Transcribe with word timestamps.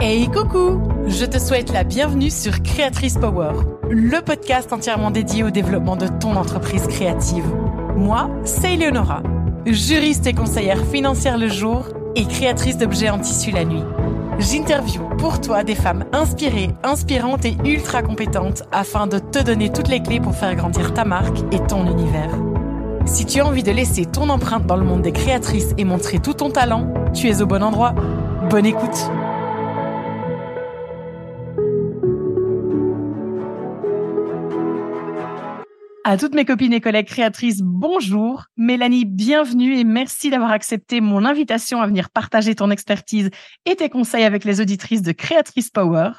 Hey 0.00 0.28
coucou 0.28 0.82
Je 1.06 1.24
te 1.24 1.38
souhaite 1.38 1.72
la 1.72 1.82
bienvenue 1.82 2.30
sur 2.30 2.62
Créatrice 2.62 3.14
Power, 3.14 3.52
le 3.90 4.20
podcast 4.20 4.72
entièrement 4.72 5.10
dédié 5.10 5.42
au 5.42 5.50
développement 5.50 5.96
de 5.96 6.08
ton 6.08 6.36
entreprise 6.36 6.86
créative. 6.86 7.46
Moi, 7.96 8.30
c'est 8.44 8.74
Eleonora, 8.74 9.22
juriste 9.64 10.26
et 10.26 10.32
conseillère 10.32 10.84
financière 10.86 11.38
le 11.38 11.48
jour 11.48 11.88
et 12.14 12.24
créatrice 12.24 12.76
d'objets 12.76 13.10
en 13.10 13.18
tissu 13.18 13.50
la 13.50 13.64
nuit. 13.64 13.82
J'interview 14.38 15.02
pour 15.16 15.40
toi 15.40 15.64
des 15.64 15.74
femmes 15.74 16.04
inspirées, 16.12 16.70
inspirantes 16.82 17.46
et 17.46 17.56
ultra 17.64 18.02
compétentes 18.02 18.64
afin 18.70 19.06
de 19.06 19.18
te 19.18 19.42
donner 19.42 19.72
toutes 19.72 19.88
les 19.88 20.02
clés 20.02 20.20
pour 20.20 20.34
faire 20.34 20.54
grandir 20.54 20.92
ta 20.92 21.04
marque 21.04 21.38
et 21.52 21.60
ton 21.60 21.86
univers. 21.86 22.30
Si 23.06 23.24
tu 23.24 23.40
as 23.40 23.46
envie 23.46 23.62
de 23.62 23.72
laisser 23.72 24.04
ton 24.04 24.28
empreinte 24.28 24.66
dans 24.66 24.76
le 24.76 24.84
monde 24.84 25.02
des 25.02 25.12
créatrices 25.12 25.74
et 25.78 25.84
montrer 25.84 26.18
tout 26.18 26.34
ton 26.34 26.50
talent, 26.50 26.92
tu 27.14 27.28
es 27.28 27.40
au 27.40 27.46
bon 27.46 27.62
endroit. 27.62 27.94
Bonne 28.50 28.66
écoute 28.66 29.10
À 36.08 36.16
toutes 36.16 36.36
mes 36.36 36.44
copines 36.44 36.72
et 36.72 36.80
collègues 36.80 37.08
créatrices, 37.08 37.62
bonjour. 37.62 38.44
Mélanie, 38.56 39.04
bienvenue 39.04 39.76
et 39.76 39.82
merci 39.82 40.30
d'avoir 40.30 40.52
accepté 40.52 41.00
mon 41.00 41.24
invitation 41.24 41.80
à 41.80 41.86
venir 41.88 42.10
partager 42.10 42.54
ton 42.54 42.70
expertise 42.70 43.28
et 43.64 43.74
tes 43.74 43.88
conseils 43.88 44.22
avec 44.22 44.44
les 44.44 44.60
auditrices 44.60 45.02
de 45.02 45.10
Créatrice 45.10 45.68
Power. 45.68 46.10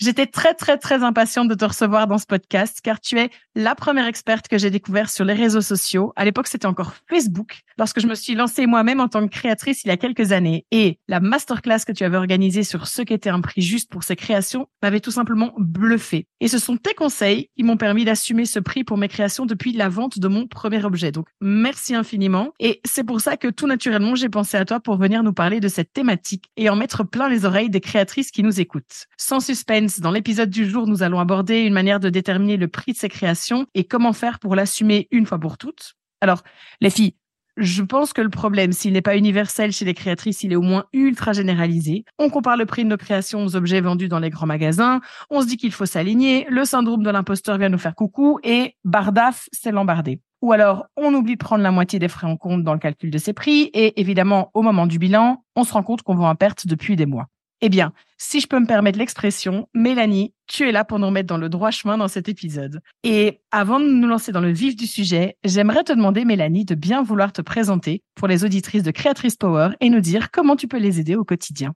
J'étais 0.00 0.26
très, 0.26 0.54
très, 0.54 0.76
très 0.76 1.04
impatiente 1.04 1.46
de 1.46 1.54
te 1.54 1.64
recevoir 1.64 2.08
dans 2.08 2.18
ce 2.18 2.26
podcast 2.26 2.80
car 2.82 2.98
tu 2.98 3.16
es 3.16 3.30
la 3.54 3.76
première 3.76 4.08
experte 4.08 4.48
que 4.48 4.58
j'ai 4.58 4.70
découvert 4.70 5.08
sur 5.08 5.24
les 5.24 5.34
réseaux 5.34 5.60
sociaux. 5.60 6.12
À 6.16 6.24
l'époque, 6.24 6.48
c'était 6.48 6.66
encore 6.66 6.94
Facebook 7.08 7.60
lorsque 7.78 8.00
je 8.00 8.08
me 8.08 8.16
suis 8.16 8.34
lancée 8.34 8.66
moi-même 8.66 8.98
en 8.98 9.06
tant 9.06 9.24
que 9.24 9.32
créatrice 9.32 9.84
il 9.84 9.88
y 9.88 9.92
a 9.92 9.96
quelques 9.96 10.32
années. 10.32 10.66
Et 10.72 10.98
la 11.06 11.20
masterclass 11.20 11.84
que 11.86 11.92
tu 11.92 12.02
avais 12.02 12.16
organisée 12.16 12.64
sur 12.64 12.88
ce 12.88 13.02
qu'était 13.02 13.30
un 13.30 13.40
prix 13.40 13.62
juste 13.62 13.88
pour 13.88 14.02
ces 14.02 14.16
créations 14.16 14.66
m'avait 14.82 14.98
tout 14.98 15.12
simplement 15.12 15.52
bluffé. 15.58 16.26
Et 16.40 16.48
ce 16.48 16.58
sont 16.58 16.76
tes 16.76 16.94
conseils 16.94 17.50
qui 17.56 17.62
m'ont 17.62 17.76
permis 17.76 18.04
d'assumer 18.04 18.44
ce 18.44 18.58
prix 18.58 18.82
pour 18.82 18.98
mes 18.98 19.06
créations 19.06 19.27
depuis 19.46 19.72
la 19.72 19.88
vente 19.88 20.18
de 20.18 20.28
mon 20.28 20.46
premier 20.46 20.84
objet. 20.84 21.12
Donc, 21.12 21.26
merci 21.40 21.94
infiniment. 21.94 22.52
Et 22.60 22.80
c'est 22.84 23.04
pour 23.04 23.20
ça 23.20 23.36
que 23.36 23.48
tout 23.48 23.66
naturellement, 23.66 24.14
j'ai 24.14 24.28
pensé 24.28 24.56
à 24.56 24.64
toi 24.64 24.80
pour 24.80 24.96
venir 24.96 25.22
nous 25.22 25.32
parler 25.32 25.60
de 25.60 25.68
cette 25.68 25.92
thématique 25.92 26.50
et 26.56 26.70
en 26.70 26.76
mettre 26.76 27.04
plein 27.04 27.28
les 27.28 27.44
oreilles 27.44 27.70
des 27.70 27.80
créatrices 27.80 28.30
qui 28.30 28.42
nous 28.42 28.60
écoutent. 28.60 29.06
Sans 29.16 29.40
suspense, 29.40 30.00
dans 30.00 30.10
l'épisode 30.10 30.50
du 30.50 30.68
jour, 30.68 30.86
nous 30.86 31.02
allons 31.02 31.20
aborder 31.20 31.60
une 31.60 31.72
manière 31.72 32.00
de 32.00 32.10
déterminer 32.10 32.56
le 32.56 32.68
prix 32.68 32.92
de 32.92 32.98
ces 32.98 33.08
créations 33.08 33.66
et 33.74 33.84
comment 33.84 34.12
faire 34.12 34.38
pour 34.38 34.54
l'assumer 34.54 35.08
une 35.10 35.26
fois 35.26 35.38
pour 35.38 35.58
toutes. 35.58 35.94
Alors, 36.20 36.42
les 36.80 36.90
filles, 36.90 37.14
je 37.58 37.82
pense 37.82 38.12
que 38.12 38.22
le 38.22 38.30
problème, 38.30 38.72
s'il 38.72 38.92
n'est 38.92 39.02
pas 39.02 39.16
universel 39.16 39.72
chez 39.72 39.84
les 39.84 39.94
créatrices, 39.94 40.44
il 40.44 40.52
est 40.52 40.56
au 40.56 40.62
moins 40.62 40.84
ultra 40.92 41.32
généralisé. 41.32 42.04
On 42.18 42.30
compare 42.30 42.56
le 42.56 42.66
prix 42.66 42.84
de 42.84 42.88
nos 42.88 42.96
créations 42.96 43.44
aux 43.44 43.56
objets 43.56 43.80
vendus 43.80 44.08
dans 44.08 44.20
les 44.20 44.30
grands 44.30 44.46
magasins, 44.46 45.00
on 45.28 45.42
se 45.42 45.46
dit 45.46 45.56
qu'il 45.56 45.72
faut 45.72 45.86
s'aligner, 45.86 46.46
le 46.48 46.64
syndrome 46.64 47.02
de 47.02 47.10
l'imposteur 47.10 47.58
vient 47.58 47.68
nous 47.68 47.78
faire 47.78 47.94
coucou 47.94 48.38
et 48.44 48.76
bardaf, 48.84 49.48
c'est 49.52 49.72
l'embardé. 49.72 50.20
Ou 50.40 50.52
alors, 50.52 50.86
on 50.96 51.12
oublie 51.14 51.34
de 51.34 51.38
prendre 51.38 51.64
la 51.64 51.72
moitié 51.72 51.98
des 51.98 52.06
frais 52.06 52.28
en 52.28 52.36
compte 52.36 52.62
dans 52.62 52.72
le 52.72 52.78
calcul 52.78 53.10
de 53.10 53.18
ses 53.18 53.32
prix 53.32 53.70
et 53.74 54.00
évidemment, 54.00 54.50
au 54.54 54.62
moment 54.62 54.86
du 54.86 55.00
bilan, 55.00 55.42
on 55.56 55.64
se 55.64 55.72
rend 55.72 55.82
compte 55.82 56.02
qu'on 56.02 56.14
vend 56.14 56.30
en 56.30 56.36
perte 56.36 56.68
depuis 56.68 56.94
des 56.94 57.06
mois. 57.06 57.26
Eh 57.60 57.68
bien, 57.68 57.92
si 58.18 58.40
je 58.40 58.46
peux 58.46 58.60
me 58.60 58.66
permettre 58.66 58.98
l'expression, 58.98 59.68
Mélanie, 59.74 60.32
tu 60.46 60.68
es 60.68 60.72
là 60.72 60.84
pour 60.84 61.00
nous 61.00 61.06
remettre 61.06 61.26
dans 61.26 61.38
le 61.38 61.48
droit 61.48 61.72
chemin 61.72 61.98
dans 61.98 62.06
cet 62.06 62.28
épisode. 62.28 62.80
Et 63.02 63.40
avant 63.50 63.80
de 63.80 63.86
nous 63.86 64.06
lancer 64.06 64.30
dans 64.30 64.40
le 64.40 64.52
vif 64.52 64.76
du 64.76 64.86
sujet, 64.86 65.36
j'aimerais 65.44 65.82
te 65.82 65.92
demander, 65.92 66.24
Mélanie, 66.24 66.64
de 66.64 66.76
bien 66.76 67.02
vouloir 67.02 67.32
te 67.32 67.42
présenter 67.42 68.02
pour 68.14 68.28
les 68.28 68.44
auditrices 68.44 68.84
de 68.84 68.92
Créatrice 68.92 69.34
Power 69.34 69.70
et 69.80 69.90
nous 69.90 70.00
dire 70.00 70.30
comment 70.30 70.54
tu 70.54 70.68
peux 70.68 70.78
les 70.78 71.00
aider 71.00 71.16
au 71.16 71.24
quotidien. 71.24 71.72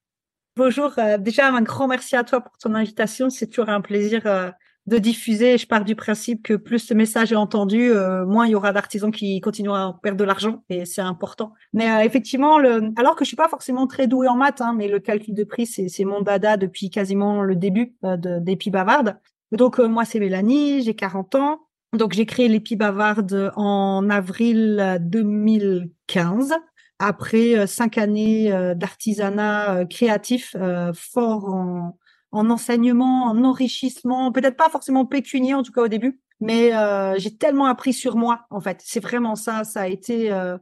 Bonjour, 0.56 0.93
euh, 0.99 1.19
déjà 1.19 1.49
un 1.49 1.62
grand 1.62 1.89
merci 1.89 2.15
à 2.15 2.23
toi 2.23 2.43
pour 2.43 2.56
ton 2.59 2.75
invitation. 2.75 3.29
C'est 3.29 3.49
toujours 3.49 3.71
un 3.71 3.81
plaisir 3.81 4.23
euh, 4.27 4.51
de 4.87 4.98
diffuser. 4.98 5.59
Je 5.59 5.66
pars 5.66 5.84
du 5.84 5.94
principe 5.94 6.43
que 6.43 6.54
plus 6.54 6.81
ce 6.81 6.94
message 6.94 7.32
est 7.32 7.37
entendu, 7.37 7.91
euh, 7.91 8.26
moins 8.26 8.47
il 8.47 8.50
y 8.50 8.54
aura 8.54 8.72
d'artisans 8.72 9.12
qui 9.12 9.41
continueront 9.41 9.76
à 9.76 9.98
perdre 10.03 10.19
de 10.19 10.25
l'argent 10.25 10.65
et 10.69 10.84
c'est 10.84 11.00
important. 11.00 11.53
Mais 11.72 11.91
euh, 11.91 12.00
effectivement, 12.00 12.59
le, 12.59 12.93
alors 12.97 13.15
que 13.15 13.25
je 13.25 13.28
suis 13.28 13.37
pas 13.37 13.48
forcément 13.48 13.87
très 13.87 14.06
douée 14.06 14.28
en 14.28 14.37
maths, 14.37 14.60
hein, 14.60 14.75
mais 14.76 14.88
le 14.88 14.98
calcul 14.98 15.34
de 15.34 15.44
prix 15.44 15.66
c'est 15.66 16.04
mon 16.04 16.20
dada 16.20 16.56
depuis 16.56 16.91
quasiment 16.91 17.43
le 17.43 17.54
début 17.54 17.94
euh, 18.04 18.16
d'Epi 18.16 18.70
Bavarde. 18.70 19.19
Donc 19.53 19.78
moi 19.78 20.04
c'est 20.04 20.19
Mélanie, 20.19 20.82
j'ai 20.82 20.94
40 20.94 21.34
ans. 21.37 21.60
Donc 21.93 22.14
j'ai 22.14 22.26
créé 22.26 22.49
l'Epi 22.49 22.75
Bavarde 22.75 23.53
en 23.54 24.09
avril 24.09 24.99
2015 25.03 26.54
après 26.99 27.66
cinq 27.66 27.99
années 27.99 28.50
d'artisanat 28.76 29.84
créatif 29.91 30.56
fort 30.94 31.53
en, 31.53 31.99
en 32.32 32.48
enseignement, 32.48 33.26
en 33.26 33.44
enrichissement, 33.44 34.32
peut-être 34.32 34.56
pas 34.56 34.70
forcément 34.70 35.04
pécunier 35.04 35.54
en 35.54 35.62
tout 35.62 35.70
cas 35.70 35.82
au 35.82 35.88
début, 35.88 36.20
mais 36.41 36.75
euh, 36.75 37.15
j'ai 37.19 37.37
tellement 37.37 37.66
appris 37.66 37.93
sur 37.93 38.16
moi 38.16 38.47
en 38.50 38.60
fait. 38.60 38.81
C'est 38.82 39.00
vraiment 39.00 39.37
ça, 39.37 39.65
ça 39.65 39.82
a 39.82 39.87
été 39.87 40.32
euh, 40.32 40.56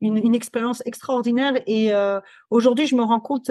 une, 0.00 0.18
une, 0.18 0.34
expérience 0.36 0.82
extraordinaire 0.86 1.54
et 1.66 1.92
euh, 1.92 2.20
aujourd'hui 2.50 2.86
je 2.86 2.94
me 2.94 3.02
rends 3.02 3.20
compte 3.20 3.50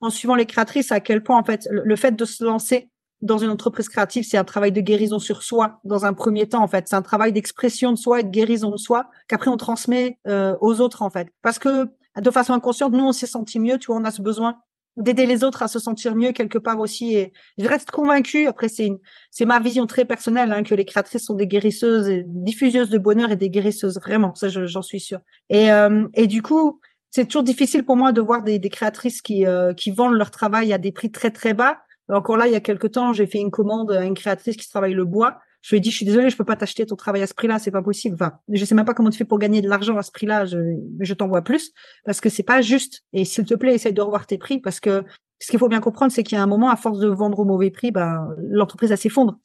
en 0.00 0.10
suivant 0.10 0.36
les 0.36 0.46
créatrices 0.46 0.92
à 0.92 1.00
quel 1.00 1.22
point 1.22 1.36
en 1.36 1.44
fait 1.44 1.68
le, 1.70 1.96
fait 1.96 2.12
de 2.12 2.24
se 2.24 2.44
lancer 2.44 2.88
dans 3.20 3.38
une 3.38 3.50
entreprise 3.50 3.88
créative, 3.88 4.22
c'est 4.22 4.38
un 4.38 4.44
travail 4.44 4.70
de 4.70 4.80
guérison 4.80 5.18
sur 5.18 5.42
soi 5.42 5.80
dans 5.82 6.04
un 6.04 6.12
premier 6.12 6.48
temps 6.48 6.62
en 6.62 6.68
fait. 6.68 6.86
C'est 6.86 6.94
un 6.94 7.02
travail 7.02 7.32
d'expression 7.32 7.90
de 7.90 7.98
soi 7.98 8.20
et 8.20 8.22
de 8.22 8.30
guérison 8.30 8.70
de 8.70 8.76
soi 8.76 9.10
qu'après 9.26 9.50
on 9.50 9.56
transmet 9.56 10.20
aux 10.24 10.80
autres 10.80 11.02
en 11.02 11.10
fait. 11.10 11.28
Parce 11.42 11.58
que 11.58 11.88
de 12.16 12.30
façon 12.30 12.52
inconsciente, 12.52 12.92
nous 12.92 13.04
on 13.04 13.12
s'est 13.12 13.26
senti 13.26 13.58
mieux, 13.58 13.76
tu 13.78 13.88
vois, 13.88 13.96
on 13.96 14.04
a 14.04 14.12
ce 14.12 14.22
besoin 14.22 14.60
d'aider 14.98 15.26
les 15.26 15.44
autres 15.44 15.62
à 15.62 15.68
se 15.68 15.78
sentir 15.78 16.14
mieux 16.14 16.32
quelque 16.32 16.58
part 16.58 16.78
aussi. 16.80 17.16
Et 17.16 17.32
je 17.56 17.66
reste 17.66 17.90
convaincue, 17.90 18.46
après 18.46 18.68
c'est 18.68 18.90
c'est 19.30 19.44
ma 19.44 19.60
vision 19.60 19.86
très 19.86 20.04
personnelle, 20.04 20.52
hein, 20.52 20.62
que 20.62 20.74
les 20.74 20.84
créatrices 20.84 21.24
sont 21.24 21.34
des 21.34 21.46
guérisseuses, 21.46 22.08
et 22.08 22.24
diffuseuses 22.26 22.90
de 22.90 22.98
bonheur 22.98 23.30
et 23.30 23.36
des 23.36 23.50
guérisseuses, 23.50 23.98
vraiment, 23.98 24.34
ça 24.34 24.48
j'en 24.48 24.82
suis 24.82 25.00
sûre. 25.00 25.20
Et, 25.48 25.72
euh, 25.72 26.06
et 26.14 26.26
du 26.26 26.42
coup, 26.42 26.80
c'est 27.10 27.26
toujours 27.26 27.44
difficile 27.44 27.84
pour 27.84 27.96
moi 27.96 28.12
de 28.12 28.20
voir 28.20 28.42
des, 28.42 28.58
des 28.58 28.68
créatrices 28.68 29.22
qui, 29.22 29.46
euh, 29.46 29.72
qui 29.72 29.90
vendent 29.90 30.14
leur 30.14 30.30
travail 30.30 30.72
à 30.72 30.78
des 30.78 30.92
prix 30.92 31.10
très 31.10 31.30
très 31.30 31.54
bas. 31.54 31.78
Encore 32.10 32.36
là, 32.36 32.46
il 32.46 32.52
y 32.52 32.56
a 32.56 32.60
quelque 32.60 32.86
temps, 32.86 33.12
j'ai 33.12 33.26
fait 33.26 33.38
une 33.38 33.50
commande 33.50 33.92
à 33.92 34.04
une 34.04 34.14
créatrice 34.14 34.56
qui 34.56 34.68
travaille 34.68 34.94
le 34.94 35.04
bois 35.04 35.38
je 35.68 35.74
lui 35.74 35.76
ai 35.76 35.80
dit, 35.80 35.90
je 35.90 35.96
suis 35.96 36.06
désolée, 36.06 36.30
je 36.30 36.36
peux 36.38 36.46
pas 36.46 36.56
t'acheter 36.56 36.86
ton 36.86 36.96
travail 36.96 37.20
à 37.20 37.26
ce 37.26 37.34
prix-là, 37.34 37.58
c'est 37.58 37.70
pas 37.70 37.82
possible. 37.82 38.14
Enfin, 38.14 38.38
je 38.50 38.64
sais 38.64 38.74
même 38.74 38.86
pas 38.86 38.94
comment 38.94 39.10
tu 39.10 39.18
fais 39.18 39.26
pour 39.26 39.38
gagner 39.38 39.60
de 39.60 39.68
l'argent 39.68 39.98
à 39.98 40.02
ce 40.02 40.10
prix-là, 40.10 40.46
je, 40.46 40.56
je 40.98 41.12
t'envoie 41.12 41.42
plus 41.42 41.72
parce 42.06 42.22
que 42.22 42.30
c'est 42.30 42.42
pas 42.42 42.62
juste. 42.62 43.02
Et 43.12 43.26
s'il 43.26 43.44
te 43.44 43.52
plaît, 43.52 43.74
essaye 43.74 43.92
de 43.92 44.00
revoir 44.00 44.26
tes 44.26 44.38
prix 44.38 44.60
parce 44.60 44.80
que 44.80 45.04
ce 45.38 45.50
qu'il 45.50 45.58
faut 45.58 45.68
bien 45.68 45.80
comprendre, 45.80 46.10
c'est 46.10 46.22
qu'il 46.22 46.38
y 46.38 46.40
a 46.40 46.42
un 46.42 46.46
moment, 46.46 46.70
à 46.70 46.76
force 46.76 46.98
de 47.00 47.08
vendre 47.08 47.38
au 47.38 47.44
mauvais 47.44 47.70
prix, 47.70 47.90
ben, 47.90 48.28
l'entreprise, 48.48 48.90
elle 48.92 48.96
s'effondre. 48.96 49.38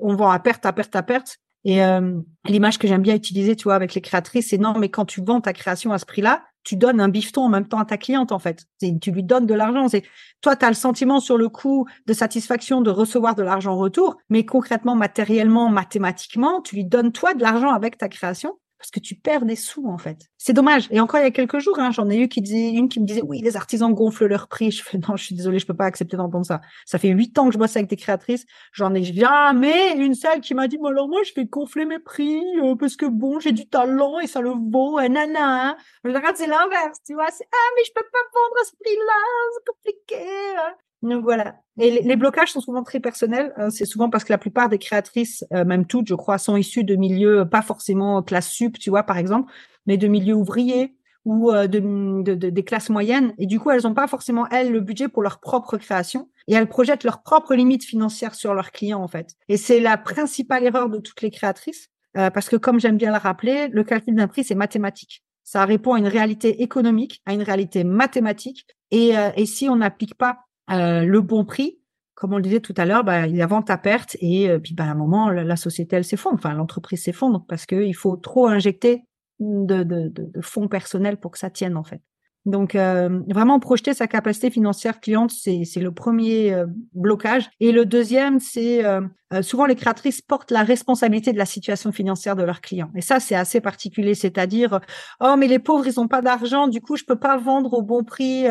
On 0.00 0.16
vend 0.16 0.30
à 0.30 0.40
perte, 0.40 0.66
à 0.66 0.72
perte, 0.72 0.96
à 0.96 1.04
perte. 1.04 1.36
Et 1.64 1.84
euh, 1.84 2.12
l'image 2.46 2.80
que 2.80 2.88
j'aime 2.88 3.02
bien 3.02 3.14
utiliser, 3.14 3.54
tu 3.54 3.62
vois, 3.62 3.76
avec 3.76 3.94
les 3.94 4.00
créatrices, 4.00 4.48
c'est 4.48 4.58
non, 4.58 4.76
mais 4.76 4.88
quand 4.88 5.04
tu 5.04 5.22
vends 5.24 5.40
ta 5.40 5.52
création 5.52 5.92
à 5.92 5.98
ce 5.98 6.06
prix-là, 6.06 6.42
tu 6.68 6.76
donnes 6.76 7.00
un 7.00 7.08
bifton 7.08 7.44
en 7.44 7.48
même 7.48 7.66
temps 7.66 7.78
à 7.78 7.86
ta 7.86 7.96
cliente, 7.96 8.30
en 8.30 8.38
fait. 8.38 8.66
Tu 8.78 9.10
lui 9.10 9.22
donnes 9.22 9.46
de 9.46 9.54
l'argent. 9.54 9.88
C'est 9.88 10.02
toi, 10.42 10.54
tu 10.54 10.66
as 10.66 10.68
le 10.68 10.74
sentiment 10.74 11.18
sur 11.18 11.38
le 11.38 11.48
coup 11.48 11.86
de 12.06 12.12
satisfaction 12.12 12.82
de 12.82 12.90
recevoir 12.90 13.34
de 13.34 13.42
l'argent 13.42 13.72
en 13.72 13.78
retour, 13.78 14.18
mais 14.28 14.44
concrètement, 14.44 14.94
matériellement, 14.94 15.70
mathématiquement, 15.70 16.60
tu 16.60 16.74
lui 16.74 16.84
donnes 16.84 17.10
toi 17.10 17.32
de 17.32 17.40
l'argent 17.40 17.70
avec 17.70 17.96
ta 17.96 18.10
création 18.10 18.58
parce 18.78 18.90
que 18.90 19.00
tu 19.00 19.14
perds 19.16 19.44
des 19.44 19.56
sous 19.56 19.86
en 19.88 19.98
fait. 19.98 20.18
C'est 20.36 20.52
dommage. 20.52 20.88
Et 20.90 21.00
encore 21.00 21.20
il 21.20 21.24
y 21.24 21.26
a 21.26 21.30
quelques 21.30 21.58
jours, 21.58 21.78
hein, 21.78 21.90
j'en 21.90 22.08
ai 22.08 22.16
eu 22.18 22.28
qui 22.28 22.40
disait 22.40 22.70
une 22.70 22.88
qui 22.88 23.00
me 23.00 23.06
disait 23.06 23.22
oui 23.22 23.40
les 23.40 23.56
artisans 23.56 23.92
gonflent 23.92 24.26
leur 24.26 24.48
prix. 24.48 24.70
Je 24.70 24.82
fais 24.82 24.98
non, 24.98 25.16
je 25.16 25.24
suis 25.24 25.34
désolée, 25.34 25.58
je 25.58 25.66
peux 25.66 25.76
pas 25.76 25.86
accepter 25.86 26.16
d'entendre 26.16 26.46
ça. 26.46 26.60
Ça 26.86 26.98
fait 26.98 27.08
huit 27.08 27.36
ans 27.38 27.46
que 27.46 27.54
je 27.54 27.58
bosse 27.58 27.76
avec 27.76 27.88
des 27.88 27.96
créatrices, 27.96 28.46
j'en 28.72 28.94
ai 28.94 29.02
jamais 29.02 29.96
une 29.96 30.14
seule 30.14 30.40
qui 30.40 30.54
m'a 30.54 30.68
dit 30.68 30.78
bon 30.78 30.86
alors 30.86 31.08
moi 31.08 31.22
je 31.24 31.32
vais 31.34 31.44
gonfler 31.44 31.84
mes 31.84 31.98
prix 31.98 32.40
euh, 32.62 32.76
parce 32.76 32.96
que 32.96 33.06
bon 33.06 33.40
j'ai 33.40 33.52
du 33.52 33.68
talent 33.68 34.20
et 34.20 34.26
ça 34.26 34.40
le 34.40 34.50
vaut 34.50 35.00
et 35.00 35.08
nana. 35.08 35.76
Je 36.04 36.10
regarde 36.10 36.36
c'est 36.36 36.46
l'inverse, 36.46 36.98
tu 37.04 37.14
vois. 37.14 37.30
C'est 37.30 37.48
ah 37.52 37.70
mais 37.76 37.84
je 37.84 37.92
peux 37.92 38.06
pas 38.12 38.18
vendre 38.34 38.56
à 38.60 38.64
ce 38.64 38.76
prix-là, 38.76 39.12
c'est 39.54 39.64
compliqué. 39.66 40.87
Voilà. 41.02 41.56
Et 41.78 42.02
les, 42.02 42.16
blocages 42.16 42.52
sont 42.52 42.60
souvent 42.60 42.82
très 42.82 43.00
personnels. 43.00 43.52
Hein. 43.56 43.70
C'est 43.70 43.84
souvent 43.84 44.10
parce 44.10 44.24
que 44.24 44.32
la 44.32 44.38
plupart 44.38 44.68
des 44.68 44.78
créatrices, 44.78 45.44
euh, 45.52 45.64
même 45.64 45.86
toutes, 45.86 46.08
je 46.08 46.14
crois, 46.14 46.38
sont 46.38 46.56
issues 46.56 46.84
de 46.84 46.96
milieux 46.96 47.48
pas 47.48 47.62
forcément 47.62 48.22
classe 48.22 48.48
sup, 48.48 48.78
tu 48.78 48.90
vois, 48.90 49.04
par 49.04 49.16
exemple, 49.16 49.52
mais 49.86 49.96
de 49.96 50.08
milieux 50.08 50.34
ouvriers 50.34 50.96
ou 51.24 51.52
euh, 51.52 51.66
de, 51.68 52.34
des 52.34 52.64
classes 52.64 52.90
moyennes. 52.90 53.32
Et 53.38 53.46
du 53.46 53.60
coup, 53.60 53.70
elles 53.70 53.82
n'ont 53.82 53.94
pas 53.94 54.08
forcément 54.08 54.48
elles 54.48 54.72
le 54.72 54.80
budget 54.80 55.08
pour 55.08 55.22
leur 55.22 55.38
propre 55.40 55.76
création 55.76 56.28
et 56.48 56.54
elles 56.54 56.68
projettent 56.68 57.04
leurs 57.04 57.22
propres 57.22 57.54
limites 57.54 57.84
financières 57.84 58.34
sur 58.34 58.54
leurs 58.54 58.72
clients 58.72 59.02
en 59.02 59.08
fait. 59.08 59.36
Et 59.48 59.56
c'est 59.56 59.80
la 59.80 59.98
principale 59.98 60.64
erreur 60.64 60.88
de 60.88 60.98
toutes 60.98 61.22
les 61.22 61.30
créatrices 61.30 61.90
euh, 62.16 62.30
parce 62.30 62.48
que 62.48 62.56
comme 62.56 62.80
j'aime 62.80 62.96
bien 62.96 63.12
le 63.12 63.18
rappeler, 63.18 63.68
le 63.68 63.84
calcul 63.84 64.14
d'un 64.14 64.26
prix 64.26 64.42
c'est 64.42 64.54
mathématique. 64.54 65.22
Ça 65.44 65.64
répond 65.64 65.94
à 65.94 65.98
une 65.98 66.08
réalité 66.08 66.62
économique, 66.62 67.22
à 67.24 67.34
une 67.34 67.42
réalité 67.42 67.84
mathématique. 67.84 68.66
Et, 68.90 69.12
et 69.36 69.46
si 69.46 69.68
on 69.68 69.76
n'applique 69.76 70.14
pas 70.14 70.47
euh, 70.70 71.04
le 71.04 71.20
bon 71.20 71.44
prix, 71.44 71.78
comme 72.14 72.32
on 72.32 72.36
le 72.36 72.42
disait 72.42 72.60
tout 72.60 72.74
à 72.76 72.84
l'heure, 72.84 73.04
bah, 73.04 73.26
il 73.26 73.36
y 73.36 73.42
a 73.42 73.46
vente 73.46 73.70
à 73.70 73.78
perte 73.78 74.16
et 74.20 74.50
puis 74.62 74.74
bah, 74.74 74.84
à 74.84 74.90
un 74.90 74.94
moment, 74.94 75.30
la, 75.30 75.56
société, 75.56 75.96
elle 75.96 76.04
s'effondre, 76.04 76.36
enfin 76.36 76.52
l'entreprise 76.54 77.02
s'effondre 77.02 77.44
parce 77.48 77.64
qu'il 77.66 77.94
faut 77.94 78.16
trop 78.16 78.48
injecter 78.48 79.04
de, 79.38 79.84
de, 79.84 80.08
de, 80.08 80.40
fonds 80.40 80.66
personnels 80.68 81.18
pour 81.18 81.30
que 81.30 81.38
ça 81.38 81.50
tienne 81.50 81.76
en 81.76 81.84
fait. 81.84 82.02
Donc, 82.48 82.74
euh, 82.74 83.20
vraiment 83.28 83.60
projeter 83.60 83.92
sa 83.92 84.06
capacité 84.06 84.50
financière 84.50 85.00
cliente, 85.00 85.30
c'est 85.30 85.66
le 85.76 85.92
premier 85.92 86.54
euh, 86.54 86.66
blocage. 86.94 87.50
Et 87.60 87.72
le 87.72 87.84
deuxième, 87.84 88.40
c'est 88.40 88.86
euh, 88.86 89.02
souvent 89.42 89.66
les 89.66 89.74
créatrices 89.74 90.22
portent 90.22 90.50
la 90.50 90.62
responsabilité 90.62 91.34
de 91.34 91.38
la 91.38 91.44
situation 91.44 91.92
financière 91.92 92.36
de 92.36 92.44
leurs 92.44 92.62
clients. 92.62 92.90
Et 92.96 93.02
ça, 93.02 93.20
c'est 93.20 93.34
assez 93.34 93.60
particulier, 93.60 94.14
c'est-à-dire, 94.14 94.80
oh 95.20 95.34
mais 95.36 95.46
les 95.46 95.58
pauvres, 95.58 95.86
ils 95.86 96.00
ont 96.00 96.08
pas 96.08 96.22
d'argent, 96.22 96.68
du 96.68 96.80
coup, 96.80 96.96
je 96.96 97.04
peux 97.04 97.18
pas 97.18 97.36
vendre 97.36 97.74
au 97.74 97.82
bon 97.82 98.02
prix 98.02 98.46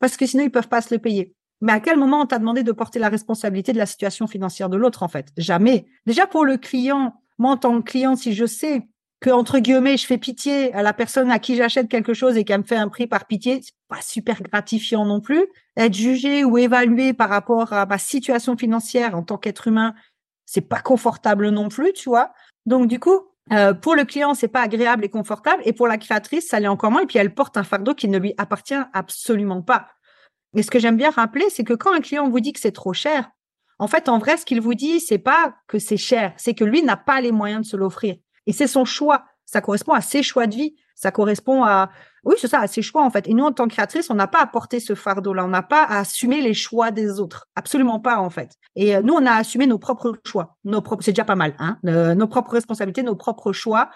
parce 0.00 0.16
que 0.16 0.26
sinon 0.26 0.42
ils 0.42 0.50
peuvent 0.50 0.68
pas 0.68 0.80
se 0.80 0.92
le 0.92 0.98
payer. 0.98 1.35
Mais 1.60 1.72
à 1.72 1.80
quel 1.80 1.96
moment 1.96 2.20
on 2.20 2.26
t'a 2.26 2.38
demandé 2.38 2.62
de 2.62 2.72
porter 2.72 2.98
la 2.98 3.08
responsabilité 3.08 3.72
de 3.72 3.78
la 3.78 3.86
situation 3.86 4.26
financière 4.26 4.68
de 4.68 4.76
l'autre 4.76 5.02
en 5.02 5.08
fait? 5.08 5.28
Jamais. 5.36 5.86
Déjà 6.06 6.26
pour 6.26 6.44
le 6.44 6.56
client, 6.56 7.14
moi 7.38 7.52
en 7.52 7.56
tant 7.56 7.80
que 7.80 7.90
client, 7.90 8.16
si 8.16 8.34
je 8.34 8.46
sais 8.46 8.86
que 9.20 9.30
entre 9.30 9.58
guillemets 9.58 9.96
je 9.96 10.06
fais 10.06 10.18
pitié 10.18 10.72
à 10.74 10.82
la 10.82 10.92
personne 10.92 11.30
à 11.30 11.38
qui 11.38 11.56
j'achète 11.56 11.88
quelque 11.88 12.12
chose 12.12 12.36
et 12.36 12.44
qu'elle 12.44 12.60
me 12.60 12.66
fait 12.66 12.76
un 12.76 12.88
prix 12.88 13.06
par 13.06 13.26
pitié, 13.26 13.60
c'est 13.62 13.72
pas 13.88 14.02
super 14.02 14.42
gratifiant 14.42 15.06
non 15.06 15.20
plus. 15.20 15.46
Être 15.76 15.94
jugé 15.94 16.44
ou 16.44 16.58
évalué 16.58 17.14
par 17.14 17.30
rapport 17.30 17.72
à 17.72 17.86
ma 17.86 17.98
situation 17.98 18.56
financière 18.56 19.16
en 19.16 19.22
tant 19.22 19.38
qu'être 19.38 19.68
humain, 19.68 19.94
c'est 20.44 20.68
pas 20.68 20.80
confortable 20.80 21.48
non 21.48 21.68
plus, 21.68 21.92
tu 21.94 22.10
vois. 22.10 22.32
Donc 22.66 22.88
du 22.88 23.00
coup, 23.00 23.20
euh, 23.52 23.72
pour 23.74 23.94
le 23.94 24.04
client, 24.04 24.34
c'est 24.34 24.48
pas 24.48 24.62
agréable 24.62 25.04
et 25.04 25.08
confortable, 25.08 25.62
et 25.64 25.72
pour 25.72 25.86
la 25.86 25.98
créatrice, 25.98 26.48
ça 26.48 26.60
l'est 26.60 26.68
encore 26.68 26.90
moins. 26.90 27.02
Et 27.02 27.06
puis 27.06 27.18
elle 27.18 27.32
porte 27.32 27.56
un 27.56 27.62
fardeau 27.62 27.94
qui 27.94 28.08
ne 28.08 28.18
lui 28.18 28.34
appartient 28.38 28.74
absolument 28.92 29.62
pas. 29.62 29.88
Et 30.56 30.62
ce 30.62 30.70
que 30.70 30.78
j'aime 30.78 30.96
bien 30.96 31.10
rappeler, 31.10 31.44
c'est 31.50 31.64
que 31.64 31.74
quand 31.74 31.92
un 31.92 32.00
client 32.00 32.28
vous 32.28 32.40
dit 32.40 32.52
que 32.52 32.60
c'est 32.60 32.72
trop 32.72 32.94
cher, 32.94 33.30
en 33.78 33.88
fait, 33.88 34.08
en 34.08 34.18
vrai, 34.18 34.38
ce 34.38 34.46
qu'il 34.46 34.60
vous 34.62 34.74
dit, 34.74 35.00
c'est 35.00 35.18
pas 35.18 35.54
que 35.68 35.78
c'est 35.78 35.98
cher, 35.98 36.32
c'est 36.38 36.54
que 36.54 36.64
lui 36.64 36.82
n'a 36.82 36.96
pas 36.96 37.20
les 37.20 37.30
moyens 37.30 37.60
de 37.60 37.66
se 37.66 37.76
l'offrir. 37.76 38.16
Et 38.46 38.52
c'est 38.52 38.66
son 38.66 38.86
choix. 38.86 39.26
Ça 39.44 39.60
correspond 39.60 39.92
à 39.92 40.00
ses 40.00 40.22
choix 40.22 40.46
de 40.46 40.56
vie. 40.56 40.74
Ça 40.94 41.10
correspond 41.10 41.62
à, 41.62 41.90
oui, 42.24 42.36
c'est 42.38 42.48
ça, 42.48 42.60
à 42.60 42.66
ses 42.68 42.80
choix, 42.80 43.04
en 43.04 43.10
fait. 43.10 43.28
Et 43.28 43.34
nous, 43.34 43.44
en 43.44 43.52
tant 43.52 43.68
que 43.68 43.74
créatrice, 43.74 44.08
on 44.08 44.14
n'a 44.14 44.26
pas 44.26 44.40
à 44.40 44.46
porter 44.46 44.80
ce 44.80 44.94
fardeau-là. 44.94 45.44
On 45.44 45.48
n'a 45.48 45.62
pas 45.62 45.82
à 45.82 45.98
assumer 45.98 46.40
les 46.40 46.54
choix 46.54 46.90
des 46.90 47.20
autres. 47.20 47.46
Absolument 47.54 48.00
pas, 48.00 48.16
en 48.18 48.30
fait. 48.30 48.52
Et 48.76 48.96
euh, 48.96 49.02
nous, 49.02 49.12
on 49.12 49.26
a 49.26 49.32
assumé 49.32 49.66
nos 49.66 49.78
propres 49.78 50.18
choix. 50.26 50.56
Nos 50.64 50.80
propres, 50.80 51.04
c'est 51.04 51.12
déjà 51.12 51.26
pas 51.26 51.36
mal, 51.36 51.54
hein. 51.58 51.78
Nos 51.82 52.28
propres 52.28 52.52
responsabilités, 52.52 53.02
nos 53.02 53.14
propres 53.14 53.52
choix. 53.52 53.90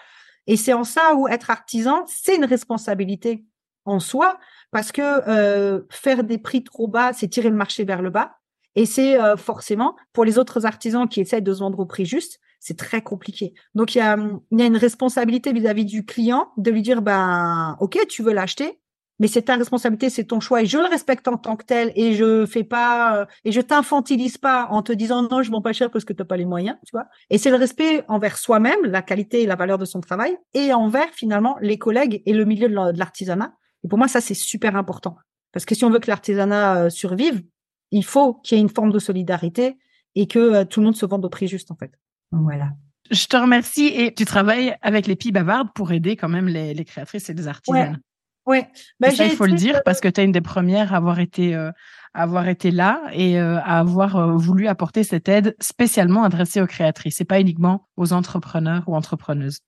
Et 0.45 0.57
c'est 0.57 0.73
en 0.73 0.83
ça 0.83 1.15
où 1.15 1.27
être 1.27 1.49
artisan, 1.49 2.03
c'est 2.05 2.35
une 2.35 2.45
responsabilité 2.45 3.45
en 3.85 3.99
soi, 3.99 4.37
parce 4.71 4.91
que 4.91 5.01
euh, 5.01 5.81
faire 5.89 6.23
des 6.23 6.37
prix 6.37 6.63
trop 6.63 6.87
bas, 6.87 7.13
c'est 7.13 7.27
tirer 7.27 7.49
le 7.49 7.55
marché 7.55 7.83
vers 7.83 8.01
le 8.01 8.09
bas. 8.09 8.37
Et 8.75 8.85
c'est 8.85 9.17
forcément 9.35 9.97
pour 10.13 10.23
les 10.23 10.37
autres 10.37 10.65
artisans 10.65 11.09
qui 11.09 11.19
essaient 11.19 11.41
de 11.41 11.53
se 11.53 11.59
vendre 11.59 11.79
au 11.79 11.85
prix 11.85 12.05
juste, 12.05 12.39
c'est 12.61 12.77
très 12.77 13.01
compliqué. 13.01 13.53
Donc 13.75 13.95
il 13.95 13.97
y 13.97 14.01
a, 14.01 14.15
une 14.15 14.77
responsabilité 14.77 15.51
vis-à-vis 15.51 15.83
du 15.83 16.05
client 16.05 16.51
de 16.57 16.71
lui 16.71 16.81
dire 16.81 17.01
ben 17.01 17.75
ok 17.81 17.97
tu 18.07 18.21
veux 18.21 18.31
l'acheter, 18.31 18.79
mais 19.19 19.27
c'est 19.27 19.41
ta 19.41 19.55
responsabilité, 19.55 20.09
c'est 20.09 20.25
ton 20.25 20.39
choix 20.39 20.61
et 20.61 20.67
je 20.67 20.77
le 20.77 20.85
respecte 20.85 21.27
en 21.27 21.37
tant 21.37 21.55
que 21.55 21.65
tel 21.65 21.91
et 21.95 22.13
je 22.13 22.45
fais 22.45 22.63
pas 22.63 23.17
euh, 23.17 23.25
et 23.45 23.51
je 23.51 23.61
t'infantilise 23.61 24.37
pas 24.37 24.67
en 24.69 24.83
te 24.83 24.93
disant 24.93 25.23
non 25.23 25.41
je 25.41 25.51
vends 25.51 25.61
pas 25.61 25.73
cher 25.73 25.89
parce 25.89 26.05
que 26.05 26.13
tu 26.13 26.21
n'as 26.21 26.25
pas 26.25 26.37
les 26.37 26.45
moyens, 26.45 26.77
tu 26.85 26.91
vois. 26.91 27.07
Et 27.31 27.39
c'est 27.39 27.49
le 27.49 27.55
respect 27.55 28.05
envers 28.07 28.37
soi-même, 28.37 28.79
la 28.83 29.01
qualité 29.01 29.41
et 29.41 29.47
la 29.47 29.55
valeur 29.55 29.79
de 29.79 29.85
son 29.85 29.99
travail 29.99 30.37
et 30.53 30.71
envers 30.71 31.09
finalement 31.13 31.57
les 31.61 31.79
collègues 31.79 32.21
et 32.27 32.33
le 32.33 32.45
milieu 32.45 32.69
de 32.69 32.97
l'artisanat. 32.97 33.55
Et 33.83 33.87
pour 33.87 33.97
moi 33.97 34.07
ça 34.07 34.21
c'est 34.21 34.33
super 34.33 34.75
important 34.75 35.17
parce 35.51 35.65
que 35.65 35.75
si 35.75 35.83
on 35.83 35.89
veut 35.89 35.99
que 35.99 36.09
l'artisanat 36.09 36.77
euh, 36.77 36.89
survive, 36.89 37.43
il 37.91 38.05
faut 38.05 38.35
qu'il 38.35 38.57
y 38.57 38.61
ait 38.61 38.63
une 38.63 38.69
forme 38.69 38.91
de 38.91 38.99
solidarité 38.99 39.77
et 40.15 40.27
que 40.27 40.39
euh, 40.39 40.65
tout 40.65 40.79
le 40.79 40.85
monde 40.85 40.95
se 40.95 41.05
vende 41.05 41.25
au 41.25 41.29
prix 41.29 41.47
juste 41.47 41.71
en 41.71 41.75
fait. 41.75 41.91
Voilà. 42.31 42.69
Je 43.09 43.25
te 43.25 43.35
remercie 43.35 43.87
et 43.87 44.13
tu 44.13 44.23
travailles 44.23 44.75
avec 44.81 45.07
les 45.07 45.17
Pies 45.17 45.33
Bavardes 45.33 45.73
pour 45.75 45.91
aider 45.91 46.15
quand 46.15 46.29
même 46.29 46.47
les, 46.47 46.85
créatrices 46.85 47.29
et 47.29 47.33
les 47.33 47.47
artisans. 47.47 47.99
Oui, 48.47 48.63
bah, 48.99 49.11
ça, 49.11 49.25
il 49.25 49.35
faut 49.35 49.45
le 49.45 49.53
dire 49.53 49.81
parce 49.85 50.01
que 50.01 50.07
tu 50.07 50.19
es 50.19 50.25
une 50.25 50.31
des 50.31 50.41
premières 50.41 50.93
à 50.93 50.97
avoir 50.97 51.19
été, 51.19 51.55
euh, 51.55 51.71
avoir 52.13 52.47
été 52.47 52.71
là 52.71 53.01
et 53.13 53.39
euh, 53.39 53.57
à 53.59 53.79
avoir 53.79 54.15
euh, 54.15 54.35
voulu 54.35 54.67
apporter 54.67 55.03
cette 55.03 55.29
aide 55.29 55.55
spécialement 55.59 56.23
adressée 56.23 56.59
aux 56.59 56.67
créatrices 56.67 57.21
et 57.21 57.25
pas 57.25 57.39
uniquement 57.39 57.87
aux 57.97 58.13
entrepreneurs 58.13 58.83
ou 58.87 58.95
entrepreneuses. 58.95 59.59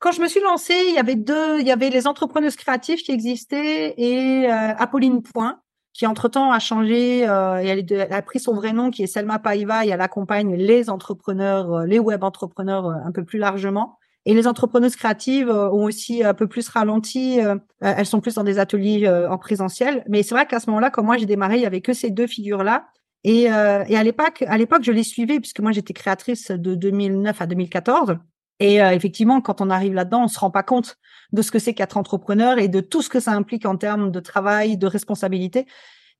Quand 0.00 0.12
je 0.12 0.20
me 0.20 0.26
suis 0.26 0.40
lancée, 0.40 0.74
il 0.88 0.94
y 0.94 0.98
avait 0.98 1.14
deux, 1.14 1.60
il 1.60 1.66
y 1.66 1.70
avait 1.70 1.90
les 1.90 2.06
entrepreneuses 2.06 2.56
créatives 2.56 3.02
qui 3.02 3.12
existaient 3.12 3.94
et 3.96 4.46
Apolline 4.46 5.22
Point 5.22 5.60
qui 5.92 6.06
entre-temps 6.06 6.52
a 6.52 6.58
changé 6.58 7.28
euh, 7.28 7.60
et 7.62 7.66
elle, 7.66 8.12
a 8.12 8.22
pris 8.22 8.38
son 8.38 8.54
vrai 8.54 8.72
nom 8.72 8.90
qui 8.90 9.02
est 9.02 9.06
Selma 9.06 9.38
Paiva 9.38 9.84
et 9.84 9.88
elle 9.88 10.00
accompagne 10.00 10.54
les 10.54 10.88
entrepreneurs, 10.88 11.72
euh, 11.72 11.84
les 11.84 11.98
web 11.98 12.22
entrepreneurs 12.22 12.86
euh, 12.86 12.94
un 13.04 13.12
peu 13.12 13.24
plus 13.24 13.38
largement. 13.38 13.98
Et 14.26 14.34
les 14.34 14.46
entrepreneuses 14.46 14.96
créatives 14.96 15.50
ont 15.50 15.84
aussi 15.84 16.22
un 16.22 16.34
peu 16.34 16.46
plus 16.46 16.68
ralenti. 16.68 17.38
elles 17.80 18.04
sont 18.04 18.20
plus 18.20 18.34
dans 18.34 18.44
des 18.44 18.58
ateliers 18.58 19.08
en 19.08 19.38
présentiel. 19.38 20.04
Mais 20.10 20.22
c'est 20.22 20.34
vrai 20.34 20.44
qu'à 20.44 20.60
ce 20.60 20.68
moment-là, 20.68 20.90
comme 20.90 21.06
moi 21.06 21.16
j'ai 21.16 21.24
démarré, 21.24 21.56
il 21.56 21.62
y 21.62 21.66
avait 21.66 21.80
que 21.80 21.94
ces 21.94 22.10
deux 22.10 22.26
figures-là. 22.26 22.84
Et, 23.24 23.44
et 23.44 23.48
à 23.48 24.02
l'époque, 24.04 24.44
à 24.46 24.58
l'époque, 24.58 24.82
je 24.82 24.92
les 24.92 25.04
suivais 25.04 25.40
puisque 25.40 25.60
moi 25.60 25.72
j'étais 25.72 25.94
créatrice 25.94 26.50
de 26.50 26.74
2009 26.74 27.40
à 27.40 27.46
2014. 27.46 28.18
Et 28.60 28.82
euh, 28.82 28.90
effectivement, 28.90 29.40
quand 29.40 29.60
on 29.60 29.70
arrive 29.70 29.94
là-dedans, 29.94 30.24
on 30.24 30.28
se 30.28 30.38
rend 30.38 30.50
pas 30.50 30.62
compte 30.62 30.96
de 31.32 31.42
ce 31.42 31.50
que 31.50 31.58
c'est 31.58 31.74
qu'être 31.74 31.96
entrepreneur 31.96 32.58
et 32.58 32.68
de 32.68 32.80
tout 32.80 33.02
ce 33.02 33.08
que 33.08 33.18
ça 33.18 33.32
implique 33.32 33.66
en 33.66 33.76
termes 33.76 34.10
de 34.10 34.20
travail, 34.20 34.76
de 34.76 34.86
responsabilité 34.86 35.66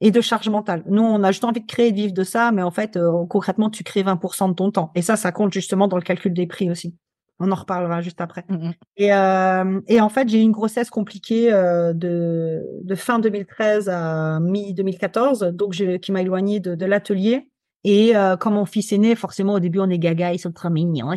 et 0.00 0.10
de 0.10 0.20
charge 0.22 0.48
mentale. 0.48 0.82
Nous, 0.86 1.02
on 1.02 1.22
a 1.22 1.30
juste 1.30 1.44
envie 1.44 1.60
de 1.60 1.66
créer 1.66 1.88
et 1.88 1.92
de 1.92 1.96
vivre 1.96 2.14
de 2.14 2.24
ça, 2.24 2.50
mais 2.52 2.62
en 2.62 2.70
fait, 2.70 2.96
euh, 2.96 3.26
concrètement, 3.28 3.68
tu 3.68 3.84
crées 3.84 4.02
20% 4.02 4.48
de 4.48 4.54
ton 4.54 4.70
temps. 4.70 4.90
Et 4.94 5.02
ça, 5.02 5.16
ça 5.16 5.30
compte 5.30 5.52
justement 5.52 5.86
dans 5.86 5.98
le 5.98 6.02
calcul 6.02 6.32
des 6.32 6.46
prix 6.46 6.70
aussi. 6.70 6.96
On 7.38 7.52
en 7.52 7.54
reparlera 7.54 8.00
juste 8.00 8.20
après. 8.20 8.44
Mmh 8.48 8.70
et, 8.96 9.14
euh, 9.14 9.80
et, 9.88 10.00
en 10.00 10.08
fait, 10.08 10.28
j'ai 10.28 10.38
eu 10.38 10.42
une 10.42 10.52
grossesse 10.52 10.90
compliquée 10.90 11.50
de, 11.50 12.62
de, 12.82 12.94
fin 12.94 13.18
2013 13.18 13.88
à 13.88 14.40
mi-2014, 14.40 15.50
donc 15.50 15.72
qui 15.72 16.12
m'a 16.12 16.20
éloignée 16.22 16.60
de, 16.60 16.74
de 16.74 16.86
l'atelier. 16.86 17.49
Et 17.84 18.14
euh, 18.14 18.36
quand 18.36 18.50
mon 18.50 18.66
fils 18.66 18.92
est 18.92 18.98
né, 18.98 19.14
forcément 19.14 19.54
au 19.54 19.60
début 19.60 19.80
on 19.80 19.88
est 19.88 19.98
gaga, 19.98 20.34
ils 20.34 20.38
sont 20.38 20.52
trop 20.52 20.68
mignons. 20.68 21.10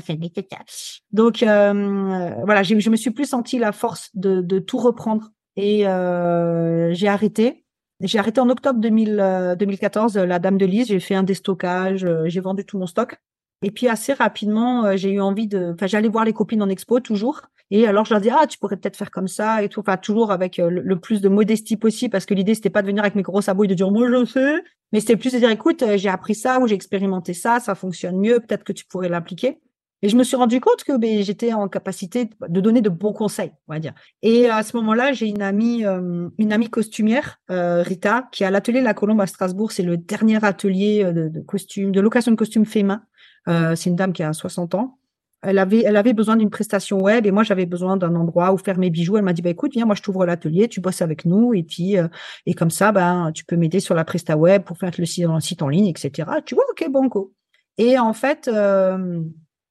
Donc 1.11 1.43
euh, 1.43 2.29
voilà, 2.45 2.63
je 2.63 2.89
me 2.89 2.95
suis 2.95 3.11
plus 3.11 3.25
senti 3.25 3.59
la 3.59 3.71
force 3.71 4.09
de, 4.13 4.41
de 4.41 4.59
tout 4.59 4.77
reprendre 4.77 5.31
et 5.55 5.87
euh, 5.87 6.93
j'ai 6.93 7.07
arrêté. 7.07 7.65
J'ai 7.99 8.19
arrêté 8.19 8.41
en 8.41 8.49
octobre 8.49 8.79
2000, 8.79 9.55
2014, 9.59 10.17
la 10.17 10.39
Dame 10.39 10.57
de 10.57 10.65
Lise. 10.65 10.87
J'ai 10.87 10.99
fait 10.99 11.15
un 11.15 11.23
déstockage, 11.23 12.05
j'ai 12.25 12.39
vendu 12.41 12.65
tout 12.65 12.77
mon 12.77 12.87
stock. 12.87 13.15
Et 13.61 13.71
puis 13.71 13.87
assez 13.87 14.11
rapidement, 14.11 14.97
j'ai 14.97 15.11
eu 15.11 15.21
envie 15.21 15.47
de. 15.47 15.71
Enfin, 15.73 15.87
j'allais 15.87 16.09
voir 16.09 16.25
les 16.25 16.33
copines 16.33 16.61
en 16.61 16.69
expo 16.69 16.99
toujours. 16.99 17.41
Et 17.75 17.87
alors 17.87 18.05
je 18.05 18.13
leur 18.13 18.21
dis 18.21 18.29
ah 18.29 18.45
tu 18.47 18.57
pourrais 18.59 18.77
peut-être 18.77 18.95
faire 18.95 19.11
comme 19.11 19.27
ça 19.27 19.63
et 19.63 19.67
tout. 19.67 19.81
Enfin 19.81 19.97
toujours 19.97 20.31
avec 20.31 20.57
le, 20.57 20.69
le 20.69 20.99
plus 20.99 21.21
de 21.21 21.27
modestie 21.27 21.75
possible 21.75 22.11
parce 22.11 22.25
que 22.25 22.33
l'idée 22.33 22.55
c'était 22.55 22.69
pas 22.69 22.81
de 22.81 22.87
venir 22.87 23.03
avec 23.03 23.15
mes 23.15 23.23
gros 23.23 23.41
sabots 23.41 23.65
et 23.65 23.67
de 23.67 23.73
dire 23.73 23.91
moi 23.91 24.07
je 24.09 24.25
sais, 24.25 24.63
mais 24.93 24.99
c'était 24.99 25.17
plus 25.17 25.33
de 25.33 25.39
dire, 25.39 25.49
écoute, 25.49 25.81
euh, 25.81 25.97
j'ai 25.97 26.07
appris 26.07 26.35
ça 26.35 26.59
ou 26.59 26.67
j'ai 26.67 26.75
expérimenté 26.75 27.33
ça, 27.33 27.59
ça 27.59 27.73
fonctionne 27.73 28.17
mieux, 28.19 28.39
peut-être 28.39 28.63
que 28.63 28.71
tu 28.71 28.85
pourrais 28.85 29.09
l'appliquer. 29.09 29.59
Et 30.03 30.09
je 30.09 30.15
me 30.15 30.23
suis 30.23 30.35
rendu 30.35 30.59
compte 30.59 30.83
que 30.83 30.95
ben, 30.97 31.23
j'étais 31.23 31.53
en 31.53 31.67
capacité 31.67 32.29
de 32.47 32.61
donner 32.61 32.81
de 32.81 32.89
bons 32.89 33.13
conseils, 33.13 33.53
on 33.67 33.73
va 33.73 33.79
dire. 33.79 33.93
Et 34.21 34.49
à 34.49 34.61
ce 34.61 34.77
moment-là, 34.77 35.13
j'ai 35.13 35.27
une 35.27 35.41
amie, 35.41 35.83
euh, 35.85 36.29
une 36.37 36.53
amie 36.53 36.69
costumière, 36.69 37.39
euh, 37.49 37.81
Rita, 37.81 38.27
qui 38.31 38.43
a 38.43 38.51
l'atelier 38.51 38.81
La 38.81 38.93
Colombe 38.93 39.21
à 39.21 39.27
Strasbourg. 39.27 39.71
C'est 39.71 39.81
le 39.81 39.97
dernier 39.97 40.43
atelier 40.45 41.05
de, 41.05 41.39
costumes, 41.39 41.91
de 41.91 42.01
location 42.01 42.31
de 42.31 42.35
costumes 42.35 42.65
féminins. 42.65 43.03
c'est 43.47 43.89
une 43.89 43.95
dame 43.95 44.13
qui 44.13 44.23
a 44.23 44.33
60 44.33 44.75
ans 44.75 44.99
elle 45.43 45.59
avait, 45.59 46.13
besoin 46.13 46.35
d'une 46.37 46.49
prestation 46.49 46.99
web 46.99 47.25
et 47.25 47.31
moi 47.31 47.43
j'avais 47.43 47.65
besoin 47.65 47.97
d'un 47.97 48.15
endroit 48.15 48.53
où 48.53 48.57
faire 48.57 48.77
mes 48.77 48.89
bijoux. 48.89 49.17
Elle 49.17 49.23
m'a 49.23 49.33
dit 49.33 49.41
bah 49.41 49.49
écoute 49.49 49.73
viens 49.73 49.85
moi 49.85 49.95
je 49.95 50.01
t'ouvre 50.01 50.25
l'atelier, 50.25 50.67
tu 50.67 50.79
bosses 50.81 51.01
avec 51.01 51.25
nous 51.25 51.53
et 51.53 51.63
puis 51.63 51.97
euh, 51.97 52.07
et 52.45 52.53
comme 52.53 52.71
ça 52.71 52.91
ben 52.91 53.31
tu 53.33 53.45
peux 53.45 53.55
m'aider 53.55 53.79
sur 53.79 53.95
la 53.95 54.05
presta 54.05 54.37
web 54.37 54.63
pour 54.63 54.77
faire 54.77 54.91
le 54.97 55.05
site, 55.05 55.25
le 55.27 55.39
site 55.39 55.61
en 55.61 55.69
ligne 55.69 55.87
etc. 55.87 56.29
Tu 56.45 56.55
vois 56.55 56.65
ok 56.71 56.89
banco. 56.89 57.33
Et 57.77 57.99
en 57.99 58.13
fait 58.13 58.47
euh, 58.47 59.21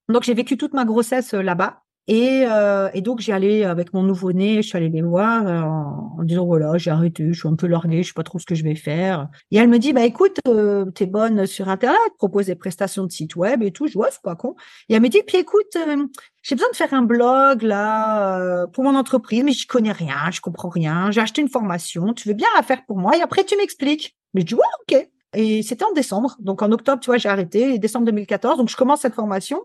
donc 0.09 0.23
j'ai 0.23 0.35
vécu 0.35 0.57
toute 0.57 0.75
ma 0.75 0.85
grossesse 0.85 1.35
euh, 1.35 1.43
là-bas 1.43 1.83
et, 2.09 2.45
euh, 2.49 2.89
et, 2.95 3.01
donc 3.01 3.21
j'ai 3.21 3.33
allé 3.33 3.63
avec 3.63 3.95
mon 3.95 4.03
nouveau-né, 4.03 4.57
je 4.57 4.69
suis 4.69 4.77
allée 4.77 4.89
les 4.89 5.03
voir 5.03 5.47
euh, 5.47 5.61
en, 5.61 6.25
disant 6.25 6.45
voilà 6.45 6.77
j'ai 6.77 6.91
arrêté, 6.91 7.33
je 7.33 7.39
suis 7.39 7.49
un 7.49 7.55
peu 7.55 7.69
larguée, 7.69 8.03
je 8.03 8.09
sais 8.09 8.15
pas 8.15 8.25
trop 8.25 8.41
ce 8.41 8.47
que 8.47 8.57
je 8.57 8.65
vais 8.65 8.75
faire. 8.75 9.29
Et 9.53 9.57
elle 9.59 9.69
me 9.69 9.79
dit 9.79 9.93
bah 9.93 10.05
écoute 10.05 10.39
euh, 10.49 10.87
t'es 10.91 11.07
bonne 11.07 11.47
sur 11.47 11.69
internet, 11.69 11.99
propose 12.19 12.47
des 12.47 12.57
prestations 12.57 13.07
de 13.07 13.13
site 13.13 13.37
web 13.37 13.63
et 13.63 13.71
tout. 13.71 13.87
Je 13.87 13.93
vois 13.93 14.11
c'est 14.11 14.23
pas 14.23 14.35
con. 14.35 14.57
Et 14.89 14.95
elle 14.95 15.03
me 15.03 15.09
dit 15.09 15.23
puis 15.25 15.39
écoute 15.39 15.77
euh, 15.77 16.07
j'ai 16.43 16.57
besoin 16.57 16.71
de 16.71 16.77
faire 16.77 16.93
un 16.93 17.03
blog 17.03 17.63
là 17.63 18.67
pour 18.73 18.83
mon 18.83 18.97
entreprise 18.97 19.45
mais 19.45 19.53
je 19.53 19.69
connais 19.69 19.93
rien, 19.93 20.31
je 20.33 20.41
comprends 20.41 20.71
rien. 20.71 21.13
J'ai 21.13 21.21
acheté 21.21 21.41
une 21.41 21.49
formation, 21.49 22.15
tu 22.15 22.29
veux 22.29 22.35
bien 22.35 22.49
la 22.57 22.65
faire 22.65 22.85
pour 22.85 22.99
moi 22.99 23.17
et 23.17 23.23
après 23.23 23.45
tu 23.45 23.57
m'expliques. 23.57 24.17
Mais 24.35 24.41
je 24.41 24.47
dis 24.47 24.55
ouais 24.55 24.61
ok. 24.89 25.09
Et 25.35 25.63
c'était 25.63 25.85
en 25.85 25.93
décembre, 25.93 26.37
donc 26.41 26.63
en 26.63 26.73
octobre 26.73 27.01
tu 27.01 27.07
vois 27.07 27.17
j'ai 27.17 27.29
arrêté, 27.29 27.79
décembre 27.79 28.07
2014, 28.07 28.59
donc 28.59 28.69
je 28.69 28.77
commence 28.77 29.03
cette 29.03 29.15
formation. 29.15 29.61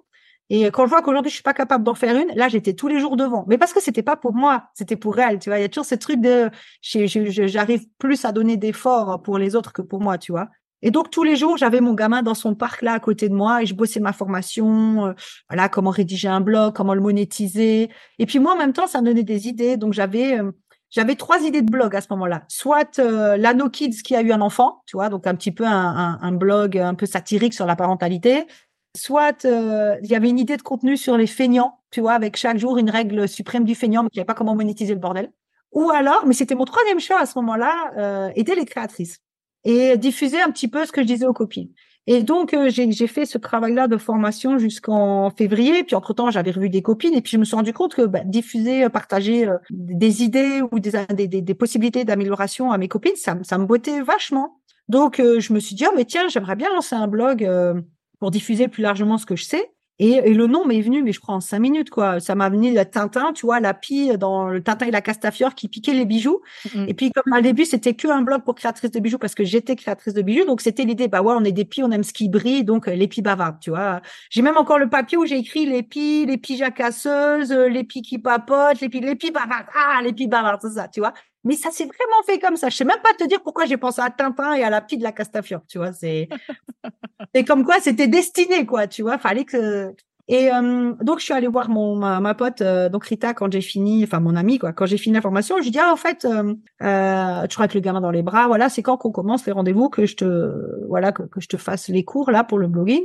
Et 0.49 0.65
quand 0.67 0.85
je 0.85 0.89
vois 0.89 1.01
qu'aujourd'hui 1.01 1.29
je 1.29 1.35
suis 1.35 1.43
pas 1.43 1.53
capable 1.53 1.83
d'en 1.83 1.93
faire 1.93 2.15
une, 2.15 2.29
là 2.35 2.47
j'étais 2.47 2.73
tous 2.73 2.87
les 2.87 2.99
jours 2.99 3.17
devant. 3.17 3.45
Mais 3.47 3.57
parce 3.57 3.73
que 3.73 3.81
c'était 3.81 4.03
pas 4.03 4.15
pour 4.15 4.33
moi, 4.33 4.69
c'était 4.73 4.95
pour 4.95 5.19
elle. 5.19 5.39
Tu 5.39 5.49
vois, 5.49 5.59
il 5.59 5.61
y 5.61 5.65
a 5.65 5.69
toujours 5.69 5.85
ce 5.85 5.95
truc 5.95 6.21
de, 6.21 6.49
j'arrive 6.81 7.85
plus 7.97 8.23
à 8.25 8.31
donner 8.31 8.57
d'efforts 8.57 9.21
pour 9.21 9.37
les 9.37 9.55
autres 9.55 9.73
que 9.73 9.81
pour 9.81 10.01
moi, 10.01 10.17
tu 10.17 10.31
vois. 10.31 10.47
Et 10.81 10.91
donc 10.91 11.09
tous 11.09 11.23
les 11.23 11.35
jours, 11.35 11.57
j'avais 11.57 11.81
mon 11.81 11.93
gamin 11.93 12.21
dans 12.21 12.35
son 12.35 12.53
parc 12.53 12.81
là 12.83 12.93
à 12.93 12.99
côté 12.99 13.29
de 13.29 13.33
moi 13.33 13.63
et 13.63 13.65
je 13.65 13.73
bossais 13.73 13.99
ma 13.99 14.13
formation, 14.13 15.07
euh, 15.07 15.13
voilà 15.49 15.69
comment 15.69 15.89
rédiger 15.89 16.27
un 16.27 16.41
blog, 16.41 16.75
comment 16.75 16.93
le 16.93 17.01
monétiser. 17.01 17.89
Et 18.19 18.25
puis 18.25 18.39
moi 18.39 18.53
en 18.53 18.57
même 18.57 18.73
temps, 18.73 18.87
ça 18.87 19.01
me 19.01 19.07
donnait 19.07 19.23
des 19.23 19.47
idées. 19.47 19.75
Donc 19.77 19.93
j'avais 19.93 20.39
euh, 20.39 20.51
j'avais 20.89 21.15
trois 21.15 21.41
idées 21.41 21.63
de 21.63 21.69
blog 21.69 21.95
à 21.95 22.01
ce 22.01 22.07
moment-là. 22.11 22.43
Soit 22.47 22.99
euh, 22.99 23.37
l'Ano 23.37 23.69
Kids 23.69 24.03
qui 24.03 24.15
a 24.15 24.21
eu 24.21 24.31
un 24.31 24.41
enfant, 24.41 24.83
tu 24.85 24.95
vois, 24.95 25.09
donc 25.09 25.27
un 25.27 25.35
petit 25.35 25.51
peu 25.51 25.65
un, 25.65 26.19
un, 26.21 26.31
blog 26.31 26.77
un 26.77 26.93
peu 26.93 27.05
satirique 27.05 27.53
sur 27.53 27.65
la 27.65 27.75
parentalité. 27.75 28.45
Soit 28.97 29.43
il 29.43 30.07
y 30.07 30.15
avait 30.15 30.29
une 30.29 30.39
idée 30.39 30.57
de 30.57 30.61
contenu 30.61 30.97
sur 30.97 31.17
les 31.17 31.27
feignants, 31.27 31.79
tu 31.91 32.01
vois, 32.01 32.13
avec 32.13 32.35
chaque 32.35 32.57
jour 32.57 32.77
une 32.77 32.89
règle 32.89 33.27
suprême 33.27 33.63
du 33.63 33.75
feignant, 33.75 34.03
mais 34.03 34.09
qui 34.09 34.15
savait 34.15 34.25
pas 34.25 34.33
comment 34.33 34.55
monétiser 34.55 34.93
le 34.93 34.99
bordel. 34.99 35.31
Ou 35.71 35.91
alors, 35.91 36.25
mais 36.25 36.33
c'était 36.33 36.55
mon 36.55 36.65
troisième 36.65 36.99
choix 36.99 37.19
à 37.19 37.25
ce 37.25 37.37
moment-là, 37.39 38.31
aider 38.35 38.55
les 38.55 38.65
créatrices 38.65 39.19
et 39.63 39.97
diffuser 39.97 40.41
un 40.41 40.49
petit 40.49 40.67
peu 40.67 40.85
ce 40.85 40.91
que 40.91 41.01
je 41.01 41.07
disais 41.07 41.25
aux 41.25 41.33
copines. 41.33 41.69
Et 42.09 42.23
donc, 42.23 42.53
euh, 42.53 42.69
j'ai 42.69 43.07
fait 43.07 43.25
ce 43.25 43.37
travail-là 43.37 43.89
de 43.89 43.97
formation 43.97 44.57
jusqu'en 44.57 45.29
février. 45.29 45.83
Puis, 45.83 45.93
entre-temps, 45.93 46.31
j'avais 46.31 46.51
revu 46.51 46.69
des 46.69 46.81
copines. 46.81 47.13
Et 47.13 47.21
puis, 47.21 47.31
je 47.31 47.37
me 47.37 47.43
suis 47.43 47.55
rendu 47.55 47.73
compte 47.73 47.95
que 47.95 48.03
bah, 48.03 48.21
diffuser, 48.23 48.85
euh, 48.85 48.89
partager 48.89 49.45
euh, 49.45 49.57
des 49.69 50.23
idées 50.23 50.61
ou 50.71 50.79
des, 50.79 50.91
des, 51.13 51.41
des 51.41 51.53
possibilités 51.53 52.05
d'amélioration 52.05 52.71
à 52.71 52.77
mes 52.77 52.87
copines, 52.87 53.17
ça, 53.17 53.37
ça 53.43 53.57
me 53.57 53.65
bottait 53.65 54.01
vachement. 54.01 54.61
Donc, 54.87 55.17
je 55.17 55.51
me 55.51 55.59
suis 55.59 55.75
dit, 55.75 55.83
oh, 55.85 55.93
mais 55.97 56.05
tiens, 56.05 56.29
j'aimerais 56.29 56.55
bien 56.55 56.69
lancer 56.73 56.95
un 56.95 57.09
blog 57.09 57.45
pour 58.19 58.31
diffuser 58.31 58.67
plus 58.67 58.83
largement 58.83 59.17
ce 59.17 59.25
que 59.25 59.35
je 59.35 59.43
sais. 59.43 59.71
Et, 59.99 60.33
le 60.33 60.45
nom 60.45 60.63
m'est 60.65 60.81
venu, 60.81 61.01
mais 61.01 61.11
je 61.11 61.19
crois 61.19 61.33
en 61.33 61.39
cinq 61.39 61.59
minutes, 61.59 61.89
quoi. 61.89 62.19
Ça 62.19 62.35
m'a 62.35 62.49
venu 62.49 62.73
le 62.73 62.85
Tintin, 62.85 63.33
tu 63.33 63.47
vois, 63.47 63.59
la 63.59 63.73
pie 63.73 64.15
dans 64.17 64.47
le 64.47 64.61
Tintin 64.61 64.85
et 64.85 64.91
la 64.91 65.01
Castafiore 65.01 65.55
qui 65.55 65.67
piquait 65.67 65.93
les 65.93 66.05
bijoux. 66.05 66.41
Et 66.87 66.93
puis, 66.93 67.11
comme 67.11 67.33
au 67.33 67.41
début, 67.41 67.65
c'était 67.65 67.95
que 67.95 68.07
un 68.07 68.21
blog 68.21 68.43
pour 68.43 68.53
créatrice 68.53 68.91
de 68.91 68.99
bijoux 68.99 69.17
parce 69.17 69.33
que 69.33 69.43
j'étais 69.43 69.75
créatrice 69.75 70.13
de 70.13 70.21
bijoux. 70.21 70.45
Donc, 70.45 70.61
c'était 70.61 70.83
l'idée, 70.83 71.07
bah 71.07 71.23
ouais, 71.23 71.33
on 71.35 71.43
est 71.43 71.51
des 71.51 71.65
pies, 71.65 71.83
on 71.83 71.89
aime 71.89 72.03
ce 72.03 72.13
qui 72.13 72.29
brille, 72.29 72.63
donc 72.63 72.87
euh, 72.87 72.93
les 72.93 73.07
pies 73.07 73.23
bavardes, 73.23 73.59
tu 73.59 73.71
vois. 73.71 74.01
J'ai 74.29 74.43
même 74.43 74.57
encore 74.57 74.77
le 74.77 74.89
papier 74.89 75.17
où 75.17 75.25
j'ai 75.25 75.37
écrit 75.37 75.65
les 75.65 75.81
pies, 75.81 76.27
les 76.27 76.37
pies 76.37 76.57
jacasseuses, 76.57 77.51
euh, 77.51 77.67
les 77.67 77.83
pies 77.83 78.03
qui 78.03 78.19
papotent, 78.19 78.79
les 78.81 78.89
pies, 78.89 78.99
les 78.99 79.15
pies 79.15 79.31
bavardes. 79.31 79.65
Ah, 79.73 80.01
les 80.03 80.13
pies 80.13 80.27
bavardes, 80.27 80.61
c'est 80.61 80.75
ça, 80.75 80.87
tu 80.87 80.99
vois. 80.99 81.13
Mais 81.47 81.55
ça 81.55 81.71
s'est 81.71 81.85
vraiment 81.85 82.23
fait 82.25 82.39
comme 82.39 82.57
ça. 82.57 82.69
Je 82.69 82.75
sais 82.75 82.85
même 82.85 83.01
pas 83.01 83.13
te 83.17 83.27
dire 83.27 83.41
pourquoi 83.41 83.65
j'ai 83.65 83.77
pensé 83.77 84.01
à 84.01 84.09
Tintin 84.09 84.53
et 84.53 84.63
à 84.63 84.69
la 84.69 84.81
pie 84.81 84.97
de 84.97 85.03
la 85.03 85.13
Castafiore, 85.13 85.61
tu 85.67 85.77
vois. 85.77 85.93
C'est, 85.93 86.27
c'est 87.33 87.45
comme 87.45 87.63
quoi 87.63 87.75
c'était 87.79 88.07
destiné, 88.07 88.65
quoi, 88.65 88.87
tu 88.87 89.01
vois. 89.01 89.17
Fallait 89.17 89.45
que, 89.45 89.95
et 90.27 90.51
euh, 90.51 90.93
donc 91.01 91.19
je 91.19 91.23
suis 91.23 91.33
allée 91.33 91.47
voir 91.47 91.69
mon 91.69 91.95
ma, 91.95 92.33
pote 92.33 92.59
euh, 92.61 92.89
donc 92.89 93.05
Rita 93.05 93.33
quand 93.33 93.49
j'ai 93.51 93.61
fini, 93.61 94.03
enfin 94.03 94.19
mon 94.19 94.35
amie 94.35 94.59
quoi, 94.59 94.73
quand 94.73 94.85
j'ai 94.85 94.97
fini 94.97 95.15
la 95.15 95.21
formation, 95.21 95.57
je 95.59 95.63
lui 95.63 95.71
dis 95.71 95.79
ah 95.79 95.93
en 95.93 95.95
fait 95.95 96.25
euh, 96.25 96.53
euh, 96.81 97.47
toujours 97.47 97.61
avec 97.61 97.73
le 97.73 97.79
gamin 97.79 98.01
dans 98.01 98.11
les 98.11 98.23
bras, 98.23 98.47
voilà 98.47 98.67
c'est 98.67 98.83
quand 98.83 98.97
qu'on 98.97 99.11
commence 99.11 99.45
les 99.45 99.53
rendez-vous 99.53 99.89
que 99.89 100.05
je 100.05 100.17
te 100.17 100.85
voilà 100.89 101.13
que, 101.13 101.23
que, 101.23 101.39
je 101.39 101.47
te 101.47 101.55
fasse 101.55 101.87
les 101.87 102.03
cours 102.03 102.29
là 102.29 102.43
pour 102.43 102.57
le 102.57 102.67
blogging? 102.67 103.03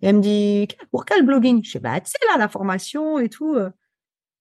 Et 0.00 0.08
elle 0.08 0.16
me 0.16 0.22
dit 0.22 0.68
pour 0.90 1.04
quel 1.04 1.24
blogging? 1.26 1.62
Je 1.62 1.72
dis 1.72 1.78
bah 1.80 2.00
tu 2.00 2.10
sais 2.10 2.18
là 2.32 2.38
la 2.38 2.48
formation 2.48 3.18
et 3.18 3.28
tout. 3.28 3.56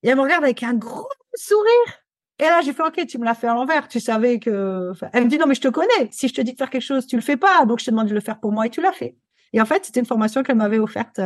Et 0.03 0.09
elle 0.09 0.15
me 0.15 0.21
regarde 0.21 0.43
avec 0.43 0.63
un 0.63 0.73
gros 0.75 1.09
sourire. 1.35 2.02
Et 2.39 2.43
là, 2.43 2.61
j'ai 2.61 2.73
fait, 2.73 2.83
OK, 2.83 3.05
tu 3.07 3.17
me 3.17 3.25
l'as 3.25 3.35
fait 3.35 3.47
à 3.47 3.53
l'envers. 3.53 3.87
Tu 3.87 3.99
savais 3.99 4.39
que, 4.39 4.91
elle 5.13 5.25
me 5.25 5.29
dit, 5.29 5.37
non, 5.37 5.45
mais 5.47 5.55
je 5.55 5.61
te 5.61 5.67
connais. 5.67 6.09
Si 6.11 6.27
je 6.27 6.33
te 6.33 6.41
dis 6.41 6.53
de 6.53 6.57
faire 6.57 6.69
quelque 6.69 6.81
chose, 6.81 7.05
tu 7.05 7.15
le 7.15 7.21
fais 7.21 7.37
pas. 7.37 7.65
Donc, 7.65 7.79
je 7.79 7.85
te 7.85 7.91
demande 7.91 8.07
de 8.07 8.13
le 8.13 8.19
faire 8.19 8.39
pour 8.39 8.51
moi 8.51 8.65
et 8.65 8.69
tu 8.69 8.81
l'as 8.81 8.91
fait. 8.91 9.15
Et 9.53 9.61
en 9.61 9.65
fait, 9.65 9.85
c'était 9.85 9.99
une 9.99 10.05
formation 10.05 10.41
qu'elle 10.41 10.55
m'avait 10.55 10.79
offerte 10.79 11.19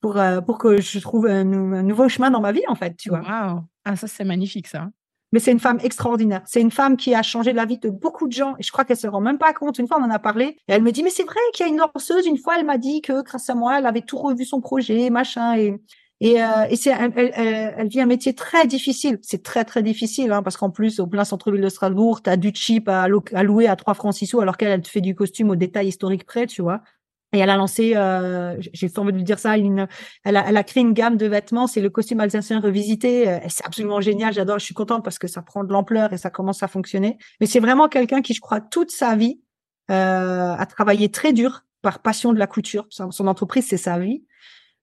pour, 0.00 0.16
euh, 0.16 0.40
pour 0.40 0.58
que 0.58 0.80
je 0.80 0.98
trouve 0.98 1.26
un, 1.26 1.44
nouveau 1.44 2.08
chemin 2.08 2.30
dans 2.30 2.40
ma 2.40 2.52
vie, 2.52 2.64
en 2.68 2.74
fait, 2.74 2.96
tu 2.96 3.10
vois. 3.10 3.20
Waouh 3.20 3.62
Ah, 3.84 3.96
ça, 3.96 4.06
c'est 4.06 4.24
magnifique, 4.24 4.66
ça. 4.66 4.88
Mais 5.32 5.38
c'est 5.38 5.52
une 5.52 5.60
femme 5.60 5.78
extraordinaire. 5.82 6.42
C'est 6.44 6.60
une 6.60 6.72
femme 6.72 6.96
qui 6.96 7.14
a 7.14 7.22
changé 7.22 7.52
la 7.52 7.64
vie 7.64 7.78
de 7.78 7.88
beaucoup 7.88 8.26
de 8.26 8.32
gens. 8.32 8.56
Et 8.58 8.64
je 8.64 8.72
crois 8.72 8.84
qu'elle 8.84 8.96
se 8.96 9.06
rend 9.06 9.20
même 9.20 9.38
pas 9.38 9.52
compte. 9.52 9.78
Une 9.78 9.86
fois, 9.86 9.98
on 10.00 10.04
en 10.04 10.10
a 10.10 10.18
parlé. 10.18 10.56
Et 10.66 10.72
elle 10.72 10.82
me 10.82 10.90
dit, 10.90 11.04
mais 11.04 11.10
c'est 11.10 11.22
vrai 11.22 11.38
qu'il 11.54 11.64
y 11.64 11.68
a 11.68 11.72
une 11.72 11.80
danseuse. 11.94 12.26
Une 12.26 12.38
fois, 12.38 12.54
elle 12.58 12.66
m'a 12.66 12.78
dit 12.78 13.00
que 13.00 13.22
grâce 13.22 13.48
à 13.48 13.54
moi, 13.54 13.78
elle 13.78 13.86
avait 13.86 14.00
tout 14.00 14.18
revu 14.18 14.44
son 14.44 14.60
projet, 14.60 15.08
machin. 15.08 15.56
Et, 15.56 15.80
et, 16.20 16.42
euh, 16.42 16.66
et 16.68 16.76
c'est, 16.76 16.90
elle, 16.90 17.12
elle, 17.16 17.74
elle, 17.76 17.88
vit 17.88 18.00
un 18.00 18.06
métier 18.06 18.34
très 18.34 18.66
difficile. 18.66 19.18
C'est 19.22 19.42
très, 19.42 19.64
très 19.64 19.82
difficile, 19.82 20.32
hein, 20.32 20.42
parce 20.42 20.56
qu'en 20.56 20.70
plus, 20.70 21.00
au 21.00 21.06
plein 21.06 21.24
centre-ville 21.24 21.62
de 21.62 21.68
Strasbourg, 21.68 22.22
tu 22.22 22.30
as 22.30 22.36
du 22.36 22.52
cheap 22.54 22.88
à, 22.88 23.08
louer 23.08 23.68
à 23.68 23.76
3 23.76 23.94
francs 23.94 24.14
6 24.14 24.26
sous, 24.26 24.40
alors 24.40 24.56
qu'elle, 24.56 24.70
elle 24.70 24.82
te 24.82 24.88
fait 24.88 25.00
du 25.00 25.14
costume 25.14 25.50
au 25.50 25.56
détail 25.56 25.88
historique 25.88 26.24
près, 26.24 26.46
tu 26.46 26.60
vois. 26.60 26.82
Et 27.32 27.38
elle 27.38 27.50
a 27.50 27.56
lancé, 27.56 27.92
euh, 27.94 28.56
j'ai 28.72 28.90
envie 28.96 29.12
de 29.12 29.16
lui 29.16 29.24
dire 29.24 29.38
ça, 29.38 29.56
une, 29.56 29.86
elle, 30.24 30.36
a, 30.36 30.48
elle 30.48 30.56
a 30.56 30.64
créé 30.64 30.82
une 30.82 30.92
gamme 30.92 31.16
de 31.16 31.26
vêtements, 31.26 31.68
c'est 31.68 31.80
le 31.80 31.88
costume 31.88 32.18
alsacien 32.18 32.60
revisité. 32.60 33.28
Euh, 33.28 33.38
c'est 33.48 33.64
absolument 33.64 34.00
génial, 34.00 34.34
j'adore, 34.34 34.58
je 34.58 34.64
suis 34.64 34.74
contente 34.74 35.04
parce 35.04 35.18
que 35.18 35.28
ça 35.28 35.40
prend 35.40 35.62
de 35.62 35.72
l'ampleur 35.72 36.12
et 36.12 36.18
ça 36.18 36.28
commence 36.28 36.62
à 36.64 36.68
fonctionner. 36.68 37.18
Mais 37.40 37.46
c'est 37.46 37.60
vraiment 37.60 37.88
quelqu'un 37.88 38.20
qui, 38.20 38.34
je 38.34 38.40
crois, 38.40 38.60
toute 38.60 38.90
sa 38.90 39.14
vie 39.14 39.40
euh, 39.90 40.54
a 40.54 40.66
travaillé 40.66 41.08
très 41.10 41.32
dur 41.32 41.64
par 41.82 42.00
passion 42.00 42.32
de 42.32 42.38
la 42.38 42.48
couture. 42.48 42.86
Son, 42.90 43.26
entreprise, 43.26 43.66
c'est 43.68 43.76
sa 43.76 43.98
vie. 43.98 44.24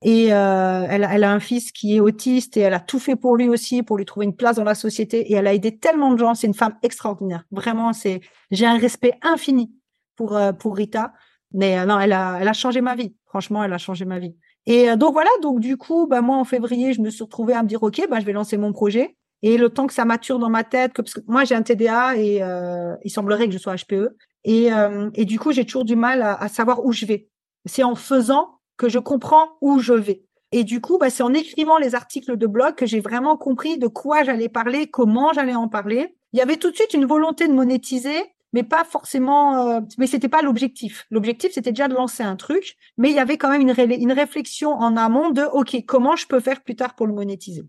Et 0.04 0.32
euh, 0.32 0.86
elle, 0.90 1.08
elle, 1.10 1.24
a 1.24 1.32
un 1.32 1.40
fils 1.40 1.72
qui 1.72 1.96
est 1.96 2.00
autiste 2.00 2.56
et 2.56 2.60
elle 2.62 2.76
a 2.76 2.80
tout 2.80 3.00
fait 3.00 3.16
pour 3.16 3.36
lui 3.36 3.50
aussi, 3.50 3.82
pour 3.82 3.98
lui 3.98 4.06
trouver 4.06 4.28
une 4.28 4.36
place 4.36 4.58
dans 4.58 4.64
la 4.64 4.76
société. 4.76 5.32
Et 5.32 5.34
elle 5.34 5.48
a 5.48 5.54
aidé 5.54 5.78
tellement 5.78 6.14
de 6.14 6.20
gens. 6.20 6.36
C'est 6.36 6.48
une 6.48 6.54
femme 6.54 6.78
extraordinaire. 6.84 7.46
Vraiment, 7.52 7.94
c'est 7.94 8.22
j'ai 8.52 8.68
un 8.68 8.78
respect 8.78 9.14
infini 9.24 9.74
pour 10.16 10.36
euh, 10.36 10.52
pour 10.54 10.76
Rita. 10.76 11.14
Mais 11.54 11.80
euh, 11.80 11.86
non, 11.86 12.00
elle 12.00 12.14
a, 12.14 12.38
elle 12.42 12.48
a 12.48 12.54
changé 12.54 12.82
ma 12.82 12.96
vie. 12.96 13.16
Franchement, 13.26 13.64
elle 13.64 13.74
a 13.74 13.78
changé 13.78 14.06
ma 14.06 14.20
vie. 14.20 14.36
Et 14.66 14.90
euh, 14.90 14.96
donc 14.96 15.14
voilà, 15.14 15.30
donc 15.42 15.60
du 15.60 15.78
coup, 15.78 16.08
bah, 16.08 16.22
moi 16.22 16.38
en 16.38 16.44
février, 16.44 16.94
je 16.94 17.02
me 17.02 17.10
suis 17.10 17.24
retrouvée 17.24 17.54
à 17.54 17.64
me 17.64 17.68
dire, 17.68 17.82
ok, 17.84 18.02
bah, 18.10 18.20
je 18.20 18.26
vais 18.26 18.34
lancer 18.34 18.58
mon 18.58 18.74
projet. 18.74 19.16
Et 19.44 19.58
le 19.58 19.70
temps 19.70 19.88
que 19.88 19.94
ça 19.94 20.04
mature 20.06 20.40
dans 20.40 20.50
ma 20.50 20.64
tête, 20.64 20.94
que, 20.94 21.02
parce 21.02 21.14
que 21.14 21.20
moi 21.28 21.46
j'ai 21.46 21.54
un 21.54 21.62
TDA 21.62 22.18
et 22.18 22.42
euh, 22.42 22.96
il 23.04 23.12
semblerait 23.12 23.48
que 23.48 23.54
je 23.54 23.60
sois 23.60 23.76
HPE. 23.76 24.16
Et, 24.44 24.70
et 25.14 25.26
du 25.26 25.40
coup, 25.40 25.52
j'ai 25.52 25.66
toujours 25.66 25.84
du 25.84 25.98
mal 25.98 26.22
à, 26.22 26.34
à, 26.42 26.48
savoir 26.48 26.86
où 26.86 26.94
je 26.94 27.06
vais. 27.06 27.28
C'est 27.66 27.84
en 27.84 27.96
faisant 27.96 28.57
que 28.78 28.90
je 28.90 29.00
comprends 29.00 29.58
où 29.62 29.80
je 29.80 29.94
vais. 29.94 30.24
Et 30.52 30.64
du 30.64 30.80
coup, 30.80 30.98
bah, 30.98 31.10
c'est 31.10 31.24
en 31.24 31.34
écrivant 31.34 31.78
les 31.78 31.96
articles 31.96 32.38
de 32.38 32.48
blog 32.48 32.76
que 32.76 32.86
j'ai 32.86 33.02
vraiment 33.02 33.36
compris 33.38 33.78
de 33.78 33.88
quoi 33.88 34.24
j'allais 34.24 34.50
parler, 34.50 34.88
comment 34.88 35.34
j'allais 35.34 35.56
en 35.56 35.68
parler. 35.68 36.16
Il 36.34 36.40
y 36.40 36.42
avait 36.42 36.58
tout 36.58 36.72
de 36.72 36.76
suite 36.76 36.94
une 36.94 37.06
volonté 37.06 37.48
de 37.48 37.54
monétiser, 37.54 38.18
mais 38.54 38.64
pas 38.64 38.86
forcément. 38.86 39.68
Euh, 39.68 39.82
mais 39.98 40.08
c'était 40.08 40.30
pas 40.30 40.42
l'objectif. 40.42 41.06
L'objectif 41.12 41.52
c'était 41.54 41.72
déjà 41.72 41.88
de 41.88 41.96
lancer 41.96 42.24
un 42.24 42.38
truc, 42.38 42.78
mais 42.98 43.10
il 43.10 43.16
y 43.16 43.20
avait 43.20 43.38
quand 43.38 43.50
même 43.50 43.62
une, 43.62 44.12
réflexion 44.12 44.72
en 44.72 44.96
amont 44.96 45.32
de 45.32 45.44
ok 45.44 45.84
comment 45.86 46.16
je 46.16 46.28
peux 46.28 46.40
faire 46.40 46.64
plus 46.64 46.76
tard 46.76 46.96
pour 46.96 47.08
le 47.08 47.14
monétiser. 47.14 47.66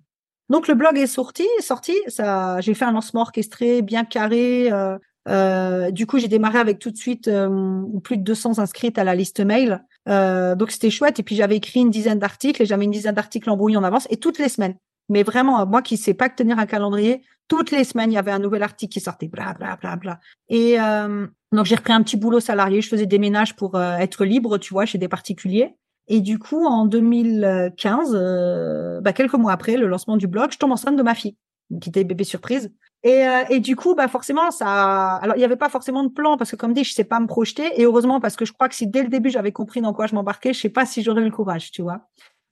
Donc 0.48 0.68
le 0.68 0.74
blog 0.74 0.96
est 0.96 1.06
sorti, 1.06 1.46
sorti. 1.60 1.94
Ça, 2.06 2.60
j'ai 2.60 2.74
fait 2.74 2.84
un 2.84 2.92
lancement 2.92 3.22
orchestré, 3.22 3.82
bien 3.82 4.04
carré. 4.04 4.70
Euh, 4.72 4.98
euh, 5.28 5.90
du 5.90 6.06
coup, 6.06 6.18
j'ai 6.18 6.28
démarré 6.28 6.58
avec 6.58 6.78
tout 6.78 6.90
de 6.90 6.96
suite 6.96 7.28
euh, 7.28 7.82
plus 8.02 8.16
de 8.16 8.22
200 8.22 8.58
inscrites 8.58 8.98
à 8.98 9.04
la 9.04 9.14
liste 9.14 9.40
mail. 9.40 9.84
Euh, 10.08 10.54
donc 10.54 10.70
c'était 10.70 10.90
chouette. 10.90 11.18
Et 11.20 11.22
puis 11.22 11.36
j'avais 11.36 11.56
écrit 11.56 11.80
une 11.80 11.90
dizaine 11.90 12.18
d'articles 12.18 12.62
et 12.62 12.66
j'avais 12.66 12.84
une 12.84 12.90
dizaine 12.90 13.14
d'articles 13.14 13.48
embrouillés 13.50 13.76
en 13.76 13.84
avance 13.84 14.06
et 14.10 14.16
toutes 14.16 14.38
les 14.38 14.48
semaines. 14.48 14.74
Mais 15.08 15.22
vraiment, 15.22 15.64
moi 15.66 15.82
qui 15.82 15.96
sais 15.96 16.14
pas 16.14 16.28
tenir 16.28 16.58
un 16.58 16.66
calendrier, 16.66 17.22
toutes 17.48 17.70
les 17.70 17.84
semaines, 17.84 18.12
il 18.12 18.14
y 18.14 18.18
avait 18.18 18.30
un 18.30 18.38
nouvel 18.38 18.62
article 18.62 18.92
qui 18.92 19.00
sortait, 19.00 19.26
bla 19.26 19.54
bla 19.54 19.76
bla 19.76 19.96
bla. 19.96 20.20
Et 20.48 20.78
euh, 20.78 21.26
donc 21.52 21.64
j'ai 21.64 21.74
repris 21.74 21.94
un 21.94 22.02
petit 22.02 22.16
boulot 22.16 22.40
salarié. 22.40 22.80
Je 22.82 22.88
faisais 22.88 23.06
des 23.06 23.18
ménages 23.18 23.56
pour 23.56 23.74
euh, 23.74 23.96
être 23.96 24.24
libre, 24.24 24.58
tu 24.58 24.72
vois, 24.72 24.84
chez 24.84 24.98
des 24.98 25.08
particuliers. 25.08 25.74
Et 26.08 26.20
du 26.20 26.38
coup, 26.38 26.64
en 26.64 26.86
2015, 26.86 28.12
euh, 28.14 29.00
bah, 29.00 29.12
quelques 29.12 29.34
mois 29.34 29.52
après 29.52 29.76
le 29.76 29.86
lancement 29.86 30.16
du 30.16 30.26
blog, 30.26 30.52
je 30.52 30.58
tombe 30.58 30.72
enceinte 30.72 30.96
de 30.96 31.02
ma 31.02 31.14
fille, 31.14 31.36
qui 31.80 31.88
était 31.88 32.04
bébé 32.04 32.24
surprise. 32.24 32.72
Et, 33.02 33.28
euh, 33.28 33.44
et 33.50 33.60
du 33.60 33.76
coup, 33.76 33.94
bah 33.94 34.08
forcément, 34.08 34.50
ça. 34.50 35.16
Alors, 35.16 35.36
il 35.36 35.38
n'y 35.38 35.44
avait 35.44 35.56
pas 35.56 35.68
forcément 35.68 36.02
de 36.02 36.08
plan 36.08 36.36
parce 36.36 36.50
que, 36.50 36.56
comme 36.56 36.72
dit, 36.72 36.84
je 36.84 36.92
sais 36.92 37.04
pas 37.04 37.20
me 37.20 37.26
projeter. 37.26 37.80
Et 37.80 37.84
heureusement, 37.84 38.20
parce 38.20 38.36
que 38.36 38.44
je 38.44 38.52
crois 38.52 38.68
que 38.68 38.74
si 38.74 38.86
dès 38.86 39.02
le 39.02 39.08
début 39.08 39.30
j'avais 39.30 39.52
compris 39.52 39.80
dans 39.80 39.92
quoi 39.92 40.06
je 40.06 40.14
m'embarquais, 40.14 40.52
je 40.52 40.60
sais 40.60 40.68
pas 40.68 40.86
si 40.86 41.02
j'aurais 41.02 41.22
eu 41.22 41.26
le 41.26 41.30
courage, 41.30 41.70
tu 41.70 41.82
vois. 41.82 42.00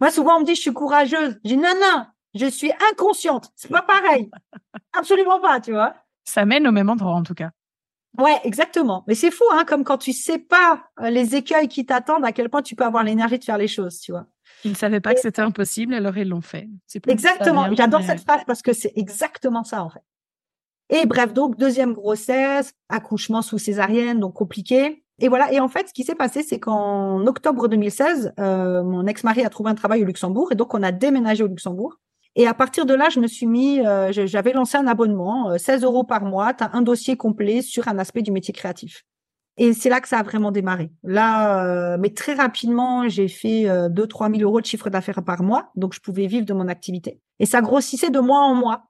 Moi, 0.00 0.10
souvent, 0.10 0.36
on 0.36 0.40
me 0.40 0.44
dit 0.44 0.54
je 0.54 0.60
suis 0.60 0.72
courageuse. 0.72 1.40
Je 1.44 1.48
dis 1.50 1.56
non, 1.56 1.74
non, 1.80 2.06
je 2.34 2.46
suis 2.46 2.70
inconsciente. 2.92 3.50
C'est 3.56 3.70
pas 3.70 3.82
pareil. 3.82 4.30
Absolument 4.92 5.40
pas, 5.40 5.60
tu 5.60 5.72
vois. 5.72 5.94
Ça 6.24 6.44
mène 6.44 6.66
au 6.66 6.72
même 6.72 6.90
endroit, 6.90 7.14
en 7.14 7.22
tout 7.22 7.34
cas. 7.34 7.50
Ouais, 8.18 8.40
exactement. 8.44 9.04
Mais 9.06 9.14
c'est 9.14 9.30
fou, 9.30 9.44
hein, 9.52 9.64
comme 9.66 9.84
quand 9.84 9.98
tu 9.98 10.12
sais 10.12 10.38
pas 10.38 10.84
euh, 11.00 11.10
les 11.10 11.34
écueils 11.36 11.68
qui 11.68 11.84
t'attendent, 11.84 12.24
à 12.24 12.32
quel 12.32 12.48
point 12.48 12.62
tu 12.62 12.74
peux 12.74 12.84
avoir 12.84 13.04
l'énergie 13.04 13.38
de 13.38 13.44
faire 13.44 13.58
les 13.58 13.68
choses, 13.68 14.00
tu 14.00 14.12
vois. 14.12 14.26
Ils 14.64 14.70
ne 14.70 14.76
savaient 14.76 15.00
pas 15.00 15.14
que 15.14 15.20
c'était 15.20 15.42
impossible, 15.42 15.94
alors 15.94 16.16
ils 16.16 16.28
l'ont 16.28 16.40
fait. 16.40 16.68
Exactement. 17.06 17.72
J'adore 17.74 18.02
cette 18.02 18.20
phrase 18.20 18.42
parce 18.46 18.62
que 18.62 18.72
c'est 18.72 18.92
exactement 18.96 19.64
ça, 19.64 19.82
en 19.82 19.90
fait. 19.90 20.02
Et 20.88 21.06
bref, 21.06 21.32
donc, 21.32 21.56
deuxième 21.56 21.92
grossesse, 21.92 22.72
accouchement 22.88 23.42
sous 23.42 23.58
césarienne, 23.58 24.20
donc 24.20 24.34
compliqué. 24.34 25.04
Et 25.18 25.28
voilà. 25.28 25.52
Et 25.52 25.60
en 25.60 25.68
fait, 25.68 25.88
ce 25.88 25.92
qui 25.92 26.04
s'est 26.04 26.14
passé, 26.14 26.42
c'est 26.42 26.60
qu'en 26.60 27.26
octobre 27.26 27.68
2016, 27.68 28.34
euh, 28.38 28.82
mon 28.82 29.06
ex-mari 29.06 29.44
a 29.44 29.50
trouvé 29.50 29.70
un 29.70 29.74
travail 29.74 30.02
au 30.02 30.04
Luxembourg 30.06 30.52
et 30.52 30.54
donc 30.54 30.74
on 30.74 30.82
a 30.82 30.92
déménagé 30.92 31.42
au 31.42 31.48
Luxembourg. 31.48 31.98
Et 32.38 32.46
à 32.46 32.52
partir 32.52 32.84
de 32.84 32.92
là, 32.92 33.08
je 33.08 33.18
me 33.18 33.26
suis 33.26 33.46
mis, 33.46 33.80
euh, 33.80 34.12
j'avais 34.12 34.52
lancé 34.52 34.76
un 34.76 34.86
abonnement, 34.86 35.56
16 35.56 35.82
euh, 35.82 35.86
euros 35.86 36.04
par 36.04 36.24
mois, 36.24 36.52
tu 36.52 36.64
as 36.64 36.70
un 36.74 36.82
dossier 36.82 37.16
complet 37.16 37.62
sur 37.62 37.88
un 37.88 37.98
aspect 37.98 38.20
du 38.20 38.30
métier 38.30 38.52
créatif. 38.52 39.04
Et 39.58 39.72
c'est 39.72 39.88
là 39.88 40.00
que 40.00 40.08
ça 40.08 40.18
a 40.18 40.22
vraiment 40.22 40.52
démarré. 40.52 40.90
Là, 41.02 41.64
euh, 41.94 41.96
mais 41.98 42.10
très 42.10 42.34
rapidement, 42.34 43.08
j'ai 43.08 43.28
fait 43.28 43.64
2-3 43.88 44.30
000 44.30 44.42
euros 44.42 44.60
de 44.60 44.66
chiffre 44.66 44.90
d'affaires 44.90 45.22
par 45.24 45.42
mois, 45.42 45.70
donc 45.76 45.94
je 45.94 46.00
pouvais 46.00 46.26
vivre 46.26 46.44
de 46.44 46.52
mon 46.52 46.68
activité. 46.68 47.20
Et 47.40 47.46
ça 47.46 47.60
grossissait 47.62 48.10
de 48.10 48.20
mois 48.20 48.40
en 48.40 48.54
mois. 48.54 48.88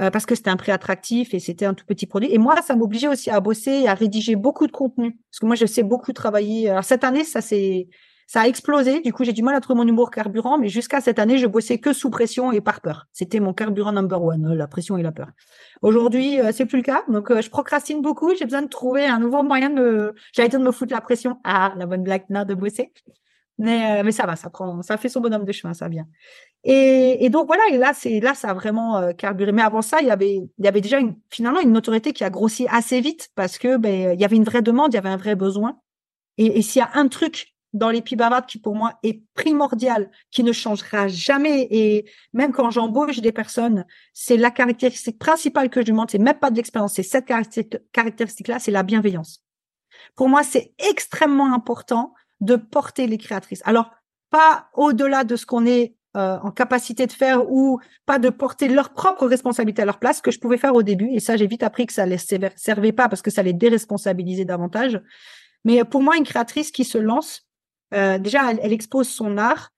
euh, 0.00 0.10
parce 0.10 0.26
que 0.26 0.34
c'était 0.34 0.50
un 0.50 0.56
prix 0.58 0.72
attractif 0.72 1.32
et 1.32 1.38
c'était 1.38 1.64
un 1.64 1.72
tout 1.74 1.86
petit 1.86 2.06
produit. 2.06 2.28
Et 2.32 2.38
moi, 2.38 2.60
ça 2.62 2.76
m'obligeait 2.76 3.08
aussi 3.08 3.30
à 3.30 3.40
bosser 3.40 3.70
et 3.70 3.88
à 3.88 3.94
rédiger 3.94 4.36
beaucoup 4.36 4.66
de 4.66 4.72
contenu. 4.72 5.18
Parce 5.30 5.40
que 5.40 5.46
moi, 5.46 5.56
je 5.56 5.64
sais 5.66 5.82
beaucoup 5.82 6.12
travailler. 6.12 6.68
Alors, 6.68 6.84
cette 6.84 7.02
année, 7.04 7.24
ça 7.24 7.40
c'est 7.40 7.88
ça 8.26 8.42
a 8.42 8.46
explosé. 8.48 9.00
Du 9.00 9.12
coup, 9.12 9.24
j'ai 9.24 9.32
du 9.32 9.42
mal 9.42 9.54
à 9.54 9.60
trouver 9.60 9.78
mon 9.78 9.86
humour 9.86 10.10
carburant, 10.10 10.58
mais 10.58 10.68
jusqu'à 10.68 11.00
cette 11.00 11.18
année, 11.18 11.38
je 11.38 11.46
bossais 11.46 11.78
que 11.78 11.92
sous 11.92 12.10
pression 12.10 12.52
et 12.52 12.60
par 12.60 12.80
peur. 12.80 13.06
C'était 13.12 13.40
mon 13.40 13.54
carburant 13.54 13.92
number 13.92 14.22
one, 14.22 14.52
la 14.54 14.66
pression 14.66 14.96
et 14.96 15.02
la 15.02 15.12
peur. 15.12 15.28
Aujourd'hui, 15.82 16.40
euh, 16.40 16.50
c'est 16.52 16.66
plus 16.66 16.78
le 16.78 16.82
cas. 16.82 17.04
Donc, 17.08 17.30
euh, 17.30 17.40
je 17.40 17.50
procrastine 17.50 18.02
beaucoup. 18.02 18.34
J'ai 18.34 18.44
besoin 18.44 18.62
de 18.62 18.68
trouver 18.68 19.06
un 19.06 19.20
nouveau 19.20 19.42
moyen 19.42 19.70
de 19.70 19.80
me, 19.80 20.14
dire 20.34 20.48
de 20.48 20.58
me 20.58 20.72
foutre 20.72 20.92
la 20.92 21.00
pression. 21.00 21.38
Ah, 21.44 21.72
la 21.76 21.86
bonne 21.86 22.02
blague, 22.02 22.24
non, 22.28 22.44
de 22.44 22.54
bosser. 22.54 22.92
Mais, 23.58 24.02
mais 24.02 24.12
ça 24.12 24.26
va, 24.26 24.36
ça 24.36 24.50
prend, 24.50 24.82
ça 24.82 24.98
fait 24.98 25.08
son 25.08 25.22
bonhomme 25.22 25.46
de 25.46 25.52
chemin, 25.52 25.72
ça 25.72 25.88
vient. 25.88 26.06
Et, 26.62 27.24
et, 27.24 27.30
donc 27.30 27.46
voilà, 27.46 27.62
et 27.70 27.78
là, 27.78 27.92
c'est 27.94 28.20
là, 28.20 28.34
ça 28.34 28.50
a 28.50 28.54
vraiment 28.54 28.98
euh, 28.98 29.12
carburé. 29.12 29.52
Mais 29.52 29.62
avant 29.62 29.82
ça, 29.82 29.98
il 30.02 30.08
y 30.08 30.10
avait, 30.10 30.34
il 30.34 30.64
y 30.64 30.68
avait 30.68 30.80
déjà 30.82 30.98
une, 30.98 31.16
finalement 31.30 31.60
une 31.60 31.72
notoriété 31.72 32.12
qui 32.12 32.24
a 32.24 32.28
grossi 32.28 32.66
assez 32.68 33.00
vite 33.00 33.30
parce 33.34 33.56
que 33.56 33.76
ben, 33.78 34.12
il 34.12 34.20
y 34.20 34.24
avait 34.24 34.36
une 34.36 34.44
vraie 34.44 34.62
demande, 34.62 34.92
il 34.92 34.96
y 34.96 34.98
avait 34.98 35.08
un 35.08 35.16
vrai 35.16 35.36
besoin. 35.36 35.78
Et 36.38 36.60
s'il 36.60 36.80
y 36.80 36.82
a 36.82 36.90
un 36.94 37.08
truc 37.08 37.55
dans 37.72 37.90
les 37.90 38.02
qui 38.02 38.58
pour 38.58 38.74
moi 38.74 38.98
est 39.02 39.22
primordial, 39.34 40.10
qui 40.30 40.42
ne 40.42 40.52
changera 40.52 41.08
jamais, 41.08 41.66
et 41.70 42.10
même 42.32 42.52
quand 42.52 42.70
j'embauche 42.70 43.18
des 43.20 43.32
personnes, 43.32 43.84
c'est 44.12 44.36
la 44.36 44.50
caractéristique 44.50 45.18
principale 45.18 45.68
que 45.68 45.80
je 45.80 45.86
demande, 45.86 46.10
c'est 46.10 46.18
même 46.18 46.38
pas 46.38 46.50
de 46.50 46.56
l'expérience, 46.56 46.94
c'est 46.94 47.02
cette 47.02 47.26
caractéristique-là, 47.92 48.58
c'est 48.58 48.70
la 48.70 48.82
bienveillance. 48.82 49.44
Pour 50.14 50.28
moi, 50.28 50.42
c'est 50.42 50.72
extrêmement 50.78 51.52
important 51.52 52.14
de 52.40 52.56
porter 52.56 53.06
les 53.06 53.18
créatrices. 53.18 53.62
Alors, 53.64 53.90
pas 54.30 54.68
au-delà 54.74 55.24
de 55.24 55.36
ce 55.36 55.46
qu'on 55.46 55.66
est 55.66 55.96
euh, 56.16 56.38
en 56.42 56.50
capacité 56.50 57.06
de 57.06 57.12
faire 57.12 57.50
ou 57.50 57.78
pas 58.06 58.18
de 58.18 58.30
porter 58.30 58.68
leur 58.68 58.94
propre 58.94 59.26
responsabilité 59.26 59.82
à 59.82 59.84
leur 59.84 59.98
place, 59.98 60.22
que 60.22 60.30
je 60.30 60.38
pouvais 60.38 60.56
faire 60.56 60.74
au 60.74 60.82
début. 60.82 61.10
Et 61.12 61.20
ça, 61.20 61.36
j'ai 61.36 61.46
vite 61.46 61.62
appris 61.62 61.86
que 61.86 61.92
ça 61.92 62.06
les 62.06 62.18
servait 62.18 62.92
pas 62.92 63.08
parce 63.08 63.20
que 63.20 63.30
ça 63.30 63.42
les 63.42 63.52
déresponsabilisait 63.52 64.46
davantage. 64.46 65.00
Mais 65.64 65.84
pour 65.84 66.02
moi, 66.02 66.16
une 66.16 66.24
créatrice 66.24 66.70
qui 66.70 66.84
se 66.84 66.96
lance, 66.96 67.45
euh, 67.94 68.18
déjà, 68.18 68.50
elle, 68.52 68.72
expose 68.72 69.08
son 69.08 69.38
art. 69.38 69.70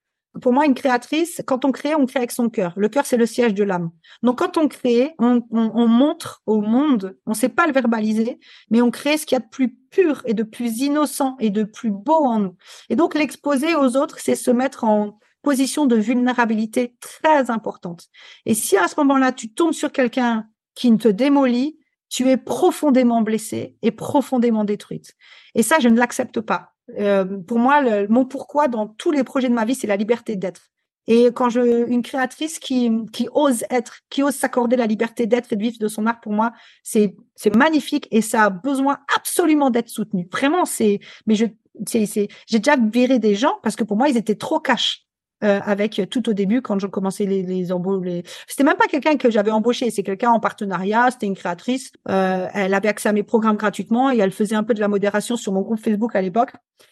Pour 0.42 0.52
moi, 0.52 0.66
une 0.66 0.74
créatrice, 0.74 1.42
quand 1.46 1.64
on 1.64 1.72
crée, 1.72 1.94
on 1.94 2.06
crée 2.06 2.18
avec 2.18 2.30
son 2.30 2.48
cœur. 2.48 2.72
Le 2.76 2.88
cœur, 2.88 3.06
c'est 3.06 3.16
le 3.16 3.26
siège 3.26 3.54
de 3.54 3.64
l'âme. 3.64 3.90
Donc, 4.22 4.38
quand 4.38 4.56
on 4.56 4.68
crée, 4.68 5.14
on, 5.18 5.42
on, 5.50 5.72
on 5.74 5.88
montre 5.88 6.42
au 6.46 6.60
monde, 6.60 7.16
on 7.26 7.30
ne 7.30 7.36
sait 7.36 7.48
pas 7.48 7.66
le 7.66 7.72
verbaliser, 7.72 8.38
mais 8.70 8.80
on 8.80 8.90
crée 8.90 9.16
ce 9.16 9.26
qu'il 9.26 9.36
y 9.36 9.40
a 9.40 9.44
de 9.44 9.48
plus 9.50 9.74
pur 9.90 10.22
et 10.26 10.34
de 10.34 10.42
plus 10.42 10.80
innocent 10.80 11.36
et 11.40 11.50
de 11.50 11.64
plus 11.64 11.90
beau 11.90 12.24
en 12.24 12.40
nous. 12.40 12.56
Et 12.88 12.96
donc, 12.96 13.14
l'exposer 13.14 13.74
aux 13.74 13.96
autres, 13.96 14.18
c'est 14.20 14.36
se 14.36 14.50
mettre 14.50 14.84
en, 14.84 15.18
position 15.42 15.86
de 15.86 15.96
vulnérabilité 15.96 16.96
très 17.00 17.50
importante. 17.50 18.08
Et 18.44 18.54
si 18.54 18.76
à 18.76 18.88
ce 18.88 18.94
moment-là, 18.98 19.32
tu 19.32 19.52
tombes 19.52 19.72
sur 19.72 19.92
quelqu'un 19.92 20.46
qui 20.74 20.90
ne 20.90 20.96
te 20.96 21.08
démolit, 21.08 21.78
tu 22.08 22.28
es 22.28 22.36
profondément 22.36 23.22
blessée 23.22 23.76
et 23.82 23.90
profondément 23.90 24.64
détruite. 24.64 25.14
Et 25.54 25.62
ça, 25.62 25.78
je 25.80 25.88
ne 25.88 25.96
l'accepte 25.96 26.40
pas. 26.40 26.74
Euh, 26.98 27.24
pour 27.46 27.58
moi, 27.58 27.82
mon 28.08 28.24
pourquoi 28.24 28.68
dans 28.68 28.86
tous 28.86 29.10
les 29.10 29.24
projets 29.24 29.48
de 29.48 29.54
ma 29.54 29.64
vie, 29.64 29.74
c'est 29.74 29.86
la 29.86 29.96
liberté 29.96 30.36
d'être. 30.36 30.70
Et 31.10 31.26
quand 31.32 31.48
je, 31.48 31.88
une 31.88 32.02
créatrice 32.02 32.58
qui, 32.58 32.90
qui 33.12 33.28
ose 33.32 33.64
être, 33.70 34.00
qui 34.10 34.22
ose 34.22 34.34
s'accorder 34.34 34.76
la 34.76 34.86
liberté 34.86 35.26
d'être 35.26 35.52
et 35.52 35.56
de 35.56 35.62
vivre 35.62 35.78
de 35.80 35.88
son 35.88 36.06
art, 36.06 36.20
pour 36.20 36.32
moi, 36.32 36.52
c'est, 36.82 37.16
c'est 37.34 37.54
magnifique 37.56 38.06
et 38.10 38.20
ça 38.20 38.44
a 38.44 38.50
besoin 38.50 38.98
absolument 39.16 39.70
d'être 39.70 39.88
soutenu. 39.88 40.28
Vraiment, 40.30 40.66
c'est, 40.66 41.00
mais 41.26 41.34
je, 41.34 41.46
c'est, 41.86 42.04
c'est, 42.04 42.28
j'ai 42.46 42.58
déjà 42.58 42.76
viré 42.76 43.18
des 43.18 43.34
gens 43.34 43.58
parce 43.62 43.74
que 43.74 43.84
pour 43.84 43.96
moi, 43.96 44.10
ils 44.10 44.18
étaient 44.18 44.34
trop 44.34 44.60
cash. 44.60 45.07
Euh, 45.44 45.60
avec 45.64 46.00
tout 46.10 46.28
au 46.28 46.32
début 46.32 46.62
quand 46.62 46.80
je 46.80 46.88
commençais 46.88 47.24
les, 47.24 47.44
les 47.44 47.70
embauches. 47.70 48.04
Les... 48.04 48.24
C'était 48.48 48.64
même 48.64 48.76
pas 48.76 48.88
quelqu'un 48.88 49.16
que 49.16 49.30
j'avais 49.30 49.52
embauché, 49.52 49.88
c'est 49.92 50.02
quelqu'un 50.02 50.32
en 50.32 50.40
partenariat, 50.40 51.12
c'était 51.12 51.26
une 51.26 51.36
créatrice. 51.36 51.92
Euh, 52.08 52.48
elle 52.54 52.74
avait 52.74 52.88
accès 52.88 53.08
à 53.08 53.12
mes 53.12 53.22
programmes 53.22 53.56
gratuitement 53.56 54.10
et 54.10 54.18
elle 54.18 54.32
faisait 54.32 54.56
un 54.56 54.64
peu 54.64 54.74
de 54.74 54.80
la 54.80 54.88
modération 54.88 55.36
sur 55.36 55.52
mon 55.52 55.60
groupe 55.60 55.78
Facebook 55.78 56.16
à 56.16 56.22
l'époque. 56.22 56.50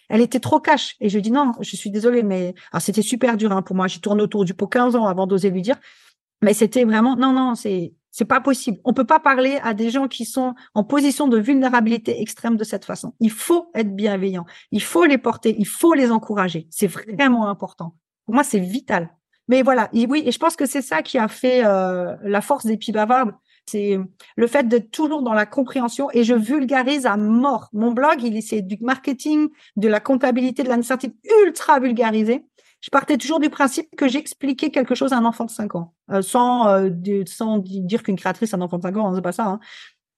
Elle 0.08 0.20
était 0.20 0.38
trop 0.38 0.60
cash 0.60 0.94
et 1.00 1.08
je 1.08 1.18
dis 1.18 1.32
non, 1.32 1.54
je 1.60 1.74
suis 1.74 1.90
désolée, 1.90 2.22
mais 2.22 2.54
alors 2.70 2.82
c'était 2.82 3.02
super 3.02 3.36
dur 3.36 3.50
hein, 3.50 3.62
pour 3.62 3.74
moi. 3.74 3.88
J'ai 3.88 3.98
tourné 3.98 4.22
autour 4.22 4.44
du 4.44 4.54
pot 4.54 4.68
15 4.68 4.94
ans 4.94 5.06
avant 5.06 5.26
d'oser 5.26 5.50
lui 5.50 5.62
dire, 5.62 5.78
mais 6.40 6.54
c'était 6.54 6.84
vraiment 6.84 7.16
non 7.16 7.32
non 7.32 7.56
c'est 7.56 7.94
c'est 8.12 8.26
pas 8.26 8.40
possible. 8.40 8.78
On 8.84 8.92
peut 8.94 9.04
pas 9.04 9.18
parler 9.18 9.58
à 9.64 9.74
des 9.74 9.90
gens 9.90 10.06
qui 10.06 10.24
sont 10.24 10.54
en 10.74 10.85
position 10.85 11.26
de 11.26 11.37
vulnérabilité 11.37 12.22
extrême 12.22 12.56
de 12.56 12.62
cette 12.62 12.85
façon. 12.85 13.12
Il 13.18 13.32
faut 13.32 13.72
être 13.74 13.94
bienveillant. 13.96 14.46
Il 14.70 14.82
faut 14.82 15.04
les 15.04 15.18
porter. 15.18 15.56
Il 15.59 15.66
faut 15.66 15.94
les 15.94 16.12
encourager. 16.12 16.68
C'est 16.70 16.87
vraiment 16.87 17.48
important. 17.48 17.96
Pour 18.26 18.34
moi, 18.34 18.44
c'est 18.44 18.58
vital. 18.58 19.10
Mais 19.48 19.62
voilà, 19.62 19.88
et 19.92 20.06
oui, 20.06 20.22
et 20.26 20.32
je 20.32 20.38
pense 20.38 20.56
que 20.56 20.66
c'est 20.66 20.82
ça 20.82 21.02
qui 21.02 21.18
a 21.18 21.28
fait 21.28 21.64
euh, 21.64 22.14
la 22.22 22.40
force 22.40 22.66
des 22.66 22.78
bavardes. 22.92 23.32
C'est 23.68 23.98
le 24.36 24.46
fait 24.46 24.68
d'être 24.68 24.90
toujours 24.90 25.22
dans 25.22 25.32
la 25.32 25.46
compréhension 25.46 26.08
et 26.12 26.22
je 26.22 26.34
vulgarise 26.34 27.06
à 27.06 27.16
mort. 27.16 27.68
Mon 27.72 27.92
blog, 27.92 28.22
il 28.22 28.40
c'est 28.42 28.62
du 28.62 28.76
marketing, 28.80 29.48
de 29.76 29.88
la 29.88 29.98
comptabilité, 29.98 30.62
de 30.62 30.68
l'administratif 30.68 31.10
ultra 31.44 31.80
vulgarisé. 31.80 32.44
Je 32.80 32.90
partais 32.90 33.16
toujours 33.16 33.40
du 33.40 33.50
principe 33.50 33.88
que 33.96 34.06
j'expliquais 34.06 34.70
quelque 34.70 34.94
chose 34.94 35.12
à 35.12 35.16
un 35.16 35.24
enfant 35.24 35.44
de 35.44 35.50
5 35.50 35.74
ans, 35.74 35.94
euh, 36.12 36.22
sans, 36.22 36.68
euh, 36.68 36.90
dire 36.90 38.02
qu'une 38.04 38.16
créatrice 38.16 38.52
est 38.52 38.56
un 38.56 38.60
enfant 38.60 38.76
de 38.78 38.82
5 38.82 38.96
ans, 38.96 39.08
hein, 39.08 39.12
c'est 39.16 39.22
pas 39.22 39.32
ça. 39.32 39.46
Hein. 39.46 39.60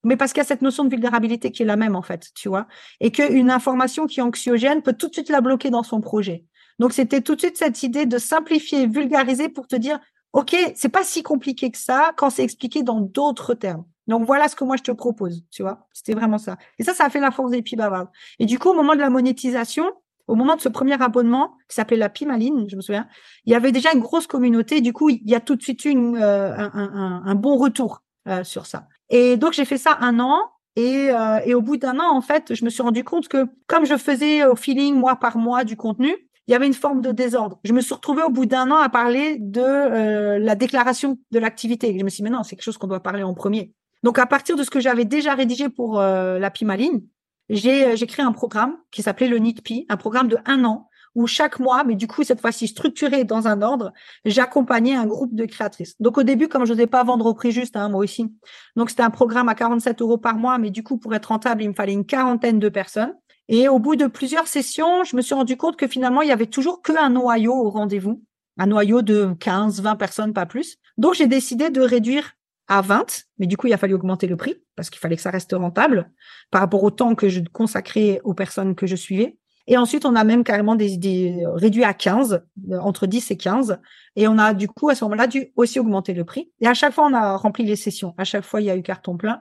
Mais 0.04 0.16
parce 0.16 0.32
qu'il 0.32 0.40
y 0.40 0.42
a 0.42 0.46
cette 0.46 0.62
notion 0.62 0.84
de 0.84 0.90
vulnérabilité 0.90 1.50
qui 1.50 1.62
est 1.62 1.66
la 1.66 1.76
même 1.76 1.96
en 1.96 2.02
fait, 2.02 2.28
tu 2.34 2.48
vois, 2.48 2.66
et 3.00 3.10
qu'une 3.10 3.50
information 3.50 4.06
qui 4.06 4.20
est 4.20 4.22
anxiogène 4.22 4.82
peut 4.82 4.92
tout 4.92 5.08
de 5.08 5.14
suite 5.14 5.30
la 5.30 5.40
bloquer 5.40 5.70
dans 5.70 5.82
son 5.82 6.00
projet. 6.00 6.44
Donc, 6.78 6.92
c'était 6.92 7.20
tout 7.20 7.34
de 7.34 7.40
suite 7.40 7.56
cette 7.56 7.82
idée 7.82 8.06
de 8.06 8.18
simplifier, 8.18 8.86
vulgariser 8.86 9.48
pour 9.48 9.66
te 9.66 9.76
dire, 9.76 9.98
OK, 10.32 10.56
c'est 10.74 10.88
pas 10.88 11.04
si 11.04 11.22
compliqué 11.22 11.70
que 11.70 11.78
ça 11.78 12.12
quand 12.16 12.30
c'est 12.30 12.44
expliqué 12.44 12.82
dans 12.82 13.00
d'autres 13.00 13.54
termes. 13.54 13.84
Donc, 14.06 14.24
voilà 14.24 14.48
ce 14.48 14.56
que 14.56 14.64
moi, 14.64 14.76
je 14.76 14.82
te 14.82 14.92
propose, 14.92 15.44
tu 15.50 15.62
vois. 15.62 15.86
C'était 15.92 16.14
vraiment 16.14 16.38
ça. 16.38 16.56
Et 16.78 16.84
ça, 16.84 16.94
ça 16.94 17.04
a 17.04 17.10
fait 17.10 17.20
la 17.20 17.30
force 17.30 17.50
des 17.50 17.62
bavardes. 17.76 18.08
Et 18.38 18.46
du 18.46 18.58
coup, 18.58 18.70
au 18.70 18.74
moment 18.74 18.94
de 18.94 19.00
la 19.00 19.10
monétisation, 19.10 19.92
au 20.28 20.34
moment 20.34 20.56
de 20.56 20.60
ce 20.60 20.68
premier 20.68 21.00
abonnement, 21.02 21.56
qui 21.68 21.74
s'appelait 21.74 21.96
la 21.96 22.08
Pimaline, 22.08 22.68
je 22.68 22.76
me 22.76 22.80
souviens, 22.80 23.08
il 23.44 23.52
y 23.52 23.56
avait 23.56 23.72
déjà 23.72 23.92
une 23.92 24.00
grosse 24.00 24.26
communauté. 24.26 24.80
Du 24.80 24.92
coup, 24.92 25.10
il 25.10 25.28
y 25.28 25.34
a 25.34 25.40
tout 25.40 25.56
de 25.56 25.62
suite 25.62 25.84
eu 25.84 25.94
euh, 25.96 26.54
un, 26.56 27.34
bon 27.34 27.56
retour 27.56 28.02
euh, 28.28 28.44
sur 28.44 28.66
ça. 28.66 28.86
Et 29.10 29.36
donc, 29.36 29.54
j'ai 29.54 29.64
fait 29.64 29.78
ça 29.78 29.96
un 30.00 30.20
an. 30.20 30.38
Et, 30.76 31.10
euh, 31.10 31.40
et 31.44 31.54
au 31.54 31.60
bout 31.60 31.76
d'un 31.76 31.98
an, 31.98 32.14
en 32.14 32.20
fait, 32.20 32.54
je 32.54 32.64
me 32.64 32.70
suis 32.70 32.82
rendu 32.82 33.02
compte 33.02 33.26
que 33.26 33.46
comme 33.66 33.84
je 33.84 33.96
faisais 33.96 34.44
au 34.44 34.54
feeling 34.54 34.94
mois 34.94 35.16
par 35.16 35.36
mois 35.36 35.64
du 35.64 35.76
contenu, 35.76 36.14
il 36.48 36.52
y 36.52 36.54
avait 36.54 36.66
une 36.66 36.74
forme 36.74 37.02
de 37.02 37.12
désordre. 37.12 37.60
Je 37.62 37.74
me 37.74 37.82
suis 37.82 37.94
retrouvée 37.94 38.22
au 38.22 38.30
bout 38.30 38.46
d'un 38.46 38.70
an 38.70 38.78
à 38.78 38.88
parler 38.88 39.36
de 39.38 39.60
euh, 39.60 40.38
la 40.38 40.54
déclaration 40.54 41.18
de 41.30 41.38
l'activité. 41.38 41.96
Je 41.98 42.02
me 42.02 42.08
suis 42.08 42.22
dit, 42.22 42.22
mais 42.22 42.34
non, 42.34 42.42
c'est 42.42 42.56
quelque 42.56 42.64
chose 42.64 42.78
qu'on 42.78 42.86
doit 42.86 43.02
parler 43.02 43.22
en 43.22 43.34
premier. 43.34 43.74
Donc, 44.02 44.18
à 44.18 44.24
partir 44.24 44.56
de 44.56 44.62
ce 44.62 44.70
que 44.70 44.80
j'avais 44.80 45.04
déjà 45.04 45.34
rédigé 45.34 45.68
pour 45.68 46.00
euh, 46.00 46.38
la 46.38 46.50
Pimaline, 46.50 47.02
j'ai, 47.50 47.84
euh, 47.84 47.96
j'ai 47.96 48.06
créé 48.06 48.24
un 48.24 48.32
programme 48.32 48.76
qui 48.90 49.02
s'appelait 49.02 49.28
le 49.28 49.38
NITPI, 49.38 49.84
un 49.90 49.98
programme 49.98 50.28
de 50.28 50.38
un 50.46 50.64
an 50.64 50.88
où 51.14 51.26
chaque 51.26 51.58
mois, 51.58 51.84
mais 51.84 51.96
du 51.96 52.06
coup, 52.06 52.22
cette 52.22 52.40
fois-ci 52.40 52.68
structuré 52.68 53.24
dans 53.24 53.46
un 53.46 53.60
ordre, 53.60 53.92
j'accompagnais 54.24 54.94
un 54.94 55.06
groupe 55.06 55.34
de 55.34 55.44
créatrices. 55.44 56.00
Donc, 56.00 56.16
au 56.16 56.22
début, 56.22 56.48
comme 56.48 56.64
je 56.64 56.72
n'osais 56.72 56.86
pas 56.86 57.04
vendre 57.04 57.26
au 57.26 57.34
prix 57.34 57.52
juste, 57.52 57.76
hein, 57.76 57.90
moi 57.90 58.00
aussi. 58.00 58.32
Donc, 58.74 58.88
c'était 58.88 59.02
un 59.02 59.10
programme 59.10 59.48
à 59.50 59.54
47 59.54 60.00
euros 60.00 60.18
par 60.18 60.36
mois, 60.36 60.56
mais 60.56 60.70
du 60.70 60.82
coup, 60.82 60.96
pour 60.96 61.14
être 61.14 61.26
rentable, 61.26 61.62
il 61.62 61.68
me 61.68 61.74
fallait 61.74 61.92
une 61.92 62.06
quarantaine 62.06 62.58
de 62.58 62.68
personnes. 62.70 63.14
Et 63.48 63.68
au 63.68 63.78
bout 63.78 63.96
de 63.96 64.06
plusieurs 64.06 64.46
sessions, 64.46 65.04
je 65.04 65.16
me 65.16 65.22
suis 65.22 65.34
rendu 65.34 65.56
compte 65.56 65.76
que 65.76 65.88
finalement, 65.88 66.22
il 66.22 66.28
y 66.28 66.32
avait 66.32 66.46
toujours 66.46 66.82
qu'un 66.82 67.08
noyau 67.08 67.54
au 67.54 67.70
rendez-vous, 67.70 68.22
un 68.58 68.66
noyau 68.66 69.02
de 69.02 69.34
15, 69.40 69.80
20 69.80 69.96
personnes, 69.96 70.32
pas 70.34 70.46
plus. 70.46 70.76
Donc, 70.98 71.14
j'ai 71.14 71.26
décidé 71.26 71.70
de 71.70 71.80
réduire 71.80 72.32
à 72.66 72.82
20, 72.82 73.24
mais 73.38 73.46
du 73.46 73.56
coup, 73.56 73.66
il 73.66 73.72
a 73.72 73.78
fallu 73.78 73.94
augmenter 73.94 74.26
le 74.26 74.36
prix 74.36 74.56
parce 74.76 74.90
qu'il 74.90 75.00
fallait 75.00 75.16
que 75.16 75.22
ça 75.22 75.30
reste 75.30 75.52
rentable 75.52 76.10
par 76.50 76.60
rapport 76.60 76.82
au 76.82 76.90
temps 76.90 77.14
que 77.14 77.30
je 77.30 77.40
consacrais 77.52 78.20
aux 78.24 78.34
personnes 78.34 78.74
que 78.74 78.86
je 78.86 78.96
suivais. 78.96 79.38
Et 79.66 79.76
ensuite, 79.76 80.04
on 80.04 80.14
a 80.14 80.24
même 80.24 80.44
carrément 80.44 80.76
des, 80.76 80.96
des 80.96 81.44
réduit 81.54 81.84
à 81.84 81.92
15, 81.92 82.42
entre 82.80 83.06
10 83.06 83.30
et 83.30 83.36
15. 83.36 83.78
Et 84.16 84.26
on 84.26 84.38
a 84.38 84.54
du 84.54 84.66
coup, 84.66 84.88
à 84.88 84.94
ce 84.94 85.04
moment-là, 85.04 85.26
dû 85.26 85.52
aussi 85.56 85.78
augmenter 85.78 86.14
le 86.14 86.24
prix. 86.24 86.50
Et 86.60 86.66
à 86.66 86.74
chaque 86.74 86.94
fois, 86.94 87.06
on 87.06 87.14
a 87.14 87.36
rempli 87.36 87.64
les 87.64 87.76
sessions. 87.76 88.14
À 88.16 88.24
chaque 88.24 88.44
fois, 88.44 88.60
il 88.62 88.64
y 88.64 88.70
a 88.70 88.76
eu 88.76 88.82
carton 88.82 89.16
plein. 89.16 89.40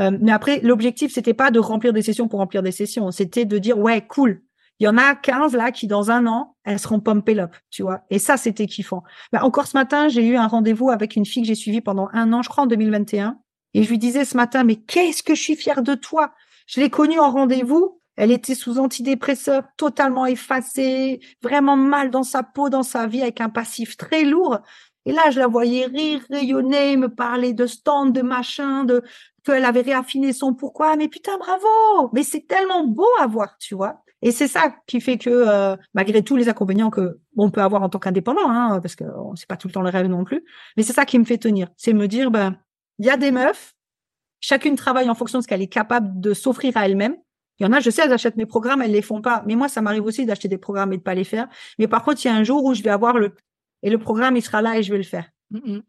Euh, 0.00 0.16
mais 0.20 0.32
après, 0.32 0.60
l'objectif, 0.60 1.12
c'était 1.12 1.34
pas 1.34 1.50
de 1.50 1.58
remplir 1.58 1.92
des 1.92 2.02
sessions 2.02 2.28
pour 2.28 2.40
remplir 2.40 2.62
des 2.62 2.72
sessions. 2.72 3.10
C'était 3.10 3.44
de 3.44 3.58
dire, 3.58 3.78
ouais, 3.78 4.06
cool. 4.06 4.42
Il 4.78 4.84
y 4.84 4.88
en 4.88 4.96
a 4.96 5.14
15 5.14 5.52
là 5.52 5.72
qui, 5.72 5.86
dans 5.86 6.10
un 6.10 6.26
an, 6.26 6.56
elles 6.64 6.78
seront 6.78 7.00
pumpées 7.00 7.38
up, 7.38 7.54
tu 7.70 7.82
vois. 7.82 8.00
Et 8.08 8.18
ça, 8.18 8.38
c'était 8.38 8.66
kiffant. 8.66 9.02
Ben, 9.30 9.42
encore 9.42 9.66
ce 9.66 9.76
matin, 9.76 10.08
j'ai 10.08 10.26
eu 10.26 10.36
un 10.36 10.46
rendez-vous 10.46 10.88
avec 10.88 11.16
une 11.16 11.26
fille 11.26 11.42
que 11.42 11.48
j'ai 11.48 11.54
suivie 11.54 11.82
pendant 11.82 12.08
un 12.14 12.32
an, 12.32 12.40
je 12.40 12.48
crois, 12.48 12.64
en 12.64 12.66
2021. 12.66 13.38
Et 13.74 13.82
je 13.82 13.90
lui 13.90 13.98
disais 13.98 14.24
ce 14.24 14.38
matin, 14.38 14.64
mais 14.64 14.76
qu'est-ce 14.76 15.22
que 15.22 15.34
je 15.34 15.42
suis 15.42 15.54
fière 15.54 15.82
de 15.82 15.94
toi? 15.94 16.32
Je 16.66 16.80
l'ai 16.80 16.88
connue 16.88 17.18
en 17.18 17.30
rendez-vous. 17.30 18.00
Elle 18.16 18.32
était 18.32 18.54
sous 18.54 18.78
antidépresseur, 18.78 19.64
totalement 19.76 20.26
effacée, 20.26 21.20
vraiment 21.42 21.76
mal 21.76 22.10
dans 22.10 22.22
sa 22.22 22.42
peau, 22.42 22.70
dans 22.70 22.82
sa 22.82 23.06
vie, 23.06 23.22
avec 23.22 23.40
un 23.40 23.48
passif 23.50 23.96
très 23.96 24.24
lourd. 24.24 24.60
Et 25.06 25.12
là, 25.12 25.30
je 25.30 25.38
la 25.38 25.46
voyais 25.46 25.86
rire, 25.86 26.22
rayonner, 26.30 26.96
me 26.96 27.08
parler 27.08 27.52
de 27.52 27.66
stand, 27.66 28.12
de 28.12 28.22
machin, 28.22 28.84
de 28.84 29.02
qu'elle 29.44 29.64
avait 29.64 29.80
réaffiné 29.80 30.32
son 30.32 30.54
pourquoi. 30.54 30.96
Mais 30.96 31.08
putain, 31.08 31.38
bravo 31.38 32.10
Mais 32.12 32.22
c'est 32.22 32.46
tellement 32.46 32.84
beau 32.84 33.08
à 33.18 33.26
voir, 33.26 33.56
tu 33.58 33.74
vois. 33.74 34.02
Et 34.22 34.32
c'est 34.32 34.48
ça 34.48 34.74
qui 34.86 35.00
fait 35.00 35.16
que, 35.16 35.30
euh, 35.30 35.76
malgré 35.94 36.22
tous 36.22 36.36
les 36.36 36.48
inconvénients 36.48 36.90
que 36.90 37.18
on 37.36 37.50
peut 37.50 37.62
avoir 37.62 37.82
en 37.82 37.88
tant 37.88 37.98
qu'indépendant, 37.98 38.50
hein, 38.50 38.80
parce 38.80 38.94
que 38.94 39.04
c'est 39.34 39.48
pas 39.48 39.56
tout 39.56 39.68
le 39.68 39.72
temps 39.72 39.80
le 39.80 39.88
rêve 39.88 40.06
non 40.06 40.24
plus, 40.24 40.44
mais 40.76 40.82
c'est 40.82 40.92
ça 40.92 41.06
qui 41.06 41.18
me 41.18 41.24
fait 41.24 41.38
tenir. 41.38 41.68
C'est 41.76 41.94
me 41.94 42.06
dire, 42.06 42.30
ben 42.30 42.58
Il 42.98 43.06
y 43.06 43.10
a 43.10 43.16
des 43.16 43.30
meufs, 43.30 43.74
chacune 44.40 44.76
travaille 44.76 45.08
en 45.08 45.14
fonction 45.14 45.38
de 45.38 45.42
ce 45.42 45.48
qu'elle 45.48 45.62
est 45.62 45.68
capable 45.68 46.20
de 46.20 46.34
s'offrir 46.34 46.76
à 46.76 46.86
elle-même. 46.86 47.16
Il 47.58 47.64
y 47.64 47.66
en 47.66 47.72
a, 47.72 47.80
je 47.80 47.90
sais, 47.90 48.02
elles 48.04 48.12
achètent 48.12 48.36
mes 48.36 48.46
programmes, 48.46 48.82
elles 48.82 48.92
les 48.92 49.02
font 49.02 49.20
pas. 49.20 49.42
Mais 49.46 49.54
moi, 49.54 49.68
ça 49.68 49.82
m'arrive 49.82 50.04
aussi 50.04 50.24
d'acheter 50.24 50.48
des 50.48 50.58
programmes 50.58 50.92
et 50.94 50.96
de 50.96 51.02
pas 51.02 51.14
les 51.14 51.24
faire. 51.24 51.46
Mais 51.78 51.88
par 51.88 52.02
contre, 52.02 52.24
il 52.24 52.28
y 52.28 52.30
a 52.30 52.34
un 52.34 52.42
jour 52.42 52.64
où 52.64 52.74
je 52.74 52.82
vais 52.82 52.90
avoir 52.90 53.18
le, 53.18 53.34
et 53.82 53.90
le 53.90 53.98
programme, 53.98 54.36
il 54.36 54.42
sera 54.42 54.62
là 54.62 54.78
et 54.78 54.82
je 54.82 54.90
vais 54.92 54.98
le 54.98 55.04
faire. 55.04 55.30
Mm-hmm. 55.52 55.82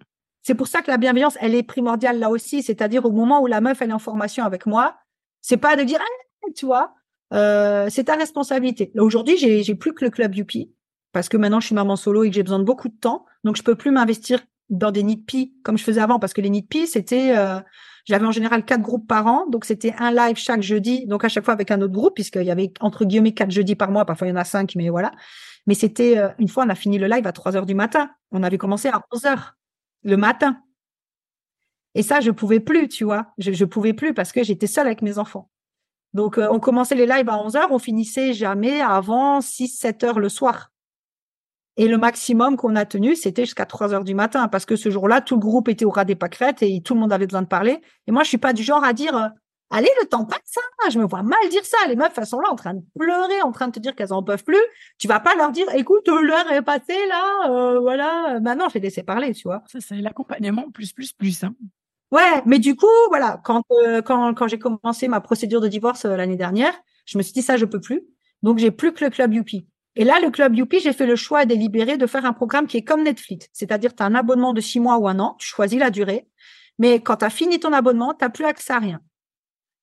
C'est 0.43 0.55
pour 0.55 0.67
ça 0.67 0.81
que 0.81 0.89
la 0.89 0.97
bienveillance, 0.97 1.37
elle 1.39 1.55
est 1.55 1.63
primordiale 1.63 2.19
là 2.19 2.29
aussi. 2.29 2.63
C'est-à-dire 2.63 3.05
au 3.05 3.11
moment 3.11 3.41
où 3.41 3.47
la 3.47 3.61
meuf, 3.61 3.81
elle 3.81 3.91
est 3.91 3.93
en 3.93 3.99
formation 3.99 4.43
avec 4.43 4.65
moi, 4.65 4.97
c'est 5.41 5.57
pas 5.57 5.75
de 5.75 5.83
dire, 5.83 5.99
ah, 6.01 6.47
tu 6.55 6.65
vois, 6.65 6.93
euh, 7.33 7.87
c'est 7.89 8.05
ta 8.05 8.15
responsabilité. 8.15 8.91
Là, 8.95 9.03
aujourd'hui, 9.03 9.37
j'ai, 9.37 9.63
j'ai 9.63 9.75
plus 9.75 9.93
que 9.93 10.03
le 10.03 10.11
club 10.11 10.35
Youpi 10.35 10.73
parce 11.11 11.29
que 11.29 11.37
maintenant, 11.37 11.59
je 11.59 11.67
suis 11.67 11.75
maman 11.75 11.95
solo 11.95 12.23
et 12.23 12.29
que 12.29 12.35
j'ai 12.35 12.43
besoin 12.43 12.59
de 12.59 12.63
beaucoup 12.63 12.89
de 12.89 12.97
temps. 12.97 13.25
Donc, 13.43 13.55
je 13.55 13.63
peux 13.63 13.75
plus 13.75 13.91
m'investir 13.91 14.39
dans 14.69 14.91
des 14.91 15.03
nids 15.03 15.17
de 15.17 15.23
pie 15.23 15.53
comme 15.63 15.77
je 15.77 15.83
faisais 15.83 16.01
avant 16.01 16.19
parce 16.19 16.33
que 16.33 16.41
les 16.41 16.49
nids 16.49 16.63
de 16.63 16.67
pie, 16.67 16.87
c'était, 16.87 17.37
euh, 17.37 17.59
j'avais 18.05 18.25
en 18.25 18.31
général 18.31 18.65
quatre 18.65 18.81
groupes 18.81 19.07
par 19.07 19.27
an. 19.27 19.47
Donc, 19.49 19.65
c'était 19.65 19.93
un 19.99 20.11
live 20.11 20.37
chaque 20.37 20.61
jeudi. 20.61 21.05
Donc, 21.07 21.23
à 21.23 21.29
chaque 21.29 21.45
fois 21.45 21.53
avec 21.53 21.71
un 21.71 21.81
autre 21.81 21.93
groupe 21.93 22.15
puisqu'il 22.15 22.43
y 22.43 22.51
avait 22.51 22.73
entre 22.79 23.05
guillemets 23.05 23.33
quatre 23.33 23.51
jeudis 23.51 23.75
par 23.75 23.91
mois. 23.91 24.05
Parfois, 24.05 24.27
il 24.27 24.31
y 24.31 24.33
en 24.33 24.37
a 24.37 24.43
cinq, 24.43 24.75
mais 24.75 24.89
voilà. 24.89 25.11
Mais 25.67 25.75
c'était, 25.75 26.17
euh, 26.17 26.29
une 26.39 26.47
fois, 26.47 26.65
on 26.65 26.69
a 26.69 26.75
fini 26.75 26.97
le 26.97 27.07
live 27.07 27.27
à 27.27 27.31
3 27.31 27.55
heures 27.55 27.65
du 27.65 27.75
matin. 27.75 28.09
On 28.31 28.43
avait 28.43 28.57
commencé 28.57 28.89
à 28.89 29.03
11 29.11 29.25
heures 29.25 29.57
le 30.03 30.17
matin. 30.17 30.61
Et 31.93 32.03
ça, 32.03 32.21
je 32.21 32.31
pouvais 32.31 32.59
plus, 32.59 32.87
tu 32.87 33.03
vois. 33.03 33.27
Je, 33.37 33.65
pouvais 33.65 33.93
plus 33.93 34.13
parce 34.13 34.31
que 34.31 34.43
j'étais 34.43 34.67
seule 34.67 34.87
avec 34.87 35.01
mes 35.01 35.17
enfants. 35.17 35.49
Donc, 36.13 36.37
euh, 36.37 36.47
on 36.51 36.59
commençait 36.59 36.95
les 36.95 37.05
lives 37.05 37.29
à 37.29 37.37
11 37.37 37.55
heures, 37.55 37.71
on 37.71 37.79
finissait 37.79 38.33
jamais 38.33 38.81
avant 38.81 39.41
6, 39.41 39.67
7 39.67 40.03
heures 40.03 40.19
le 40.19 40.29
soir. 40.29 40.71
Et 41.77 41.87
le 41.87 41.97
maximum 41.97 42.57
qu'on 42.57 42.75
a 42.75 42.85
tenu, 42.85 43.15
c'était 43.15 43.45
jusqu'à 43.45 43.65
3 43.65 43.93
heures 43.93 44.03
du 44.03 44.13
matin, 44.13 44.47
parce 44.47 44.65
que 44.65 44.75
ce 44.75 44.89
jour-là, 44.89 45.21
tout 45.21 45.35
le 45.35 45.41
groupe 45.41 45.69
était 45.69 45.85
au 45.85 45.89
ras 45.89 46.03
des 46.03 46.15
pâquerettes 46.15 46.61
et 46.63 46.81
tout 46.81 46.93
le 46.93 46.99
monde 46.99 47.13
avait 47.13 47.25
besoin 47.25 47.41
de 47.41 47.47
parler. 47.47 47.79
Et 48.07 48.11
moi, 48.11 48.23
je 48.23 48.29
suis 48.29 48.37
pas 48.37 48.53
du 48.53 48.61
genre 48.61 48.83
à 48.83 48.91
dire, 48.91 49.15
euh, 49.15 49.27
allez, 49.69 49.89
le 50.01 50.07
temps 50.07 50.25
passe, 50.25 50.57
hein. 50.57 50.89
je 50.91 50.99
me 50.99 51.05
vois 51.05 51.23
mal 51.23 51.39
dire 51.49 51.63
ça. 51.63 51.77
Les 51.87 51.95
meufs, 51.95 52.11
elles 52.17 52.25
sont 52.25 52.41
là 52.41 52.49
en 52.51 52.55
train 52.55 52.73
de 52.73 52.83
pleurer, 52.99 53.41
en 53.41 53.51
train 53.53 53.67
de 53.67 53.71
te 53.71 53.79
dire 53.79 53.95
qu'elles 53.95 54.11
en 54.11 54.21
peuvent 54.21 54.43
plus. 54.43 54.61
Tu 54.97 55.07
vas 55.07 55.21
pas 55.21 55.33
leur 55.35 55.51
dire, 55.51 55.65
écoute, 55.73 56.07
l'heure 56.07 56.51
est 56.51 56.61
passée, 56.61 57.07
là, 57.07 57.49
euh, 57.49 57.79
voilà. 57.79 58.39
Maintenant, 58.41 58.67
je 58.67 58.73
vais 58.73 58.79
laisser 58.81 59.03
parler, 59.03 59.33
tu 59.33 59.43
vois. 59.43 59.63
Ça, 59.67 59.79
c'est 59.79 59.95
l'accompagnement 59.95 60.69
plus, 60.71 60.91
plus, 60.91 61.13
plus. 61.13 61.43
Hein. 61.43 61.55
Ouais, 62.11 62.41
mais 62.45 62.59
du 62.59 62.75
coup, 62.75 62.87
voilà, 63.07 63.39
quand 63.45 63.63
euh, 63.71 64.01
quand 64.01 64.33
quand 64.33 64.47
j'ai 64.49 64.59
commencé 64.59 65.07
ma 65.07 65.21
procédure 65.21 65.61
de 65.61 65.69
divorce 65.69 66.03
l'année 66.03 66.35
dernière, 66.35 66.73
je 67.05 67.17
me 67.17 67.23
suis 67.23 67.31
dit 67.31 67.41
ça, 67.41 67.55
je 67.55 67.63
peux 67.65 67.79
plus. 67.79 68.03
Donc 68.43 68.57
j'ai 68.57 68.71
plus 68.71 68.91
que 68.91 69.05
le 69.05 69.09
club 69.09 69.33
Youpi. 69.33 69.65
Et 69.95 70.03
là, 70.05 70.19
le 70.21 70.31
club 70.31 70.55
Youpi, 70.55 70.79
j'ai 70.79 70.93
fait 70.93 71.05
le 71.05 71.15
choix 71.15 71.45
délibéré 71.45 71.97
de 71.97 72.07
faire 72.07 72.25
un 72.25 72.33
programme 72.33 72.67
qui 72.67 72.77
est 72.77 72.83
comme 72.83 73.03
Netflix, 73.03 73.49
c'est-à-dire 73.51 73.93
tu 73.93 74.03
as 74.03 74.05
un 74.05 74.15
abonnement 74.15 74.53
de 74.53 74.61
six 74.61 74.79
mois 74.79 74.97
ou 74.97 75.07
un 75.07 75.19
an, 75.19 75.35
tu 75.37 75.47
choisis 75.47 75.79
la 75.79 75.89
durée, 75.89 76.27
mais 76.79 77.01
quand 77.01 77.17
tu 77.17 77.25
as 77.25 77.29
fini 77.29 77.59
ton 77.59 77.73
abonnement, 77.73 78.13
tu 78.13 78.29
plus 78.29 78.45
accès 78.45 78.73
à 78.73 78.79
rien. 78.79 79.01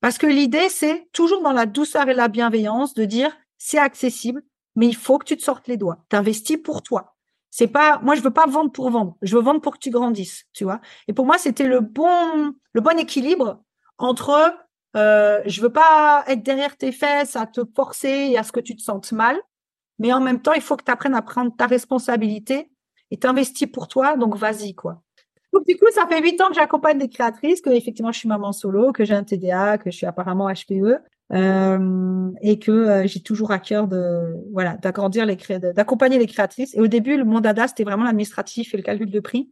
Parce 0.00 0.18
que 0.18 0.26
l'idée, 0.26 0.68
c'est 0.68 1.08
toujours 1.12 1.42
dans 1.42 1.52
la 1.52 1.66
douceur 1.66 2.08
et 2.08 2.14
la 2.14 2.28
bienveillance 2.28 2.94
de 2.94 3.04
dire 3.04 3.36
c'est 3.58 3.78
accessible, 3.78 4.42
mais 4.76 4.86
il 4.86 4.96
faut 4.96 5.18
que 5.18 5.24
tu 5.24 5.36
te 5.36 5.42
sortes 5.42 5.66
les 5.68 5.76
doigts. 5.76 6.04
T'investis 6.08 6.56
pour 6.56 6.82
toi. 6.82 7.16
C'est 7.50 7.66
pas, 7.66 7.98
moi, 8.02 8.14
je 8.14 8.20
veux 8.20 8.30
pas 8.30 8.46
vendre 8.46 8.70
pour 8.70 8.90
vendre. 8.90 9.16
Je 9.22 9.36
veux 9.36 9.42
vendre 9.42 9.60
pour 9.60 9.74
que 9.74 9.78
tu 9.78 9.90
grandisses, 9.90 10.44
tu 10.52 10.64
vois. 10.64 10.80
Et 11.08 11.12
pour 11.12 11.26
moi, 11.26 11.38
c'était 11.38 11.66
le 11.66 11.80
bon, 11.80 12.54
le 12.72 12.80
bon 12.80 12.98
équilibre 12.98 13.62
entre, 13.96 14.54
euh, 14.96 15.42
je 15.46 15.60
veux 15.60 15.72
pas 15.72 16.24
être 16.28 16.42
derrière 16.42 16.76
tes 16.76 16.92
fesses 16.92 17.34
à 17.34 17.46
te 17.46 17.62
forcer 17.74 18.28
et 18.30 18.38
à 18.38 18.44
ce 18.44 18.52
que 18.52 18.60
tu 18.60 18.76
te 18.76 18.82
sentes 18.82 19.10
mal, 19.12 19.40
mais 19.98 20.12
en 20.12 20.20
même 20.20 20.40
temps, 20.40 20.52
il 20.52 20.62
faut 20.62 20.76
que 20.76 20.84
tu 20.84 20.90
apprennes 20.90 21.14
à 21.14 21.22
prendre 21.22 21.54
ta 21.56 21.66
responsabilité 21.66 22.70
et 23.10 23.16
t'investis 23.16 23.68
pour 23.68 23.88
toi. 23.88 24.16
Donc, 24.16 24.36
vas-y, 24.36 24.74
quoi. 24.74 25.02
Donc, 25.52 25.66
du 25.66 25.76
coup, 25.76 25.86
ça 25.92 26.06
fait 26.06 26.20
huit 26.20 26.40
ans 26.40 26.48
que 26.48 26.54
j'accompagne 26.54 26.98
des 26.98 27.08
créatrices, 27.08 27.60
que 27.60 27.70
effectivement, 27.70 28.12
je 28.12 28.18
suis 28.18 28.28
maman 28.28 28.52
solo, 28.52 28.92
que 28.92 29.04
j'ai 29.04 29.14
un 29.14 29.24
TDA, 29.24 29.78
que 29.78 29.90
je 29.90 29.96
suis 29.96 30.06
apparemment 30.06 30.48
HPE. 30.48 31.00
Euh, 31.34 32.30
et 32.40 32.58
que 32.58 32.70
euh, 32.70 33.06
j'ai 33.06 33.20
toujours 33.20 33.50
à 33.50 33.58
cœur 33.58 33.86
de 33.86 34.34
voilà 34.50 34.78
d'agrandir 34.78 35.26
les 35.26 35.36
d'accompagner 35.74 36.18
les 36.18 36.26
créatrices. 36.26 36.74
Et 36.74 36.80
au 36.80 36.86
début, 36.86 37.18
le 37.18 37.24
mon 37.24 37.40
dada 37.40 37.68
c'était 37.68 37.84
vraiment 37.84 38.04
l'administratif 38.04 38.72
et 38.72 38.78
le 38.78 38.82
calcul 38.82 39.10
de 39.10 39.20
prix. 39.20 39.50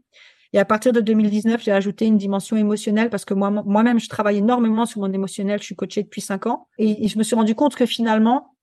Et 0.55 0.59
à 0.59 0.65
partir 0.65 0.95
de 0.95 1.01
2019, 1.01 1.63
j'ai 1.63 1.73
ajouté 1.73 2.07
une 2.07 2.17
dimension 2.17 2.57
émotionnelle 2.57 3.11
parce 3.11 3.27
que 3.27 3.35
moi 3.35 3.51
moi-même 3.51 4.01
je 4.01 4.09
travaille 4.09 4.39
énormément 4.39 4.87
sur 4.87 5.03
mon 5.03 5.13
émotionnel. 5.13 5.59
Je 5.61 5.65
suis 5.65 5.77
coachée 5.77 6.03
depuis 6.03 6.23
cinq 6.23 6.47
ans 6.47 6.67
et, 6.79 7.05
et 7.05 7.09
je 7.09 7.19
me 7.19 7.23
suis 7.23 7.37
rendu 7.37 7.55
compte 7.55 7.75
que 7.75 7.85
finalement, 7.85 8.56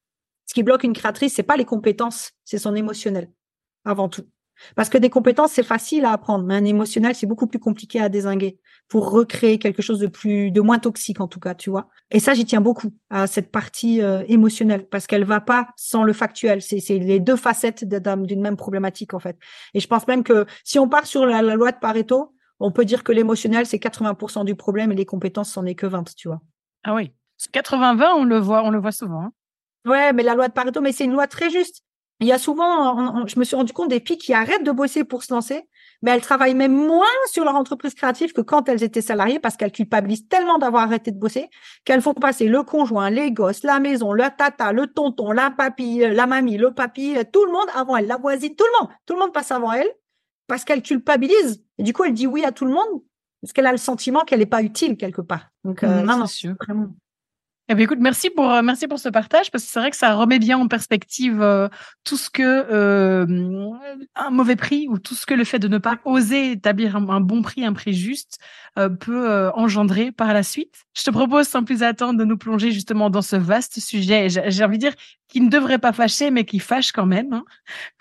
ce 0.46 0.54
qui 0.54 0.64
bloque 0.64 0.84
une 0.84 0.94
créatrice, 0.94 1.34
c'est 1.34 1.44
pas 1.44 1.58
les 1.58 1.66
compétences, 1.66 2.32
c'est 2.44 2.58
son 2.58 2.76
émotionnel 2.76 3.32
avant 3.86 4.10
tout. 4.10 4.26
Parce 4.76 4.90
que 4.90 4.98
des 4.98 5.10
compétences, 5.10 5.52
c'est 5.52 5.64
facile 5.64 6.06
à 6.06 6.12
apprendre, 6.12 6.46
mais 6.46 6.56
un 6.56 6.66
émotionnel, 6.66 7.16
c'est 7.16 7.26
beaucoup 7.26 7.48
plus 7.48 7.60
compliqué 7.60 8.00
à 8.00 8.10
désinguer 8.10 8.60
pour 8.88 9.10
recréer 9.12 9.60
quelque 9.60 9.82
chose 9.82 10.00
de 10.00 10.08
plus, 10.08 10.52
de 10.52 10.62
moins 10.62 10.80
toxique 10.80 11.20
en 11.20 11.28
tout 11.28 11.40
cas, 11.40 11.56
tu 11.56 11.70
vois. 11.70 11.88
Et 12.12 12.20
ça, 12.20 12.34
j'y 12.34 12.46
tiens 12.46 12.62
beaucoup 12.62 12.94
à 13.10 13.28
cette 13.28 13.52
partie 13.52 14.02
euh, 14.02 14.24
émotionnelle 14.28 14.88
parce 14.88 15.08
qu'elle 15.08 15.24
va 15.24 15.42
pas 15.42 15.70
sans 15.76 16.04
le 16.04 16.14
factuel. 16.14 16.62
C'est, 16.62 16.78
les 17.00 17.20
deux 17.20 17.36
facettes 17.36 17.84
d'une 17.84 18.42
même 18.42 18.58
problématique 18.58 19.14
en 19.14 19.20
fait. 19.20 19.38
Et 19.74 19.80
je 19.80 19.88
pense 19.88 20.08
même 20.08 20.24
que 20.24 20.46
si 20.64 20.80
on 20.80 20.88
part 20.88 21.06
sur 21.06 21.26
la, 21.26 21.42
loi 21.42 21.72
de 21.72 21.80
Pareto, 21.80 22.36
on 22.60 22.72
peut 22.72 22.86
dire 22.86 23.04
que 23.04 23.12
l'émotionnel 23.12 23.66
c'est 23.66 23.78
80% 23.78 24.46
du 24.46 24.56
problème 24.56 24.92
et 24.92 24.96
les 24.96 25.06
compétences 25.06 25.52
c'en 25.52 25.66
est 25.66 25.76
que 25.76 25.88
20, 25.88 26.16
tu 26.16 26.28
vois. 26.28 26.42
Ah 26.84 26.94
oui, 26.94 27.12
80-20, 27.54 28.06
on 28.18 28.24
le 28.26 28.38
voit, 28.38 28.64
on 28.64 28.70
le 28.70 28.80
voit 28.80 28.92
souvent. 28.92 29.24
Hein. 29.24 29.34
Ouais, 29.86 30.14
mais 30.14 30.24
la 30.24 30.36
loi 30.36 30.48
de 30.48 30.54
Pareto, 30.54 30.82
mais 30.82 30.92
c'est 30.92 31.06
une 31.06 31.14
loi 31.14 31.28
très 31.28 31.50
juste. 31.50 31.84
Il 32.20 32.28
y 32.28 32.32
a 32.32 32.38
souvent, 32.38 33.26
je 33.28 33.38
me 33.38 33.44
suis 33.44 33.56
rendu 33.56 33.74
compte 33.74 33.90
des 33.90 34.00
filles 34.00 34.18
qui 34.18 34.34
arrêtent 34.34 34.64
de 34.64 34.72
bosser 34.72 35.04
pour 35.04 35.24
se 35.24 35.34
lancer, 35.34 35.68
mais 36.02 36.12
elles 36.12 36.22
travaillent 36.22 36.56
même 36.56 36.74
moins 36.74 37.06
sur 37.30 37.44
leur 37.44 37.56
entreprise 37.56 37.96
créative 37.96 38.32
que 38.32 38.40
quand 38.40 38.70
elles 38.70 38.84
étaient 38.84 39.02
salariées 39.02 39.40
parce 39.40 39.58
qu'elles 39.58 39.72
culpabilisent 39.72 40.28
tellement 40.30 40.58
d'avoir 40.58 40.84
arrêté 40.84 41.12
de 41.12 41.20
bosser 41.20 41.50
qu'elles 41.84 42.02
font 42.02 42.14
passer 42.14 42.48
le 42.48 42.64
conjoint, 42.64 43.10
les 43.10 43.32
gosses, 43.32 43.64
la 43.64 43.80
maison, 43.80 44.14
le 44.14 44.24
tata, 44.38 44.72
le 44.72 44.88
tonton, 44.88 45.32
la 45.32 45.52
papy, 45.52 46.00
la 46.00 46.26
mamie, 46.26 46.58
le 46.58 46.72
papy, 46.72 47.16
tout 47.34 47.46
le 47.46 47.52
monde 47.52 47.68
avant 47.74 47.98
elle, 47.98 48.08
la 48.08 48.18
voisine, 48.18 48.56
tout 48.56 48.64
le 48.64 48.82
monde, 48.82 48.96
tout 49.06 49.16
le 49.16 49.20
monde 49.20 49.34
passe 49.34 49.52
avant 49.52 49.74
elle 49.74 49.90
parce 50.48 50.64
qu'elle 50.64 50.82
culpabilise. 50.82 51.64
Et 51.78 51.84
du 51.84 51.92
coup, 51.94 52.06
elle 52.06 52.14
dit 52.14 52.28
oui 52.28 52.46
à 52.46 52.52
tout 52.52 52.66
le 52.66 52.72
monde 52.72 53.02
parce 53.42 53.52
qu'elle 53.52 53.68
a 53.68 53.72
le 53.72 53.78
sentiment 53.78 54.22
qu'elle 54.22 54.40
n'est 54.40 54.46
pas 54.46 54.62
utile 54.62 54.96
quelque 54.96 55.22
part. 55.22 55.50
Donc, 55.66 55.84
euh, 55.84 56.04
non, 56.04 56.20
non, 56.20 56.26
vraiment. 56.62 56.88
Eh 57.70 57.76
bien, 57.76 57.86
écoute, 57.86 58.00
merci 58.02 58.30
pour 58.30 58.52
euh, 58.52 58.62
merci 58.62 58.90
pour 58.90 59.00
ce 59.00 59.08
partage 59.08 59.50
parce 59.50 59.64
que 59.64 59.70
c'est 59.70 59.80
vrai 59.80 59.90
que 59.90 59.96
ça 59.96 60.14
remet 60.16 60.38
bien 60.38 60.58
en 60.58 60.68
perspective 60.68 61.42
euh, 61.42 61.70
tout 62.04 62.18
ce 62.18 62.30
que 62.30 62.44
euh, 62.44 63.26
un 64.16 64.30
mauvais 64.32 64.58
prix 64.58 64.88
ou 64.90 65.00
tout 65.00 65.16
ce 65.16 65.26
que 65.26 65.34
le 65.34 65.46
fait 65.46 65.60
de 65.60 65.70
ne 65.70 65.78
pas 65.78 65.98
oser 66.04 66.52
établir 66.52 66.98
un, 66.98 67.22
bon 67.22 67.42
prix, 67.42 67.64
un 67.64 67.72
prix 67.72 67.94
juste 67.94 68.40
peut 69.00 69.52
engendrer 69.56 70.12
par 70.12 70.34
la 70.34 70.44
suite. 70.44 70.84
Je 70.98 71.04
te 71.04 71.12
propose 71.12 71.48
sans 71.48 71.64
plus 71.64 71.84
attendre 71.84 72.20
de 72.20 72.26
nous 72.26 72.38
plonger 72.38 72.72
justement 72.72 73.10
dans 73.10 73.22
ce 73.22 73.36
vaste 73.36 73.80
sujet. 73.80 74.28
J'ai 74.30 74.64
envie 74.64 74.78
de 74.78 74.82
dire 74.82 74.96
qui 75.34 75.42
ne 75.42 75.50
devrait 75.50 75.80
pas 75.80 75.94
fâcher, 75.94 76.30
mais 76.30 76.46
qui 76.46 76.60
fâche 76.60 76.92
quand 76.92 77.08
même. 77.08 77.42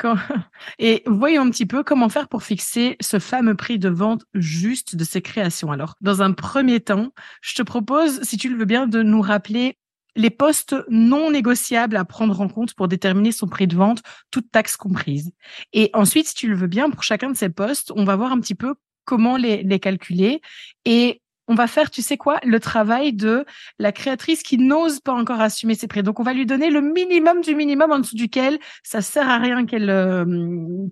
Hein. 0.02 0.16
Et 0.78 1.02
voyons 1.06 1.40
un 1.40 1.50
petit 1.50 1.64
peu 1.64 1.82
comment 1.82 2.10
faire 2.10 2.28
pour 2.28 2.42
fixer 2.42 2.98
ce 3.00 3.18
fameux 3.18 3.54
prix 3.54 3.78
de 3.78 3.88
vente 3.88 4.26
juste 4.34 4.96
de 4.96 5.02
ces 5.02 5.22
créations. 5.22 5.72
Alors, 5.72 5.94
dans 6.02 6.20
un 6.20 6.32
premier 6.32 6.80
temps, 6.80 7.08
je 7.40 7.54
te 7.54 7.62
propose, 7.62 8.20
si 8.22 8.36
tu 8.36 8.50
le 8.50 8.58
veux 8.58 8.66
bien, 8.66 8.86
de 8.86 9.02
nous 9.02 9.22
rappeler 9.22 9.78
les 10.14 10.28
postes 10.28 10.76
non 10.90 11.30
négociables 11.30 11.96
à 11.96 12.04
prendre 12.04 12.38
en 12.38 12.48
compte 12.48 12.74
pour 12.74 12.86
déterminer 12.86 13.32
son 13.32 13.48
prix 13.48 13.66
de 13.66 13.76
vente, 13.76 14.02
toute 14.30 14.50
taxe 14.50 14.76
comprise. 14.76 15.32
Et 15.72 15.88
ensuite, 15.94 16.28
si 16.28 16.34
tu 16.34 16.48
le 16.48 16.54
veux 16.54 16.66
bien, 16.66 16.90
pour 16.90 17.02
chacun 17.02 17.30
de 17.30 17.36
ces 17.36 17.48
postes, 17.48 17.92
on 17.96 18.04
va 18.04 18.14
voir 18.14 18.32
un 18.32 18.40
petit 18.40 18.54
peu 18.54 18.74
comment 19.06 19.38
les, 19.38 19.62
les 19.62 19.80
calculer 19.80 20.42
et 20.84 21.21
on 21.48 21.54
va 21.54 21.66
faire, 21.66 21.90
tu 21.90 22.02
sais 22.02 22.16
quoi, 22.16 22.38
le 22.44 22.60
travail 22.60 23.12
de 23.12 23.44
la 23.78 23.92
créatrice 23.92 24.42
qui 24.42 24.58
n'ose 24.58 25.00
pas 25.00 25.12
encore 25.12 25.40
assumer 25.40 25.74
ses 25.74 25.88
prix. 25.88 26.02
Donc, 26.02 26.20
on 26.20 26.22
va 26.22 26.32
lui 26.32 26.46
donner 26.46 26.70
le 26.70 26.80
minimum 26.80 27.40
du 27.40 27.54
minimum 27.54 27.92
en 27.92 27.98
dessous 27.98 28.16
duquel 28.16 28.58
ça 28.82 29.02
sert 29.02 29.28
à 29.28 29.38
rien 29.38 29.66
qu'elle 29.66 29.90
euh, 29.90 30.24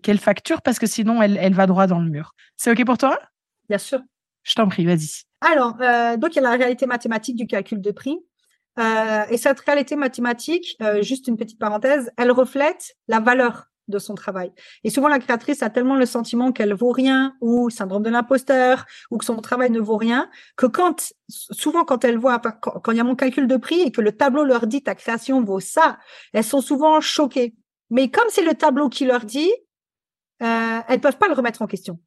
qu'elle 0.02 0.18
facture 0.18 0.62
parce 0.62 0.78
que 0.78 0.86
sinon, 0.86 1.22
elle, 1.22 1.38
elle 1.40 1.54
va 1.54 1.66
droit 1.66 1.86
dans 1.86 2.00
le 2.00 2.10
mur. 2.10 2.34
C'est 2.56 2.70
OK 2.70 2.84
pour 2.84 2.98
toi? 2.98 3.18
Bien 3.68 3.78
sûr. 3.78 4.00
Je 4.42 4.54
t'en 4.54 4.68
prie, 4.68 4.84
vas-y. 4.84 5.22
Alors, 5.40 5.76
euh, 5.80 6.16
donc, 6.16 6.34
il 6.34 6.36
y 6.36 6.38
a 6.40 6.42
la 6.42 6.56
réalité 6.56 6.86
mathématique 6.86 7.36
du 7.36 7.46
calcul 7.46 7.80
de 7.80 7.90
prix. 7.90 8.18
Euh, 8.78 9.24
et 9.30 9.36
cette 9.36 9.60
réalité 9.60 9.96
mathématique, 9.96 10.76
juste 11.00 11.26
une 11.26 11.36
petite 11.36 11.58
parenthèse, 11.58 12.10
elle 12.16 12.30
reflète 12.30 12.94
la 13.08 13.20
valeur 13.20 13.69
de 13.90 13.98
son 13.98 14.14
travail. 14.14 14.52
Et 14.84 14.90
souvent, 14.90 15.08
la 15.08 15.18
créatrice 15.18 15.62
a 15.62 15.70
tellement 15.70 15.96
le 15.96 16.06
sentiment 16.06 16.52
qu'elle 16.52 16.74
vaut 16.74 16.92
rien 16.92 17.34
ou 17.40 17.70
syndrome 17.70 18.02
de 18.02 18.10
l'imposteur 18.10 18.86
ou 19.10 19.18
que 19.18 19.24
son 19.24 19.36
travail 19.36 19.70
ne 19.70 19.80
vaut 19.80 19.96
rien 19.96 20.30
que 20.56 20.66
quand, 20.66 21.12
souvent, 21.28 21.84
quand 21.84 22.04
elle 22.04 22.18
voit, 22.18 22.38
quand 22.38 22.92
il 22.92 22.96
y 22.96 23.00
a 23.00 23.04
mon 23.04 23.16
calcul 23.16 23.46
de 23.46 23.56
prix 23.56 23.80
et 23.80 23.92
que 23.92 24.00
le 24.00 24.12
tableau 24.12 24.44
leur 24.44 24.66
dit 24.66 24.82
ta 24.82 24.94
création 24.94 25.42
vaut 25.42 25.60
ça, 25.60 25.98
elles 26.32 26.44
sont 26.44 26.60
souvent 26.60 27.00
choquées. 27.00 27.54
Mais 27.90 28.10
comme 28.10 28.28
c'est 28.28 28.44
le 28.44 28.54
tableau 28.54 28.88
qui 28.88 29.04
leur 29.04 29.24
dit, 29.24 29.52
euh, 30.42 30.78
elles 30.88 31.00
peuvent 31.00 31.18
pas 31.18 31.28
le 31.28 31.34
remettre 31.34 31.62
en 31.62 31.66
question. 31.66 31.98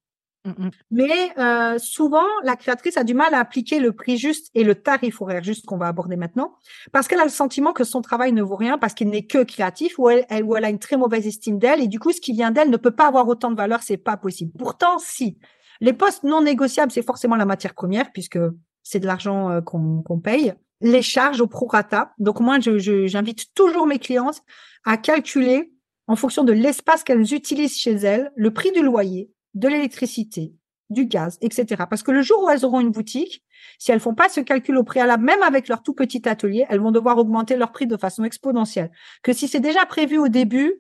Mm, 0.46 0.50
mm. 0.50 0.72
Mais 0.92 1.32
euh, 1.38 1.78
souvent, 1.80 2.26
la 2.44 2.56
créatrice 2.56 2.98
a 2.98 3.04
du 3.04 3.14
mal 3.14 3.34
à 3.34 3.40
appliquer 3.40 3.80
le 3.80 3.94
prix 3.94 4.18
juste 4.18 4.50
et 4.54 4.64
le 4.64 4.76
tarif 4.76 5.22
horaire 5.22 5.44
juste 5.44 5.66
qu'on 5.66 5.78
va 5.78 5.88
aborder 5.88 6.16
maintenant, 6.16 6.56
parce 6.92 7.08
qu'elle 7.08 7.20
a 7.20 7.26
le 7.26 7.30
sentiment 7.30 7.74
que 7.74 7.84
son 7.84 8.02
travail 8.02 8.34
ne 8.34 8.42
vaut 8.42 8.56
rien, 8.56 8.78
parce 8.78 8.94
qu'il 8.94 9.10
n'est 9.10 9.26
que 9.26 9.44
créatif, 9.44 9.98
ou 10.00 10.10
elle, 10.10 10.26
ou 10.44 10.56
elle 10.56 10.66
a 10.66 10.70
une 10.70 10.80
très 10.80 10.98
mauvaise 10.98 11.26
estime 11.28 11.60
d'elle, 11.60 11.82
et 11.82 11.88
du 11.88 12.00
coup, 12.00 12.12
ce 12.12 12.22
qui 12.22 12.34
vient 12.34 12.52
d'elle 12.52 12.70
ne 12.70 12.78
peut 12.78 12.92
pas 12.92 13.08
avoir 13.08 13.28
autant 13.28 13.52
de 13.52 13.58
valeur, 13.58 13.82
c'est 13.84 13.98
pas 13.98 14.18
possible. 14.18 14.52
Pourtant, 14.58 15.00
si. 15.00 15.38
Les 15.82 15.94
postes 15.94 16.24
non 16.24 16.42
négociables, 16.42 16.92
c'est 16.92 17.06
forcément 17.06 17.36
la 17.36 17.46
matière 17.46 17.74
première 17.74 18.12
puisque 18.12 18.40
c'est 18.84 19.00
de 19.00 19.08
l'argent 19.08 19.50
euh, 19.50 19.62
qu'on 19.62 20.20
paye. 20.24 20.54
Les 20.82 21.02
charges 21.02 21.42
au 21.42 21.48
prorata. 21.48 22.14
Donc 22.20 22.40
moi, 22.40 22.58
j'invite 22.60 23.54
toujours 23.54 23.88
mes 23.88 24.00
clientes 24.00 24.42
à 24.86 24.98
calculer 24.98 25.74
en 26.08 26.16
fonction 26.16 26.44
de 26.44 26.52
l'espace 26.52 27.04
qu'elles 27.04 27.34
utilisent 27.34 27.78
chez 27.78 27.94
elles, 27.94 28.32
le 28.36 28.52
prix 28.52 28.72
du 28.72 28.82
loyer, 28.82 29.30
de 29.54 29.68
l'électricité, 29.68 30.54
du 30.90 31.06
gaz, 31.06 31.38
etc. 31.42 31.84
Parce 31.90 32.04
que 32.04 32.12
le 32.12 32.22
jour 32.22 32.44
où 32.44 32.50
elles 32.50 32.66
auront 32.66 32.80
une 32.80 32.92
boutique, 32.92 33.44
si 33.80 33.92
elles 33.92 34.00
font 34.00 34.16
pas 34.16 34.30
ce 34.30 34.40
calcul 34.40 34.78
au 34.78 34.84
préalable, 34.84 35.24
même 35.24 35.42
avec 35.44 35.68
leur 35.68 35.84
tout 35.84 35.94
petit 35.94 36.28
atelier, 36.28 36.66
elles 36.70 36.80
vont 36.80 36.92
devoir 36.92 37.18
augmenter 37.18 37.56
leur 37.56 37.72
prix 37.72 37.88
de 37.88 37.98
façon 37.98 38.24
exponentielle. 38.24 38.92
Que 39.24 39.34
si 39.34 39.48
c'est 39.48 39.60
déjà 39.60 39.86
prévu 39.86 40.18
au 40.18 40.28
début, 40.28 40.76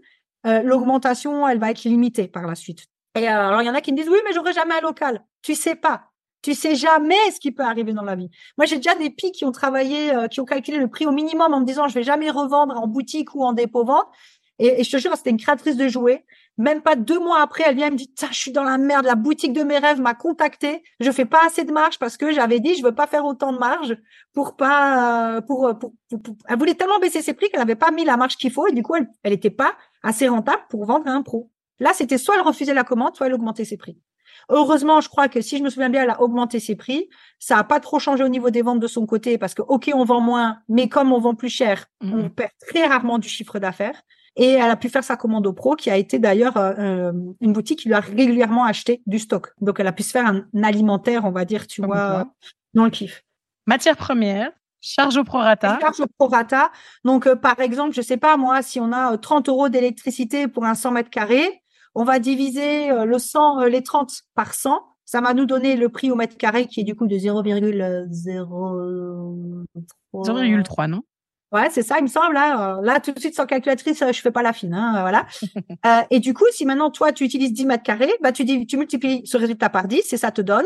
euh, 0.46 0.62
l'augmentation, 0.62 1.48
elle 1.48 1.60
va 1.60 1.72
être 1.72 1.84
limitée 1.84 2.28
par 2.28 2.48
la 2.48 2.56
suite. 2.56 2.86
Et 3.16 3.28
euh, 3.28 3.48
alors, 3.48 3.62
il 3.62 3.66
y 3.66 3.70
en 3.70 3.76
a 3.76 3.82
qui 3.82 3.92
me 3.92 3.98
disent, 3.98 4.10
oui, 4.10 4.20
mais 4.26 4.34
j'aurai 4.34 4.54
jamais 4.54 4.76
un 4.76 4.82
local. 4.82 5.24
Tu 5.42 5.56
sais 5.56 5.76
pas. 5.76 6.10
Tu 6.42 6.56
sais 6.56 6.76
jamais 6.76 7.32
ce 7.34 7.40
qui 7.40 7.52
peut 7.52 7.64
arriver 7.64 7.94
dans 7.94 8.04
la 8.04 8.16
vie. 8.16 8.30
Moi, 8.58 8.66
j'ai 8.66 8.76
déjà 8.76 8.96
des 8.96 9.10
pics 9.10 9.34
qui 9.34 9.46
ont 9.46 9.52
travaillé, 9.52 10.14
euh, 10.14 10.28
qui 10.28 10.42
ont 10.42 10.46
calculé 10.46 10.78
le 10.78 10.90
prix 10.90 11.06
au 11.06 11.12
minimum 11.12 11.54
en 11.54 11.62
me 11.62 11.66
disant, 11.66 11.88
je 11.88 11.94
vais 11.94 12.04
jamais 12.04 12.30
revendre 12.30 12.78
en 12.78 12.88
boutique 12.88 13.34
ou 13.34 13.44
en 13.44 13.54
dépôt-vente. 13.54 14.08
Et, 14.60 14.84
je 14.84 14.92
te 14.92 14.98
jure, 14.98 15.16
c'était 15.16 15.30
une 15.30 15.38
créatrice 15.38 15.78
de 15.78 15.88
jouets. 15.88 16.26
Même 16.58 16.82
pas 16.82 16.96
deux 16.96 17.20
mois 17.20 17.42
après, 17.42 17.64
elle 17.66 17.76
vient 17.76 17.90
me 17.90 17.96
dit, 17.96 18.14
je 18.30 18.36
suis 18.36 18.52
dans 18.52 18.64
la 18.64 18.78
merde. 18.78 19.06
La 19.06 19.16
boutique 19.16 19.54
de 19.54 19.64
mes 19.64 19.80
rêves 19.80 20.00
m'a 20.00 20.14
contacté. 20.14 20.84
Je 21.00 21.12
fais 21.12 21.26
pas 21.26 21.46
assez 21.46 21.64
de 21.64 21.72
marge 21.72 21.98
parce 21.98 22.16
que 22.16 22.32
j'avais 22.32 22.60
dit, 22.60 22.76
je 22.76 22.84
veux 22.84 22.94
pas 22.94 23.08
faire 23.08 23.26
autant 23.26 23.52
de 23.52 23.58
marge 23.58 23.98
pour 24.34 24.56
pas, 24.56 25.42
pour, 25.48 25.74
pour, 25.80 25.94
elle 26.48 26.60
voulait 26.60 26.76
tellement 26.76 27.00
baisser 27.00 27.22
ses 27.22 27.34
prix 27.34 27.50
qu'elle 27.50 27.60
n'avait 27.60 27.76
pas 27.76 27.92
mis 27.92 28.06
la 28.06 28.18
marge 28.18 28.38
qu'il 28.38 28.52
faut 28.52 28.68
et 28.68 28.72
du 28.72 28.84
coup, 28.84 28.96
elle, 28.96 29.08
elle 29.24 29.34
était 29.34 29.50
pas 29.50 29.74
assez 30.04 30.28
rentable 30.28 30.64
pour 30.70 30.86
vendre 30.86 31.08
à 31.08 31.12
un 31.12 31.24
pro. 31.24 31.50
Là, 31.80 31.92
c'était 31.94 32.20
soit 32.20 32.36
elle 32.36 32.42
refusait 32.42 32.74
la 32.74 32.84
commande, 32.84 33.16
soit 33.16 33.28
elle 33.28 33.34
augmentait 33.34 33.66
ses 33.66 33.78
prix. 33.78 33.98
Heureusement, 34.50 35.02
je 35.02 35.10
crois 35.10 35.30
que 35.30 35.42
si 35.42 35.58
je 35.58 35.64
me 35.64 35.70
souviens 35.70 35.90
bien, 35.90 36.04
elle 36.04 36.10
a 36.10 36.22
augmenté 36.22 36.60
ses 36.60 36.76
prix. 36.76 37.10
Ça 37.40 37.56
n'a 37.56 37.64
pas 37.64 37.80
trop 37.80 38.00
changé 38.00 38.24
au 38.24 38.30
niveau 38.30 38.50
des 38.50 38.62
ventes 38.62 38.80
de 38.80 38.88
son 38.88 39.06
côté 39.06 39.38
parce 39.38 39.54
que, 39.54 39.62
OK, 39.62 39.90
on 39.94 40.04
vend 40.04 40.22
moins, 40.22 40.58
mais 40.68 40.90
comme 40.90 41.14
on 41.14 41.20
vend 41.20 41.36
plus 41.36 41.50
cher, 41.50 41.86
mmh. 42.02 42.14
on 42.14 42.30
perd 42.30 42.52
très 42.68 42.86
rarement 42.86 43.20
du 43.20 43.30
chiffre 43.30 43.60
d'affaires. 43.60 44.02
Et 44.36 44.52
elle 44.54 44.70
a 44.70 44.76
pu 44.76 44.90
faire 44.90 45.04
sa 45.04 45.16
commande 45.16 45.46
au 45.46 45.54
pro, 45.54 45.76
qui 45.76 45.92
a 45.92 45.98
été 45.98 46.18
d'ailleurs 46.18 46.58
euh, 46.58 46.74
euh, 46.78 47.14
une 47.40 47.54
boutique 47.54 47.80
qui 47.80 47.88
lui 47.88 47.94
a 47.94 48.00
régulièrement 48.00 48.66
acheté 48.66 49.04
du 49.06 49.20
stock. 49.20 49.54
Donc, 49.62 49.80
elle 49.80 49.88
a 49.88 49.92
pu 49.92 50.02
se 50.02 50.12
faire 50.12 50.26
un, 50.26 50.44
alimentaire, 50.64 51.26
on 51.26 51.32
va 51.32 51.46
dire, 51.46 51.68
tu 51.68 51.84
vois, 51.84 52.26
dans 52.74 52.86
le 52.86 52.90
kiff. 52.90 53.24
Matière 53.68 53.96
première, 53.96 54.52
charge 54.82 55.18
au 55.18 55.24
prorata. 55.24 55.78
Charge 55.80 56.00
au 56.00 56.08
prorata. 56.18 56.72
Donc, 57.04 57.28
euh, 57.28 57.36
par 57.36 57.60
exemple, 57.60 57.94
je 57.94 58.02
sais 58.02 58.18
pas, 58.18 58.36
moi, 58.36 58.64
si 58.64 58.80
on 58.80 58.92
a 58.92 59.16
30 59.18 59.50
euros 59.50 59.70
d'électricité 59.70 60.48
pour 60.48 60.66
un 60.66 60.74
100 60.74 60.92
mètres 60.92 61.12
carrés, 61.12 61.62
on 61.94 62.04
va 62.04 62.18
diviser 62.18 62.88
le 63.06 63.20
100, 63.20 63.66
les 63.66 63.84
30 63.84 64.12
par 64.34 64.56
100. 64.56 64.84
Ça 65.06 65.22
va 65.22 65.36
nous 65.36 65.46
donner 65.46 65.76
le 65.76 65.90
prix 65.90 66.10
au 66.10 66.16
mètre 66.16 66.38
carré 66.38 66.66
qui 66.66 66.80
est 66.80 66.84
du 66.84 66.96
coup 66.96 67.06
de 67.06 67.16
0,03. 67.16 68.08
0,3, 70.12 70.88
non? 70.88 71.04
Ouais, 71.54 71.70
c'est 71.70 71.84
ça, 71.84 72.00
il 72.00 72.04
me 72.04 72.08
semble. 72.08 72.34
Là, 72.34 72.58
hein. 72.58 72.82
là, 72.82 73.00
tout 73.00 73.12
de 73.12 73.20
suite, 73.20 73.36
sans 73.36 73.46
calculatrice, 73.46 74.02
euh, 74.02 74.12
je 74.12 74.20
fais 74.20 74.32
pas 74.32 74.42
la 74.42 74.54
fine. 74.54 74.74
Hein, 74.74 75.02
voilà. 75.02 75.28
euh, 75.86 76.02
et 76.10 76.20
du 76.20 76.34
coup, 76.34 76.46
si 76.52 76.66
maintenant, 76.66 76.90
toi, 76.90 77.12
tu 77.12 77.24
utilises 77.24 77.54
10 77.54 77.68
mètres 77.68 77.84
carrés, 77.84 78.12
bah, 78.22 78.32
tu, 78.32 78.44
dis, 78.44 78.66
tu 78.66 78.76
multiplies 78.76 79.22
ce 79.26 79.38
résultat 79.38 79.70
par 79.70 79.88
10 79.88 80.12
et 80.12 80.18
ça 80.18 80.32
te 80.32 80.42
donne 80.42 80.66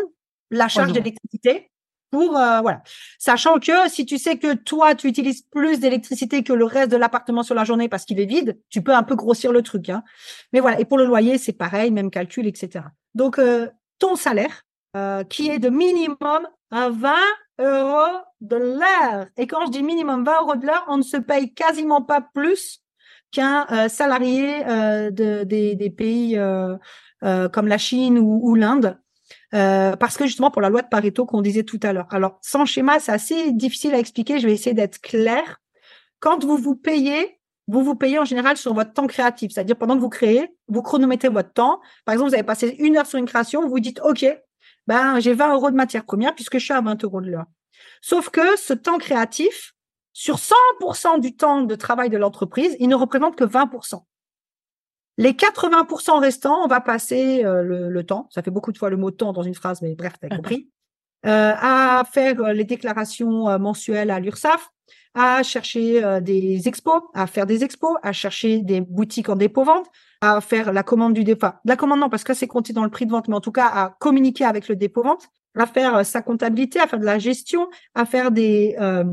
la 0.50 0.70
charge 0.70 0.94
d'électricité 0.94 1.70
pour, 2.10 2.38
euh, 2.38 2.62
voilà. 2.62 2.84
Sachant 3.20 3.60
que 3.60 3.90
si 3.90 4.06
tu 4.06 4.18
sais 4.18 4.38
que 4.38 4.54
toi, 4.54 4.96
tu 4.96 5.10
utilises 5.10 5.42
plus 5.42 5.82
d'électricité 5.82 6.42
que 6.42 6.54
le 6.54 6.64
reste 6.64 6.90
de 6.90 6.96
l'appartement 6.96 7.44
sur 7.44 7.54
la 7.54 7.66
journée 7.66 7.90
parce 7.90 8.06
qu'il 8.06 8.22
est 8.22 8.26
vide, 8.26 8.58
tu 8.70 8.82
peux 8.82 8.94
un 8.94 9.04
peu 9.04 9.16
grossir 9.16 9.52
le 9.52 9.62
truc. 9.64 9.90
Hein. 9.90 10.04
Mais 10.54 10.62
voilà. 10.62 10.80
Et 10.80 10.86
pour 10.86 10.98
le 10.98 11.04
loyer, 11.06 11.38
c'est 11.38 11.52
pareil, 11.52 11.92
même 11.92 12.10
calcul, 12.10 12.48
etc. 12.48 12.86
Donc, 13.14 13.40
euh, 13.40 13.68
ton 14.00 14.16
salaire, 14.16 14.64
qui 15.30 15.48
est 15.52 15.60
de 15.60 15.70
minimum 15.70 16.48
à 16.72 16.90
20 16.90 17.14
euros 17.60 18.22
de 18.42 18.56
l'heure. 18.56 19.28
Et 19.38 19.48
quand 19.48 19.66
je 19.66 19.72
dis 19.72 19.84
minimum 19.84 20.24
20 20.24 20.42
euros 20.42 20.56
de 20.56 20.66
l'heure, 20.66 20.86
on 20.88 20.98
ne 20.98 21.04
se 21.04 21.18
paye 21.18 21.54
quasiment 21.54 22.02
pas 22.02 22.22
plus 22.22 22.82
qu'un 23.32 23.66
euh, 23.72 23.90
salarié 23.90 24.66
euh, 24.68 25.12
de, 25.12 25.44
des, 25.44 25.76
des, 25.76 25.90
pays 25.90 26.38
euh, 26.38 26.78
comme 27.50 27.68
la 27.68 27.78
Chine 27.78 28.20
ou, 28.20 28.40
ou 28.44 28.56
l'Inde. 28.56 28.98
parce 29.52 30.18
que 30.18 30.26
justement 30.26 30.52
pour 30.52 30.62
la 30.62 30.70
loi 30.70 30.82
de 30.82 30.88
Pareto 30.88 31.26
qu'on 31.26 31.42
disait 31.42 31.64
tout 31.64 31.80
à 31.84 31.94
l'heure. 31.94 32.08
Alors 32.12 32.40
sans 32.42 32.66
schéma, 32.66 33.00
c'est 33.00 33.12
assez 33.12 33.52
difficile 33.52 33.94
à 33.94 34.00
expliquer. 34.00 34.40
Je 34.40 34.48
vais 34.48 34.54
essayer 34.54 34.74
d'être 34.74 35.00
clair. 35.00 35.60
Quand 36.20 36.44
vous 36.44 36.58
vous 36.58 36.76
payez, 36.76 37.40
vous 37.68 37.84
vous 37.84 37.96
payez 37.96 38.18
en 38.18 38.26
général 38.26 38.56
sur 38.58 38.74
votre 38.74 38.94
temps 38.94 39.08
créatif, 39.08 39.52
c'est-à-dire 39.52 39.76
pendant 39.76 39.96
que 39.96 40.02
vous 40.02 40.10
créez, 40.10 40.56
vous 40.68 40.82
chronométrez 40.82 41.30
votre 41.30 41.52
temps. 41.52 41.82
Par 42.06 42.14
exemple, 42.14 42.30
vous 42.30 42.36
avez 42.36 42.44
passé 42.44 42.76
une 42.80 42.98
heure 42.98 43.06
sur 43.06 43.20
une 43.20 43.26
création, 43.26 43.68
vous 43.68 43.80
dites 43.80 44.00
OK, 44.04 44.26
ben 44.88 45.20
j'ai 45.20 45.34
20 45.34 45.54
euros 45.54 45.70
de 45.70 45.76
matière 45.76 46.06
première 46.06 46.34
puisque 46.34 46.58
je 46.58 46.64
suis 46.66 46.74
à 46.74 46.82
20 46.82 47.04
euros 47.04 47.22
de 47.22 47.30
l'heure. 47.30 47.46
Sauf 48.02 48.30
que 48.30 48.58
ce 48.58 48.74
temps 48.74 48.98
créatif, 48.98 49.74
sur 50.14 50.38
100% 50.38 51.20
du 51.20 51.36
temps 51.36 51.62
de 51.62 51.76
travail 51.76 52.10
de 52.10 52.18
l'entreprise, 52.18 52.76
il 52.80 52.90
ne 52.90 52.96
représente 52.96 53.36
que 53.36 53.44
20%. 53.44 54.04
Les 55.18 55.34
80% 55.34 56.20
restants, 56.20 56.64
on 56.64 56.68
va 56.68 56.80
passer 56.82 57.44
euh, 57.44 57.64
le, 57.64 58.04
temps, 58.04 58.28
ça 58.32 58.42
fait 58.42 58.52
beaucoup 58.52 58.72
de 58.72 58.78
fois 58.78 58.90
le 58.90 58.98
mot 58.98 59.12
temps 59.12 59.34
dans 59.34 59.44
une 59.44 59.56
phrase, 59.56 59.82
mais 59.82 59.96
bref, 59.96 60.14
tu 60.20 60.28
as 60.28 60.30
compris, 60.36 60.70
euh, 61.26 61.54
à 61.56 62.04
faire 62.12 62.40
euh, 62.42 62.54
les 62.54 62.64
déclarations 62.64 63.60
mensuelles 63.60 64.12
à 64.12 64.20
l'URSSAF, 64.20 64.72
à 65.18 65.44
chercher 65.44 66.20
des 66.22 66.68
expos, 66.68 67.02
à 67.14 67.28
faire 67.28 67.46
des 67.46 67.64
expos, 67.64 67.96
à 68.04 68.14
chercher 68.14 68.60
des 68.60 68.82
boutiques 68.82 69.30
en 69.30 69.36
dépôt-vente, 69.36 69.88
à 70.22 70.42
faire 70.42 70.72
la 70.72 70.84
commande 70.84 71.14
du 71.14 71.24
dépôt. 71.24 71.48
La 71.66 71.76
commande, 71.76 72.00
non, 72.00 72.10
parce 72.10 72.24
que 72.24 72.34
c'est 72.34 72.48
compté 72.48 72.72
dans 72.72 72.84
le 72.84 72.90
prix 72.90 73.06
de 73.06 73.12
vente, 73.12 73.28
mais 73.28 73.36
en 73.36 73.42
tout 73.42 73.52
cas 73.52 73.68
à 73.68 73.96
communiquer 74.00 74.46
avec 74.46 74.68
le 74.68 74.76
dépôt-vente 74.76 75.30
à 75.58 75.66
faire 75.66 75.96
euh, 75.96 76.04
sa 76.04 76.22
comptabilité, 76.22 76.80
à 76.80 76.88
faire 76.88 77.00
de 77.00 77.06
la 77.06 77.20
gestion, 77.20 77.70
à 77.96 78.06
faire 78.06 78.32
des, 78.32 78.76
euh, 78.80 79.04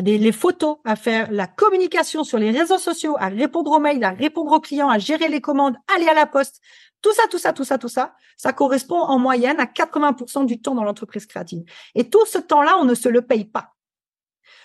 des 0.00 0.18
les 0.18 0.32
photos, 0.32 0.78
à 0.84 0.96
faire 0.96 1.30
la 1.30 1.46
communication 1.46 2.24
sur 2.24 2.38
les 2.38 2.50
réseaux 2.50 2.78
sociaux, 2.78 3.16
à 3.18 3.28
répondre 3.28 3.70
aux 3.70 3.80
mails, 3.80 4.02
à 4.04 4.10
répondre 4.10 4.52
aux 4.52 4.60
clients, 4.60 4.88
à 4.88 4.98
gérer 4.98 5.28
les 5.28 5.40
commandes, 5.40 5.76
aller 5.94 6.08
à 6.08 6.14
la 6.14 6.26
poste. 6.26 6.60
Tout 7.00 7.12
ça, 7.12 7.22
tout 7.30 7.38
ça, 7.38 7.52
tout 7.52 7.64
ça, 7.64 7.78
tout 7.78 7.88
ça, 7.88 8.14
ça 8.36 8.52
correspond 8.52 9.00
en 9.00 9.18
moyenne 9.18 9.60
à 9.60 9.66
80% 9.66 10.46
du 10.46 10.60
temps 10.60 10.74
dans 10.74 10.84
l'entreprise 10.84 11.26
créative. 11.26 11.62
Et 11.94 12.10
tout 12.10 12.26
ce 12.26 12.38
temps-là, 12.38 12.76
on 12.80 12.84
ne 12.84 12.94
se 12.94 13.08
le 13.08 13.22
paye 13.22 13.44
pas. 13.44 13.74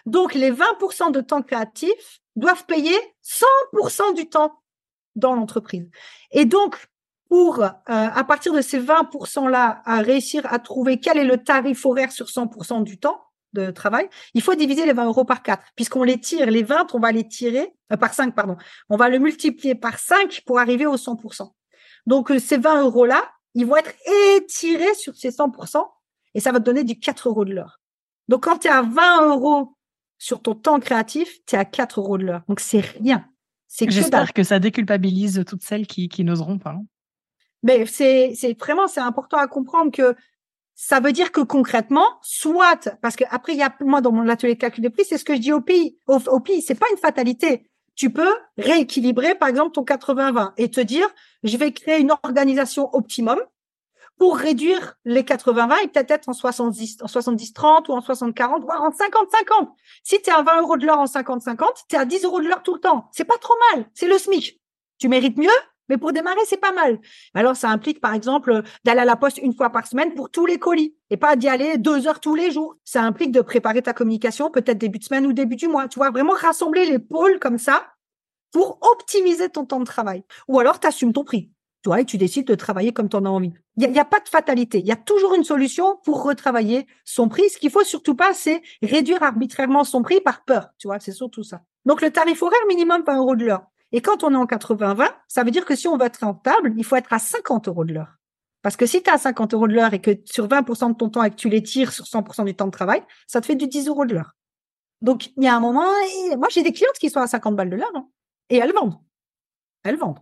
Donc, 0.06 0.34
les 0.34 0.52
20% 0.52 1.12
de 1.12 1.22
temps 1.22 1.42
créatif 1.42 2.22
doivent 2.36 2.66
payer 2.66 2.96
100% 3.24 4.14
du 4.16 4.30
temps 4.30 4.62
dans 5.16 5.36
l'entreprise. 5.36 5.90
Et 6.32 6.46
donc, 6.46 6.78
pour, 7.30 7.64
euh, 7.64 7.70
à 7.88 8.24
partir 8.24 8.54
de 8.54 8.62
ces 8.62 8.80
20%-là, 8.80 9.82
à 9.86 10.02
réussir 10.02 10.46
à 10.52 10.60
trouver 10.60 11.00
quel 11.00 11.18
est 11.18 11.24
le 11.24 11.38
tarif 11.38 11.86
horaire 11.86 12.12
sur 12.12 12.28
100% 12.28 12.84
du 12.84 13.00
temps 13.00 13.22
de 13.54 13.72
travail, 13.72 14.10
il 14.34 14.42
faut 14.42 14.56
diviser 14.56 14.86
les 14.86 14.94
20 14.94 15.06
euros 15.06 15.26
par 15.26 15.44
4, 15.44 15.64
puisqu'on 15.76 16.04
les 16.04 16.20
tire, 16.20 16.50
les 16.50 16.64
20, 16.64 16.94
on 16.94 17.00
va 17.00 17.12
les 17.12 17.28
tirer, 17.28 17.74
euh, 17.92 17.98
par 17.98 18.14
5, 18.14 18.36
pardon, 18.36 18.58
on 18.90 18.98
va 18.98 19.10
le 19.10 19.20
multiplier 19.20 19.76
par 19.76 20.00
5 20.00 20.42
pour 20.46 20.60
arriver 20.60 20.86
aux 20.86 20.98
100%. 20.98 21.54
Donc, 22.06 22.32
euh, 22.32 22.40
ces 22.40 22.58
20 22.58 22.84
euros-là, 22.84 23.24
ils 23.56 23.66
vont 23.66 23.78
être 23.78 23.94
étirés 24.36 24.94
sur 24.96 25.16
ces 25.16 25.32
100%, 25.32 25.88
et 26.34 26.40
ça 26.40 26.52
va 26.52 26.60
te 26.60 26.66
donner 26.66 26.84
du 26.84 27.00
4 27.00 27.30
euros 27.30 27.46
de 27.46 27.54
l'heure. 27.54 27.80
Donc, 28.28 28.44
quand 28.44 28.60
tu 28.60 28.68
es 28.68 28.72
à 28.72 28.82
20 28.82 29.28
euros 29.30 29.76
sur 30.18 30.42
ton 30.42 30.56
temps 30.56 30.80
créatif, 30.80 31.40
tu 31.46 31.56
es 31.56 31.58
à 31.58 31.66
4 31.66 32.00
euros 32.00 32.18
de 32.18 32.26
l'heure. 32.26 32.44
Donc, 32.48 32.60
c'est 32.60 32.80
rien. 32.80 33.26
J'espère 33.80 34.34
que, 34.34 34.44
ça 34.44 34.60
déculpabilise 34.60 35.44
toutes 35.48 35.64
celles 35.64 35.88
qui, 35.88 36.08
qui 36.08 36.24
n'oseront 36.24 36.60
pas. 36.60 36.72
Hein. 36.72 36.86
Mais 37.64 37.86
c'est, 37.86 38.34
c'est 38.36 38.58
vraiment, 38.60 38.88
c'est 38.88 39.00
important 39.00 39.38
à 39.38 39.48
comprendre 39.48 39.92
que 39.92 40.16
ça 40.76 41.00
veut 41.00 41.12
dire 41.12 41.32
que 41.32 41.42
concrètement, 41.42 42.06
soit, 42.22 42.90
parce 43.02 43.16
que 43.16 43.24
après, 43.30 43.54
il 43.54 43.60
y 43.60 43.64
a, 43.64 43.76
moi, 43.82 44.02
dans 44.02 44.12
mon 44.12 44.28
atelier 44.28 44.56
de 44.56 44.60
calcul 44.60 44.84
de 44.84 44.90
prix, 44.90 45.06
c'est 45.06 45.18
ce 45.18 45.24
que 45.24 45.36
je 45.36 45.40
dis 45.40 45.54
au 45.54 45.62
pays. 45.62 45.98
Au, 46.08 46.20
au 46.28 46.40
pays, 46.40 46.62
c'est 46.62 46.76
pas 46.76 46.88
une 46.92 46.98
fatalité. 46.98 47.70
Tu 47.96 48.12
peux 48.12 48.34
rééquilibrer, 48.58 49.36
par 49.36 49.50
exemple, 49.50 49.72
ton 49.72 49.84
80-20 49.84 50.54
et 50.58 50.70
te 50.70 50.82
dire, 50.82 51.08
je 51.44 51.56
vais 51.58 51.72
créer 51.72 52.00
une 52.00 52.12
organisation 52.24 52.90
optimum 52.94 53.40
pour 54.18 54.38
réduire 54.38 54.96
les 55.06 55.24
80-20 55.24 55.84
et 55.84 55.88
peut-être 55.88 56.12
être 56.12 56.30
en 56.30 56.34
70, 56.34 56.98
en 57.02 57.06
70-30 57.06 57.90
ou 57.90 57.94
en 57.94 58.00
60-40, 58.00 58.62
voire 58.62 58.82
en 58.82 58.90
50-50. 58.90 59.70
Si 60.04 60.22
tu 60.22 60.30
es 60.30 60.34
à 60.34 60.42
20 60.42 60.62
euros 60.62 60.78
de 60.78 60.86
l'heure 60.86 61.00
en 61.00 61.06
50-50, 61.06 61.58
tu 61.90 61.96
es 61.96 62.00
à 62.00 62.06
10 62.06 62.24
euros 62.26 62.42
de 62.42 62.48
l'heure 62.48 62.64
tout 62.64 62.76
le 62.76 62.80
temps. 62.80 63.10
C'est 63.12 63.26
pas 63.26 63.38
trop 63.38 63.56
mal. 63.74 63.86
C'est 63.94 64.08
le 64.08 64.18
SMIC. 64.18 64.60
Tu 65.00 65.10
mérites 65.10 65.38
mieux, 65.38 65.50
mais 65.90 65.98
pour 65.98 66.14
démarrer, 66.14 66.40
c'est 66.46 66.58
pas 66.58 66.72
mal. 66.72 67.00
Alors, 67.34 67.56
ça 67.56 67.70
implique, 67.70 68.00
par 68.00 68.14
exemple, 68.14 68.62
d'aller 68.86 69.02
à 69.02 69.06
la 69.06 69.16
poste 69.16 69.38
une 69.38 69.54
fois 69.54 69.70
par 69.70 69.88
semaine 69.88 70.14
pour 70.14 70.30
tous 70.30 70.46
les 70.46 70.58
colis 70.58 70.96
et 71.10 71.18
pas 71.18 71.36
d'y 71.36 71.50
aller 71.50 71.78
deux 71.78 72.08
heures 72.08 72.20
tous 72.20 72.36
les 72.36 72.52
jours. 72.52 72.76
Ça 72.84 73.04
implique 73.04 73.32
de 73.32 73.42
préparer 73.42 73.82
ta 73.82 73.94
communication 73.94 74.50
peut-être 74.50 74.78
début 74.78 75.00
de 75.00 75.04
semaine 75.04 75.26
ou 75.26 75.34
début 75.34 75.56
du 75.56 75.68
mois. 75.68 75.88
Tu 75.88 76.00
vois, 76.00 76.12
vraiment 76.12 76.34
rassembler 76.34 76.86
les 76.86 77.00
pôles 77.00 77.40
comme 77.40 77.58
ça 77.58 77.86
pour 78.52 78.80
optimiser 78.82 79.50
ton 79.50 79.66
temps 79.66 79.80
de 79.80 79.86
travail. 79.86 80.24
Ou 80.48 80.60
alors, 80.60 80.80
tu 80.80 80.88
assumes 80.88 81.14
ton 81.14 81.24
prix. 81.24 81.52
Tu 81.84 81.90
vois, 81.90 82.00
et 82.00 82.06
tu 82.06 82.18
décides 82.18 82.48
de 82.48 82.56
travailler 82.56 82.94
comme 82.94 83.10
tu 83.10 83.18
en 83.18 83.26
as 83.26 83.30
envie. 83.30 83.52
Il 83.76 83.92
n'y 83.92 84.00
a, 84.00 84.04
a, 84.04 84.06
pas 84.06 84.22
de 84.22 84.30
fatalité. 84.30 84.80
Il 84.80 84.86
y 84.86 84.92
a 84.94 84.96
toujours 84.96 85.34
une 85.34 85.44
solution 85.44 86.00
pour 86.06 86.24
retravailler 86.24 86.88
son 87.04 87.28
prix. 87.28 87.50
Ce 87.50 87.58
qu'il 87.58 87.72
faut 87.72 87.84
surtout 87.84 88.16
pas, 88.16 88.34
c'est 88.34 88.62
réduire 88.82 89.22
arbitrairement 89.22 89.84
son 89.84 90.02
prix 90.02 90.22
par 90.22 90.46
peur. 90.46 90.70
Tu 90.78 90.88
vois, 90.88 91.00
c'est 91.02 91.12
surtout 91.12 91.44
ça. 91.44 91.62
Donc, 91.86 92.02
le 92.02 92.10
tarif 92.10 92.42
horaire 92.42 92.66
minimum, 92.70 93.04
20 93.06 93.18
euros 93.18 93.36
de 93.36 93.46
l'heure. 93.46 93.66
Et 93.92 94.02
quand 94.02 94.24
on 94.24 94.32
est 94.32 94.38
en 94.38 94.46
80-20, 94.46 95.10
ça 95.28 95.44
veut 95.44 95.52
dire 95.52 95.66
que 95.66 95.76
si 95.76 95.88
on 95.90 95.98
veut 95.98 96.06
être 96.06 96.22
rentable, 96.22 96.74
il 96.78 96.86
faut 96.86 96.96
être 96.96 97.12
à 97.12 97.20
50 97.20 97.68
euros 97.68 97.84
de 97.84 97.94
l'heure. 97.94 98.16
Parce 98.62 98.78
que 98.78 98.86
si 98.86 99.04
tu 99.04 99.10
as 99.10 99.18
50 99.18 99.54
euros 99.54 99.68
de 99.68 99.74
l'heure 99.74 99.94
et 99.94 100.00
que 100.00 100.12
sur 100.24 100.48
20% 100.48 100.94
de 100.94 100.96
ton 100.96 101.10
temps 101.10 101.24
et 101.24 101.30
que 101.30 101.36
tu 101.36 101.50
les 101.50 101.62
tires 101.62 101.92
sur 101.92 102.06
100% 102.06 102.46
du 102.46 102.56
temps 102.56 102.66
de 102.66 102.72
travail, 102.72 103.04
ça 103.28 103.42
te 103.42 103.46
fait 103.46 103.56
du 103.56 103.68
10 103.68 103.90
euros 103.90 104.06
de 104.06 104.14
l'heure. 104.14 104.38
Donc, 105.02 105.28
il 105.36 105.44
y 105.44 105.48
a 105.48 105.56
un 105.56 105.60
moment, 105.60 105.90
moi, 106.38 106.48
j'ai 106.50 106.64
des 106.64 106.72
clientes 106.72 106.98
qui 106.98 107.10
sont 107.10 107.20
à 107.20 107.28
50 107.28 107.58
balles 107.58 107.70
de 107.70 107.76
l'heure 107.76 107.92
hein, 107.94 108.08
et 108.50 108.56
elles 108.56 108.72
vendent. 108.72 108.98
Elles 109.84 109.98
vendent. 109.98 110.20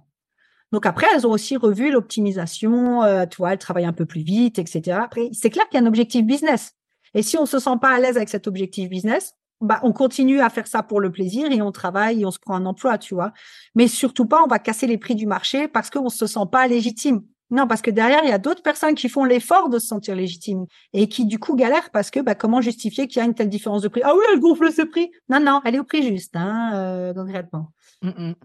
Donc 0.72 0.86
après, 0.86 1.08
elles 1.14 1.28
ont 1.28 1.32
aussi 1.32 1.58
revu 1.58 1.92
l'optimisation, 1.92 3.04
euh, 3.04 3.26
tu 3.26 3.38
vois, 3.38 3.54
elles 3.54 3.60
travaillent 3.60 3.86
un 3.86 3.94
peu 3.94 4.06
plus 4.06 4.22
vite, 4.22 4.58
etc. 4.58 4.98
Après, 5.04 5.30
c'est 5.34 5.50
clair 5.50 5.68
qu'il 5.68 5.80
y 5.80 5.84
a 5.84 5.86
un 5.86 5.88
objectif 5.88 6.26
business. 6.26 6.74
Et 7.14 7.24
si 7.24 7.38
on 7.38 7.46
se 7.46 7.60
sent 7.60 7.78
pas 7.82 7.90
à 7.90 8.00
l'aise 8.00 8.16
avec 8.16 8.30
cet 8.30 8.48
objectif 8.48 8.90
business, 8.90 9.36
bah, 9.60 9.80
on 9.84 9.92
continue 9.92 10.40
à 10.40 10.50
faire 10.50 10.68
ça 10.68 10.82
pour 10.82 11.00
le 11.02 11.12
plaisir 11.12 11.52
et 11.52 11.62
on 11.62 11.72
travaille 11.72 12.22
et 12.22 12.26
on 12.26 12.32
se 12.32 12.40
prend 12.40 12.56
un 12.56 12.66
emploi, 12.66 12.98
tu 12.98 13.14
vois. 13.14 13.32
Mais 13.76 13.88
surtout 13.88 14.26
pas, 14.26 14.42
on 14.44 14.48
va 14.48 14.60
casser 14.60 14.88
les 14.88 14.98
prix 14.98 15.14
du 15.14 15.28
marché 15.28 15.68
parce 15.68 15.90
qu'on 15.90 16.10
se 16.10 16.26
sent 16.26 16.40
pas 16.52 16.68
légitime. 16.68 17.22
Non, 17.52 17.68
parce 17.68 17.82
que 17.82 17.92
derrière, 17.92 18.22
il 18.24 18.30
y 18.30 18.34
a 18.34 18.38
d'autres 18.38 18.64
personnes 18.64 18.96
qui 18.96 19.10
font 19.10 19.26
l'effort 19.26 19.68
de 19.68 19.78
se 19.78 19.88
sentir 19.88 20.16
légitime 20.16 20.66
et 20.94 21.10
qui, 21.10 21.26
du 21.26 21.38
coup, 21.38 21.56
galèrent 21.56 21.90
parce 21.92 22.10
que 22.10 22.22
bah, 22.22 22.34
comment 22.34 22.62
justifier 22.62 23.08
qu'il 23.08 23.20
y 23.20 23.22
a 23.22 23.26
une 23.26 23.34
telle 23.34 23.50
différence 23.50 23.82
de 23.82 23.90
prix? 23.90 24.02
Ah 24.06 24.16
oui, 24.16 24.24
elle 24.32 24.40
gonfle 24.40 24.72
ce 24.72 24.82
prix. 24.82 25.12
Non, 25.30 25.42
non, 25.42 25.62
elle 25.66 25.76
est 25.76 25.80
au 25.80 25.84
prix 25.84 26.02
juste, 26.02 26.36
hein, 26.38 26.72
euh, 26.74 27.14
concrètement. 27.14 27.72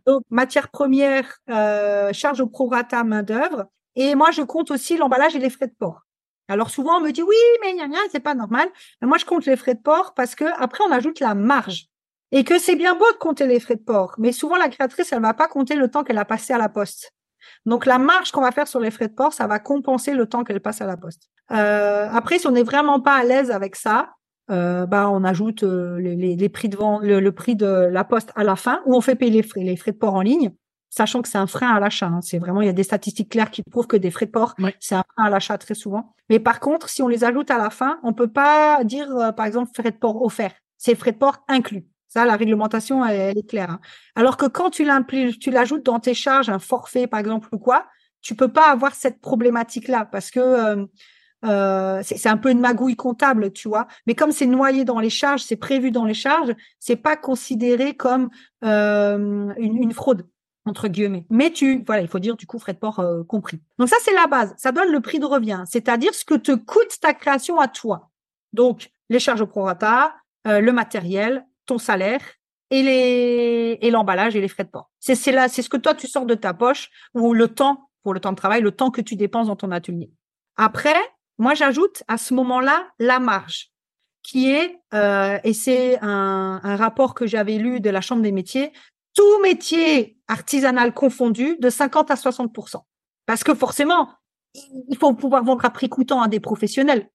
Donc, 0.06 0.22
matière 0.28 0.68
première, 0.70 1.38
euh, 1.48 2.12
charge 2.12 2.40
au 2.40 2.46
prorata 2.48 3.04
main-d'œuvre. 3.04 3.66
Et 3.94 4.14
moi, 4.16 4.32
je 4.32 4.42
compte 4.42 4.70
aussi 4.72 4.96
l'emballage 4.96 5.36
et 5.36 5.38
les 5.38 5.50
frais 5.50 5.68
de 5.68 5.74
port. 5.78 6.02
Alors 6.48 6.70
souvent, 6.70 6.98
on 6.98 7.00
me 7.00 7.10
dit 7.10 7.22
oui, 7.22 7.34
mais 7.62 7.80
a 7.80 7.84
rien, 7.84 7.98
c'est 8.10 8.20
pas 8.20 8.34
normal. 8.34 8.68
Mais 9.00 9.08
moi, 9.08 9.18
je 9.18 9.24
compte 9.24 9.46
les 9.46 9.56
frais 9.56 9.74
de 9.74 9.80
port 9.80 10.14
parce 10.14 10.34
que 10.34 10.44
après, 10.58 10.84
on 10.86 10.92
ajoute 10.92 11.20
la 11.20 11.34
marge. 11.34 11.86
Et 12.32 12.42
que 12.42 12.58
c'est 12.58 12.74
bien 12.74 12.96
beau 12.96 13.10
de 13.12 13.18
compter 13.18 13.46
les 13.46 13.60
frais 13.60 13.76
de 13.76 13.82
port, 13.82 14.16
mais 14.18 14.32
souvent 14.32 14.56
la 14.56 14.68
créatrice, 14.68 15.12
elle 15.12 15.22
va 15.22 15.32
pas 15.32 15.46
compter 15.46 15.76
le 15.76 15.88
temps 15.88 16.02
qu'elle 16.02 16.18
a 16.18 16.24
passé 16.24 16.52
à 16.52 16.58
la 16.58 16.68
poste. 16.68 17.12
Donc 17.64 17.86
la 17.86 17.98
marge 17.98 18.30
qu'on 18.30 18.40
va 18.40 18.52
faire 18.52 18.68
sur 18.68 18.80
les 18.80 18.90
frais 18.90 19.08
de 19.08 19.14
port, 19.14 19.32
ça 19.32 19.46
va 19.46 19.58
compenser 19.58 20.14
le 20.14 20.26
temps 20.26 20.44
qu'elle 20.44 20.60
passe 20.60 20.80
à 20.80 20.86
la 20.86 20.96
poste. 20.96 21.28
Euh, 21.52 22.08
après, 22.10 22.38
si 22.38 22.46
on 22.46 22.52
n'est 22.52 22.62
vraiment 22.62 23.00
pas 23.00 23.16
à 23.16 23.24
l'aise 23.24 23.50
avec 23.50 23.76
ça, 23.76 24.10
euh, 24.50 24.86
bah 24.86 25.10
on 25.10 25.24
ajoute 25.24 25.64
euh, 25.64 25.98
les, 25.98 26.36
les, 26.36 26.48
prix 26.48 26.68
de 26.68 26.76
vente, 26.76 27.02
le, 27.02 27.32
prix 27.32 27.56
de 27.56 27.66
la 27.66 28.04
poste 28.04 28.32
à 28.36 28.44
la 28.44 28.56
fin, 28.56 28.80
ou 28.86 28.94
on 28.94 29.00
fait 29.00 29.16
payer 29.16 29.32
les 29.32 29.42
frais, 29.42 29.62
les 29.62 29.76
frais 29.76 29.92
de 29.92 29.96
port 29.96 30.14
en 30.14 30.22
ligne, 30.22 30.52
sachant 30.88 31.22
que 31.22 31.28
c'est 31.28 31.38
un 31.38 31.46
frein 31.46 31.74
à 31.74 31.80
l'achat. 31.80 32.06
Hein. 32.06 32.20
C'est 32.22 32.38
vraiment, 32.38 32.62
il 32.62 32.66
y 32.66 32.70
a 32.70 32.72
des 32.72 32.84
statistiques 32.84 33.30
claires 33.30 33.50
qui 33.50 33.62
prouvent 33.62 33.88
que 33.88 33.96
des 33.96 34.10
frais 34.10 34.26
de 34.26 34.30
port, 34.30 34.54
c'est 34.80 34.94
un 34.94 35.04
frein 35.14 35.26
à 35.26 35.30
l'achat 35.30 35.58
très 35.58 35.74
souvent. 35.74 36.14
Mais 36.30 36.38
par 36.38 36.60
contre, 36.60 36.88
si 36.88 37.02
on 37.02 37.08
les 37.08 37.24
ajoute 37.24 37.50
à 37.50 37.58
la 37.58 37.70
fin, 37.70 37.98
on 38.02 38.12
peut 38.12 38.30
pas 38.30 38.82
dire, 38.84 39.08
par 39.36 39.46
exemple, 39.46 39.70
frais 39.74 39.90
de 39.90 39.96
port 39.96 40.22
offerts. 40.22 40.54
C'est 40.78 40.94
frais 40.94 41.12
de 41.12 41.18
port 41.18 41.38
inclus. 41.48 41.86
Ça, 42.08 42.24
la 42.24 42.36
réglementation, 42.36 43.04
elle, 43.04 43.36
est 43.36 43.48
claire. 43.48 43.70
Hein. 43.70 43.80
Alors 44.14 44.36
que 44.36 44.46
quand 44.46 44.70
tu 44.70 44.84
l'ajoutes 44.84 45.84
dans 45.84 46.00
tes 46.00 46.14
charges, 46.14 46.48
un 46.48 46.58
forfait, 46.58 47.06
par 47.06 47.20
exemple, 47.20 47.48
ou 47.52 47.58
quoi, 47.58 47.86
tu 48.20 48.34
peux 48.34 48.48
pas 48.48 48.70
avoir 48.70 48.94
cette 48.94 49.20
problématique-là 49.20 50.04
parce 50.04 50.30
que 50.30 50.86
euh, 51.44 52.02
c'est 52.02 52.28
un 52.28 52.36
peu 52.36 52.50
une 52.50 52.60
magouille 52.60 52.96
comptable, 52.96 53.52
tu 53.52 53.68
vois. 53.68 53.86
Mais 54.06 54.14
comme 54.14 54.32
c'est 54.32 54.46
noyé 54.46 54.84
dans 54.84 55.00
les 55.00 55.10
charges, 55.10 55.42
c'est 55.42 55.56
prévu 55.56 55.90
dans 55.90 56.04
les 56.04 56.14
charges, 56.14 56.54
c'est 56.78 56.96
pas 56.96 57.16
considéré 57.16 57.94
comme 57.94 58.30
euh, 58.64 59.52
une, 59.58 59.92
fraude 59.92 60.26
entre 60.64 60.88
guillemets. 60.88 61.26
Mais 61.30 61.50
tu, 61.50 61.84
voilà, 61.86 62.02
il 62.02 62.08
faut 62.08 62.18
dire 62.18 62.36
du 62.36 62.46
coup 62.46 62.58
frais 62.58 62.72
de 62.72 62.78
port 62.78 62.98
euh, 63.00 63.22
compris. 63.22 63.60
Donc 63.78 63.88
ça 63.88 63.96
c'est 64.00 64.14
la 64.14 64.26
base. 64.26 64.54
Ça 64.56 64.72
donne 64.72 64.90
le 64.90 65.00
prix 65.00 65.20
de 65.20 65.26
revient, 65.26 65.62
c'est-à-dire 65.66 66.14
ce 66.14 66.24
que 66.24 66.34
te 66.34 66.52
coûte 66.52 66.98
ta 67.00 67.14
création 67.14 67.60
à 67.60 67.68
toi. 67.68 68.10
Donc 68.52 68.90
les 69.08 69.20
charges 69.20 69.42
au 69.42 69.46
prorata, 69.46 70.14
le 70.44 70.70
matériel, 70.70 71.44
ton 71.66 71.78
salaire 71.78 72.20
et 72.70 72.82
les 72.82 73.78
et 73.80 73.90
l'emballage 73.90 74.34
et 74.36 74.40
les 74.40 74.48
frais 74.48 74.64
de 74.64 74.70
port. 74.70 74.90
C'est 74.98 75.32
là, 75.32 75.48
c'est 75.48 75.62
ce 75.62 75.68
que 75.68 75.76
toi 75.76 75.94
tu 75.94 76.06
sors 76.06 76.26
de 76.26 76.34
ta 76.34 76.54
poche 76.54 76.90
ou 77.14 77.34
le 77.34 77.48
temps 77.48 77.90
pour 78.02 78.14
le 78.14 78.20
temps 78.20 78.30
de 78.30 78.36
travail, 78.36 78.62
le 78.62 78.70
temps 78.70 78.90
que 78.90 79.00
tu 79.00 79.16
dépenses 79.16 79.48
dans 79.48 79.56
ton 79.56 79.72
atelier. 79.72 80.10
Après, 80.56 80.96
moi, 81.38 81.54
j'ajoute 81.54 82.02
à 82.08 82.16
ce 82.16 82.34
moment-là 82.34 82.88
la 82.98 83.18
marge, 83.18 83.70
qui 84.22 84.50
est, 84.50 84.80
euh, 84.94 85.38
et 85.44 85.52
c'est 85.52 85.98
un, 86.02 86.60
rapport 86.76 87.14
que 87.14 87.26
j'avais 87.26 87.56
lu 87.56 87.80
de 87.80 87.90
la 87.90 88.00
Chambre 88.00 88.22
des 88.22 88.32
métiers, 88.32 88.72
tout 89.14 89.40
métier 89.42 90.18
artisanal 90.28 90.94
confondu, 90.94 91.56
de 91.58 91.70
50 91.70 92.10
à 92.10 92.16
60 92.16 92.54
Parce 93.26 93.44
que 93.44 93.54
forcément, 93.54 94.10
il 94.54 94.96
faut 94.96 95.12
pouvoir 95.14 95.44
vendre 95.44 95.64
à 95.64 95.70
prix 95.70 95.88
coûtant 95.88 96.22
à 96.22 96.28
des 96.28 96.40
professionnels. 96.40 97.10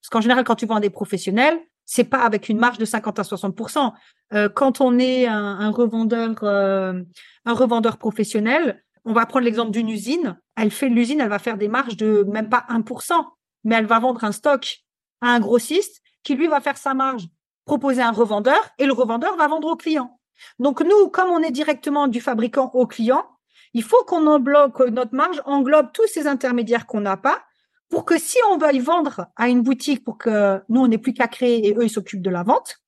Parce 0.00 0.10
qu'en 0.10 0.20
général, 0.20 0.44
quand 0.44 0.56
tu 0.56 0.66
vends 0.66 0.76
à 0.76 0.80
des 0.80 0.90
professionnels, 0.90 1.60
c'est 1.94 2.04
pas 2.04 2.22
avec 2.22 2.48
une 2.48 2.58
marge 2.58 2.78
de 2.78 2.86
50 2.86 3.18
à 3.18 3.22
60% 3.22 3.92
euh, 4.32 4.48
Quand 4.48 4.80
on 4.80 4.98
est 4.98 5.26
un, 5.26 5.70
revendeur, 5.70 6.36
euh, 6.42 7.02
un 7.44 7.52
revendeur 7.52 7.98
professionnel, 7.98 8.82
on 9.04 9.12
va 9.12 9.26
prendre 9.26 9.44
l'exemple 9.44 9.72
d'une 9.72 9.90
usine. 9.90 10.38
Elle 10.56 10.70
fait 10.70 10.88
l'usine, 10.88 11.20
elle 11.20 11.28
va 11.28 11.38
faire 11.38 11.58
des 11.58 11.68
marges 11.68 11.98
de 11.98 12.24
même 12.26 12.48
pas 12.48 12.64
1% 12.70 13.24
mais 13.64 13.76
elle 13.76 13.86
va 13.86 13.98
vendre 13.98 14.24
un 14.24 14.32
stock 14.32 14.78
à 15.20 15.28
un 15.28 15.40
grossiste 15.40 16.02
qui 16.22 16.34
lui 16.34 16.46
va 16.46 16.60
faire 16.60 16.76
sa 16.76 16.94
marge, 16.94 17.28
proposer 17.64 18.02
un 18.02 18.10
revendeur 18.10 18.60
et 18.78 18.86
le 18.86 18.92
revendeur 18.92 19.36
va 19.36 19.46
vendre 19.46 19.68
au 19.68 19.76
client. 19.76 20.18
Donc 20.58 20.80
nous, 20.80 21.08
comme 21.10 21.30
on 21.30 21.40
est 21.40 21.50
directement 21.50 22.08
du 22.08 22.20
fabricant 22.20 22.70
au 22.74 22.86
client, 22.86 23.24
il 23.74 23.82
faut 23.82 24.02
qu'on 24.04 24.26
englobe, 24.26 24.72
que 24.72 24.84
notre 24.84 25.14
marge 25.14 25.42
englobe 25.44 25.92
tous 25.92 26.06
ces 26.06 26.26
intermédiaires 26.26 26.86
qu'on 26.86 27.00
n'a 27.00 27.16
pas 27.16 27.42
pour 27.92 28.06
que 28.06 28.18
si 28.18 28.38
on 28.50 28.56
veuille 28.56 28.78
vendre 28.78 29.26
à 29.36 29.50
une 29.50 29.60
boutique 29.60 30.02
pour 30.02 30.16
que 30.16 30.62
nous, 30.70 30.80
on 30.80 30.88
n'ait 30.88 30.96
plus 30.96 31.12
qu'à 31.12 31.28
créer 31.28 31.68
et 31.68 31.74
eux, 31.74 31.84
ils 31.84 31.90
s'occupent 31.90 32.22
de 32.22 32.30
la 32.30 32.42
vente, 32.42 32.78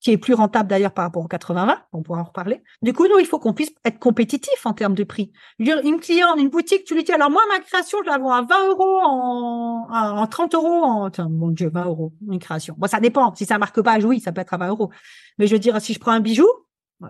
qui 0.00 0.10
est 0.10 0.18
plus 0.18 0.34
rentable 0.34 0.68
d'ailleurs 0.68 0.92
par 0.92 1.04
rapport 1.04 1.24
au 1.24 1.28
80-20, 1.28 1.76
on 1.92 2.02
pourra 2.02 2.20
en 2.20 2.24
reparler. 2.24 2.60
Du 2.82 2.92
coup, 2.92 3.06
nous, 3.06 3.20
il 3.20 3.26
faut 3.26 3.38
qu'on 3.38 3.54
puisse 3.54 3.72
être 3.84 4.00
compétitif 4.00 4.66
en 4.66 4.72
termes 4.72 4.96
de 4.96 5.04
prix. 5.04 5.30
Une 5.60 6.00
cliente, 6.00 6.36
une 6.36 6.48
boutique, 6.48 6.82
tu 6.82 6.96
lui 6.96 7.04
dis, 7.04 7.12
alors 7.12 7.30
moi, 7.30 7.42
ma 7.48 7.60
création, 7.60 7.98
je 8.04 8.10
la 8.10 8.18
vends 8.18 8.32
à 8.32 8.42
20 8.42 8.68
euros, 8.70 8.98
en, 9.04 9.86
en 9.92 10.26
30 10.26 10.54
euros, 10.56 10.82
en, 10.82 11.10
mon 11.30 11.50
Dieu, 11.50 11.70
20 11.72 11.84
euros, 11.84 12.12
une 12.28 12.40
création. 12.40 12.74
Bon, 12.76 12.88
ça 12.88 12.98
dépend. 12.98 13.32
Si 13.36 13.46
ça 13.46 13.58
marque 13.58 13.80
pas, 13.82 14.00
oui, 14.00 14.18
ça 14.18 14.32
peut 14.32 14.40
être 14.40 14.54
à 14.54 14.56
20 14.56 14.68
euros. 14.70 14.90
Mais 15.38 15.46
je 15.46 15.52
veux 15.52 15.60
dire, 15.60 15.80
si 15.80 15.94
je 15.94 16.00
prends 16.00 16.10
un 16.10 16.18
bijou, 16.18 16.48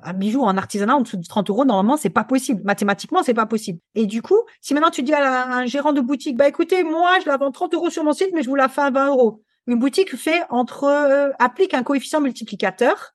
un 0.03 0.13
bijou 0.13 0.43
en 0.43 0.57
artisanat 0.57 0.97
en 0.97 1.01
dessous 1.01 1.17
de 1.17 1.27
30 1.27 1.51
euros, 1.51 1.65
normalement, 1.65 1.97
c'est 1.97 2.11
pas 2.11 2.25
possible. 2.25 2.63
Mathématiquement, 2.65 3.23
c'est 3.23 3.35
pas 3.35 3.47
possible. 3.47 3.79
Et 3.95 4.07
du 4.07 4.23
coup, 4.23 4.41
si 4.61 4.75
maintenant 4.75 4.91
tu 4.91 5.03
dis 5.03 5.15
à, 5.15 5.47
un 5.47 5.67
gérant 5.67 5.93
de 5.93 6.01
boutique, 6.01 6.37
bah 6.37 6.49
écoutez, 6.49 6.85
moi, 6.85 7.19
je 7.21 7.29
la 7.29 7.37
vends 7.37 7.51
30 7.51 7.75
euros 7.75 7.91
sur 7.91 8.05
mon 8.05 8.13
site, 8.13 8.31
mais 8.35 8.43
je 8.43 8.49
vous 8.49 8.57
la 8.57 8.69
fais 8.69 8.83
à 8.83 8.91
20 8.91 9.09
euros. 9.09 9.43
Une 9.67 9.79
boutique 9.79 10.17
fait 10.17 10.43
entre 10.51 10.85
euh, 10.85 11.31
applique 11.39 11.75
un 11.75 11.83
coefficient 11.83 12.21
multiplicateur 12.21 13.15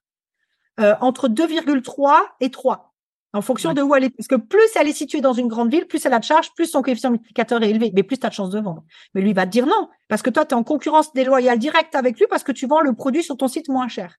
euh, 0.80 0.96
entre 1.02 1.28
2,3 1.28 2.22
et 2.40 2.50
3 2.50 2.90
en 3.34 3.42
fonction 3.42 3.74
de 3.74 3.82
où 3.82 3.96
elle 3.96 4.06
est. 4.06 4.10
Parce 4.10 4.28
que 4.28 4.36
plus 4.36 4.70
elle 4.76 4.88
est 4.88 4.94
située 4.94 5.22
dans 5.22 5.34
une 5.34 5.48
grande 5.48 5.72
ville, 5.72 5.86
plus 5.86 6.06
elle 6.06 6.14
a 6.14 6.20
de 6.20 6.24
charge, 6.24 6.54
plus 6.56 6.66
son 6.66 6.82
coefficient 6.82 7.12
multiplicateur 7.12 7.62
est 7.62 7.70
élevé, 7.70 7.92
mais 7.94 8.04
plus 8.04 8.18
tu 8.18 8.26
as 8.26 8.30
de 8.30 8.34
chances 8.34 8.50
de 8.50 8.60
vendre. 8.60 8.84
Mais 9.14 9.22
lui 9.22 9.34
va 9.34 9.46
te 9.46 9.52
dire 9.52 9.66
non, 9.66 9.90
parce 10.08 10.22
que 10.22 10.30
toi, 10.30 10.46
tu 10.46 10.52
es 10.52 10.58
en 10.58 10.64
concurrence 10.64 11.14
déloyale 11.14 11.60
directe 11.60 11.96
avec 11.96 12.20
lui 12.20 12.26
parce 12.30 12.44
que 12.44 12.52
tu 12.52 12.66
vends 12.66 12.82
le 12.82 12.94
produit 12.94 13.24
sur 13.24 13.38
ton 13.38 13.48
site 13.48 13.70
moins 13.70 13.88
cher. 13.88 14.16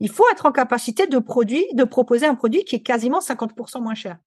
Il 0.00 0.10
faut 0.10 0.24
être 0.32 0.46
en 0.46 0.52
capacité 0.52 1.06
de 1.06 1.18
produire, 1.18 1.64
de 1.74 1.84
proposer 1.84 2.26
un 2.26 2.34
produit 2.34 2.64
qui 2.64 2.76
est 2.76 2.82
quasiment 2.82 3.20
50% 3.20 3.82
moins 3.82 3.94
cher. 3.94 4.18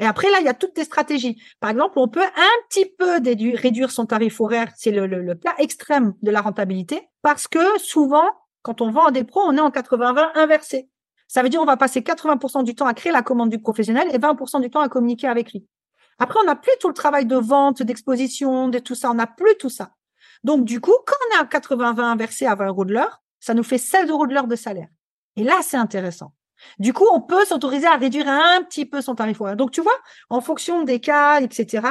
Et 0.00 0.06
après, 0.06 0.30
là, 0.30 0.38
il 0.40 0.46
y 0.46 0.48
a 0.48 0.54
toutes 0.54 0.74
des 0.74 0.84
stratégies. 0.84 1.40
Par 1.60 1.70
exemple, 1.70 1.98
on 1.98 2.08
peut 2.08 2.22
un 2.22 2.68
petit 2.68 2.86
peu 2.86 3.20
réduire 3.54 3.90
son 3.90 4.06
tarif 4.06 4.40
horaire. 4.40 4.72
C'est 4.74 4.90
le, 4.90 5.34
cas 5.34 5.54
extrême 5.58 6.14
de 6.22 6.30
la 6.30 6.40
rentabilité 6.40 7.08
parce 7.20 7.46
que 7.46 7.78
souvent, 7.78 8.24
quand 8.62 8.80
on 8.80 8.90
vend 8.90 9.06
à 9.06 9.10
des 9.10 9.24
pros, 9.24 9.42
on 9.42 9.54
est 9.56 9.60
en 9.60 9.68
80-20 9.68 10.30
inversé. 10.36 10.88
Ça 11.28 11.42
veut 11.42 11.50
dire 11.50 11.60
on 11.60 11.66
va 11.66 11.76
passer 11.76 12.00
80% 12.00 12.64
du 12.64 12.74
temps 12.74 12.86
à 12.86 12.94
créer 12.94 13.12
la 13.12 13.22
commande 13.22 13.50
du 13.50 13.60
professionnel 13.60 14.08
et 14.12 14.18
20% 14.18 14.62
du 14.62 14.70
temps 14.70 14.80
à 14.80 14.88
communiquer 14.88 15.28
avec 15.28 15.52
lui. 15.52 15.66
Après, 16.18 16.38
on 16.42 16.44
n'a 16.44 16.56
plus 16.56 16.72
tout 16.80 16.88
le 16.88 16.94
travail 16.94 17.26
de 17.26 17.36
vente, 17.36 17.82
d'exposition, 17.82 18.68
de 18.68 18.78
tout 18.78 18.94
ça. 18.94 19.10
On 19.10 19.14
n'a 19.14 19.26
plus 19.26 19.54
tout 19.58 19.70
ça. 19.70 19.92
Donc, 20.44 20.64
du 20.64 20.80
coup, 20.80 20.94
quand 21.06 21.16
on 21.28 21.36
est 21.36 21.40
à 21.40 21.44
80-20 21.44 22.00
inversé 22.00 22.46
à 22.46 22.54
20 22.54 22.66
euros 22.68 22.84
de 22.86 22.94
l'heure, 22.94 23.22
ça 23.40 23.54
nous 23.54 23.62
fait 23.62 23.78
16 23.78 24.08
euros 24.10 24.26
de 24.26 24.34
l'heure 24.34 24.46
de 24.46 24.56
salaire. 24.56 24.88
Et 25.36 25.44
là, 25.44 25.60
c'est 25.62 25.76
intéressant. 25.76 26.34
Du 26.78 26.92
coup, 26.92 27.06
on 27.10 27.20
peut 27.20 27.44
s'autoriser 27.44 27.86
à 27.86 27.96
réduire 27.96 28.28
un 28.28 28.62
petit 28.62 28.84
peu 28.84 29.00
son 29.00 29.14
tarif 29.14 29.40
horaire. 29.40 29.56
Donc, 29.56 29.70
tu 29.70 29.80
vois, 29.80 29.98
en 30.28 30.40
fonction 30.40 30.82
des 30.82 31.00
cas, 31.00 31.40
etc., 31.40 31.86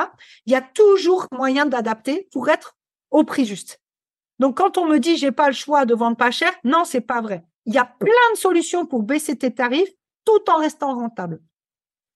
il 0.45 0.53
y 0.53 0.55
a 0.55 0.61
toujours 0.61 1.25
moyen 1.31 1.65
d'adapter 1.65 2.27
pour 2.31 2.49
être 2.49 2.77
au 3.09 3.23
prix 3.23 3.45
juste. 3.45 3.81
Donc, 4.37 4.57
quand 4.57 4.77
on 4.77 4.85
me 4.85 4.99
dit 4.99 5.17
j'ai 5.17 5.31
pas 5.31 5.47
le 5.47 5.53
choix 5.53 5.85
de 5.85 5.93
vendre 5.93 6.17
pas 6.17 6.31
cher, 6.31 6.51
non, 6.63 6.85
c'est 6.85 7.01
pas 7.01 7.21
vrai. 7.21 7.43
Il 7.65 7.73
y 7.73 7.77
a 7.77 7.85
plein 7.85 8.33
de 8.33 8.37
solutions 8.37 8.85
pour 8.85 9.03
baisser 9.03 9.35
tes 9.37 9.53
tarifs 9.53 9.89
tout 10.25 10.49
en 10.49 10.57
restant 10.57 10.95
rentable. 10.95 11.41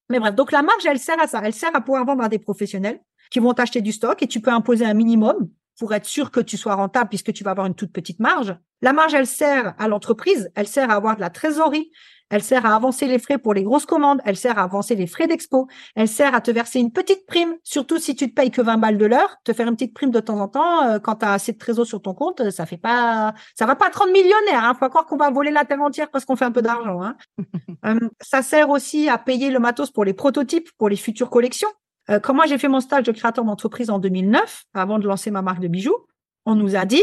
Mais 0.08 0.18
bref, 0.18 0.34
donc 0.34 0.52
la 0.52 0.62
marge, 0.62 0.84
elle 0.86 0.98
sert 0.98 1.20
à 1.20 1.26
ça. 1.26 1.40
Elle 1.42 1.54
sert 1.54 1.74
à 1.74 1.80
pouvoir 1.80 2.04
vendre 2.04 2.22
à 2.22 2.28
des 2.28 2.38
professionnels 2.38 3.00
qui 3.30 3.40
vont 3.40 3.52
t'acheter 3.52 3.80
du 3.80 3.92
stock 3.92 4.22
et 4.22 4.26
tu 4.26 4.40
peux 4.40 4.50
imposer 4.50 4.84
un 4.84 4.94
minimum 4.94 5.48
pour 5.78 5.94
être 5.94 6.06
sûr 6.06 6.30
que 6.30 6.40
tu 6.40 6.56
sois 6.56 6.74
rentable 6.74 7.08
puisque 7.08 7.32
tu 7.32 7.44
vas 7.44 7.52
avoir 7.52 7.66
une 7.66 7.74
toute 7.74 7.92
petite 7.92 8.20
marge. 8.20 8.56
La 8.82 8.92
marge, 8.92 9.14
elle 9.14 9.26
sert 9.26 9.74
à 9.78 9.88
l'entreprise, 9.88 10.50
elle 10.54 10.68
sert 10.68 10.90
à 10.90 10.94
avoir 10.94 11.16
de 11.16 11.20
la 11.20 11.30
trésorerie, 11.30 11.90
elle 12.30 12.42
sert 12.42 12.66
à 12.66 12.74
avancer 12.74 13.06
les 13.06 13.18
frais 13.18 13.38
pour 13.38 13.54
les 13.54 13.62
grosses 13.62 13.86
commandes, 13.86 14.20
elle 14.24 14.36
sert 14.36 14.58
à 14.58 14.62
avancer 14.62 14.94
les 14.94 15.06
frais 15.06 15.26
d'expo, 15.26 15.68
elle 15.94 16.08
sert 16.08 16.34
à 16.34 16.40
te 16.40 16.50
verser 16.50 16.80
une 16.80 16.92
petite 16.92 17.26
prime, 17.26 17.54
surtout 17.62 17.98
si 17.98 18.16
tu 18.16 18.28
te 18.28 18.34
payes 18.34 18.50
que 18.50 18.62
20 18.62 18.78
balles 18.78 18.98
de 18.98 19.06
l'heure, 19.06 19.36
te 19.44 19.52
faire 19.52 19.68
une 19.68 19.74
petite 19.74 19.94
prime 19.94 20.10
de 20.10 20.20
temps 20.20 20.40
en 20.40 20.48
temps 20.48 20.82
euh, 20.82 20.98
quand 20.98 21.16
tu 21.16 21.26
as 21.26 21.32
assez 21.32 21.52
de 21.52 21.58
trésor 21.58 21.86
sur 21.86 22.02
ton 22.02 22.14
compte, 22.14 22.50
ça 22.50 22.66
fait 22.66 22.76
pas 22.76 23.34
ça 23.56 23.66
va 23.66 23.76
pas 23.76 23.90
te 23.90 23.98
rendre 23.98 24.12
millionnaire, 24.12 24.64
hein, 24.64 24.74
faut 24.78 24.88
croire 24.88 25.06
qu'on 25.06 25.16
va 25.16 25.30
voler 25.30 25.50
la 25.50 25.64
terre 25.64 25.80
entière 25.80 26.10
parce 26.10 26.24
qu'on 26.24 26.36
fait 26.36 26.44
un 26.44 26.52
peu 26.52 26.62
d'argent 26.62 27.02
hein. 27.02 27.16
Euh, 27.86 27.98
ça 28.22 28.40
sert 28.40 28.70
aussi 28.70 29.10
à 29.10 29.18
payer 29.18 29.50
le 29.50 29.58
matos 29.58 29.90
pour 29.90 30.06
les 30.06 30.14
prototypes, 30.14 30.70
pour 30.78 30.88
les 30.88 30.96
futures 30.96 31.28
collections. 31.28 31.68
Euh, 32.10 32.20
quand 32.20 32.34
moi 32.34 32.46
j'ai 32.46 32.58
fait 32.58 32.68
mon 32.68 32.80
stage 32.80 33.04
de 33.04 33.12
créateur 33.12 33.44
d'entreprise 33.44 33.90
en 33.90 33.98
2009, 33.98 34.64
avant 34.74 34.98
de 34.98 35.06
lancer 35.06 35.30
ma 35.30 35.42
marque 35.42 35.60
de 35.60 35.68
bijoux, 35.68 35.96
on 36.44 36.54
nous 36.54 36.76
a 36.76 36.84
dit 36.84 37.02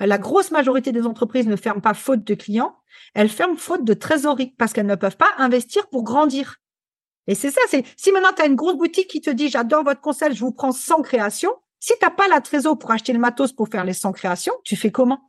la 0.00 0.18
grosse 0.18 0.50
majorité 0.50 0.92
des 0.92 1.06
entreprises 1.06 1.48
ne 1.48 1.56
ferment 1.56 1.80
pas 1.80 1.94
faute 1.94 2.24
de 2.24 2.34
clients, 2.34 2.76
elles 3.14 3.28
ferment 3.28 3.56
faute 3.56 3.84
de 3.84 3.94
trésorerie 3.94 4.54
parce 4.56 4.72
qu'elles 4.72 4.86
ne 4.86 4.94
peuvent 4.94 5.16
pas 5.16 5.30
investir 5.38 5.88
pour 5.88 6.04
grandir. 6.04 6.56
Et 7.26 7.34
c'est 7.34 7.50
ça, 7.50 7.60
c'est 7.68 7.84
si 7.96 8.12
maintenant 8.12 8.32
tu 8.34 8.42
as 8.42 8.46
une 8.46 8.54
grosse 8.54 8.76
boutique 8.76 9.08
qui 9.08 9.20
te 9.20 9.30
dit 9.30 9.48
j'adore 9.48 9.84
votre 9.84 10.00
conseil, 10.00 10.34
je 10.34 10.40
vous 10.40 10.52
prends 10.52 10.72
100 10.72 11.02
créations, 11.02 11.52
si 11.80 11.92
t'as 12.00 12.10
pas 12.10 12.28
la 12.28 12.40
trésorerie 12.40 12.78
pour 12.78 12.90
acheter 12.90 13.12
le 13.12 13.18
matos 13.18 13.52
pour 13.52 13.68
faire 13.68 13.84
les 13.84 13.92
100 13.92 14.12
créations, 14.12 14.54
tu 14.64 14.76
fais 14.76 14.90
comment? 14.90 15.20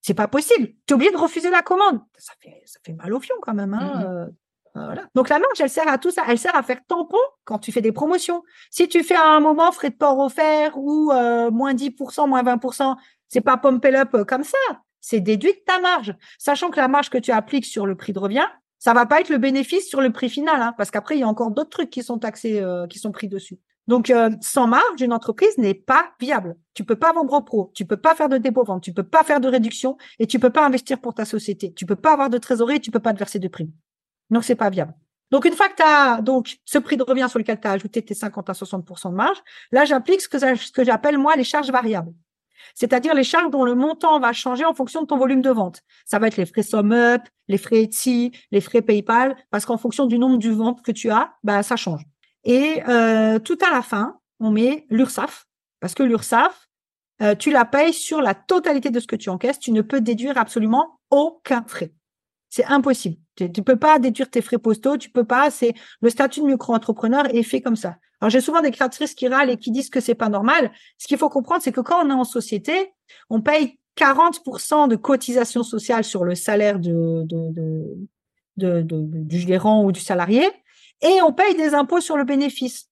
C'est 0.00 0.14
pas 0.14 0.28
possible. 0.28 0.68
Tu 0.86 0.92
es 0.92 0.94
obligé 0.94 1.10
de 1.10 1.16
refuser 1.16 1.50
la 1.50 1.62
commande. 1.62 2.00
Ça 2.16 2.32
fait, 2.40 2.62
ça 2.64 2.80
fait 2.84 2.92
mal 2.92 3.12
au 3.12 3.20
fion 3.20 3.34
quand 3.42 3.54
même. 3.54 3.74
Hein, 3.74 3.92
mmh 3.94 4.04
euh, 4.06 4.26
voilà. 4.84 5.06
Donc 5.14 5.28
la 5.28 5.38
marge, 5.38 5.60
elle 5.60 5.70
sert 5.70 5.88
à 5.88 5.98
tout 5.98 6.10
ça. 6.10 6.22
Elle 6.28 6.38
sert 6.38 6.54
à 6.56 6.62
faire 6.62 6.80
tampon 6.86 7.18
quand 7.44 7.58
tu 7.58 7.72
fais 7.72 7.80
des 7.80 7.92
promotions. 7.92 8.42
Si 8.70 8.88
tu 8.88 9.02
fais 9.02 9.16
à 9.16 9.26
un 9.26 9.40
moment 9.40 9.72
frais 9.72 9.90
de 9.90 9.96
port 9.96 10.18
offert 10.18 10.76
ou 10.76 11.12
euh, 11.12 11.50
moins 11.50 11.74
10%, 11.74 12.28
moins 12.28 12.42
20%, 12.42 12.96
c'est 13.28 13.40
pas 13.40 13.56
pump 13.56 13.84
up 13.84 14.14
euh, 14.14 14.24
comme 14.24 14.44
ça. 14.44 14.58
C'est 15.00 15.20
déduit 15.20 15.52
de 15.52 15.60
ta 15.64 15.78
marge. 15.80 16.14
Sachant 16.38 16.70
que 16.70 16.76
la 16.80 16.88
marge 16.88 17.10
que 17.10 17.18
tu 17.18 17.30
appliques 17.30 17.66
sur 17.66 17.86
le 17.86 17.94
prix 17.94 18.12
de 18.12 18.18
revient, 18.18 18.46
ça 18.78 18.94
va 18.94 19.06
pas 19.06 19.20
être 19.20 19.28
le 19.28 19.38
bénéfice 19.38 19.88
sur 19.88 20.00
le 20.00 20.12
prix 20.12 20.28
final, 20.28 20.62
hein, 20.62 20.74
parce 20.76 20.90
qu'après, 20.90 21.16
il 21.16 21.20
y 21.20 21.24
a 21.24 21.28
encore 21.28 21.50
d'autres 21.50 21.70
trucs 21.70 21.90
qui 21.90 22.02
sont 22.02 22.18
taxés, 22.18 22.64
qui 22.88 22.98
sont 22.98 23.10
pris 23.10 23.28
dessus. 23.28 23.58
Donc, 23.88 24.10
euh, 24.10 24.30
sans 24.42 24.66
marge, 24.66 25.00
une 25.00 25.14
entreprise 25.14 25.56
n'est 25.56 25.74
pas 25.74 26.12
viable. 26.20 26.56
Tu 26.74 26.84
peux 26.84 26.94
pas 26.94 27.12
vendre 27.14 27.32
au 27.32 27.40
pro, 27.40 27.72
tu 27.74 27.86
peux 27.86 27.96
pas 27.96 28.14
faire 28.14 28.28
de 28.28 28.36
dépôt 28.36 28.62
vente, 28.62 28.82
tu 28.82 28.92
peux 28.92 29.02
pas 29.02 29.24
faire 29.24 29.40
de 29.40 29.48
réduction 29.48 29.96
et 30.18 30.26
tu 30.26 30.38
peux 30.38 30.50
pas 30.50 30.64
investir 30.64 31.00
pour 31.00 31.14
ta 31.14 31.24
société. 31.24 31.72
Tu 31.72 31.86
peux 31.86 31.96
pas 31.96 32.12
avoir 32.12 32.28
de 32.28 32.36
trésorerie, 32.36 32.80
tu 32.80 32.90
peux 32.90 33.00
pas 33.00 33.14
te 33.14 33.18
verser 33.18 33.38
de 33.38 33.48
primes. 33.48 33.72
Donc, 34.30 34.44
c'est 34.44 34.54
pas 34.54 34.70
viable. 34.70 34.94
Donc, 35.30 35.44
une 35.44 35.52
fois 35.52 35.68
que 35.68 35.76
tu 35.76 35.82
as 35.82 36.20
donc 36.22 36.56
ce 36.64 36.78
prix 36.78 36.96
de 36.96 37.02
revient 37.02 37.26
sur 37.28 37.38
lequel 37.38 37.60
tu 37.60 37.68
as 37.68 37.72
ajouté 37.72 38.02
tes 38.02 38.14
50 38.14 38.48
à 38.48 38.52
60% 38.52 39.10
de 39.10 39.14
marge, 39.14 39.38
là, 39.72 39.84
j'applique 39.84 40.20
ce 40.20 40.28
que, 40.28 40.84
j'appelle 40.84 41.18
moi 41.18 41.36
les 41.36 41.44
charges 41.44 41.70
variables. 41.70 42.12
C'est-à-dire 42.74 43.14
les 43.14 43.24
charges 43.24 43.50
dont 43.50 43.64
le 43.64 43.74
montant 43.74 44.18
va 44.20 44.32
changer 44.32 44.64
en 44.64 44.74
fonction 44.74 45.02
de 45.02 45.06
ton 45.06 45.16
volume 45.16 45.42
de 45.42 45.50
vente. 45.50 45.82
Ça 46.04 46.18
va 46.18 46.28
être 46.28 46.36
les 46.36 46.46
frais 46.46 46.62
SumUp, 46.62 47.22
les 47.48 47.58
frais 47.58 47.82
Etsy, 47.82 48.32
les 48.50 48.60
frais 48.60 48.82
PayPal, 48.82 49.36
parce 49.50 49.64
qu'en 49.66 49.76
fonction 49.76 50.06
du 50.06 50.18
nombre 50.18 50.38
de 50.38 50.50
ventes 50.50 50.82
que 50.82 50.92
tu 50.92 51.10
as, 51.10 51.32
bah, 51.44 51.62
ça 51.62 51.76
change. 51.76 52.02
Et 52.44 52.82
euh, 52.88 53.38
tout 53.38 53.58
à 53.66 53.70
la 53.72 53.82
fin, 53.82 54.18
on 54.40 54.50
met 54.50 54.86
l'URSSAF, 54.90 55.46
parce 55.80 55.94
que 55.94 56.02
l'URSSAF, 56.02 56.68
euh, 57.20 57.34
tu 57.34 57.50
la 57.50 57.64
payes 57.64 57.92
sur 57.92 58.20
la 58.20 58.34
totalité 58.34 58.90
de 58.90 59.00
ce 59.00 59.06
que 59.06 59.16
tu 59.16 59.28
encaisses. 59.28 59.58
Tu 59.58 59.72
ne 59.72 59.82
peux 59.82 60.00
déduire 60.00 60.38
absolument 60.38 61.00
aucun 61.10 61.64
frais. 61.66 61.92
C'est 62.50 62.64
impossible. 62.64 63.16
Tu 63.36 63.44
ne 63.44 63.62
peux 63.62 63.76
pas 63.76 63.98
déduire 63.98 64.30
tes 64.30 64.40
frais 64.40 64.58
postaux, 64.58 64.96
tu 64.96 65.10
peux 65.10 65.24
pas. 65.24 65.50
C'est 65.50 65.74
le 66.00 66.10
statut 66.10 66.40
de 66.40 66.46
micro-entrepreneur 66.46 67.26
est 67.34 67.42
fait 67.42 67.60
comme 67.60 67.76
ça. 67.76 67.96
Alors 68.20 68.30
j'ai 68.30 68.40
souvent 68.40 68.60
des 68.60 68.70
créatrices 68.70 69.14
qui 69.14 69.28
râlent 69.28 69.50
et 69.50 69.56
qui 69.56 69.70
disent 69.70 69.90
que 69.90 70.00
c'est 70.00 70.14
pas 70.14 70.28
normal. 70.28 70.72
Ce 70.98 71.06
qu'il 71.06 71.18
faut 71.18 71.28
comprendre, 71.28 71.62
c'est 71.62 71.72
que 71.72 71.80
quand 71.80 72.04
on 72.04 72.10
est 72.10 72.14
en 72.14 72.24
société, 72.24 72.92
on 73.30 73.40
paye 73.40 73.78
40% 73.96 74.88
de 74.88 74.96
cotisation 74.96 75.62
sociale 75.62 76.04
sur 76.04 76.24
le 76.24 76.34
salaire 76.34 76.78
du 76.78 76.94
gérant 79.30 79.84
ou 79.84 79.92
du 79.92 80.00
salarié 80.00 80.48
et 81.00 81.22
on 81.22 81.32
paye 81.32 81.54
des 81.54 81.74
impôts 81.74 82.00
sur 82.00 82.16
le 82.16 82.24
bénéfice. 82.24 82.87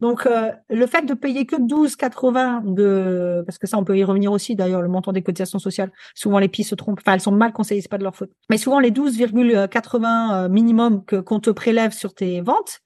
Donc, 0.00 0.26
euh, 0.26 0.52
le 0.68 0.86
fait 0.86 1.02
de 1.06 1.14
payer 1.14 1.46
que 1.46 1.56
12,80 1.56 2.74
de, 2.74 3.42
parce 3.46 3.58
que 3.58 3.66
ça, 3.66 3.78
on 3.78 3.84
peut 3.84 3.96
y 3.96 4.04
revenir 4.04 4.30
aussi, 4.30 4.54
d'ailleurs, 4.54 4.82
le 4.82 4.88
montant 4.88 5.12
des 5.12 5.22
cotisations 5.22 5.58
sociales, 5.58 5.90
souvent 6.14 6.38
les 6.38 6.48
pistes 6.48 6.70
se 6.70 6.74
trompent, 6.74 7.00
enfin, 7.00 7.14
elles 7.14 7.20
sont 7.20 7.32
mal 7.32 7.52
conseillées, 7.52 7.80
c'est 7.80 7.90
pas 7.90 7.98
de 7.98 8.04
leur 8.04 8.14
faute. 8.14 8.30
Mais 8.50 8.58
souvent, 8.58 8.78
les 8.78 8.90
12,80 8.90 10.34
euh, 10.44 10.48
minimum 10.48 11.04
que, 11.04 11.16
qu'on 11.16 11.40
te 11.40 11.50
prélève 11.50 11.92
sur 11.92 12.14
tes 12.14 12.42
ventes, 12.42 12.80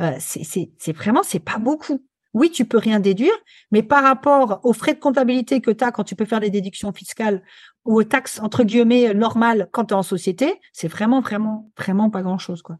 euh, 0.00 0.12
c'est 0.18 0.92
vraiment, 0.92 1.22
c'est 1.22 1.38
pas 1.38 1.58
beaucoup. 1.58 2.04
Oui, 2.34 2.50
tu 2.50 2.64
peux 2.64 2.78
rien 2.78 3.00
déduire, 3.00 3.32
mais 3.70 3.82
par 3.82 4.02
rapport 4.02 4.60
aux 4.62 4.72
frais 4.72 4.94
de 4.94 5.00
comptabilité 5.00 5.60
que 5.60 5.70
tu 5.70 5.82
as 5.82 5.92
quand 5.92 6.04
tu 6.04 6.14
peux 6.14 6.26
faire 6.26 6.40
des 6.40 6.50
déductions 6.50 6.92
fiscales 6.92 7.42
ou 7.84 7.98
aux 7.98 8.04
taxes, 8.04 8.38
entre 8.40 8.64
guillemets, 8.64 9.14
normales 9.14 9.68
quand 9.72 9.86
tu 9.86 9.94
es 9.94 9.96
en 9.96 10.02
société, 10.02 10.60
c'est 10.72 10.88
vraiment, 10.88 11.20
vraiment, 11.20 11.70
vraiment 11.78 12.10
pas 12.10 12.22
grand 12.22 12.38
chose, 12.38 12.62
quoi. 12.62 12.78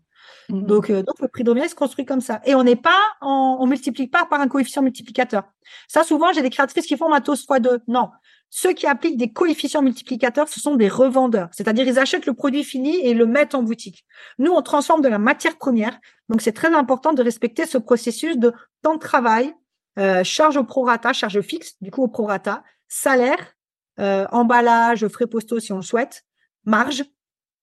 Mmh. 0.49 0.63
Donc, 0.63 0.91
euh, 0.91 1.03
donc 1.03 1.21
le 1.21 1.29
prix 1.29 1.45
de 1.45 1.55
se 1.67 1.75
construit 1.75 2.05
comme 2.05 2.21
ça. 2.21 2.41
Et 2.45 2.55
on 2.55 2.63
n'est 2.63 2.77
pas, 2.77 3.01
en, 3.21 3.59
on 3.61 3.67
multiplie 3.67 4.07
pas 4.07 4.25
par 4.27 4.41
un 4.41 4.49
coefficient 4.49 4.83
multiplicateur. 4.83 5.45
Ça, 5.89 6.05
souvent, 6.05 6.33
j'ai 6.33 6.43
des 6.43 6.51
créatrices 6.51 6.87
qui 6.87 6.97
font 6.97 7.09
matos 7.09 7.47
x2. 7.47 7.81
Non. 7.89 8.11
Ceux 8.51 8.73
qui 8.73 8.87
appliquent 8.87 9.19
des 9.19 9.31
coefficients 9.31 9.83
multiplicateurs, 9.83 10.49
ce 10.49 10.59
sont 10.59 10.77
des 10.77 10.89
revendeurs. 10.89 11.49
C'est-à-dire, 11.53 11.87
ils 11.87 11.99
achètent 11.99 12.25
le 12.25 12.33
produit 12.33 12.65
fini 12.65 12.97
et 13.05 13.13
le 13.13 13.27
mettent 13.27 13.55
en 13.55 13.63
boutique. 13.63 14.07
Nous, 14.39 14.51
on 14.51 14.63
transforme 14.63 15.03
de 15.03 15.09
la 15.09 15.19
matière 15.19 15.59
première. 15.59 15.99
Donc, 16.31 16.41
c'est 16.41 16.53
très 16.53 16.73
important 16.75 17.13
de 17.13 17.23
respecter 17.23 17.67
ce 17.67 17.77
processus 17.77 18.39
de 18.39 18.55
temps 18.83 18.95
de 18.95 19.01
travail, 19.01 19.55
euh, 19.99 20.25
charge 20.25 20.57
au 20.57 20.65
prorata, 20.65 21.13
charge 21.13 21.41
fixe, 21.43 21.75
du 21.83 21.91
coup 21.91 22.03
au 22.03 22.09
prorata, 22.09 22.63
salaire, 22.89 23.55
euh, 24.01 24.27
emballage, 24.33 25.07
frais 25.09 25.27
postaux 25.27 25.61
si 25.61 25.73
on 25.73 25.77
le 25.77 25.83
souhaite, 25.83 26.25
marge, 26.65 27.05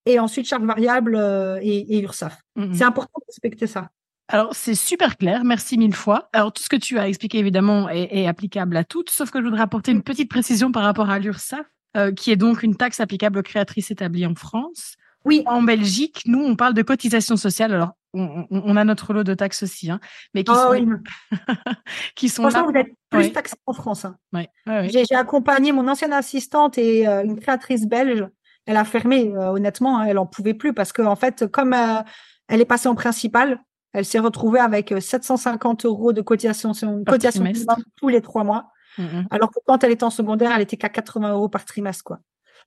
et 0.06 0.20
ensuite 0.20 0.48
charge 0.48 0.64
variable 0.64 1.16
euh, 1.16 1.60
et, 1.62 1.98
et, 1.98 2.02
URSAF. 2.02 2.42
Mm-hmm. 2.58 2.74
C'est 2.76 2.84
important 2.84 3.20
de 3.20 3.26
respecter 3.28 3.68
ça. 3.68 3.90
Alors, 4.28 4.56
c'est 4.56 4.76
super 4.76 5.18
clair. 5.18 5.44
Merci 5.44 5.78
mille 5.78 5.96
fois. 5.96 6.30
Alors, 6.34 6.52
tout 6.52 6.64
ce 6.64 6.70
que 6.70 6.76
tu 6.76 6.98
as 6.98 7.08
expliqué, 7.08 7.38
évidemment, 7.38 7.90
est, 7.90 8.26
applicable 8.26 8.76
à 8.76 8.84
toutes, 8.84 9.12
sauf 9.12 9.30
que 9.30 9.40
je 9.40 9.46
voudrais 9.46 9.62
apporter 9.62 9.92
une 9.92 10.02
petite 10.02 10.30
précision 10.30 10.72
par 10.72 10.84
rapport 10.84 11.10
à 11.10 11.20
l'URSAF, 11.20 11.66
euh, 11.96 12.12
qui 12.12 12.32
est 12.32 12.36
donc 12.36 12.64
une 12.64 12.76
taxe 12.76 13.00
applicable 13.00 13.40
aux 13.40 13.44
créatrices 13.44 13.92
établies 13.92 14.26
en 14.26 14.34
France. 14.34 14.96
Oui. 15.26 15.44
En 15.46 15.62
Belgique, 15.62 16.24
nous, 16.26 16.44
on 16.44 16.56
parle 16.56 16.74
de 16.74 16.82
cotisation 16.82 17.38
sociale. 17.38 17.74
Alors, 17.74 17.92
on, 18.14 18.78
a 18.78 18.84
notre 18.86 19.14
lot 19.14 19.24
de 19.24 19.34
taxes 19.34 19.64
aussi, 19.64 19.92
hein, 19.92 20.00
mais 20.34 20.44
qui 20.44 20.52
oh, 20.54 20.56
sont, 20.56 20.70
oui. 20.72 20.88
qui 22.16 22.30
sont 22.30 22.44
Franchement, 22.44 22.72
vous 22.72 22.78
êtes 22.78 22.94
plus 23.10 23.32
taxés 23.34 23.58
en 23.66 23.74
France. 23.74 24.06
Hein. 24.06 24.16
Ouais. 24.34 24.50
J'ai 24.90 25.16
accompagné 25.16 25.72
mon 25.72 25.88
ancienne 25.88 26.14
assistante 26.14 26.78
et 26.78 27.08
euh, 27.08 27.24
une 27.24 27.40
créatrice 27.40 27.86
belge 27.86 28.26
elle 28.66 28.78
a 28.78 28.86
fermé. 28.86 29.32
Euh, 29.36 29.52
honnêtement, 29.52 30.00
hein, 30.00 30.06
elle 30.06 30.18
en 30.18 30.26
pouvait 30.26 30.54
plus 30.54 30.74
parce 30.74 30.92
que 30.92 31.02
en 31.02 31.16
fait, 31.16 31.48
comme 31.48 31.74
euh, 31.74 32.02
elle 32.48 32.62
est 32.62 32.66
passée 32.66 32.88
en 32.88 32.96
principal, 32.96 33.60
elle 33.94 34.06
s'est 34.06 34.20
retrouvée 34.20 34.60
avec 34.60 34.94
750 35.00 35.86
euh, 35.86 35.88
euros 35.88 36.14
de 36.14 36.22
cotisation, 36.22 36.74
cotisation 37.06 37.46
tous 37.96 38.10
les 38.10 38.22
trois 38.22 38.44
mois. 38.44 38.70
Mmh 38.98 39.24
Alors 39.30 39.50
que 39.52 39.60
quand 39.66 39.84
elle 39.84 39.92
était 39.92 40.04
en 40.04 40.10
secondaire, 40.10 40.52
elle 40.56 40.62
était 40.62 40.78
qu'à 40.78 40.90
80 40.90 41.34
euros 41.34 41.50
par 41.50 41.66
trimestre, 41.66 42.04
quoi. 42.04 42.20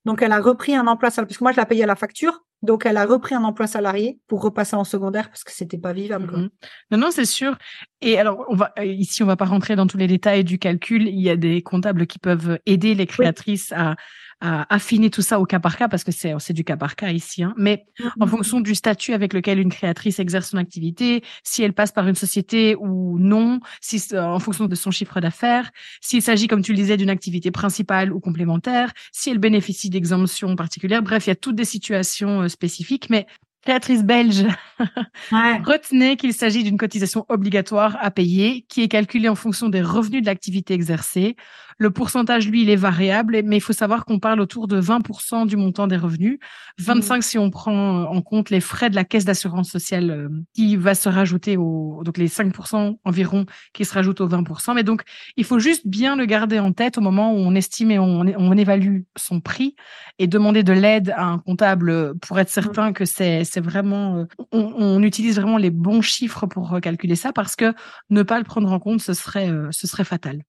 Donc, 0.04 0.22
elle 0.22 0.32
a 0.32 0.40
repris 0.40 0.74
un 0.74 0.86
emploi 0.86 1.10
salarié, 1.10 1.26
puisque 1.26 1.40
moi, 1.40 1.52
je 1.52 1.56
la 1.56 1.66
payais 1.66 1.82
à 1.82 1.86
la 1.86 1.96
facture. 1.96 2.44
Donc, 2.62 2.86
elle 2.86 2.96
a 2.96 3.04
repris 3.04 3.34
un 3.34 3.44
emploi 3.44 3.66
salarié 3.66 4.20
pour 4.26 4.42
repasser 4.42 4.76
en 4.76 4.84
secondaire 4.84 5.28
parce 5.28 5.44
que 5.44 5.52
c'était 5.52 5.78
pas 5.78 5.92
vivable. 5.92 6.36
Mmh 6.36 6.48
non, 6.90 6.98
non, 6.98 7.10
c'est 7.10 7.24
sûr. 7.24 7.56
Et 8.00 8.18
alors, 8.18 8.44
on 8.48 8.56
va, 8.56 8.72
ici, 8.82 9.22
on 9.22 9.26
va 9.26 9.36
pas 9.36 9.44
rentrer 9.44 9.76
dans 9.76 9.86
tous 9.86 9.96
les 9.96 10.06
détails 10.06 10.44
du 10.44 10.58
calcul. 10.58 11.08
Il 11.08 11.20
y 11.20 11.30
a 11.30 11.36
des 11.36 11.62
comptables 11.62 12.06
qui 12.06 12.18
peuvent 12.18 12.58
aider 12.66 12.94
les 12.94 13.06
créatrices 13.06 13.72
à, 13.72 13.96
à 14.40 14.72
affiner 14.72 15.10
tout 15.10 15.22
ça 15.22 15.40
au 15.40 15.44
cas 15.44 15.58
par 15.58 15.76
cas 15.76 15.88
parce 15.88 16.04
que 16.04 16.12
c'est 16.12 16.32
c'est 16.38 16.52
du 16.52 16.64
cas 16.64 16.76
par 16.76 16.96
cas 16.96 17.10
ici. 17.10 17.42
Hein. 17.42 17.54
Mais 17.56 17.86
en 18.20 18.26
mm-hmm. 18.26 18.28
fonction 18.28 18.60
du 18.60 18.74
statut 18.74 19.12
avec 19.12 19.32
lequel 19.32 19.58
une 19.58 19.70
créatrice 19.70 20.18
exerce 20.18 20.50
son 20.50 20.58
activité, 20.58 21.22
si 21.42 21.62
elle 21.62 21.72
passe 21.72 21.92
par 21.92 22.06
une 22.06 22.14
société 22.14 22.76
ou 22.76 23.18
non, 23.18 23.60
si 23.80 24.02
en 24.16 24.38
fonction 24.38 24.66
de 24.66 24.74
son 24.74 24.90
chiffre 24.90 25.20
d'affaires, 25.20 25.70
s'il 26.00 26.22
s'agit, 26.22 26.46
comme 26.46 26.62
tu 26.62 26.72
le 26.72 26.76
disais, 26.76 26.96
d'une 26.96 27.10
activité 27.10 27.50
principale 27.50 28.12
ou 28.12 28.20
complémentaire, 28.20 28.92
si 29.12 29.30
elle 29.30 29.38
bénéficie 29.38 29.90
d'exemptions 29.90 30.54
particulières. 30.56 31.02
Bref, 31.02 31.26
il 31.26 31.30
y 31.30 31.32
a 31.32 31.36
toutes 31.36 31.56
des 31.56 31.64
situations 31.64 32.42
euh, 32.42 32.48
spécifiques, 32.48 33.10
mais 33.10 33.26
Créatrice 33.62 34.04
belge, 34.04 34.46
retenez 35.30 36.16
qu'il 36.16 36.32
s'agit 36.32 36.62
d'une 36.62 36.78
cotisation 36.78 37.26
obligatoire 37.28 37.98
à 38.00 38.10
payer 38.12 38.64
qui 38.68 38.82
est 38.82 38.88
calculée 38.88 39.28
en 39.28 39.34
fonction 39.34 39.68
des 39.68 39.82
revenus 39.82 40.22
de 40.22 40.26
l'activité 40.26 40.74
exercée. 40.74 41.34
Le 41.80 41.90
pourcentage, 41.90 42.48
lui, 42.48 42.62
il 42.62 42.70
est 42.70 42.76
variable, 42.76 43.40
mais 43.44 43.56
il 43.56 43.60
faut 43.60 43.72
savoir 43.72 44.04
qu'on 44.04 44.18
parle 44.18 44.40
autour 44.40 44.66
de 44.66 44.80
20% 44.80 45.46
du 45.46 45.56
montant 45.56 45.86
des 45.86 45.96
revenus, 45.96 46.40
25 46.78 47.22
si 47.22 47.38
on 47.38 47.50
prend 47.50 48.02
en 48.02 48.20
compte 48.20 48.50
les 48.50 48.60
frais 48.60 48.90
de 48.90 48.96
la 48.96 49.04
caisse 49.04 49.24
d'assurance 49.24 49.70
sociale 49.70 50.10
euh, 50.10 50.28
qui 50.54 50.74
va 50.74 50.96
se 50.96 51.08
rajouter 51.08 51.56
au, 51.56 52.02
donc 52.04 52.18
les 52.18 52.26
5% 52.26 52.98
environ 53.04 53.46
qui 53.72 53.84
se 53.84 53.94
rajoutent 53.94 54.20
aux 54.20 54.28
20%. 54.28 54.74
Mais 54.74 54.82
donc, 54.82 55.02
il 55.36 55.44
faut 55.44 55.60
juste 55.60 55.86
bien 55.86 56.16
le 56.16 56.26
garder 56.26 56.58
en 56.58 56.72
tête 56.72 56.98
au 56.98 57.00
moment 57.00 57.32
où 57.32 57.36
on 57.36 57.54
estime 57.54 57.92
et 57.92 57.98
on, 58.00 58.24
on 58.36 58.56
évalue 58.56 59.02
son 59.16 59.40
prix 59.40 59.76
et 60.18 60.26
demander 60.26 60.64
de 60.64 60.72
l'aide 60.72 61.14
à 61.16 61.26
un 61.26 61.38
comptable 61.38 62.18
pour 62.18 62.40
être 62.40 62.50
certain 62.50 62.92
que 62.92 63.04
c'est 63.04 63.60
vraiment, 63.60 64.16
euh, 64.16 64.24
on, 64.50 64.72
on, 64.76 65.02
utilise 65.04 65.36
vraiment 65.36 65.58
les 65.58 65.70
bons 65.70 66.02
chiffres 66.02 66.46
pour 66.46 66.80
calculer 66.80 67.14
ça 67.14 67.32
parce 67.32 67.54
que 67.54 67.72
ne 68.10 68.24
pas 68.24 68.38
le 68.38 68.44
prendre 68.44 68.72
en 68.72 68.80
compte, 68.80 69.00
ce 69.00 69.14
serait, 69.14 69.48
euh, 69.48 69.68
ce 69.70 69.86
serait 69.86 70.04
fatal. 70.04 70.42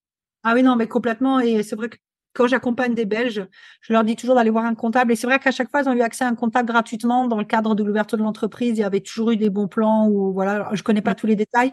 Ah 0.49 0.55
oui, 0.55 0.63
non, 0.63 0.75
mais 0.75 0.87
complètement. 0.87 1.39
Et 1.39 1.61
c'est 1.61 1.75
vrai 1.75 1.89
que 1.89 1.97
quand 2.33 2.47
j'accompagne 2.47 2.95
des 2.95 3.05
Belges, 3.05 3.45
je 3.81 3.93
leur 3.93 4.03
dis 4.03 4.15
toujours 4.15 4.33
d'aller 4.33 4.49
voir 4.49 4.65
un 4.65 4.73
comptable. 4.73 5.11
Et 5.11 5.15
c'est 5.15 5.27
vrai 5.27 5.37
qu'à 5.37 5.51
chaque 5.51 5.69
fois, 5.69 5.81
ils 5.81 5.89
ont 5.89 5.93
eu 5.93 6.01
accès 6.01 6.23
à 6.23 6.27
un 6.27 6.33
comptable 6.33 6.67
gratuitement 6.67 7.27
dans 7.27 7.37
le 7.37 7.43
cadre 7.43 7.75
de 7.75 7.83
l'ouverture 7.83 8.17
de 8.17 8.23
l'entreprise. 8.23 8.71
Il 8.75 8.81
y 8.81 8.83
avait 8.83 9.01
toujours 9.01 9.29
eu 9.29 9.37
des 9.37 9.51
bons 9.51 9.67
plans 9.67 10.07
ou 10.09 10.33
voilà. 10.33 10.67
Je 10.73 10.81
connais 10.81 11.03
pas 11.03 11.13
tous 11.13 11.27
les 11.27 11.35
détails. 11.35 11.71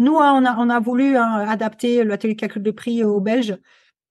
Nous, 0.00 0.18
hein, 0.18 0.32
on 0.34 0.44
a, 0.44 0.56
on 0.58 0.68
a 0.70 0.80
voulu 0.80 1.16
hein, 1.16 1.46
adapter 1.48 2.02
le 2.02 2.16
calcul 2.16 2.64
de 2.64 2.70
prix 2.72 3.04
aux 3.04 3.20
Belges. 3.20 3.58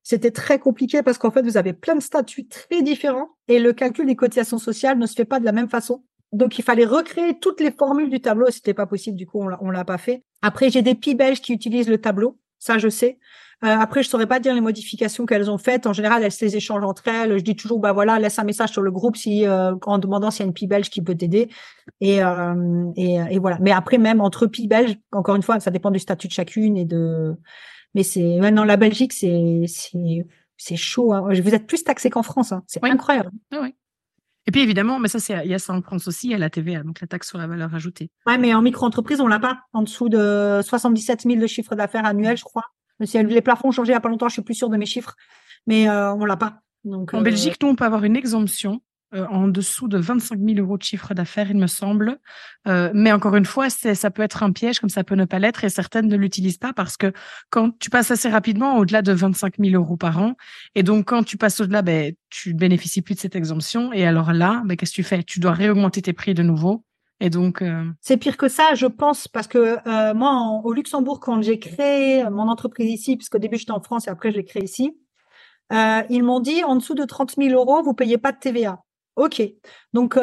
C'était 0.02 0.32
très 0.32 0.60
compliqué 0.60 1.04
parce 1.04 1.18
qu'en 1.18 1.32
fait, 1.32 1.42
vous 1.42 1.58
avez 1.58 1.74
plein 1.74 1.96
de 1.96 2.02
statuts 2.02 2.48
très 2.48 2.84
différents 2.84 3.32
et 3.50 3.60
le 3.60 3.74
calcul 3.74 4.06
des 4.06 4.16
cotisations 4.16 4.60
sociales 4.60 4.98
ne 4.98 5.08
se 5.08 5.16
fait 5.16 5.26
pas 5.26 5.42
de 5.42 5.46
la 5.46 5.52
même 5.52 5.68
façon. 5.70 6.06
Donc, 6.32 6.58
il 6.58 6.64
fallait 6.64 6.86
recréer 6.86 7.38
toutes 7.38 7.60
les 7.60 7.72
formules 7.72 8.10
du 8.10 8.22
tableau. 8.22 8.50
C'était 8.50 8.74
pas 8.74 8.86
possible. 8.86 9.18
Du 9.18 9.28
coup, 9.28 9.42
on 9.60 9.70
l'a 9.72 9.84
pas 9.84 9.98
fait. 9.98 10.24
Après, 10.42 10.70
j'ai 10.70 10.84
des 10.84 10.98
filles 11.04 11.16
belges 11.16 11.42
qui 11.42 11.52
utilisent 11.52 11.90
le 11.90 11.98
tableau. 12.00 12.40
Ça, 12.60 12.78
je 12.78 12.88
sais. 12.88 13.20
Euh, 13.66 13.78
après, 13.80 14.04
je 14.04 14.10
saurais 14.10 14.28
pas 14.28 14.40
dire 14.40 14.54
les 14.54 14.62
modifications 14.62 15.26
qu'elles 15.26 15.50
ont 15.50 15.58
faites. 15.58 15.88
En 15.88 15.94
général, 15.94 16.24
elles 16.24 16.32
se 16.32 16.46
les 16.46 16.56
échangent 16.56 16.84
entre 16.84 17.08
elles. 17.08 17.38
Je 17.38 17.44
dis 17.44 17.56
toujours, 17.56 17.80
bah 17.80 17.94
voilà, 17.94 18.20
laisse 18.20 18.38
un 18.38 18.44
message 18.44 18.70
sur 18.70 18.84
le 18.84 18.92
groupe 18.92 19.16
si 19.16 19.46
euh, 19.48 19.74
en 19.86 19.98
demandant 19.98 20.30
s'il 20.30 20.42
y 20.42 20.44
a 20.44 20.48
une 20.48 20.54
pie 20.54 20.68
belge 20.68 20.90
qui 20.90 21.02
peut 21.02 21.16
t'aider. 21.16 21.50
Et, 22.00 22.24
euh, 22.24 22.92
et, 22.96 23.16
et, 23.16 23.40
voilà. 23.40 23.58
Mais 23.62 23.72
après, 23.72 23.98
même 23.98 24.22
entre 24.22 24.46
pie 24.46 24.68
belges, 24.68 24.96
encore 25.12 25.36
une 25.36 25.42
fois, 25.42 25.60
ça 25.60 25.72
dépend 25.72 25.90
du 25.90 26.00
statut 26.00 26.28
de 26.28 26.34
chacune 26.34 26.78
et 26.78 26.86
de. 26.86 27.36
Mais 27.96 28.04
c'est 28.04 28.38
maintenant 28.40 28.66
la 28.66 28.78
Belgique, 28.78 29.14
c'est 29.14 29.64
c'est 30.58 30.76
chaud. 30.76 31.14
Hein. 31.14 31.30
Vous 31.30 31.56
êtes 31.56 31.66
plus 31.66 31.84
taxé 31.84 32.10
qu'en 32.10 32.24
France. 32.24 32.52
Hein. 32.52 32.64
C'est 32.68 32.84
incroyable. 32.84 33.32
Ah 33.52 33.60
oui. 33.62 33.74
Et 34.48 34.52
puis 34.52 34.62
évidemment, 34.62 35.00
mais 35.00 35.08
ça, 35.08 35.20
c'est, 35.20 35.44
il 35.44 35.50
y 35.50 35.56
a 35.56 35.60
ça 35.60 35.74
en 35.74 35.82
France 35.82 36.08
aussi, 36.08 36.28
il 36.28 36.32
y 36.32 36.36
a 36.36 36.38
la 36.38 36.52
TVA, 36.52 36.84
donc 36.84 37.02
la 37.02 37.08
taxe 37.08 37.30
sur 37.30 37.40
la 37.40 37.48
valeur 37.48 37.74
ajoutée. 37.74 38.12
Ouais, 38.28 38.38
mais 38.38 38.54
en 38.54 38.62
micro-entreprise, 38.62 39.20
on 39.20 39.28
l'a 39.28 39.40
pas. 39.40 39.62
En 39.74 39.82
dessous 39.82 40.08
de 40.08 40.62
77 40.64 41.22
000 41.24 41.42
de 41.42 41.48
chiffre 41.48 41.74
d'affaires 41.76 42.06
annuel, 42.06 42.38
je 42.38 42.44
crois. 42.44 42.66
Si 43.04 43.22
les 43.22 43.42
plafonds 43.42 43.70
ont 43.70 43.72
changé 43.72 43.92
il 43.92 43.94
n'y 43.94 43.98
a 43.98 44.02
pas 44.02 44.10
longtemps, 44.10 44.30
je 44.30 44.34
suis 44.34 44.42
plus 44.42 44.56
sûre 44.56 44.70
de 44.70 44.78
mes 44.78 44.86
chiffres, 44.86 45.16
mais 45.68 45.90
euh, 45.90 46.14
on 46.14 46.26
l'a 46.26 46.38
pas. 46.38 46.62
Donc, 46.84 47.14
en 47.14 47.20
euh, 47.20 47.24
Belgique, 47.24 47.58
nous, 47.62 47.70
on 47.70 47.76
peut 47.76 47.86
avoir 47.86 48.04
une 48.04 48.16
exemption 48.16 48.82
euh, 49.14 49.26
en 49.28 49.48
dessous 49.48 49.88
de 49.88 49.98
25 49.98 50.40
000 50.40 50.60
euros 50.60 50.78
de 50.78 50.84
chiffre 50.84 51.14
d'affaires, 51.14 51.50
il 51.50 51.58
me 51.58 51.68
semble. 51.68 52.18
Euh, 52.68 52.92
mais 52.94 53.12
encore 53.12 53.36
une 53.36 53.46
fois, 53.46 53.70
ça 53.70 54.12
peut 54.12 54.24
être 54.24 54.44
un 54.44 54.52
piège, 54.52 54.80
comme 54.80 54.90
ça 54.90 55.04
peut 55.04 55.16
ne 55.16 55.26
pas 55.26 55.40
l'être, 55.40 55.64
et 55.64 55.70
certaines 55.70 56.08
ne 56.08 56.18
l'utilisent 56.18 56.58
pas 56.58 56.74
parce 56.74 56.98
que 56.98 57.14
quand 57.50 57.78
tu 57.80 57.90
passes 57.90 58.12
assez 58.12 58.30
rapidement 58.30 58.78
au-delà 58.78 59.02
de 59.02 59.14
25 59.14 59.56
000 59.60 59.76
euros 59.76 59.96
par 59.96 60.18
an, 60.18 60.36
et 60.74 60.84
donc 60.84 61.06
quand 61.06 61.24
tu 61.24 61.38
passes 61.38 61.60
au-delà, 61.62 61.82
ben, 61.82 62.14
tu 62.30 62.54
ne 62.54 62.60
bénéficies 62.60 63.02
plus 63.02 63.16
de 63.16 63.20
cette 63.20 63.36
exemption. 63.36 63.94
Et 63.94 64.06
alors 64.06 64.34
là, 64.34 64.64
ben, 64.66 64.76
qu'est-ce 64.76 64.92
que 64.92 64.96
tu 64.96 65.04
fais? 65.04 65.24
Tu 65.24 65.40
dois 65.40 65.54
réaugmenter 65.54 66.02
tes 66.02 66.14
prix 66.14 66.34
de 66.34 66.44
nouveau. 66.44 66.84
Et 67.22 67.30
donc, 67.30 67.62
euh, 67.62 67.86
c'est 68.02 68.18
pire 68.18 68.36
que 68.36 68.50
ça, 68.50 68.76
je 68.76 68.88
pense, 68.88 69.28
parce 69.28 69.48
que 69.48 69.78
euh, 69.88 70.14
moi, 70.14 70.62
au 70.64 70.74
Luxembourg, 70.74 71.20
quand 71.20 71.42
j'ai 71.42 71.60
créé 71.60 72.24
mon 72.30 72.50
entreprise 72.50 72.92
ici, 72.92 73.16
puisqu'au 73.16 73.38
début 73.38 73.58
j'étais 73.58 73.72
en 73.72 73.82
France 73.82 74.08
et 74.08 74.10
après 74.10 74.32
je 74.32 74.38
l'ai 74.38 74.44
créé 74.44 74.64
ici, 74.64 74.98
euh, 75.72 76.04
ils 76.10 76.24
m'ont 76.24 76.42
dit 76.42 76.64
en 76.64 76.76
dessous 76.76 76.94
de 76.94 77.06
30 77.06 77.36
000 77.38 77.50
euros, 77.52 77.82
vous 77.84 77.94
payez 77.94 78.18
pas 78.18 78.32
de 78.32 78.38
TVA. 78.38 78.82
Ok. 79.16 79.42
Donc, 79.94 80.20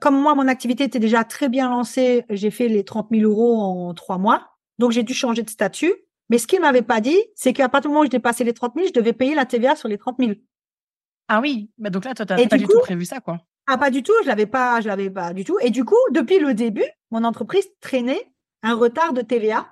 comme 0.00 0.20
moi, 0.20 0.34
mon 0.34 0.48
activité 0.48 0.82
était 0.82 0.98
déjà 0.98 1.22
très 1.22 1.48
bien 1.48 1.70
lancée, 1.70 2.24
j'ai 2.30 2.50
fait 2.50 2.66
les 2.66 2.84
30 2.84 3.08
000 3.12 3.30
euros 3.30 3.60
en 3.60 3.94
trois 3.94 4.18
mois. 4.18 4.50
Donc, 4.80 4.90
j'ai 4.90 5.04
dû 5.04 5.14
changer 5.14 5.44
de 5.44 5.50
statut. 5.50 5.94
Mais 6.30 6.38
ce 6.38 6.48
qu'ils 6.48 6.60
m'avaient 6.60 6.82
pas 6.82 7.00
dit, 7.00 7.18
c'est 7.36 7.52
qu'à 7.52 7.68
partir 7.68 7.90
du 7.90 7.92
moment 7.92 8.00
où 8.02 8.06
je 8.06 8.10
dépassais 8.10 8.42
les 8.42 8.54
30 8.54 8.72
000, 8.74 8.88
je 8.88 8.92
devais 8.92 9.12
payer 9.12 9.36
la 9.36 9.46
TVA 9.46 9.76
sur 9.76 9.88
les 9.88 9.98
30 9.98 10.16
000. 10.18 10.32
Ah 11.28 11.40
oui, 11.40 11.70
bah 11.78 11.90
donc 11.90 12.04
là, 12.04 12.14
toi, 12.14 12.26
tu 12.26 12.32
n'as 12.32 12.48
pas 12.48 12.58
du, 12.58 12.66
tout 12.66 12.80
prévu 12.80 13.04
ça, 13.04 13.20
quoi. 13.20 13.38
Ah, 13.66 13.78
pas 13.78 13.90
du 13.90 14.02
tout, 14.02 14.12
je 14.22 14.28
l'avais 14.28 14.46
pas, 14.46 14.80
je 14.80 14.88
l'avais 14.88 15.10
pas 15.10 15.32
du 15.32 15.44
tout. 15.44 15.58
Et 15.60 15.70
du 15.70 15.84
coup, 15.84 15.96
depuis 16.10 16.38
le 16.38 16.54
début, 16.54 16.86
mon 17.10 17.24
entreprise 17.24 17.66
traînait 17.80 18.30
un 18.62 18.74
retard 18.74 19.12
de 19.12 19.22
TVA 19.22 19.66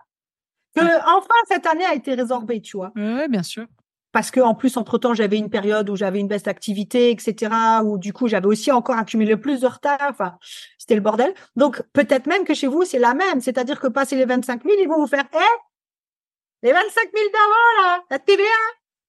que 0.75 0.81
ah. 0.81 1.17
enfin 1.17 1.35
cette 1.49 1.67
année 1.67 1.85
a 1.85 1.95
été 1.95 2.15
résorbé, 2.15 2.61
tu 2.61 2.77
vois. 2.77 2.93
Oui, 2.97 3.29
bien 3.29 3.43
sûr. 3.43 3.67
Parce 4.13 4.31
que 4.31 4.41
en 4.41 4.55
plus, 4.55 4.77
entre 4.77 4.99
temps, 4.99 5.15
j'avais 5.15 5.39
une 5.39 5.49
période 5.49 5.89
où 5.89 5.97
j'avais 5.97 6.21
une 6.21 6.29
baisse 6.29 6.43
d'activité, 6.43 7.11
etc. 7.11 7.51
Où 7.83 7.97
du 7.99 8.13
coup, 8.13 8.29
j'avais 8.29 8.47
aussi 8.47 8.71
encore 8.71 8.99
accumulé 8.99 9.37
plus 9.39 9.61
de 9.61 9.67
retard. 9.67 9.99
Enfin, 10.03 10.37
c'était 10.77 10.95
le 10.95 11.01
bordel. 11.01 11.33
Donc, 11.57 11.83
peut-être 11.95 12.27
même 12.27 12.45
que 12.45 12.53
chez 12.53 12.67
vous, 12.67 12.85
c'est 12.85 12.99
la 12.99 13.15
même. 13.15 13.41
C'est-à-dire 13.41 13.81
que 13.81 13.87
passer 13.87 14.17
les 14.17 14.27
25 14.27 14.63
000, 14.65 14.75
ils 14.81 14.89
vont 14.89 14.99
vous 14.99 15.07
faire, 15.07 15.25
eh, 15.33 16.67
les 16.67 16.73
25 16.73 16.91
000 16.93 17.31
d'avant, 17.33 17.83
là, 17.83 18.05
la 18.11 18.19
TVA. 18.19 18.45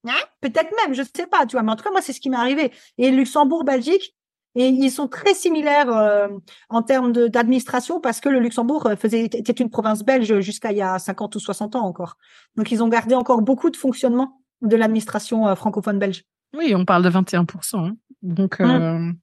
Hein? 0.07 0.23
Peut-être 0.39 0.73
même, 0.83 0.93
je 0.93 1.03
sais 1.03 1.27
pas, 1.27 1.45
tu 1.45 1.57
vois. 1.57 1.63
Mais 1.63 1.73
en 1.73 1.75
tout 1.75 1.83
cas, 1.83 1.91
moi, 1.91 2.01
c'est 2.01 2.13
ce 2.13 2.21
qui 2.21 2.29
m'est 2.29 2.37
arrivé. 2.37 2.71
Et 2.97 3.11
Luxembourg, 3.11 3.65
Belgique, 3.65 4.15
et 4.55 4.67
ils 4.67 4.91
sont 4.91 5.07
très 5.07 5.33
similaires 5.33 5.89
euh, 5.89 6.27
en 6.69 6.83
termes 6.83 7.11
d'administration 7.11 7.99
parce 7.99 8.19
que 8.19 8.29
le 8.29 8.39
Luxembourg 8.39 8.85
euh, 8.85 8.95
faisait, 8.95 9.25
était 9.25 9.53
une 9.53 9.69
province 9.69 10.03
belge 10.03 10.39
jusqu'à 10.41 10.71
il 10.71 10.77
y 10.77 10.81
a 10.81 10.99
50 10.99 11.35
ou 11.35 11.39
60 11.39 11.75
ans 11.75 11.85
encore. 11.85 12.17
Donc, 12.55 12.71
ils 12.71 12.83
ont 12.83 12.87
gardé 12.87 13.15
encore 13.15 13.41
beaucoup 13.41 13.71
de 13.71 13.77
fonctionnement 13.77 14.41
de 14.61 14.75
l'administration 14.75 15.47
euh, 15.47 15.55
francophone 15.55 15.97
belge. 15.97 16.23
Oui, 16.55 16.73
on 16.75 16.85
parle 16.85 17.03
de 17.03 17.09
21%. 17.09 17.77
Hein. 17.77 17.95
Donc, 18.21 18.59
mmh. 18.59 19.13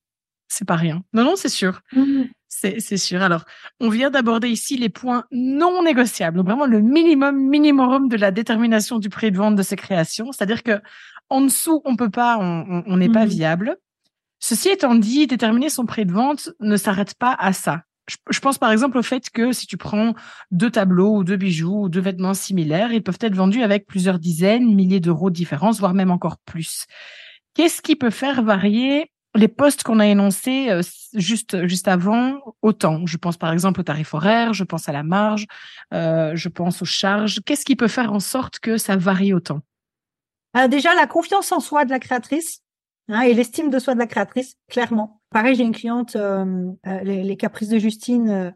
c'est 0.48 0.66
pas 0.66 0.74
rien. 0.74 1.04
Non, 1.12 1.22
non, 1.22 1.36
c'est 1.36 1.48
sûr. 1.48 1.80
Mmh. 1.92 2.22
C'est 2.48 2.96
sûr. 2.96 3.22
Alors, 3.22 3.44
on 3.78 3.88
vient 3.88 4.10
d'aborder 4.10 4.48
ici 4.48 4.76
les 4.76 4.88
points 4.88 5.24
non 5.30 5.84
négociables. 5.84 6.36
Donc, 6.36 6.46
vraiment 6.46 6.66
le 6.66 6.80
minimum, 6.80 7.48
minimum 7.48 8.08
de 8.08 8.16
la 8.16 8.32
détermination 8.32 8.98
du 8.98 9.08
prix 9.08 9.30
de 9.30 9.36
vente 9.36 9.54
de 9.54 9.62
ces 9.62 9.76
créations. 9.76 10.32
C'est-à-dire 10.32 10.64
que 10.64 10.82
en 11.30 11.42
dessous, 11.42 11.80
on 11.84 11.94
peut 11.94 12.10
pas, 12.10 12.36
on 12.38 12.96
n'est 12.96 13.08
pas 13.08 13.24
mmh. 13.24 13.28
viable. 13.28 13.76
Ceci 14.40 14.70
étant 14.70 14.94
dit, 14.94 15.26
déterminer 15.26 15.68
son 15.68 15.86
prix 15.86 16.06
de 16.06 16.12
vente 16.12 16.50
ne 16.60 16.76
s'arrête 16.76 17.14
pas 17.14 17.36
à 17.38 17.52
ça. 17.52 17.82
Je, 18.30 18.40
pense 18.40 18.58
par 18.58 18.72
exemple 18.72 18.98
au 18.98 19.02
fait 19.02 19.30
que 19.30 19.52
si 19.52 19.66
tu 19.66 19.76
prends 19.76 20.14
deux 20.50 20.70
tableaux 20.70 21.18
ou 21.18 21.24
deux 21.24 21.36
bijoux 21.36 21.84
ou 21.84 21.88
deux 21.88 22.00
vêtements 22.00 22.34
similaires, 22.34 22.92
ils 22.92 23.02
peuvent 23.02 23.18
être 23.20 23.36
vendus 23.36 23.62
avec 23.62 23.86
plusieurs 23.86 24.18
dizaines, 24.18 24.74
milliers 24.74 24.98
d'euros 24.98 25.30
de 25.30 25.34
différence, 25.36 25.78
voire 25.78 25.94
même 25.94 26.10
encore 26.10 26.38
plus. 26.38 26.86
Qu'est-ce 27.54 27.82
qui 27.82 27.94
peut 27.94 28.10
faire 28.10 28.42
varier 28.42 29.12
les 29.36 29.46
postes 29.46 29.84
qu'on 29.84 30.00
a 30.00 30.06
énoncés 30.06 30.70
euh, 30.70 30.82
juste 31.14 31.66
juste 31.66 31.86
avant 31.86 32.40
autant 32.62 33.06
Je 33.06 33.16
pense 33.16 33.36
par 33.36 33.52
exemple 33.52 33.80
au 33.80 33.84
tarif 33.84 34.12
horaire, 34.12 34.54
je 34.54 34.64
pense 34.64 34.88
à 34.88 34.92
la 34.92 35.04
marge, 35.04 35.46
euh, 35.94 36.32
je 36.34 36.48
pense 36.48 36.82
aux 36.82 36.86
charges. 36.86 37.40
Qu'est-ce 37.46 37.64
qui 37.64 37.76
peut 37.76 37.86
faire 37.86 38.12
en 38.12 38.20
sorte 38.20 38.58
que 38.58 38.76
ça 38.76 38.96
varie 38.96 39.32
autant? 39.32 39.60
Euh, 40.56 40.66
Déjà 40.66 40.94
la 40.96 41.06
confiance 41.06 41.52
en 41.52 41.60
soi 41.60 41.84
de 41.84 41.90
la 41.90 42.00
créatrice 42.00 42.60
Hein, 43.10 43.22
et 43.22 43.34
l'estime 43.34 43.70
de 43.70 43.78
soi 43.78 43.94
de 43.94 43.98
la 43.98 44.06
créatrice, 44.06 44.56
clairement. 44.68 45.20
Pareil, 45.30 45.56
j'ai 45.56 45.64
une 45.64 45.74
cliente, 45.74 46.14
euh, 46.16 46.70
euh, 46.86 47.00
les, 47.02 47.36
Caprices 47.36 47.68
de 47.68 47.78
Justine, 47.78 48.54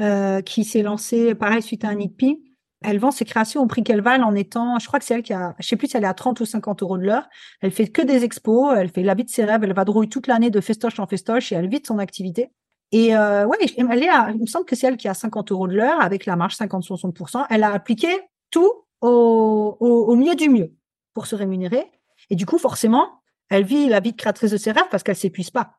euh, 0.00 0.40
qui 0.42 0.64
s'est 0.64 0.82
lancée, 0.82 1.34
pareil, 1.34 1.62
suite 1.62 1.84
à 1.84 1.88
un 1.88 1.98
ITP. 1.98 2.38
Elle 2.82 2.98
vend 2.98 3.10
ses 3.10 3.24
créations 3.24 3.62
au 3.62 3.66
prix 3.66 3.82
qu'elle 3.82 4.02
valent 4.02 4.28
en 4.28 4.34
étant, 4.34 4.78
je 4.78 4.86
crois 4.86 5.00
que 5.00 5.04
c'est 5.04 5.14
elle 5.14 5.22
qui 5.22 5.32
a, 5.32 5.56
je 5.58 5.66
sais 5.66 5.76
plus 5.76 5.88
si 5.88 5.96
elle 5.96 6.04
est 6.04 6.08
à 6.08 6.14
30 6.14 6.38
ou 6.40 6.44
50 6.44 6.82
euros 6.82 6.98
de 6.98 7.02
l'heure. 7.02 7.28
Elle 7.60 7.72
fait 7.72 7.88
que 7.88 8.02
des 8.02 8.22
expos, 8.22 8.76
elle 8.76 8.90
fait 8.90 9.02
la 9.02 9.14
vie 9.14 9.24
de 9.24 9.30
ses 9.30 9.44
rêves, 9.44 9.64
elle 9.64 9.72
va 9.72 9.84
drouiller 9.84 10.08
toute 10.08 10.26
l'année 10.26 10.50
de 10.50 10.60
festoche 10.60 11.00
en 11.00 11.06
festoche 11.06 11.50
et 11.52 11.56
elle 11.56 11.68
vit 11.68 11.80
de 11.80 11.86
son 11.86 11.98
activité. 11.98 12.50
Et 12.92 13.16
ouais, 13.16 13.58
elle 13.60 13.70
il 13.76 14.40
me 14.40 14.46
semble 14.46 14.66
que 14.66 14.76
c'est 14.76 14.86
elle 14.86 14.96
qui 14.96 15.08
a 15.08 15.14
50 15.14 15.50
euros 15.50 15.66
de 15.66 15.74
l'heure 15.74 16.00
avec 16.00 16.26
la 16.26 16.36
marge 16.36 16.54
50-60%. 16.54 17.46
Elle 17.50 17.64
a 17.64 17.72
appliqué 17.72 18.08
tout 18.50 18.70
au, 19.00 19.76
au 19.80 20.14
mieux 20.14 20.36
du 20.36 20.48
mieux 20.48 20.72
pour 21.14 21.26
se 21.26 21.34
rémunérer. 21.34 21.90
Et 22.30 22.36
du 22.36 22.46
coup, 22.46 22.58
forcément, 22.58 23.08
elle 23.48 23.64
vit 23.64 23.88
la 23.88 24.00
vie 24.00 24.12
de 24.12 24.16
créatrice 24.16 24.50
de 24.50 24.56
ses 24.56 24.72
rêves 24.72 24.88
parce 24.90 25.02
qu'elle 25.02 25.16
s'épuise 25.16 25.50
pas. 25.50 25.78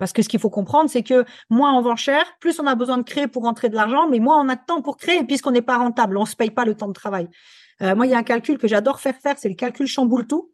Parce 0.00 0.12
que 0.12 0.20
ce 0.20 0.28
qu'il 0.28 0.40
faut 0.40 0.50
comprendre, 0.50 0.90
c'est 0.90 1.04
que 1.04 1.24
moins 1.48 1.72
on 1.72 1.80
vend 1.80 1.94
cher, 1.94 2.24
plus 2.40 2.58
on 2.58 2.66
a 2.66 2.74
besoin 2.74 2.98
de 2.98 3.04
créer 3.04 3.28
pour 3.28 3.44
rentrer 3.44 3.68
de 3.68 3.76
l'argent, 3.76 4.08
mais 4.08 4.18
moins 4.18 4.40
on 4.44 4.48
a 4.48 4.56
de 4.56 4.64
temps 4.66 4.82
pour 4.82 4.96
créer 4.96 5.22
puisqu'on 5.22 5.52
n'est 5.52 5.62
pas 5.62 5.78
rentable, 5.78 6.18
on 6.18 6.26
se 6.26 6.34
paye 6.34 6.50
pas 6.50 6.64
le 6.64 6.74
temps 6.74 6.88
de 6.88 6.92
travail. 6.92 7.28
Euh, 7.82 7.94
moi, 7.94 8.06
il 8.06 8.10
y 8.10 8.14
a 8.14 8.18
un 8.18 8.24
calcul 8.24 8.58
que 8.58 8.66
j'adore 8.66 9.00
faire 9.00 9.14
faire, 9.16 9.36
c'est 9.38 9.48
le 9.48 9.54
calcul 9.54 9.86
chamboule 9.86 10.26
tout, 10.26 10.50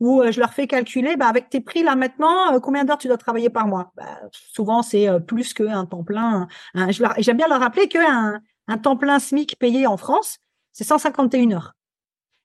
où 0.00 0.20
euh, 0.20 0.32
je 0.32 0.40
leur 0.40 0.52
fais 0.52 0.66
calculer, 0.66 1.16
bah, 1.16 1.28
avec 1.28 1.48
tes 1.48 1.60
prix 1.60 1.82
là 1.82 1.96
maintenant, 1.96 2.52
euh, 2.54 2.60
combien 2.60 2.84
d'heures 2.84 2.98
tu 2.98 3.08
dois 3.08 3.16
travailler 3.16 3.48
par 3.48 3.66
mois? 3.66 3.92
Bah, 3.96 4.20
Souvent, 4.32 4.82
c'est 4.82 5.08
plus 5.26 5.54
qu'un 5.54 5.86
temps 5.86 6.04
plein. 6.04 6.46
J'aime 6.90 7.36
bien 7.38 7.48
leur 7.48 7.60
rappeler 7.60 7.88
qu'un 7.88 8.40
un 8.68 8.78
temps 8.78 8.96
plein 8.96 9.18
SMIC 9.18 9.58
payé 9.58 9.86
en 9.86 9.96
France, 9.96 10.38
c'est 10.72 10.84
151 10.84 11.52
heures. 11.52 11.74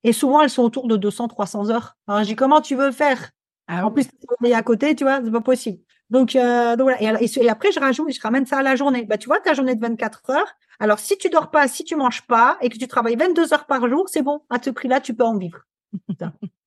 Et 0.04 0.14
souvent, 0.14 0.42
elles 0.42 0.50
sont 0.50 0.64
autour 0.64 0.88
de 0.88 0.98
200, 0.98 1.28
300 1.28 1.70
heures. 1.70 1.96
Alors, 2.08 2.24
je 2.24 2.28
dis, 2.28 2.36
comment 2.36 2.62
tu 2.62 2.76
veux 2.76 2.92
faire? 2.92 3.32
Ah 3.68 3.86
En 3.86 3.92
plus, 3.92 4.08
tu 4.08 4.48
es 4.48 4.54
à 4.54 4.64
côté, 4.64 4.96
tu 4.96 5.04
vois, 5.04 5.22
c'est 5.24 5.32
pas 5.32 5.42
possible. 5.42 5.80
Donc, 6.10 6.36
euh, 6.36 6.76
donc 6.76 6.90
voilà. 6.90 7.22
Et, 7.22 7.50
après, 7.50 7.72
je 7.72 7.80
rajoute, 7.80 8.12
je 8.14 8.22
ramène 8.22 8.46
ça 8.46 8.60
à 8.60 8.64
la 8.64 8.76
journée. 8.76 9.06
Bah, 9.06 9.18
tu 9.18 9.28
vois, 9.28 9.40
ta 9.40 9.54
journée 9.54 9.76
de 9.76 9.82
24 9.82 10.30
heures. 10.32 10.54
Alors, 10.80 11.00
si 11.00 11.18
tu 11.18 11.30
dors 11.30 11.50
pas, 11.50 11.68
si 11.68 11.84
tu 11.84 11.96
manges 11.96 12.24
pas 12.24 12.58
et 12.62 12.70
que 12.70 12.78
tu 12.78 12.88
travailles 12.88 13.16
22 13.16 13.54
heures 13.54 13.66
par 13.66 13.88
jour, 13.88 14.10
c'est 14.10 14.22
bon. 14.22 14.42
À 14.50 14.62
ce 14.62 14.70
prix-là, 14.70 15.00
tu 15.00 15.14
peux 15.14 15.24
en 15.24 15.38
vivre. 15.38 15.60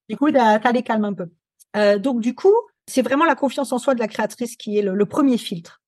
du 0.09 0.16
coup, 0.16 0.30
tu 0.30 0.39
as 0.39 0.72
les 0.72 0.82
calmes 0.82 1.05
un 1.05 1.12
peu. 1.12 1.28
Euh, 1.76 1.99
donc, 1.99 2.20
du 2.20 2.34
coup, 2.34 2.55
c'est 2.87 3.03
vraiment 3.03 3.24
la 3.24 3.34
confiance 3.34 3.72
en 3.72 3.78
soi 3.78 3.95
de 3.95 4.01
la 4.01 4.09
créatrice 4.09 4.57
qui 4.57 4.78
est 4.78 4.82
le, 4.82 5.07
premier 5.07 5.39
filtre. 5.39 5.82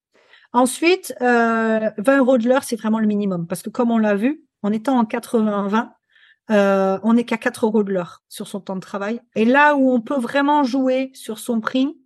Ensuite, 0.52 1.14
euh, 1.20 1.90
20 1.98 2.18
euros 2.18 2.38
de 2.38 2.48
l'heure, 2.48 2.64
c'est 2.64 2.76
vraiment 2.76 2.98
le 2.98 3.06
minimum. 3.06 3.46
Parce 3.46 3.62
que 3.62 3.70
comme 3.70 3.90
on 3.90 3.98
l'a 3.98 4.14
vu, 4.14 4.42
en 4.62 4.72
étant 4.72 4.98
en 4.98 5.04
80-20, 5.04 5.90
euh, 6.50 6.98
on 7.02 7.14
n'est 7.14 7.24
qu'à 7.24 7.36
4 7.36 7.66
euros 7.66 7.82
de 7.82 7.92
l'heure 7.92 8.22
sur 8.28 8.48
son 8.48 8.60
temps 8.60 8.76
de 8.76 8.80
travail. 8.80 9.20
Et 9.34 9.44
là 9.44 9.76
où 9.76 9.92
on 9.92 10.00
peut 10.00 10.18
vraiment 10.18 10.64
jouer 10.64 11.10
sur 11.14 11.38
son 11.38 11.60
prix, 11.60 11.96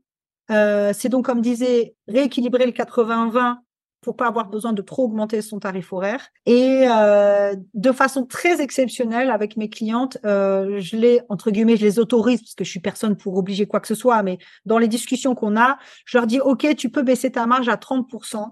euh, 0.51 0.93
c'est 0.95 1.09
donc, 1.09 1.27
comme 1.27 1.41
disait, 1.41 1.95
rééquilibrer 2.09 2.67
le 2.67 2.73
80-20 2.73 3.59
pour 4.01 4.17
pas 4.17 4.27
avoir 4.27 4.49
besoin 4.49 4.73
de 4.73 4.83
trop 4.83 5.05
augmenter 5.05 5.41
son 5.43 5.61
tarif 5.61 5.93
horaire. 5.93 6.27
Et 6.45 6.89
euh, 6.91 7.55
de 7.75 7.93
façon 7.93 8.27
très 8.27 8.61
exceptionnelle 8.61 9.31
avec 9.31 9.57
mes 9.57 9.69
clientes, 9.69 10.19
je 10.25 10.97
les 10.97 11.21
entre 11.29 11.53
guillemets, 11.53 11.77
je 11.77 11.87
les 11.87 12.01
autorise 12.01 12.41
parce 12.41 12.55
que 12.57 12.65
je 12.65 12.71
suis 12.71 12.81
personne 12.81 13.17
pour 13.17 13.37
obliger 13.37 13.67
quoi 13.67 13.79
que 13.79 13.87
ce 13.87 13.95
soit, 13.95 14.25
mais 14.25 14.39
dans 14.65 14.79
les 14.79 14.89
discussions 14.89 15.37
qu'on 15.37 15.57
a, 15.57 15.79
je 16.05 16.19
leur 16.19 16.27
dis 16.27 16.41
ok, 16.41 16.75
tu 16.75 16.91
peux 16.91 17.03
baisser 17.03 17.31
ta 17.31 17.47
marge 17.47 17.69
à 17.69 17.77
30%, 17.77 18.45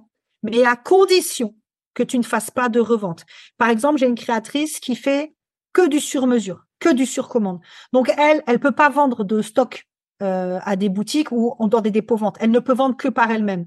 mais 0.45 0.65
à 0.65 0.77
condition 0.77 1.57
que 1.95 2.05
tu 2.05 2.17
ne 2.17 2.23
fasses 2.23 2.53
pas 2.53 2.69
de 2.69 2.79
revente. 2.79 3.25
Par 3.59 3.69
exemple, 3.69 3.99
j'ai 3.99 4.07
une 4.07 4.15
créatrice 4.15 4.79
qui 4.79 4.95
fait 4.95 5.35
que 5.73 5.89
du 5.89 6.01
sur-mesure, 6.01 6.67
que 6.79 6.93
du 6.93 7.07
sur-commande. 7.07 7.61
Donc 7.93 8.13
elle, 8.17 8.43
elle 8.47 8.61
peut 8.61 8.73
pas 8.73 8.89
vendre 8.89 9.25
de 9.25 9.43
stock 9.43 9.87
euh, 10.23 10.59
à 10.65 10.77
des 10.77 10.89
boutiques 10.89 11.33
on 11.33 11.67
doit 11.69 11.81
des 11.81 11.91
dépôts 11.91 12.17
ventes. 12.17 12.37
Elle 12.41 12.51
ne 12.51 12.59
peut 12.59 12.75
vendre 12.75 12.97
que 12.97 13.09
par 13.09 13.31
elle-même. 13.31 13.67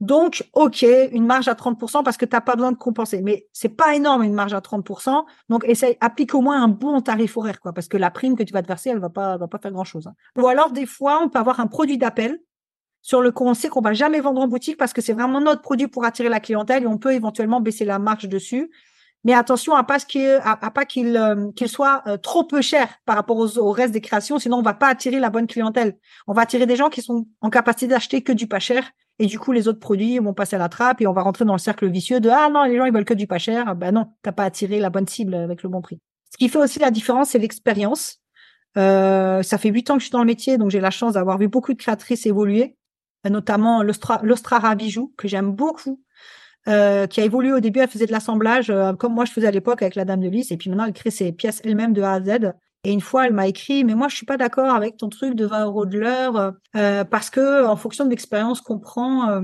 Donc, 0.00 0.48
OK, 0.52 0.86
une 1.10 1.26
marge 1.26 1.48
à 1.48 1.54
30% 1.54 2.04
parce 2.04 2.16
que 2.16 2.24
tu 2.24 2.36
n'as 2.36 2.40
pas 2.40 2.54
besoin 2.54 2.70
de 2.70 2.76
compenser. 2.76 3.20
Mais 3.20 3.48
c'est 3.52 3.68
pas 3.68 3.96
énorme 3.96 4.22
une 4.22 4.32
marge 4.32 4.54
à 4.54 4.60
30%. 4.60 5.24
Donc, 5.48 5.64
essaye, 5.64 5.96
applique 6.00 6.34
au 6.34 6.40
moins 6.40 6.62
un 6.62 6.68
bon 6.68 7.00
tarif 7.00 7.36
horaire, 7.36 7.60
quoi, 7.60 7.72
parce 7.72 7.88
que 7.88 7.96
la 7.96 8.10
prime 8.10 8.36
que 8.36 8.44
tu 8.44 8.52
vas 8.52 8.62
te 8.62 8.68
verser, 8.68 8.90
elle 8.90 9.00
va 9.00 9.10
pas, 9.10 9.36
va 9.36 9.48
pas 9.48 9.58
faire 9.58 9.72
grand 9.72 9.84
chose. 9.84 10.06
Hein. 10.06 10.14
Ou 10.40 10.46
alors, 10.46 10.70
des 10.70 10.86
fois, 10.86 11.20
on 11.22 11.28
peut 11.28 11.40
avoir 11.40 11.58
un 11.58 11.66
produit 11.66 11.98
d'appel 11.98 12.38
sur 13.02 13.22
le 13.22 13.32
on 13.40 13.54
sait 13.54 13.68
qu'on 13.68 13.80
va 13.80 13.92
jamais 13.92 14.20
vendre 14.20 14.40
en 14.40 14.48
boutique 14.48 14.76
parce 14.76 14.92
que 14.92 15.00
c'est 15.00 15.12
vraiment 15.12 15.40
notre 15.40 15.62
produit 15.62 15.88
pour 15.88 16.04
attirer 16.04 16.28
la 16.28 16.40
clientèle 16.40 16.84
et 16.84 16.86
on 16.86 16.98
peut 16.98 17.12
éventuellement 17.12 17.60
baisser 17.60 17.84
la 17.84 17.98
marge 17.98 18.28
dessus. 18.28 18.70
Mais 19.24 19.34
attention 19.34 19.74
à 19.74 19.82
pas 19.84 19.98
qu'il 19.98 20.40
pas 20.42 20.84
qu'il 20.84 21.16
euh, 21.16 21.66
soit 21.66 22.02
euh, 22.06 22.16
trop 22.16 22.44
peu 22.44 22.62
cher 22.62 22.88
par 23.04 23.16
rapport 23.16 23.36
au 23.36 23.72
reste 23.72 23.92
des 23.92 24.00
créations, 24.00 24.38
sinon 24.38 24.58
on 24.58 24.62
va 24.62 24.74
pas 24.74 24.88
attirer 24.88 25.18
la 25.18 25.30
bonne 25.30 25.46
clientèle. 25.46 25.96
On 26.26 26.32
va 26.32 26.42
attirer 26.42 26.66
des 26.66 26.76
gens 26.76 26.88
qui 26.88 27.02
sont 27.02 27.26
en 27.40 27.50
capacité 27.50 27.88
d'acheter 27.88 28.22
que 28.22 28.32
du 28.32 28.46
pas 28.46 28.60
cher 28.60 28.90
et 29.18 29.26
du 29.26 29.38
coup 29.38 29.52
les 29.52 29.66
autres 29.66 29.80
produits 29.80 30.18
vont 30.18 30.34
passer 30.34 30.56
à 30.56 30.60
la 30.60 30.68
trappe 30.68 31.00
et 31.00 31.06
on 31.06 31.12
va 31.12 31.22
rentrer 31.22 31.44
dans 31.44 31.54
le 31.54 31.58
cercle 31.58 31.88
vicieux 31.90 32.20
de 32.20 32.28
ah 32.28 32.48
non 32.48 32.62
les 32.62 32.76
gens 32.76 32.84
ils 32.84 32.92
veulent 32.92 33.04
que 33.04 33.14
du 33.14 33.26
pas 33.26 33.38
cher. 33.38 33.74
Ben 33.74 33.92
non, 33.92 34.06
t'as 34.22 34.32
pas 34.32 34.44
attiré 34.44 34.78
la 34.78 34.90
bonne 34.90 35.08
cible 35.08 35.34
avec 35.34 35.62
le 35.62 35.68
bon 35.68 35.80
prix. 35.80 35.98
Ce 36.30 36.36
qui 36.36 36.48
fait 36.48 36.58
aussi 36.58 36.78
la 36.78 36.90
différence, 36.90 37.30
c'est 37.30 37.38
l'expérience. 37.38 38.20
Euh, 38.76 39.42
ça 39.42 39.58
fait 39.58 39.70
huit 39.70 39.90
ans 39.90 39.94
que 39.94 40.00
je 40.00 40.04
suis 40.04 40.12
dans 40.12 40.20
le 40.20 40.26
métier, 40.26 40.58
donc 40.58 40.70
j'ai 40.70 40.80
la 40.80 40.90
chance 40.90 41.14
d'avoir 41.14 41.38
vu 41.38 41.48
beaucoup 41.48 41.72
de 41.72 41.78
créatrices 41.78 42.26
évoluer, 42.26 42.76
notamment 43.28 43.82
l'Ostrara 43.82 44.74
Bijou 44.74 45.12
que 45.16 45.26
j'aime 45.26 45.50
beaucoup 45.50 46.00
euh, 46.68 47.06
qui 47.06 47.20
a 47.20 47.24
évolué 47.24 47.52
au 47.52 47.60
début. 47.60 47.80
Elle 47.80 47.88
faisait 47.88 48.06
de 48.06 48.12
l'assemblage, 48.12 48.68
euh, 48.68 48.92
comme 48.92 49.14
moi 49.14 49.24
je 49.24 49.32
faisais 49.32 49.46
à 49.46 49.50
l'époque 49.50 49.80
avec 49.80 49.94
la 49.94 50.04
Dame 50.04 50.20
de 50.20 50.28
Lys, 50.28 50.50
et 50.50 50.58
puis 50.58 50.68
maintenant 50.68 50.84
elle 50.84 50.92
crée 50.92 51.10
ses 51.10 51.32
pièces 51.32 51.62
elle-même 51.64 51.94
de 51.94 52.02
A 52.02 52.12
à 52.12 52.20
Z. 52.20 52.52
Et 52.84 52.92
une 52.92 53.00
fois, 53.00 53.26
elle 53.26 53.32
m'a 53.32 53.48
écrit, 53.48 53.84
mais 53.84 53.94
moi 53.94 54.08
je 54.08 54.16
suis 54.16 54.26
pas 54.26 54.36
d'accord 54.36 54.74
avec 54.74 54.98
ton 54.98 55.08
truc 55.08 55.34
de 55.34 55.46
20 55.46 55.64
euros 55.64 55.86
de 55.86 55.98
l'heure, 55.98 56.52
euh, 56.76 57.04
parce 57.04 57.30
que 57.30 57.64
en 57.64 57.76
fonction 57.76 58.04
de 58.04 58.10
l'expérience 58.10 58.60
qu'on 58.60 58.78
prend, 58.78 59.42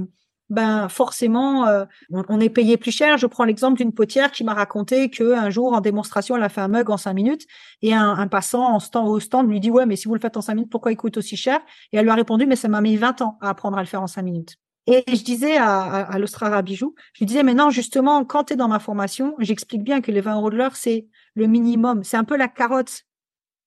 ben 0.51 0.89
forcément, 0.91 1.67
on 2.11 2.41
est 2.41 2.51
payé 2.51 2.77
plus 2.77 2.93
cher. 2.93 3.17
Je 3.17 3.27
prends 3.27 3.45
l'exemple 3.45 3.79
d'une 3.79 3.93
potière 3.93 4.31
qui 4.31 4.45
m'a 4.45 4.55
raconté 4.55 5.11
que 5.11 5.35
un 5.35 5.51
jour 5.51 5.73
en 5.73 5.81
démonstration, 5.81 6.37
elle 6.37 6.43
a 6.43 6.49
fait 6.51 6.61
un 6.61 6.69
mug 6.69 6.91
en 6.91 6.97
cinq 6.97 7.15
minutes, 7.15 7.47
et 7.83 7.95
un, 7.95 8.29
passant 8.29 8.65
en 8.73 8.79
stand, 8.79 9.09
au 9.09 9.19
stand 9.19 9.49
lui 9.49 9.61
dit 9.61 9.71
ouais, 9.71 9.87
mais 9.87 9.97
si 9.97 10.09
vous 10.09 10.15
le 10.15 10.21
faites 10.21 10.37
en 10.37 10.43
cinq 10.43 10.55
minutes, 10.55 10.71
pourquoi 10.71 10.93
il 10.93 10.97
coûte 10.97 11.17
aussi 11.17 11.37
cher? 11.37 11.61
Et 11.93 11.97
elle 11.97 12.05
lui 12.05 12.11
a 12.11 12.15
répondu, 12.15 12.47
mais 12.47 12.57
ça 12.57 12.69
m'a 12.69 12.81
mis 12.81 12.97
20 12.97 13.23
ans 13.23 13.39
à 13.41 13.49
apprendre 13.49 13.79
à 13.79 13.81
le 13.81 13.89
faire 13.89 14.03
en 14.03 14.07
cinq 14.07 14.23
minutes. 14.23 14.59
Et 14.87 15.03
je 15.09 15.23
disais 15.23 15.57
à, 15.57 15.83
à, 15.83 16.19
l'Ostrara 16.19 16.61
Bijou, 16.61 16.95
je 17.15 17.25
disais, 17.25 17.43
mais 17.43 17.55
non, 17.55 17.71
justement, 17.71 18.25
quand 18.25 18.45
tu 18.45 18.53
es 18.53 18.57
dans 18.57 18.69
ma 18.69 18.79
formation, 18.79 19.35
j'explique 19.39 19.83
bien 19.83 20.03
que 20.03 20.11
les 20.11 20.21
20 20.21 20.37
euros 20.37 20.51
de 20.51 20.57
l'heure, 20.57 20.77
c'est 20.77 21.07
le 21.35 21.47
minimum. 21.47 22.05
C'est 22.05 22.19
un 22.19 22.25
peu 22.25 22.37
la 22.37 22.49
carotte 22.49 23.05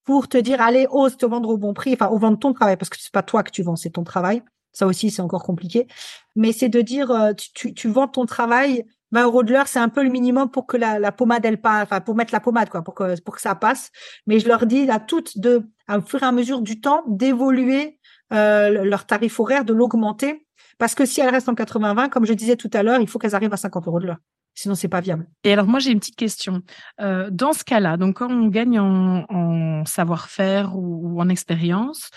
pour 0.03 0.28
te 0.28 0.38
dire, 0.38 0.61
allez, 0.61 0.88
ose 0.89 1.18
te 1.18 1.26
vendre 1.26 1.49
au 1.49 1.57
bon 1.57 1.74
prix, 1.74 1.93
enfin, 1.93 2.07
au 2.07 2.18
vendre 2.18 2.38
ton 2.39 2.53
travail, 2.53 2.78
parce 2.78 2.89
que 2.89 2.97
c'est 2.99 3.11
pas 3.11 3.24
toi 3.24 3.43
que 3.43 3.51
tu 3.51 3.63
vends, 3.63 3.76
c'est 3.76 3.89
ton 3.89 4.03
travail. 4.03 4.41
Ça 4.72 4.86
aussi, 4.86 5.09
c'est 5.09 5.22
encore 5.22 5.43
compliqué. 5.43 5.88
Mais 6.36 6.53
c'est 6.53 6.70
de 6.70 6.82
dire, 6.82 7.11
euh, 7.11 7.34
tu, 7.34 7.74
tu, 7.74 7.89
vends 7.89 8.07
ton 8.07 8.26
travail, 8.26 8.86
20 9.11 9.24
euros 9.26 9.43
de 9.43 9.51
l'heure, 9.51 9.68
c'est 9.68 9.80
un 9.80 9.89
peu 9.89 10.03
le 10.03 10.09
minimum 10.09 10.51
pour 10.51 10.68
que 10.68 10.78
la, 10.78 10.99
la 10.99 11.11
pommade, 11.11 11.43
elle 11.45 11.59
passe, 11.59 11.84
enfin, 11.84 11.99
pour 11.99 12.15
mettre 12.15 12.32
la 12.32 12.39
pommade, 12.39 12.70
quoi, 12.70 12.84
pour 12.84 12.93
que, 12.93 13.20
pour 13.22 13.36
que 13.36 13.41
ça 13.41 13.55
passe. 13.55 13.91
Mais 14.28 14.39
je 14.39 14.47
leur 14.47 14.65
dis 14.65 14.89
à 14.89 14.99
toutes 14.99 15.39
de, 15.39 15.68
à 15.88 15.99
fur 15.99 16.22
et 16.22 16.26
à 16.26 16.32
mesure 16.32 16.61
du 16.61 16.80
temps, 16.80 17.03
d'évoluer 17.07 17.99
euh, 18.32 18.86
leur 18.86 19.05
tarif 19.05 19.39
horaire, 19.39 19.65
de 19.65 19.74
l'augmenter 19.74 20.47
parce 20.78 20.95
que 20.95 21.05
si 21.05 21.21
elles 21.21 21.30
restent 21.30 21.49
en 21.49 21.53
80-20, 21.53 22.09
comme 22.09 22.25
je 22.25 22.34
disais 22.34 22.55
tout 22.55 22.69
à 22.73 22.84
l'heure, 22.84 23.01
il 23.01 23.07
faut 23.07 23.19
qu'elles 23.19 23.36
arrivent 23.36 23.53
à 23.53 23.57
50 23.57 23.88
euros 23.88 23.99
de 23.99 24.07
l'heure. 24.07 24.17
Sinon, 24.53 24.73
c'est 24.73 24.88
pas 24.88 25.01
viable. 25.01 25.28
Et 25.43 25.53
alors, 25.53 25.67
moi, 25.67 25.80
j'ai 25.80 25.91
une 25.91 25.99
petite 25.99 26.15
question. 26.15 26.63
Euh, 26.99 27.30
dans 27.32 27.53
ce 27.53 27.63
cas-là, 27.63 27.95
donc 27.95 28.17
quand 28.17 28.32
on 28.32 28.47
gagne 28.47 28.80
en, 28.80 29.86
savoir-faire 29.86 30.75
ou, 30.75 31.21
en 31.21 31.30
expérience, 31.30 32.09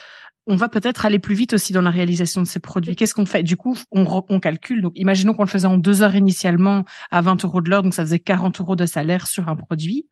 on 0.46 0.56
va 0.56 0.70
peut-être 0.70 1.04
aller 1.04 1.18
plus 1.18 1.34
vite 1.34 1.52
aussi 1.52 1.74
dans 1.74 1.82
la 1.82 1.90
réalisation 1.90 2.40
de 2.40 2.46
ces 2.46 2.58
produits. 2.58 2.96
Qu'est-ce 2.96 3.14
qu'on 3.14 3.26
fait? 3.26 3.42
Du 3.42 3.58
coup, 3.58 3.76
on, 3.92 4.24
on, 4.30 4.40
calcule. 4.40 4.80
Donc, 4.80 4.92
imaginons 4.96 5.34
qu'on 5.34 5.44
le 5.44 5.50
faisait 5.50 5.66
en 5.66 5.76
deux 5.76 6.02
heures 6.02 6.14
initialement 6.14 6.84
à 7.10 7.20
20 7.20 7.44
euros 7.44 7.60
de 7.60 7.68
l'heure, 7.68 7.82
donc 7.82 7.92
ça 7.92 8.04
faisait 8.04 8.18
40 8.18 8.58
euros 8.60 8.74
de 8.74 8.86
salaire 8.86 9.26
sur 9.26 9.50
un 9.50 9.56
produit. 9.56 10.08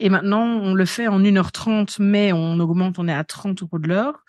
Et 0.00 0.08
maintenant, 0.08 0.44
on 0.44 0.72
le 0.72 0.84
fait 0.86 1.08
en 1.08 1.20
1h30, 1.20 1.96
mais 1.98 2.32
on 2.32 2.58
augmente, 2.58 2.98
on 2.98 3.06
est 3.06 3.14
à 3.14 3.22
30 3.22 3.62
euros 3.62 3.78
de 3.78 3.88
l'heure. 3.88 4.24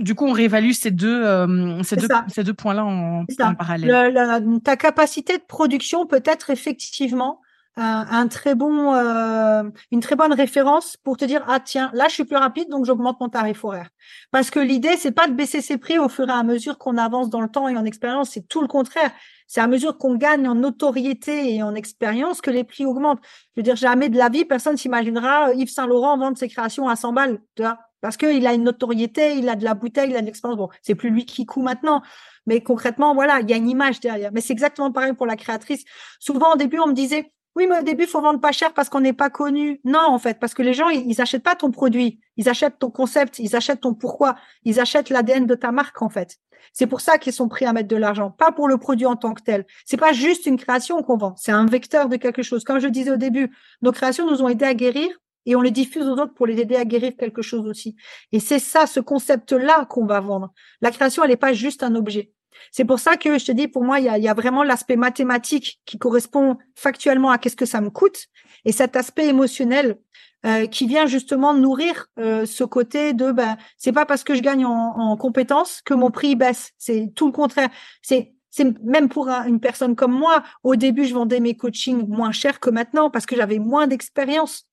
Du, 0.00 0.14
coup, 0.14 0.26
on 0.26 0.32
réévalue 0.32 0.70
ces 0.70 0.90
deux, 0.90 1.24
euh, 1.24 1.82
ces, 1.82 1.96
deux 1.96 2.08
ces 2.28 2.42
deux 2.42 2.54
points-là 2.54 2.86
en, 2.86 3.26
parallèle. 3.58 4.62
ta 4.64 4.76
capacité 4.76 5.36
de 5.36 5.42
production 5.42 6.06
peut 6.06 6.22
être 6.24 6.48
effectivement 6.48 7.40
un, 7.80 8.26
très 8.28 8.54
bon, 8.54 8.94
euh, 8.94 9.62
une 9.92 10.00
très 10.00 10.16
bonne 10.16 10.32
référence 10.32 10.96
pour 10.96 11.16
te 11.16 11.24
dire 11.24 11.44
ah 11.46 11.60
tiens 11.60 11.90
là 11.94 12.06
je 12.08 12.14
suis 12.14 12.24
plus 12.24 12.36
rapide 12.36 12.68
donc 12.68 12.84
j'augmente 12.84 13.20
mon 13.20 13.28
tarif 13.28 13.64
horaire. 13.64 13.88
Parce 14.30 14.50
que 14.50 14.58
l'idée 14.58 14.96
c'est 14.96 15.12
pas 15.12 15.28
de 15.28 15.34
baisser 15.34 15.60
ses 15.60 15.78
prix 15.78 15.98
au 15.98 16.08
fur 16.08 16.28
et 16.28 16.32
à 16.32 16.42
mesure 16.42 16.78
qu'on 16.78 16.96
avance 16.96 17.30
dans 17.30 17.40
le 17.40 17.48
temps 17.48 17.68
et 17.68 17.76
en 17.76 17.84
expérience, 17.84 18.30
c'est 18.30 18.48
tout 18.48 18.60
le 18.60 18.68
contraire. 18.68 19.12
C'est 19.46 19.60
à 19.60 19.66
mesure 19.66 19.96
qu'on 19.96 20.16
gagne 20.16 20.46
en 20.48 20.56
notoriété 20.56 21.54
et 21.54 21.62
en 21.62 21.74
expérience 21.74 22.40
que 22.40 22.50
les 22.50 22.64
prix 22.64 22.84
augmentent. 22.84 23.20
Je 23.54 23.60
veux 23.60 23.62
dire 23.62 23.76
jamais 23.76 24.08
de 24.08 24.18
la 24.18 24.28
vie 24.28 24.44
personne 24.44 24.76
s'imaginera 24.76 25.54
Yves 25.54 25.70
Saint 25.70 25.86
Laurent 25.86 26.18
vendre 26.18 26.36
ses 26.36 26.48
créations 26.48 26.88
à 26.88 26.96
100 26.96 27.12
balles. 27.12 27.38
Tu 27.54 27.62
vois? 27.62 27.78
Parce 28.00 28.16
qu'il 28.16 28.46
a 28.46 28.54
une 28.54 28.64
notoriété, 28.64 29.34
il 29.36 29.48
a 29.48 29.56
de 29.56 29.64
la 29.64 29.74
bouteille, 29.74 30.10
il 30.10 30.16
a 30.16 30.20
de 30.20 30.26
l'expérience. 30.26 30.58
Bon, 30.58 30.68
c'est 30.82 30.94
plus 30.94 31.10
lui 31.10 31.24
qui 31.24 31.46
coud 31.46 31.64
maintenant, 31.64 32.02
mais 32.46 32.62
concrètement, 32.62 33.14
voilà, 33.14 33.40
il 33.40 33.50
y 33.50 33.52
a 33.52 33.56
une 33.56 33.68
image 33.68 34.00
derrière. 34.00 34.30
Mais 34.32 34.40
c'est 34.40 34.52
exactement 34.52 34.92
pareil 34.92 35.12
pour 35.12 35.26
la 35.26 35.36
créatrice. 35.36 35.84
Souvent, 36.20 36.54
au 36.54 36.56
début, 36.56 36.78
on 36.78 36.86
me 36.88 36.92
disait, 36.92 37.32
oui, 37.56 37.66
mais 37.68 37.80
au 37.80 37.82
début, 37.82 38.06
faut 38.06 38.20
vendre 38.20 38.40
pas 38.40 38.52
cher 38.52 38.72
parce 38.72 38.88
qu'on 38.88 39.00
n'est 39.00 39.12
pas 39.12 39.30
connu. 39.30 39.80
Non, 39.84 40.06
en 40.06 40.18
fait, 40.18 40.38
parce 40.38 40.54
que 40.54 40.62
les 40.62 40.74
gens, 40.74 40.88
ils, 40.90 41.16
n'achètent 41.18 41.42
pas 41.42 41.56
ton 41.56 41.72
produit, 41.72 42.20
ils 42.36 42.48
achètent 42.48 42.78
ton 42.78 42.90
concept, 42.90 43.40
ils 43.40 43.56
achètent 43.56 43.80
ton 43.80 43.94
pourquoi, 43.94 44.36
ils 44.64 44.78
achètent 44.78 45.10
l'ADN 45.10 45.44
de 45.44 45.54
ta 45.56 45.72
marque, 45.72 46.00
en 46.00 46.08
fait. 46.08 46.36
C'est 46.72 46.86
pour 46.86 47.00
ça 47.00 47.18
qu'ils 47.18 47.32
sont 47.32 47.48
prêts 47.48 47.66
à 47.66 47.72
mettre 47.72 47.88
de 47.88 47.96
l'argent, 47.96 48.30
pas 48.30 48.52
pour 48.52 48.68
le 48.68 48.78
produit 48.78 49.06
en 49.06 49.16
tant 49.16 49.34
que 49.34 49.42
tel. 49.42 49.66
C'est 49.84 49.96
pas 49.96 50.12
juste 50.12 50.46
une 50.46 50.56
création 50.56 51.02
qu'on 51.02 51.16
vend, 51.16 51.34
c'est 51.36 51.50
un 51.50 51.66
vecteur 51.66 52.08
de 52.08 52.16
quelque 52.16 52.42
chose. 52.42 52.62
Comme 52.62 52.78
je 52.78 52.88
disais 52.88 53.10
au 53.10 53.16
début, 53.16 53.50
nos 53.82 53.90
créations 53.90 54.30
nous 54.30 54.42
ont 54.42 54.48
aidés 54.48 54.66
à 54.66 54.74
guérir, 54.74 55.08
et 55.48 55.56
on 55.56 55.62
les 55.62 55.70
diffuse 55.70 56.06
aux 56.06 56.12
autres 56.12 56.34
pour 56.34 56.46
les 56.46 56.60
aider 56.60 56.76
à 56.76 56.84
guérir 56.84 57.12
quelque 57.18 57.40
chose 57.40 57.66
aussi. 57.66 57.96
Et 58.32 58.38
c'est 58.38 58.58
ça, 58.58 58.86
ce 58.86 59.00
concept-là 59.00 59.86
qu'on 59.86 60.04
va 60.04 60.20
vendre. 60.20 60.52
La 60.82 60.90
création, 60.90 61.24
elle 61.24 61.30
n'est 61.30 61.36
pas 61.36 61.54
juste 61.54 61.82
un 61.82 61.94
objet. 61.94 62.32
C'est 62.70 62.84
pour 62.84 62.98
ça 62.98 63.16
que 63.16 63.38
je 63.38 63.46
te 63.46 63.52
dis, 63.52 63.66
pour 63.66 63.82
moi, 63.82 63.98
il 63.98 64.04
y 64.04 64.28
a, 64.28 64.34
vraiment 64.34 64.62
l'aspect 64.62 64.96
mathématique 64.96 65.80
qui 65.86 65.98
correspond 65.98 66.58
factuellement 66.74 67.30
à 67.30 67.38
qu'est-ce 67.38 67.56
que 67.56 67.64
ça 67.64 67.80
me 67.80 67.88
coûte, 67.88 68.26
et 68.66 68.72
cet 68.72 68.94
aspect 68.94 69.26
émotionnel 69.26 69.98
euh, 70.44 70.66
qui 70.66 70.86
vient 70.86 71.06
justement 71.06 71.54
nourrir 71.54 72.08
euh, 72.18 72.44
ce 72.44 72.64
côté 72.64 73.14
de, 73.14 73.32
ben, 73.32 73.56
c'est 73.78 73.92
pas 73.92 74.04
parce 74.04 74.24
que 74.24 74.34
je 74.34 74.42
gagne 74.42 74.66
en, 74.66 74.98
en 74.98 75.16
compétences 75.16 75.80
que 75.82 75.94
mon 75.94 76.10
prix 76.10 76.36
baisse. 76.36 76.72
C'est 76.76 77.10
tout 77.14 77.26
le 77.26 77.32
contraire. 77.32 77.70
C'est 78.02 78.34
c'est 78.50 78.82
même 78.82 79.08
pour 79.08 79.28
une 79.28 79.60
personne 79.60 79.94
comme 79.94 80.12
moi. 80.12 80.42
Au 80.64 80.74
début, 80.74 81.04
je 81.04 81.14
vendais 81.14 81.38
mes 81.38 81.54
coachings 81.54 82.08
moins 82.08 82.32
cher 82.32 82.60
que 82.60 82.70
maintenant 82.70 83.10
parce 83.10 83.26
que 83.26 83.36
j'avais 83.36 83.58
moins 83.58 83.86
d'expérience. 83.86 84.66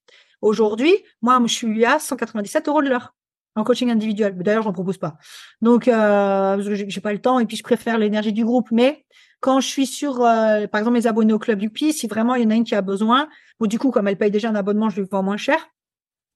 Aujourd'hui, 0.46 0.94
moi, 1.24 1.42
je 1.44 1.52
suis 1.52 1.86
à 1.86 1.98
197 1.98 2.68
euros 2.68 2.84
de 2.84 2.90
l'heure 2.90 3.16
en 3.56 3.64
coaching 3.64 3.90
individuel. 3.90 4.38
D'ailleurs, 4.38 4.62
j'en 4.62 4.74
propose 4.74 5.00
pas. 5.00 5.18
Donc, 5.64 5.88
euh, 5.88 6.86
j'ai 6.88 7.02
pas 7.02 7.14
le 7.14 7.20
temps 7.20 7.40
et 7.40 7.48
puis 7.48 7.58
je 7.58 7.64
préfère 7.64 7.98
l'énergie 7.98 8.32
du 8.32 8.46
groupe. 8.46 8.70
Mais 8.70 9.08
quand 9.40 9.60
je 9.60 9.68
suis 9.68 9.88
sur, 9.88 10.24
euh, 10.24 10.68
par 10.68 10.78
exemple, 10.78 10.98
mes 10.98 11.08
abonnés 11.08 11.34
au 11.34 11.40
club 11.40 11.58
du 11.58 11.72
si 11.92 12.06
vraiment 12.06 12.36
il 12.36 12.44
y 12.44 12.46
en 12.46 12.52
a 12.52 12.54
une 12.54 12.64
qui 12.64 12.76
a 12.76 12.84
besoin, 12.84 13.28
ou 13.60 13.66
du 13.66 13.80
coup, 13.80 13.90
comme 13.90 14.08
elle 14.08 14.20
paye 14.20 14.30
déjà 14.30 14.50
un 14.50 14.56
abonnement, 14.56 14.92
je 14.92 15.02
lui 15.02 15.08
vends 15.12 15.24
moins 15.24 15.38
cher 15.38 15.58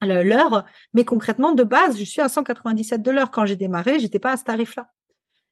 l'heure. 0.02 0.66
Mais 0.96 1.06
concrètement, 1.06 1.52
de 1.52 1.64
base, 1.64 2.00
je 2.00 2.04
suis 2.04 2.22
à 2.22 2.30
197 2.30 3.04
de 3.04 3.12
l'heure. 3.12 3.30
Quand 3.30 3.46
j'ai 3.46 3.58
démarré, 3.58 4.00
j'étais 4.00 4.18
pas 4.18 4.32
à 4.32 4.38
ce 4.38 4.44
tarif-là. 4.44 4.90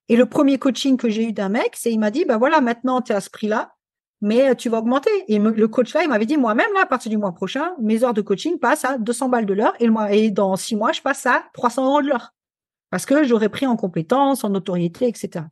Et 0.10 0.16
le 0.16 0.26
premier 0.26 0.58
coaching 0.58 0.97
que 0.97 1.10
j'ai 1.10 1.26
eu 1.26 1.32
d'un 1.32 1.49
mec, 1.49 1.74
c'est 1.76 1.91
il 1.91 1.99
m'a 1.99 2.10
dit, 2.10 2.26
bah 2.26 2.38
voilà, 2.38 2.60
maintenant 2.60 3.01
tu 3.03 3.12
es 3.12 3.16
à 3.16 3.22
ce 3.22 3.30
prix-là 3.30 3.76
mais 4.22 4.49
euh, 4.49 4.55
tu 4.55 4.70
vas 4.70 4.80
augmenter. 4.80 5.09
Et 5.28 5.39
le 5.39 5.68
coach 5.68 5.93
là, 5.93 6.03
il 6.03 6.09
m'avait 6.09 6.26
dit 6.26 6.38
moi-même 6.38 6.72
là, 6.74 6.82
à 6.84 6.86
partir 6.86 7.09
du 7.09 7.18
mois 7.18 7.34
prochain, 7.34 7.72
mes 7.80 8.03
heures 8.03 8.13
de 8.13 8.22
coaching 8.22 8.59
passent 8.59 8.86
à 8.86 8.97
200 8.97 9.30
balles 9.30 9.45
de 9.45 9.53
l'heure 9.53 9.74
et, 9.80 10.32
dans 10.32 10.55
six 10.55 10.76
mois, 10.76 10.91
je 10.91 11.01
passe 11.01 11.26
à 11.26 11.43
300 11.53 11.86
euros 11.86 12.01
de 12.01 12.07
l'heure 12.07 12.34
parce 12.89 13.05
que 13.05 13.24
j'aurais 13.24 13.49
pris 13.49 13.68
en 13.68 13.76
compétences, 13.76 14.43
en 14.43 14.49
notoriété, 14.49 15.07
etc. 15.07 15.45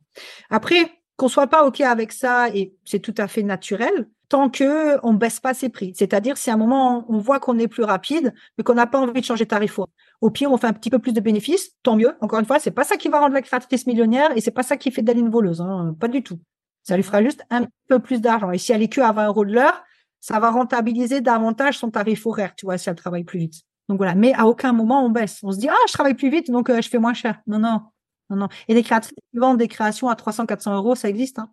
Après, 0.50 0.90
qu'on 1.16 1.28
soit 1.28 1.46
pas 1.46 1.66
ok 1.66 1.80
avec 1.82 2.12
ça 2.12 2.48
et 2.50 2.74
c'est 2.84 3.00
tout 3.00 3.14
à 3.18 3.28
fait 3.28 3.42
naturel 3.42 4.08
tant 4.28 4.50
que 4.50 4.98
on 5.04 5.14
baisse 5.14 5.40
pas 5.40 5.54
ses 5.54 5.68
prix. 5.68 5.92
C'est-à-dire 5.94 6.36
si 6.36 6.50
à 6.50 6.54
un 6.54 6.56
moment 6.56 7.06
on 7.08 7.18
voit 7.18 7.40
qu'on 7.40 7.58
est 7.58 7.68
plus 7.68 7.84
rapide, 7.84 8.34
mais 8.58 8.64
qu'on 8.64 8.74
n'a 8.74 8.86
pas 8.86 8.98
envie 8.98 9.20
de 9.20 9.24
changer 9.24 9.44
de 9.44 9.50
tarif. 9.50 9.78
Au 10.20 10.30
pire, 10.30 10.50
on 10.50 10.56
fait 10.56 10.66
un 10.66 10.72
petit 10.72 10.90
peu 10.90 10.98
plus 10.98 11.12
de 11.12 11.20
bénéfices, 11.20 11.72
tant 11.82 11.96
mieux. 11.96 12.12
Encore 12.20 12.40
une 12.40 12.46
fois, 12.46 12.58
c'est 12.58 12.70
pas 12.70 12.84
ça 12.84 12.96
qui 12.96 13.08
va 13.08 13.20
rendre 13.20 13.34
la 13.34 13.42
créatrice 13.42 13.86
millionnaire 13.86 14.36
et 14.36 14.40
c'est 14.40 14.50
pas 14.50 14.62
ça 14.62 14.76
qui 14.76 14.90
fait 14.90 15.02
d'elle 15.02 15.18
une 15.18 15.30
voleuse, 15.30 15.60
hein. 15.60 15.94
pas 16.00 16.08
du 16.08 16.22
tout. 16.22 16.38
Ça 16.86 16.96
lui 16.96 17.02
fera 17.02 17.22
juste 17.22 17.44
un 17.50 17.66
peu 17.88 17.98
plus 17.98 18.20
d'argent. 18.20 18.52
Et 18.52 18.58
si 18.58 18.72
elle 18.72 18.82
est 18.82 18.88
que 18.88 19.00
à 19.00 19.10
20 19.10 19.26
euros 19.26 19.44
de 19.44 19.52
l'heure, 19.52 19.82
ça 20.20 20.38
va 20.38 20.50
rentabiliser 20.50 21.20
davantage 21.20 21.78
son 21.78 21.90
tarif 21.90 22.26
horaire, 22.26 22.54
tu 22.54 22.66
vois, 22.66 22.78
si 22.78 22.88
elle 22.88 22.94
travaille 22.94 23.24
plus 23.24 23.40
vite. 23.40 23.62
Donc 23.88 23.98
voilà. 23.98 24.14
Mais 24.14 24.32
à 24.34 24.46
aucun 24.46 24.72
moment 24.72 25.04
on 25.04 25.10
baisse. 25.10 25.40
On 25.42 25.50
se 25.50 25.58
dit, 25.58 25.68
ah, 25.68 25.84
je 25.88 25.92
travaille 25.92 26.14
plus 26.14 26.30
vite, 26.30 26.50
donc 26.50 26.70
euh, 26.70 26.80
je 26.80 26.88
fais 26.88 26.98
moins 26.98 27.14
cher. 27.14 27.40
Non, 27.48 27.58
non, 27.58 27.82
non, 28.30 28.36
non. 28.36 28.48
Et 28.68 28.74
des 28.74 28.84
créatrices 28.84 29.14
qui 29.14 29.38
vendent 29.38 29.58
des 29.58 29.68
créations 29.68 30.08
à 30.08 30.14
300, 30.14 30.46
400 30.46 30.76
euros, 30.76 30.94
ça 30.94 31.08
existe. 31.08 31.40
Hein. 31.40 31.50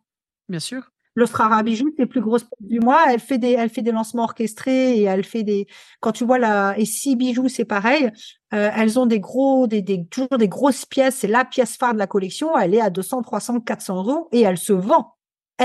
Bien 0.49 0.59
sûr. 0.59 0.91
L'Ostrara 1.15 1.61
Bijou, 1.61 1.91
c'est 1.97 2.07
plus 2.07 2.21
grosse 2.21 2.45
du 2.59 2.79
mois. 2.79 3.03
Elle 3.09 3.19
fait 3.19 3.38
des, 3.38 3.51
elle 3.51 3.69
fait 3.69 3.84
des 3.84 3.91
lancements 3.91 4.23
orchestrés 4.23 4.97
et 4.97 5.03
elle 5.03 5.23
fait 5.23 5.43
des, 5.43 5.67
quand 5.99 6.11
tu 6.11 6.25
vois 6.25 6.39
la, 6.39 6.75
et 6.77 6.86
si 6.86 7.15
bijoux, 7.15 7.49
c'est 7.49 7.65
pareil. 7.65 8.11
Euh, 8.53 8.71
elles 8.75 8.99
ont 8.99 9.05
des 9.05 9.19
gros, 9.19 9.67
des, 9.67 9.81
des, 9.84 10.05
toujours 10.07 10.38
des 10.39 10.47
grosses 10.47 10.86
pièces. 10.86 11.17
C'est 11.17 11.27
la 11.27 11.45
pièce 11.45 11.77
phare 11.77 11.93
de 11.93 11.99
la 11.99 12.07
collection. 12.07 12.57
Elle 12.57 12.73
est 12.73 12.81
à 12.81 12.89
200, 12.89 13.21
300, 13.23 13.61
400 13.61 13.95
euros 13.97 14.29
et 14.31 14.41
elle 14.41 14.57
se 14.57 14.73
vend 14.73 15.15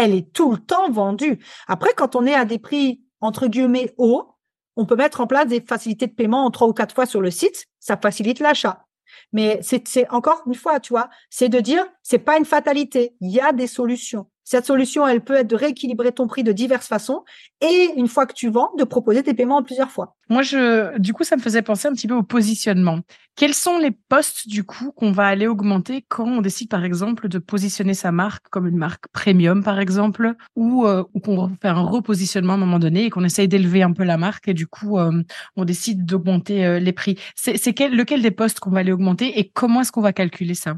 elle 0.05 0.15
est 0.15 0.33
tout 0.33 0.53
le 0.53 0.59
temps 0.59 0.91
vendue. 0.91 1.39
Après, 1.67 1.93
quand 1.97 2.17
on 2.17 2.27
est 2.27 2.35
à 2.35 2.45
des 2.45 2.59
prix 2.59 3.03
entre 3.21 3.47
guillemets 3.47 3.95
hauts, 3.99 4.35
on 4.77 4.87
peut 4.87 4.97
mettre 4.97 5.21
en 5.21 5.27
place 5.27 5.49
des 5.49 5.61
facilités 5.61 6.07
de 6.07 6.13
paiement 6.13 6.45
en 6.45 6.51
trois 6.51 6.69
ou 6.69 6.73
quatre 6.73 6.95
fois 6.95 7.07
sur 7.07 7.21
le 7.21 7.31
site. 7.31 7.67
Ça 7.81 7.97
facilite 7.97 8.39
l'achat. 8.39 8.85
Mais 9.33 9.61
c'est 9.63 10.09
encore 10.11 10.43
une 10.47 10.55
fois, 10.55 10.81
tu 10.81 10.93
vois, 10.93 11.11
c'est 11.31 11.49
de 11.49 11.61
dire, 11.61 11.85
c'est 12.03 12.19
pas 12.19 12.39
une 12.39 12.45
fatalité. 12.45 13.17
Il 13.21 13.31
y 13.31 13.41
a 13.41 13.53
des 13.53 13.67
solutions. 13.67 14.27
Cette 14.51 14.65
solution, 14.65 15.07
elle 15.07 15.21
peut 15.21 15.35
être 15.35 15.47
de 15.47 15.57
rééquilibrer 15.57 16.11
ton 16.11 16.27
prix 16.27 16.43
de 16.43 16.53
diverses 16.53 16.87
façons 16.87 17.23
et 17.61 17.91
une 17.99 18.09
fois 18.09 18.25
que 18.25 18.33
tu 18.33 18.49
vends, 18.49 18.71
de 18.79 18.85
proposer 18.85 19.23
tes 19.23 19.35
paiements 19.35 19.59
en 19.59 19.63
plusieurs 19.63 19.91
fois. 19.91 20.17
Moi, 20.31 20.41
je, 20.41 20.97
du 20.97 21.13
coup, 21.13 21.23
ça 21.23 21.37
me 21.37 21.43
faisait 21.43 21.61
penser 21.61 21.87
un 21.87 21.93
petit 21.93 22.07
peu 22.09 22.15
au 22.15 22.23
positionnement. 22.23 23.01
Quels 23.37 23.53
sont 23.53 23.77
les 23.77 23.91
postes, 23.91 24.49
du 24.49 24.65
coup, 24.65 24.91
qu'on 24.93 25.13
va 25.13 25.27
aller 25.27 25.47
augmenter 25.47 26.03
quand 26.09 26.27
on 26.27 26.41
décide, 26.41 26.71
par 26.71 26.83
exemple, 26.83 27.29
de 27.29 27.39
positionner 27.39 27.93
sa 27.93 28.11
marque 28.11 28.49
comme 28.49 28.67
une 28.67 28.79
marque 28.79 29.09
premium, 29.09 29.63
par 29.63 29.81
exemple, 29.81 30.35
ou, 30.57 30.87
euh, 30.87 31.05
qu'on 31.23 31.51
fait 31.61 31.69
un 31.69 31.83
repositionnement 31.83 32.55
à 32.55 32.57
un 32.57 32.61
moment 32.61 32.79
donné 32.79 33.05
et 33.05 33.11
qu'on 33.11 33.25
essaye 33.25 33.49
d'élever 33.49 33.83
un 33.83 33.93
peu 33.93 34.05
la 34.05 34.17
marque 34.17 34.49
et 34.49 34.55
du 34.55 34.67
coup, 34.67 34.99
euh, 34.99 35.23
on 35.57 35.67
décide 35.67 36.07
d'augmenter 36.07 36.65
euh, 36.65 36.79
les 36.79 36.95
prix? 36.95 37.19
C'est 37.37 37.53
lequel 37.91 38.23
des 38.23 38.31
postes 38.31 38.61
qu'on 38.61 38.71
va 38.71 38.79
aller 38.79 38.93
augmenter 38.93 39.39
et 39.39 39.51
comment 39.51 39.83
est-ce 39.83 39.93
qu'on 39.93 40.01
va 40.01 40.15
calculer 40.15 40.55
ça? 40.55 40.77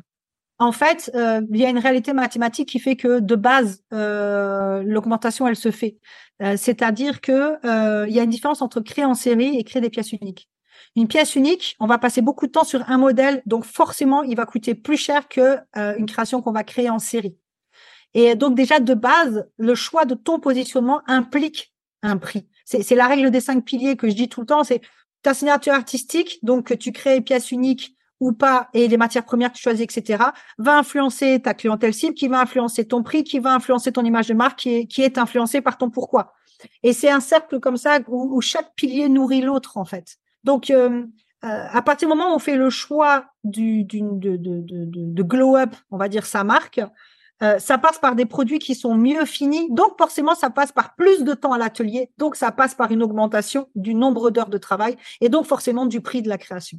En 0.61 0.73
fait, 0.73 1.11
euh, 1.15 1.41
il 1.51 1.57
y 1.57 1.65
a 1.65 1.71
une 1.71 1.79
réalité 1.79 2.13
mathématique 2.13 2.69
qui 2.69 2.79
fait 2.81 2.95
que 2.95 3.19
de 3.19 3.35
base, 3.35 3.83
euh, 3.95 4.83
l'augmentation, 4.85 5.49
elle 5.49 5.57
se 5.57 5.71
fait. 5.71 5.97
Euh, 6.43 6.55
c'est-à-dire 6.59 7.23
que 7.23 7.57
il 8.07 8.15
y 8.15 8.21
a 8.21 8.23
une 8.23 8.31
différence 8.31 8.61
entre 8.61 8.81
créer 8.81 9.07
en 9.07 9.15
série 9.15 9.59
et 9.59 9.65
créer 9.65 9.81
des 9.81 9.89
pièces 9.89 10.13
uniques. 10.13 10.51
Une 10.97 11.09
pièce 11.09 11.35
unique, 11.35 11.77
on 11.81 11.87
va 11.87 11.97
passer 11.97 12.21
beaucoup 12.21 12.47
de 12.47 12.53
temps 12.53 12.65
sur 12.65 12.89
un 12.91 12.99
modèle, 12.99 13.43
donc 13.47 13.65
forcément, 13.65 14.23
il 14.23 14.37
va 14.37 14.45
coûter 14.45 14.75
plus 14.75 14.99
cher 14.99 15.29
que 15.29 15.57
une 15.77 16.07
création 16.07 16.43
qu'on 16.43 16.53
va 16.53 16.65
créer 16.65 16.91
en 16.91 16.99
série. 16.99 17.37
Et 18.13 18.35
donc 18.35 18.55
déjà 18.55 18.81
de 18.81 18.95
base, 18.95 19.49
le 19.57 19.75
choix 19.75 20.05
de 20.05 20.15
ton 20.15 20.41
positionnement 20.41 21.01
implique 21.07 21.73
un 22.03 22.19
prix. 22.19 22.49
C'est 22.65 22.95
la 22.95 23.07
règle 23.07 23.31
des 23.31 23.41
cinq 23.41 23.65
piliers 23.65 23.97
que 23.97 24.09
je 24.11 24.15
dis 24.15 24.29
tout 24.29 24.41
le 24.41 24.47
temps. 24.47 24.65
C'est 24.65 24.83
ta 25.23 25.33
signature 25.33 25.73
artistique, 25.73 26.39
donc 26.43 26.77
tu 26.79 26.93
crées 26.93 27.17
une 27.17 27.25
pièce 27.25 27.51
unique 27.51 27.97
ou 28.21 28.33
pas, 28.33 28.69
et 28.75 28.87
les 28.87 28.97
matières 28.97 29.25
premières 29.25 29.51
que 29.51 29.57
tu 29.57 29.63
choisis, 29.63 29.83
etc., 29.83 30.23
va 30.59 30.79
influencer 30.79 31.41
ta 31.41 31.55
clientèle 31.55 31.95
cible, 31.95 32.15
qui 32.15 32.29
va 32.29 32.41
influencer 32.41 32.87
ton 32.87 33.03
prix, 33.03 33.25
qui 33.25 33.39
va 33.39 33.55
influencer 33.55 33.93
ton 33.93 34.05
image 34.05 34.29
de 34.29 34.35
marque, 34.35 34.59
qui 34.59 34.75
est, 34.75 34.87
qui 34.87 35.11
influencée 35.17 35.61
par 35.61 35.79
ton 35.79 35.91
pourquoi. 35.91 36.35
Et 36.83 36.93
c'est 36.93 37.11
un 37.11 37.21
cercle 37.21 37.59
comme 37.59 37.79
ça 37.79 37.99
où, 38.07 38.41
chaque 38.41 38.75
pilier 38.75 39.09
nourrit 39.09 39.41
l'autre, 39.41 39.79
en 39.79 39.85
fait. 39.85 40.17
Donc, 40.45 40.71
euh, 40.71 41.05
euh, 41.45 41.67
à 41.71 41.81
partir 41.81 42.07
du 42.07 42.15
moment 42.15 42.33
où 42.33 42.37
on 42.37 42.39
fait 42.39 42.57
le 42.57 42.69
choix 42.69 43.25
du, 43.45 43.85
de, 43.85 44.37
de, 44.37 44.37
de, 44.37 44.63
de, 44.63 45.23
glow 45.23 45.57
up, 45.57 45.75
on 45.91 45.97
va 45.97 46.09
dire 46.09 46.27
sa 46.27 46.45
marque, 46.45 46.81
euh, 47.43 47.59
ça 47.59 47.79
passe 47.79 47.99
par 47.99 48.15
des 48.15 48.27
produits 48.27 48.59
qui 48.59 48.75
sont 48.75 48.95
mieux 48.95 49.25
finis, 49.25 49.69
donc 49.71 49.97
forcément 49.97 50.35
ça 50.35 50.51
passe 50.51 50.73
par 50.73 50.95
plus 50.95 51.25
de 51.25 51.33
temps 51.33 51.53
à 51.53 51.59
l'atelier, 51.59 52.11
donc 52.19 52.37
ça 52.37 52.53
passe 52.53 52.75
par 52.75 52.93
une 52.93 53.03
augmentation 53.03 53.69
du 53.75 53.95
nombre 53.95 54.31
d'heures 54.31 54.51
de 54.51 54.59
travail 54.59 54.97
et 55.23 55.31
donc 55.31 55.47
forcément 55.47 55.87
du 55.87 56.03
prix 56.03 56.21
de 56.21 56.29
la 56.29 56.37
création 56.37 56.79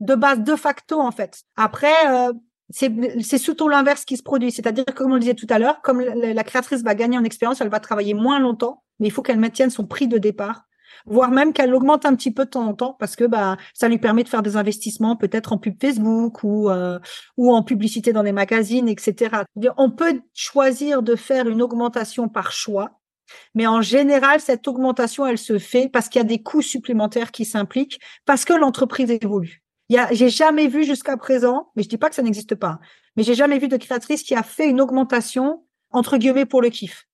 de 0.00 0.14
base 0.14 0.40
de 0.40 0.56
facto 0.56 1.00
en 1.00 1.10
fait. 1.10 1.42
Après, 1.56 2.08
euh, 2.08 2.32
c'est 2.70 3.38
surtout 3.38 3.68
l'inverse 3.68 4.04
qui 4.04 4.16
se 4.16 4.22
produit, 4.22 4.52
c'est-à-dire 4.52 4.84
comme 4.94 5.10
on 5.10 5.14
le 5.14 5.20
disait 5.20 5.34
tout 5.34 5.46
à 5.48 5.58
l'heure, 5.58 5.80
comme 5.82 6.00
la, 6.00 6.44
créatrice 6.44 6.82
va 6.82 6.94
gagner 6.94 7.16
en 7.16 7.24
expérience, 7.24 7.60
elle 7.60 7.70
va 7.70 7.80
travailler 7.80 8.14
moins 8.14 8.38
longtemps, 8.38 8.82
mais 9.00 9.06
il 9.06 9.10
faut 9.10 9.22
qu'elle 9.22 9.38
maintienne 9.38 9.70
son 9.70 9.86
prix 9.86 10.06
de 10.06 10.18
départ, 10.18 10.64
voire 11.06 11.30
même 11.30 11.54
qu'elle 11.54 11.74
augmente 11.74 12.04
un 12.04 12.14
petit 12.14 12.30
peu 12.30 12.44
de 12.44 12.50
temps 12.50 12.66
en 12.66 12.74
temps 12.74 12.94
parce 12.98 13.16
que 13.16 13.24
bah 13.24 13.56
ça 13.72 13.88
lui 13.88 13.98
permet 13.98 14.22
de 14.22 14.28
faire 14.28 14.42
des 14.42 14.56
investissements 14.56 15.16
peut-être 15.16 15.52
en 15.54 15.58
pub 15.58 15.80
Facebook 15.80 16.44
ou 16.44 16.68
euh, 16.68 16.98
ou 17.38 17.54
en 17.54 17.62
publicité 17.62 18.12
dans 18.12 18.22
les 18.22 18.32
magazines, 18.32 18.88
etc. 18.88 19.44
On 19.78 19.90
peut 19.90 20.20
choisir 20.34 21.02
de 21.02 21.16
faire 21.16 21.48
une 21.48 21.62
augmentation 21.62 22.28
par 22.28 22.52
choix. 22.52 23.00
Mais 23.54 23.66
en 23.66 23.82
général, 23.82 24.40
cette 24.40 24.66
augmentation, 24.68 25.26
elle 25.26 25.36
se 25.36 25.58
fait 25.58 25.90
parce 25.90 26.08
qu'il 26.08 26.18
y 26.18 26.24
a 26.24 26.26
des 26.26 26.42
coûts 26.42 26.62
supplémentaires 26.62 27.30
qui 27.30 27.44
s'impliquent, 27.44 28.00
parce 28.24 28.46
que 28.46 28.54
l'entreprise 28.54 29.10
évolue 29.10 29.62
j'ai 29.88 30.28
jamais 30.28 30.68
vu 30.68 30.84
jusqu'à 30.84 31.16
présent, 31.16 31.70
mais 31.74 31.82
je 31.82 31.88
dis 31.88 31.98
pas 31.98 32.08
que 32.08 32.14
ça 32.14 32.22
n'existe 32.22 32.54
pas, 32.54 32.78
mais 33.16 33.22
j'ai 33.22 33.34
jamais 33.34 33.58
vu 33.58 33.68
de 33.68 33.76
créatrice 33.76 34.22
qui 34.22 34.34
a 34.34 34.42
fait 34.42 34.68
une 34.68 34.80
augmentation 34.80 35.64
entre 35.90 36.18
guillemets 36.18 36.46
pour 36.46 36.60
le 36.60 36.68
kiff. 36.68 37.06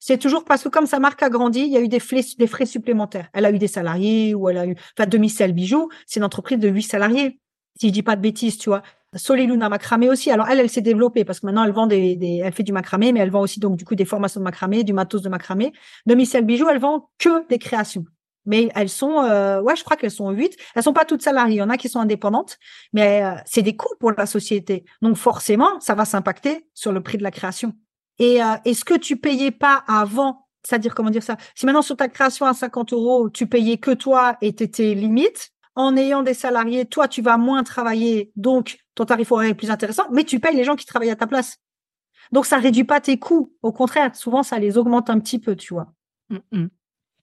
C'est 0.00 0.18
toujours 0.18 0.44
parce 0.44 0.62
que 0.62 0.68
comme 0.68 0.86
sa 0.86 0.98
marque 0.98 1.22
a 1.22 1.30
grandi, 1.30 1.60
il 1.60 1.72
y 1.72 1.78
a 1.78 1.80
eu 1.80 1.88
des 1.88 1.98
frais, 1.98 2.22
supplémentaires. 2.66 3.28
Elle 3.32 3.46
a 3.46 3.50
eu 3.50 3.58
des 3.58 3.68
salariés 3.68 4.34
ou 4.34 4.50
elle 4.50 4.58
a 4.58 4.66
eu, 4.66 4.76
enfin, 4.98 5.08
Demi-Sel 5.08 5.52
Bijoux, 5.52 5.88
c'est 6.06 6.20
une 6.20 6.24
entreprise 6.24 6.58
de 6.58 6.68
huit 6.68 6.82
salariés. 6.82 7.40
Si 7.80 7.88
je 7.88 7.92
dis 7.92 8.02
pas 8.02 8.14
de 8.14 8.20
bêtises, 8.20 8.58
tu 8.58 8.68
vois. 8.68 8.82
Soliluna 9.16 9.68
macramé 9.68 10.10
aussi. 10.10 10.30
Alors 10.30 10.48
elle, 10.48 10.60
elle 10.60 10.68
s'est 10.68 10.82
développée 10.82 11.24
parce 11.24 11.40
que 11.40 11.46
maintenant 11.46 11.64
elle 11.64 11.72
vend 11.72 11.86
des, 11.86 12.16
des, 12.16 12.42
elle 12.44 12.52
fait 12.52 12.62
du 12.62 12.72
macramé, 12.72 13.12
mais 13.12 13.20
elle 13.20 13.30
vend 13.30 13.40
aussi 13.40 13.60
donc 13.60 13.76
du 13.76 13.84
coup 13.84 13.94
des 13.94 14.04
formations 14.04 14.40
de 14.40 14.44
macramé, 14.44 14.84
du 14.84 14.92
matos 14.92 15.22
de 15.22 15.28
macramé. 15.28 15.72
Demi-Sel 16.04 16.44
Bijoux, 16.44 16.68
elle 16.68 16.80
vend 16.80 17.08
que 17.18 17.46
des 17.48 17.58
créations 17.58 18.04
mais 18.46 18.70
elles 18.74 18.88
sont, 18.88 19.22
euh, 19.22 19.60
ouais, 19.60 19.76
je 19.76 19.84
crois 19.84 19.96
qu'elles 19.96 20.10
sont 20.10 20.30
huit. 20.30 20.56
Elles 20.74 20.82
sont 20.82 20.92
pas 20.92 21.04
toutes 21.04 21.22
salariées. 21.22 21.56
Il 21.56 21.58
y 21.58 21.62
en 21.62 21.70
a 21.70 21.76
qui 21.76 21.88
sont 21.88 22.00
indépendantes, 22.00 22.58
mais 22.92 23.24
euh, 23.24 23.34
c'est 23.46 23.62
des 23.62 23.76
coûts 23.76 23.94
pour 24.00 24.12
la 24.12 24.26
société. 24.26 24.84
Donc 25.02 25.16
forcément, 25.16 25.80
ça 25.80 25.94
va 25.94 26.04
s'impacter 26.04 26.68
sur 26.74 26.92
le 26.92 27.02
prix 27.02 27.18
de 27.18 27.22
la 27.22 27.30
création. 27.30 27.72
Et 28.18 28.42
euh, 28.42 28.54
est-ce 28.64 28.84
que 28.84 28.94
tu 28.94 29.16
payais 29.16 29.50
pas 29.50 29.84
avant? 29.86 30.46
C'est-à-dire 30.62 30.94
comment 30.94 31.10
dire 31.10 31.22
ça? 31.22 31.36
Si 31.54 31.66
maintenant 31.66 31.82
sur 31.82 31.96
ta 31.96 32.08
création 32.08 32.46
à 32.46 32.54
50 32.54 32.92
euros, 32.92 33.30
tu 33.30 33.46
payais 33.46 33.76
que 33.76 33.90
toi 33.90 34.36
et 34.40 34.54
t'étais 34.54 34.94
limite, 34.94 35.50
en 35.76 35.96
ayant 35.96 36.22
des 36.22 36.34
salariés, 36.34 36.86
toi 36.86 37.08
tu 37.08 37.20
vas 37.20 37.36
moins 37.36 37.64
travailler, 37.64 38.32
donc 38.36 38.78
ton 38.94 39.04
tarif 39.04 39.32
horaire 39.32 39.50
est 39.50 39.54
plus 39.54 39.70
intéressant, 39.70 40.04
mais 40.12 40.24
tu 40.24 40.38
payes 40.38 40.54
les 40.54 40.64
gens 40.64 40.76
qui 40.76 40.86
travaillent 40.86 41.10
à 41.10 41.16
ta 41.16 41.26
place. 41.26 41.58
Donc 42.32 42.46
ça 42.46 42.58
réduit 42.58 42.84
pas 42.84 43.00
tes 43.00 43.18
coûts. 43.18 43.52
Au 43.62 43.72
contraire, 43.72 44.14
souvent 44.14 44.42
ça 44.42 44.58
les 44.58 44.78
augmente 44.78 45.10
un 45.10 45.18
petit 45.18 45.38
peu, 45.38 45.56
tu 45.56 45.74
vois. 45.74 45.92
Mmh, 46.30 46.38
mmh. 46.52 46.66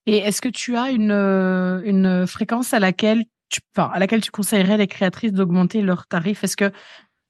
Et 0.06 0.18
est-ce 0.18 0.40
que 0.40 0.48
tu 0.48 0.76
as 0.76 0.90
une, 0.90 1.12
euh, 1.12 1.80
une 1.84 2.26
fréquence 2.26 2.74
à 2.74 2.80
laquelle 2.80 3.24
tu, 3.48 3.60
enfin, 3.76 3.90
à 3.92 3.98
laquelle 3.98 4.20
tu 4.20 4.30
conseillerais 4.30 4.76
les 4.76 4.86
créatrices 4.88 5.32
d'augmenter 5.32 5.82
leurs 5.82 6.06
tarifs? 6.08 6.42
Est-ce 6.44 6.56
que 6.56 6.72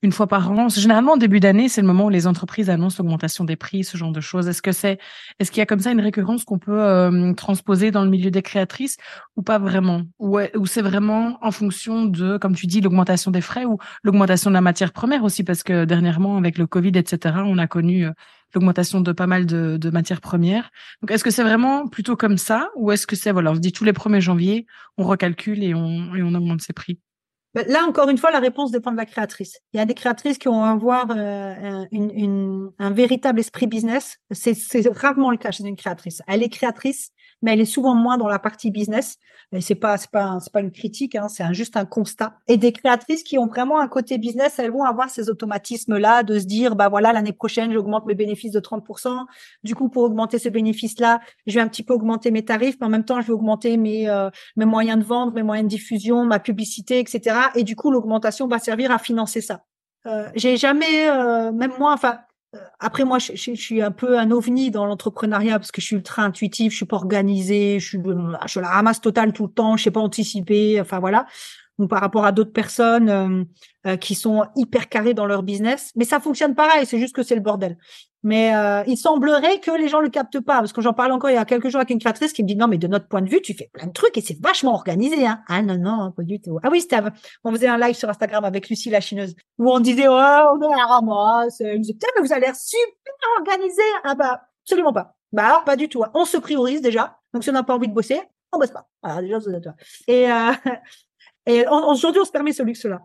une 0.03 0.13
fois 0.13 0.27
par 0.27 0.51
an. 0.51 0.69
Généralement, 0.69 1.13
au 1.13 1.19
début 1.19 1.39
d'année, 1.39 1.69
c'est 1.69 1.81
le 1.81 1.87
moment 1.87 2.07
où 2.07 2.11
les 2.11 2.27
entreprises 2.27 2.69
annoncent 2.71 2.97
l'augmentation 2.99 3.45
des 3.45 3.57
prix, 3.57 3.85
ce 3.85 3.97
genre 3.97 4.11
de 4.11 4.21
choses. 4.21 4.49
Est-ce 4.49 4.61
que 4.61 4.73
c'est, 4.73 4.99
est-ce 5.39 5.51
qu'il 5.51 5.61
y 5.61 5.63
a 5.63 5.67
comme 5.67 5.79
ça 5.79 5.93
une 5.93 6.01
récurrence 6.01 6.45
qu'on 6.45 6.59
peut 6.59 6.83
euh, 6.83 7.33
transposer 7.35 7.93
dans 7.93 8.03
le 8.03 8.11
milieu 8.11 8.31
des 8.31 8.43
créatrices 8.43 8.97
ou 9.37 9.43
pas 9.43 9.59
vraiment? 9.59 10.03
Ou, 10.19 10.41
c'est 10.67 10.83
vraiment 10.83 11.39
en 11.41 11.53
fonction 11.53 12.05
de, 12.05 12.37
comme 12.37 12.55
tu 12.55 12.67
dis, 12.67 12.81
l'augmentation 12.81 13.31
des 13.31 13.41
frais 13.41 13.65
ou 13.65 13.79
l'augmentation 14.03 14.51
de 14.51 14.55
la 14.55 14.61
matière 14.61 14.93
première 14.93 15.23
aussi, 15.23 15.45
parce 15.45 15.63
que 15.63 15.85
dernièrement, 15.85 16.37
avec 16.37 16.59
le 16.59 16.67
Covid, 16.67 16.93
etc., 16.97 17.37
on 17.45 17.59
a 17.59 17.69
connu 17.69 18.07
euh, 18.07 18.11
l'augmentation 18.55 19.01
de 19.01 19.13
pas 19.13 19.27
mal 19.27 19.47
de, 19.47 19.91
matières 19.91 20.21
premières. 20.21 20.71
Donc, 21.01 21.11
est-ce 21.11 21.25
que 21.25 21.31
c'est 21.31 21.43
vraiment 21.43 21.87
plutôt 21.87 22.17
comme 22.17 22.39
ça 22.39 22.71
ou 22.77 22.91
est-ce 22.91 23.07
que 23.07 23.17
c'est, 23.17 23.33
voilà, 23.33 23.53
on 23.53 23.55
se 23.55 23.61
dit 23.61 23.73
tous 23.73 23.85
les 23.85 23.93
1er 23.93 24.21
janvier, 24.21 24.67
on 24.97 25.05
recalcule 25.05 25.63
et 25.63 25.75
on, 25.75 26.35
augmente 26.35 26.63
ses 26.63 26.73
prix? 26.73 26.99
Là, 27.55 27.85
encore 27.87 28.09
une 28.09 28.19
fois, 28.19 28.31
la 28.31 28.39
réponse 28.39 28.71
dépend 28.71 28.93
de 28.93 28.97
la 28.97 29.07
créatrice. 29.07 29.61
Il 29.73 29.79
y 29.79 29.81
a 29.81 29.85
des 29.85 29.95
créatrices 29.95 30.39
qui 30.39 30.49
vont 30.49 30.65
avoir 30.65 31.11
euh, 31.11 31.85
une, 31.93 32.71
un 32.79 32.91
véritable 32.91 33.41
esprit 33.41 33.67
business. 33.67 34.19
C'est 34.31 34.57
rarement 34.89 35.31
le 35.31 35.37
cas 35.37 35.51
chez 35.51 35.65
une 35.65 35.77
créatrice. 35.77 36.23
Elle 36.27 36.43
est 36.43 36.49
créatrice, 36.49 37.11
mais 37.43 37.53
elle 37.53 37.61
est 37.61 37.65
souvent 37.65 37.95
moins 37.95 38.17
dans 38.17 38.29
la 38.29 38.39
partie 38.39 38.71
business. 38.71 39.19
Et 39.55 39.61
c'est 39.61 39.75
pas 39.75 39.99
c'est 39.99 40.11
pas 40.11 40.39
c'est 40.41 40.53
pas 40.53 40.61
une 40.61 40.71
critique, 40.71 41.15
hein, 41.15 41.29
c'est 41.29 41.53
juste 41.53 41.77
un 41.77 41.85
constat. 41.85 42.39
Et 42.49 42.57
des 42.57 42.73
créatrices 42.73 43.23
qui 43.23 43.37
ont 43.39 43.47
vraiment 43.47 43.81
un 43.81 43.89
côté 43.89 44.17
business, 44.17 44.59
elles 44.59 44.71
vont 44.71 44.85
avoir 44.85 45.11
ces 45.11 45.29
automatismes 45.29 45.99
là 45.99 46.23
de 46.23 46.39
se 46.39 46.47
dire 46.47 46.75
bah 46.75 46.89
voilà 46.89 47.13
l'année 47.13 47.33
prochaine 47.33 47.73
j'augmente 47.73 48.07
mes 48.07 48.15
bénéfices 48.15 48.53
de 48.53 48.61
30%. 48.61 49.27
Du 49.63 49.75
coup 49.75 49.91
pour 49.91 50.05
augmenter 50.05 50.39
ce 50.39 50.49
bénéfice 50.49 50.99
là, 51.01 51.21
je 51.47 51.55
vais 51.55 51.61
un 51.61 51.69
petit 51.69 51.83
peu 51.83 51.93
augmenter 51.93 52.31
mes 52.31 52.45
tarifs, 52.45 52.77
mais 52.81 52.87
en 52.87 52.91
même 52.91 53.05
temps 53.05 53.21
je 53.21 53.27
vais 53.27 53.33
augmenter 53.35 53.77
mes 53.77 54.09
euh, 54.09 54.31
mes 54.57 54.65
moyens 54.65 54.99
de 54.99 55.05
vendre, 55.05 55.35
mes 55.35 55.43
moyens 55.43 55.69
de 55.69 55.77
diffusion, 55.77 56.25
ma 56.25 56.39
publicité, 56.39 56.99
etc. 56.99 57.37
Et 57.55 57.65
du 57.65 57.77
coup 57.77 57.91
l'augmentation 57.91 58.49
va 58.49 58.59
servir 58.59 58.91
à 58.91 58.99
financer 58.99 59.43
ça. 59.43 59.65
Euh, 60.07 60.29
j'ai 60.35 60.57
jamais, 60.57 61.09
euh, 61.09 61.53
même 61.53 61.73
moi, 61.79 61.93
enfin, 61.93 62.19
après 62.81 63.05
moi, 63.05 63.19
je, 63.19 63.55
suis 63.55 63.81
un 63.81 63.91
peu 63.91 64.19
un 64.19 64.31
ovni 64.31 64.71
dans 64.71 64.85
l'entrepreneuriat 64.85 65.59
parce 65.59 65.73
que 65.73 65.81
je 65.81 65.87
suis 65.87 65.97
ultra 65.97 66.23
intuitif, 66.23 66.73
je 66.73 66.77
suis 66.77 66.87
pas 66.87 66.97
organisée, 66.97 67.81
je 67.81 67.89
suis, 67.89 67.99
je 68.47 68.61
la 68.61 68.69
ramasse 68.69 69.01
totale 69.01 69.33
tout 69.33 69.47
le 69.47 69.53
temps, 69.53 69.77
je 69.77 69.85
sais 69.85 69.91
pas 69.91 70.01
anticiper, 70.01 70.81
enfin 70.81 70.99
voilà. 70.99 71.27
Donc 71.79 71.89
par 71.89 72.01
rapport 72.01 72.27
à 72.27 72.33
d'autres 72.33 72.53
personnes 72.53 73.09
euh, 73.09 73.45
euh, 73.87 73.97
qui 73.97 74.15
sont 74.15 74.45
hyper 74.57 74.89
carrées 74.89 75.15
dans 75.15 75.27
leur 75.27 75.43
business, 75.43 75.93
mais 75.97 76.05
ça 76.05 76.21
fonctionne 76.21 76.55
pareil, 76.55 76.85
c'est 76.85 76.99
juste 76.99 77.15
que 77.15 77.23
c'est 77.23 77.35
le 77.35 77.41
bordel. 77.41 77.79
Mais 78.23 78.55
euh, 78.55 78.85
il 78.87 78.97
semblerait 78.97 79.59
que 79.59 79.71
les 79.73 79.89
gens 79.89 80.01
le 80.01 80.09
captent 80.09 80.41
pas, 80.41 80.59
parce 80.59 80.73
que 80.73 80.81
j'en 80.81 80.93
parlais 80.93 81.13
encore 81.13 81.31
il 81.31 81.35
y 81.35 81.39
a 81.39 81.45
quelques 81.45 81.69
jours 81.69 81.81
avec 81.81 81.91
une 81.91 81.99
créatrice 81.99 82.33
qui 82.33 82.43
me 82.43 82.49
dit 82.49 82.57
non, 82.57 82.69
mais 82.69 82.79
de 82.79 82.87
notre 82.87 83.09
point 83.09 83.21
de 83.21 83.29
vue, 83.29 83.43
tu 83.43 83.55
fais 83.55 83.71
plein 83.73 83.87
de 83.87 83.93
trucs 83.93 84.17
et 84.17 84.21
c'est 84.21 84.41
vachement 84.41 84.75
organisé. 84.75 85.27
Hein. 85.27 85.43
Ah 85.49 85.63
non, 85.63 85.77
non, 85.77 86.13
pas 86.13 86.23
du 86.23 86.41
tout. 86.41 86.59
Ah 86.63 86.69
oui, 86.71 86.81
c'était 86.81 87.01
on 87.43 87.53
faisait 87.53 87.67
un 87.67 87.79
live 87.79 87.95
sur 87.95 88.09
Instagram 88.09 88.45
avec 88.45 88.69
Lucie 88.69 88.91
la 88.91 89.01
chineuse, 89.01 89.35
où 89.59 89.71
on 89.73 89.81
disait 89.81 90.09
ouais, 90.09 90.15
on 90.15 90.61
est 90.63 90.73
à 90.73 90.77
la 90.77 90.87
ramasse. 90.87 91.59
Putain, 91.59 92.07
mais 92.17 92.23
vous 92.27 92.33
avez 92.33 92.43
l'air 92.43 92.57
super 92.57 93.29
organisé. 93.39 93.83
Ah 94.05 94.15
bah 94.15 94.43
absolument 94.65 94.93
pas. 94.93 95.17
Bah 95.33 95.47
alors 95.47 95.65
pas 95.65 95.77
du 95.77 95.89
tout. 95.89 96.05
Hein. 96.05 96.11
On 96.15 96.25
se 96.25 96.37
priorise 96.37 96.81
déjà. 96.81 97.19
Donc 97.35 97.43
si 97.43 97.51
on 97.51 97.55
n'a 97.55 97.65
pas 97.65 97.75
envie 97.75 97.89
de 97.89 97.95
bosser, 97.95 98.21
on 98.53 98.59
bosse 98.59 98.71
pas. 98.71 98.87
Voilà, 99.03 99.23
déjà, 99.23 99.39
et, 100.07 100.31
euh, 100.31 100.53
et 101.47 101.67
aujourd'hui, 101.67 102.21
on 102.21 102.25
se 102.25 102.31
permet 102.31 102.53
ce 102.53 102.63
luxe-là 102.63 103.01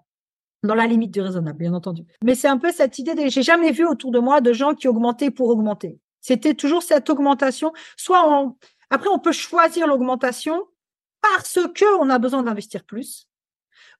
dans 0.63 0.75
la 0.75 0.87
limite 0.87 1.11
du 1.11 1.21
raisonnable, 1.21 1.57
bien 1.57 1.73
entendu. 1.73 2.03
Mais 2.23 2.35
c'est 2.35 2.47
un 2.47 2.57
peu 2.57 2.71
cette 2.71 2.99
idée 2.99 3.15
de, 3.15 3.27
j'ai 3.27 3.43
jamais 3.43 3.71
vu 3.71 3.85
autour 3.85 4.11
de 4.11 4.19
moi 4.19 4.41
de 4.41 4.53
gens 4.53 4.73
qui 4.73 4.87
augmentaient 4.87 5.31
pour 5.31 5.49
augmenter. 5.49 5.99
C'était 6.21 6.55
toujours 6.55 6.83
cette 6.83 7.09
augmentation. 7.09 7.73
Soit 7.95 8.25
après, 8.89 9.09
on 9.09 9.19
peut 9.19 9.31
choisir 9.31 9.87
l'augmentation 9.87 10.63
parce 11.21 11.59
que 11.73 11.99
on 11.99 12.09
a 12.09 12.19
besoin 12.19 12.43
d'investir 12.43 12.83
plus, 12.83 13.27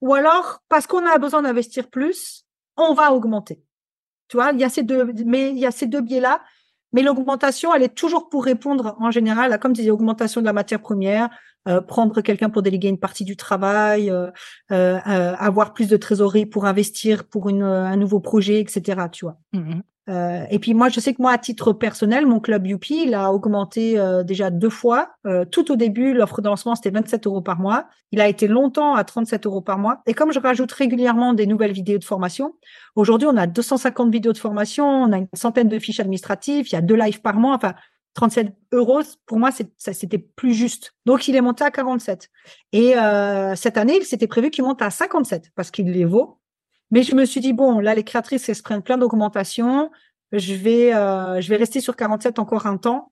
ou 0.01 0.13
alors 0.13 0.59
parce 0.69 0.87
qu'on 0.87 1.05
a 1.05 1.17
besoin 1.17 1.41
d'investir 1.41 1.89
plus, 1.89 2.45
on 2.75 2.93
va 2.93 3.13
augmenter. 3.13 3.61
Tu 4.27 4.37
vois, 4.37 4.51
il 4.51 4.59
y 4.59 4.63
a 4.63 4.69
ces 4.69 4.83
deux, 4.83 5.05
mais 5.25 5.49
il 5.51 5.57
y 5.57 5.65
a 5.65 5.71
ces 5.71 5.87
deux 5.87 6.01
biais-là. 6.01 6.41
Mais 6.97 7.03
l'augmentation, 7.03 7.75
elle 7.75 7.83
est 7.83 7.93
toujours 7.93 8.27
pour 8.27 8.43
répondre 8.43 8.95
en 8.99 9.11
général 9.11 9.53
à, 9.53 9.59
comme 9.59 9.71
tu 9.71 9.81
disais, 9.81 9.91
augmentation 9.91 10.41
de 10.41 10.47
la 10.47 10.51
matière 10.51 10.81
première, 10.81 11.29
euh, 11.67 11.79
prendre 11.79 12.21
quelqu'un 12.21 12.49
pour 12.49 12.63
déléguer 12.63 12.87
une 12.87 12.97
partie 12.97 13.23
du 13.23 13.37
travail, 13.37 14.09
euh, 14.09 14.31
euh, 14.71 14.99
avoir 15.05 15.75
plus 15.75 15.89
de 15.89 15.95
trésorerie 15.95 16.47
pour 16.47 16.65
investir 16.65 17.25
pour 17.25 17.49
une, 17.49 17.61
un 17.61 17.95
nouveau 17.97 18.19
projet, 18.19 18.59
etc. 18.59 18.99
Tu 19.11 19.25
vois. 19.25 19.37
Mmh 19.53 19.81
euh, 20.09 20.45
et 20.49 20.59
puis 20.59 20.73
moi, 20.73 20.89
je 20.89 20.99
sais 20.99 21.13
que 21.13 21.21
moi, 21.21 21.31
à 21.31 21.37
titre 21.37 21.73
personnel, 21.73 22.25
mon 22.25 22.39
club 22.39 22.65
Youpi, 22.65 23.03
il 23.05 23.13
a 23.13 23.33
augmenté 23.33 23.99
euh, 23.99 24.23
déjà 24.23 24.49
deux 24.49 24.69
fois. 24.69 25.09
Euh, 25.25 25.43
tout 25.43 25.71
au 25.71 25.75
début, 25.75 26.13
l'offre 26.13 26.41
de 26.41 26.47
lancement, 26.47 26.75
c'était 26.75 26.91
27 26.91 27.27
euros 27.27 27.41
par 27.41 27.59
mois. 27.59 27.87
Il 28.11 28.21
a 28.21 28.27
été 28.27 28.47
longtemps 28.47 28.95
à 28.95 29.03
37 29.03 29.45
euros 29.45 29.61
par 29.61 29.77
mois. 29.77 30.01
Et 30.05 30.13
comme 30.13 30.31
je 30.31 30.39
rajoute 30.39 30.71
régulièrement 30.71 31.33
des 31.33 31.45
nouvelles 31.45 31.73
vidéos 31.73 31.97
de 31.97 32.05
formation, 32.05 32.53
aujourd'hui, 32.95 33.27
on 33.29 33.35
a 33.35 33.47
250 33.47 34.09
vidéos 34.11 34.33
de 34.33 34.37
formation, 34.37 34.87
on 34.87 35.11
a 35.11 35.17
une 35.17 35.27
centaine 35.33 35.67
de 35.67 35.77
fiches 35.77 35.99
administratives, 35.99 36.67
il 36.69 36.73
y 36.73 36.77
a 36.77 36.81
deux 36.81 36.95
lives 36.95 37.21
par 37.21 37.35
mois. 37.35 37.55
Enfin, 37.55 37.73
37 38.13 38.55
euros, 38.71 39.01
pour 39.25 39.37
moi, 39.37 39.51
c'était 39.77 40.17
plus 40.17 40.53
juste. 40.53 40.95
Donc, 41.05 41.27
il 41.27 41.35
est 41.35 41.41
monté 41.41 41.63
à 41.63 41.69
47. 41.69 42.29
Et 42.73 42.95
cette 43.55 43.77
année, 43.77 43.97
il 43.97 44.05
s'était 44.05 44.25
prévu 44.25 44.49
qu'il 44.49 44.63
monte 44.63 44.81
à 44.81 44.89
57 44.89 45.51
parce 45.55 45.69
qu'il 45.69 45.91
les 45.91 46.03
vaut. 46.03 46.36
Mais 46.91 47.03
je 47.03 47.15
me 47.15 47.25
suis 47.25 47.41
dit, 47.41 47.53
bon, 47.53 47.79
là, 47.79 47.95
les 47.95 48.03
créatrices, 48.03 48.47
elles 48.49 48.55
se 48.55 48.63
prennent 48.63 48.81
plein 48.81 48.97
d'augmentations. 48.97 49.91
Je 50.31 50.53
vais, 50.53 50.93
euh, 50.93 51.41
je 51.41 51.49
vais 51.49 51.57
rester 51.57 51.81
sur 51.81 51.95
47 51.95 52.39
encore 52.39 52.65
un 52.65 52.77
temps. 52.77 53.11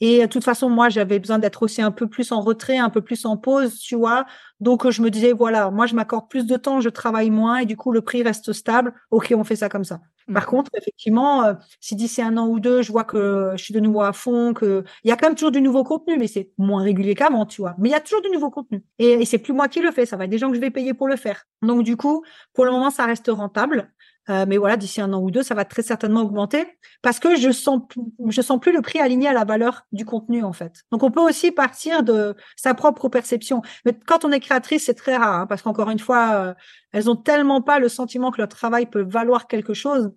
Et 0.00 0.20
de 0.22 0.26
toute 0.26 0.44
façon, 0.44 0.68
moi, 0.68 0.88
j'avais 0.88 1.18
besoin 1.18 1.38
d'être 1.38 1.62
aussi 1.62 1.80
un 1.80 1.90
peu 1.90 2.06
plus 2.06 2.32
en 2.32 2.40
retrait, 2.40 2.76
un 2.78 2.90
peu 2.90 3.00
plus 3.00 3.24
en 3.24 3.36
pause, 3.36 3.78
tu 3.78 3.96
vois. 3.96 4.26
Donc, 4.60 4.88
je 4.88 5.02
me 5.02 5.10
disais, 5.10 5.32
voilà, 5.32 5.70
moi, 5.70 5.86
je 5.86 5.94
m'accorde 5.94 6.28
plus 6.28 6.46
de 6.46 6.56
temps, 6.56 6.80
je 6.80 6.88
travaille 6.88 7.30
moins 7.30 7.58
et 7.58 7.66
du 7.66 7.76
coup, 7.76 7.92
le 7.92 8.02
prix 8.02 8.22
reste 8.22 8.52
stable. 8.52 8.94
OK, 9.10 9.32
on 9.36 9.44
fait 9.44 9.56
ça 9.56 9.68
comme 9.68 9.84
ça. 9.84 10.00
Par 10.32 10.42
mmh. 10.42 10.46
contre, 10.46 10.70
effectivement, 10.74 11.44
euh, 11.44 11.54
si 11.80 11.94
d'ici 11.94 12.20
un 12.20 12.36
an 12.36 12.48
ou 12.48 12.58
deux, 12.58 12.82
je 12.82 12.90
vois 12.90 13.04
que 13.04 13.52
je 13.56 13.62
suis 13.62 13.72
de 13.72 13.80
nouveau 13.80 14.02
à 14.02 14.12
fond, 14.12 14.54
que 14.54 14.82
il 15.04 15.08
y 15.08 15.12
a 15.12 15.16
quand 15.16 15.28
même 15.28 15.36
toujours 15.36 15.52
du 15.52 15.60
nouveau 15.60 15.84
contenu, 15.84 16.16
mais 16.18 16.26
c'est 16.26 16.50
moins 16.58 16.82
régulier 16.82 17.14
qu'avant, 17.14 17.46
tu 17.46 17.60
vois. 17.60 17.74
Mais 17.78 17.90
il 17.90 17.92
y 17.92 17.94
a 17.94 18.00
toujours 18.00 18.22
du 18.22 18.30
nouveau 18.30 18.50
contenu. 18.50 18.82
Et, 18.98 19.12
et 19.12 19.24
c'est 19.24 19.38
plus 19.38 19.52
moi 19.52 19.68
qui 19.68 19.80
le 19.80 19.92
fais, 19.92 20.04
ça 20.04 20.16
va 20.16 20.24
être 20.24 20.30
des 20.30 20.38
gens 20.38 20.48
que 20.48 20.56
je 20.56 20.60
vais 20.60 20.70
payer 20.70 20.94
pour 20.94 21.06
le 21.06 21.16
faire. 21.16 21.44
Donc, 21.62 21.84
du 21.84 21.96
coup, 21.96 22.24
pour 22.54 22.64
le 22.64 22.72
moment, 22.72 22.90
ça 22.90 23.06
reste 23.06 23.28
rentable. 23.28 23.92
Euh, 24.28 24.44
mais 24.46 24.56
voilà, 24.56 24.76
d'ici 24.76 25.00
un 25.00 25.12
an 25.12 25.20
ou 25.20 25.30
deux, 25.30 25.42
ça 25.42 25.54
va 25.54 25.64
très 25.64 25.82
certainement 25.82 26.22
augmenter 26.22 26.66
parce 27.02 27.20
que 27.20 27.36
je 27.36 27.50
sens, 27.52 27.82
je 28.28 28.42
sens 28.42 28.58
plus 28.58 28.72
le 28.72 28.82
prix 28.82 28.98
aligné 28.98 29.28
à 29.28 29.32
la 29.32 29.44
valeur 29.44 29.86
du 29.92 30.04
contenu 30.04 30.42
en 30.42 30.52
fait. 30.52 30.82
Donc 30.90 31.04
on 31.04 31.10
peut 31.10 31.20
aussi 31.20 31.52
partir 31.52 32.02
de 32.02 32.34
sa 32.56 32.74
propre 32.74 33.08
perception. 33.08 33.62
Mais 33.84 33.96
quand 34.06 34.24
on 34.24 34.32
est 34.32 34.40
créatrice, 34.40 34.86
c'est 34.86 34.94
très 34.94 35.16
rare 35.16 35.42
hein, 35.42 35.46
parce 35.46 35.62
qu'encore 35.62 35.90
une 35.90 36.00
fois, 36.00 36.32
euh, 36.34 36.54
elles 36.92 37.08
ont 37.08 37.16
tellement 37.16 37.62
pas 37.62 37.78
le 37.78 37.88
sentiment 37.88 38.32
que 38.32 38.38
leur 38.38 38.48
travail 38.48 38.86
peut 38.86 39.02
valoir 39.02 39.46
quelque 39.46 39.74
chose 39.74 40.12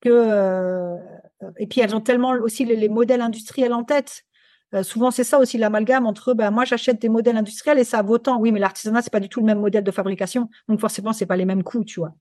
que 0.00 0.08
euh, 0.10 0.96
et 1.58 1.66
puis 1.66 1.82
elles 1.82 1.94
ont 1.94 2.00
tellement 2.00 2.30
aussi 2.30 2.64
les, 2.64 2.88
modèles 2.88 3.20
industriels 3.20 3.74
en 3.74 3.84
tête. 3.84 4.24
souvent, 4.82 5.10
c'est 5.10 5.24
ça 5.24 5.38
aussi 5.38 5.58
l'amalgame 5.58 6.06
entre 6.06 6.32
ben 6.32 6.50
moi 6.50 6.64
j'achète 6.64 7.00
des 7.00 7.10
modèles 7.10 7.36
industriels 7.36 7.78
et 7.78 7.84
ça 7.84 8.00
vaut 8.00 8.18
tant. 8.18 8.38
Oui, 8.40 8.52
mais 8.52 8.60
l'artisanat 8.60 9.02
c'est 9.02 9.12
pas 9.12 9.20
du 9.20 9.28
tout 9.28 9.40
le 9.40 9.46
même 9.46 9.60
modèle 9.60 9.84
de 9.84 9.90
fabrication, 9.90 10.48
donc 10.68 10.80
forcément 10.80 11.12
c'est 11.12 11.26
pas 11.26 11.36
les 11.36 11.44
mêmes 11.44 11.62
coûts, 11.62 11.84
tu 11.84 12.00
vois. 12.00 12.14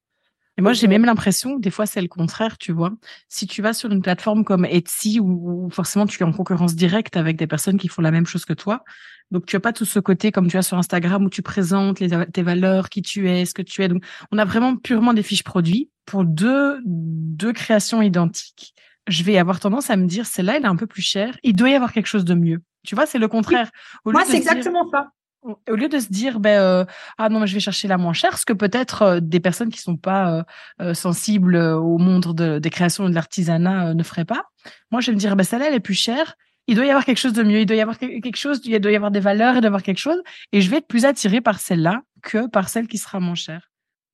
Et 0.59 0.61
moi, 0.61 0.73
j'ai 0.73 0.87
même 0.87 1.05
l'impression 1.05 1.57
des 1.57 1.71
fois, 1.71 1.85
c'est 1.85 2.01
le 2.01 2.09
contraire, 2.09 2.57
tu 2.57 2.73
vois. 2.73 2.91
Si 3.29 3.47
tu 3.47 3.61
vas 3.61 3.71
sur 3.71 3.89
une 3.93 4.01
plateforme 4.01 4.43
comme 4.43 4.65
Etsy, 4.65 5.21
où, 5.21 5.69
forcément 5.71 6.05
tu 6.05 6.21
es 6.21 6.25
en 6.25 6.33
concurrence 6.33 6.75
directe 6.75 7.15
avec 7.15 7.37
des 7.37 7.47
personnes 7.47 7.77
qui 7.77 7.87
font 7.87 8.01
la 8.01 8.11
même 8.11 8.25
chose 8.25 8.43
que 8.43 8.51
toi, 8.51 8.83
donc 9.31 9.45
tu 9.45 9.55
as 9.55 9.61
pas 9.61 9.71
tout 9.71 9.85
ce 9.85 9.99
côté 9.99 10.33
comme 10.33 10.49
tu 10.49 10.57
as 10.57 10.61
sur 10.61 10.77
Instagram 10.77 11.23
où 11.23 11.29
tu 11.29 11.41
présentes 11.41 12.01
les, 12.01 12.09
tes 12.25 12.41
valeurs, 12.41 12.89
qui 12.89 13.01
tu 13.01 13.29
es, 13.29 13.45
ce 13.45 13.53
que 13.53 13.61
tu 13.61 13.83
es. 13.83 13.87
Donc 13.87 14.03
on 14.33 14.37
a 14.37 14.43
vraiment 14.43 14.75
purement 14.75 15.13
des 15.13 15.23
fiches 15.23 15.45
produits 15.45 15.91
pour 16.05 16.25
deux, 16.25 16.81
deux 16.85 17.53
créations 17.53 18.01
identiques. 18.01 18.73
Je 19.07 19.23
vais 19.23 19.37
avoir 19.37 19.61
tendance 19.61 19.89
à 19.89 19.95
me 19.95 20.07
dire, 20.07 20.25
celle-là, 20.25 20.57
elle 20.57 20.63
est 20.63 20.67
un 20.67 20.75
peu 20.75 20.87
plus 20.87 21.01
chère. 21.01 21.37
Il 21.41 21.55
doit 21.55 21.69
y 21.69 21.75
avoir 21.75 21.93
quelque 21.93 22.07
chose 22.07 22.25
de 22.25 22.33
mieux. 22.33 22.61
Tu 22.85 22.95
vois, 22.95 23.05
c'est 23.05 23.17
le 23.17 23.29
contraire. 23.29 23.71
Moi, 24.03 24.25
c'est 24.25 24.35
exactement 24.35 24.89
ça 24.91 25.07
au 25.43 25.75
lieu 25.75 25.87
de 25.87 25.99
se 25.99 26.07
dire 26.07 26.39
ben 26.39 26.59
euh, 26.59 26.85
ah 27.17 27.29
non 27.29 27.39
mais 27.39 27.47
je 27.47 27.53
vais 27.53 27.59
chercher 27.59 27.87
la 27.87 27.97
moins 27.97 28.13
chère 28.13 28.37
ce 28.37 28.45
que 28.45 28.53
peut-être 28.53 29.01
euh, 29.01 29.19
des 29.21 29.39
personnes 29.39 29.69
qui 29.69 29.79
sont 29.79 29.95
pas 29.95 30.45
euh, 30.81 30.93
sensibles 30.93 31.55
au 31.55 31.97
monde 31.97 32.33
de, 32.35 32.59
des 32.59 32.69
créations 32.69 33.07
et 33.07 33.09
de 33.09 33.15
l'artisanat 33.15 33.93
ne 33.93 34.03
feraient 34.03 34.25
pas 34.25 34.45
moi 34.91 35.01
je 35.01 35.07
vais 35.07 35.15
me 35.15 35.19
dire 35.19 35.35
ben 35.35 35.43
celle-là 35.43 35.67
elle 35.69 35.75
est 35.75 35.79
plus 35.79 35.93
chère 35.93 36.35
il 36.67 36.75
doit 36.75 36.85
y 36.85 36.89
avoir 36.89 37.05
quelque 37.05 37.17
chose 37.17 37.33
de 37.33 37.43
mieux 37.43 37.61
il 37.61 37.65
doit 37.65 37.77
y 37.77 37.81
avoir 37.81 37.97
quelque 37.97 38.35
chose 38.35 38.59
il 38.65 38.79
doit 38.79 38.91
y 38.91 38.95
avoir 38.95 39.11
des 39.11 39.21
valeurs 39.21 39.57
et 39.57 39.61
d'avoir 39.61 39.81
quelque 39.81 39.99
chose 39.99 40.21
et 40.51 40.61
je 40.61 40.69
vais 40.69 40.77
être 40.77 40.87
plus 40.87 41.05
attirée 41.05 41.41
par 41.41 41.59
celle-là 41.59 42.01
que 42.21 42.47
par 42.47 42.67
celle 42.67 42.87
qui 42.87 42.97
sera 42.97 43.19
moins 43.19 43.35
chère 43.35 43.71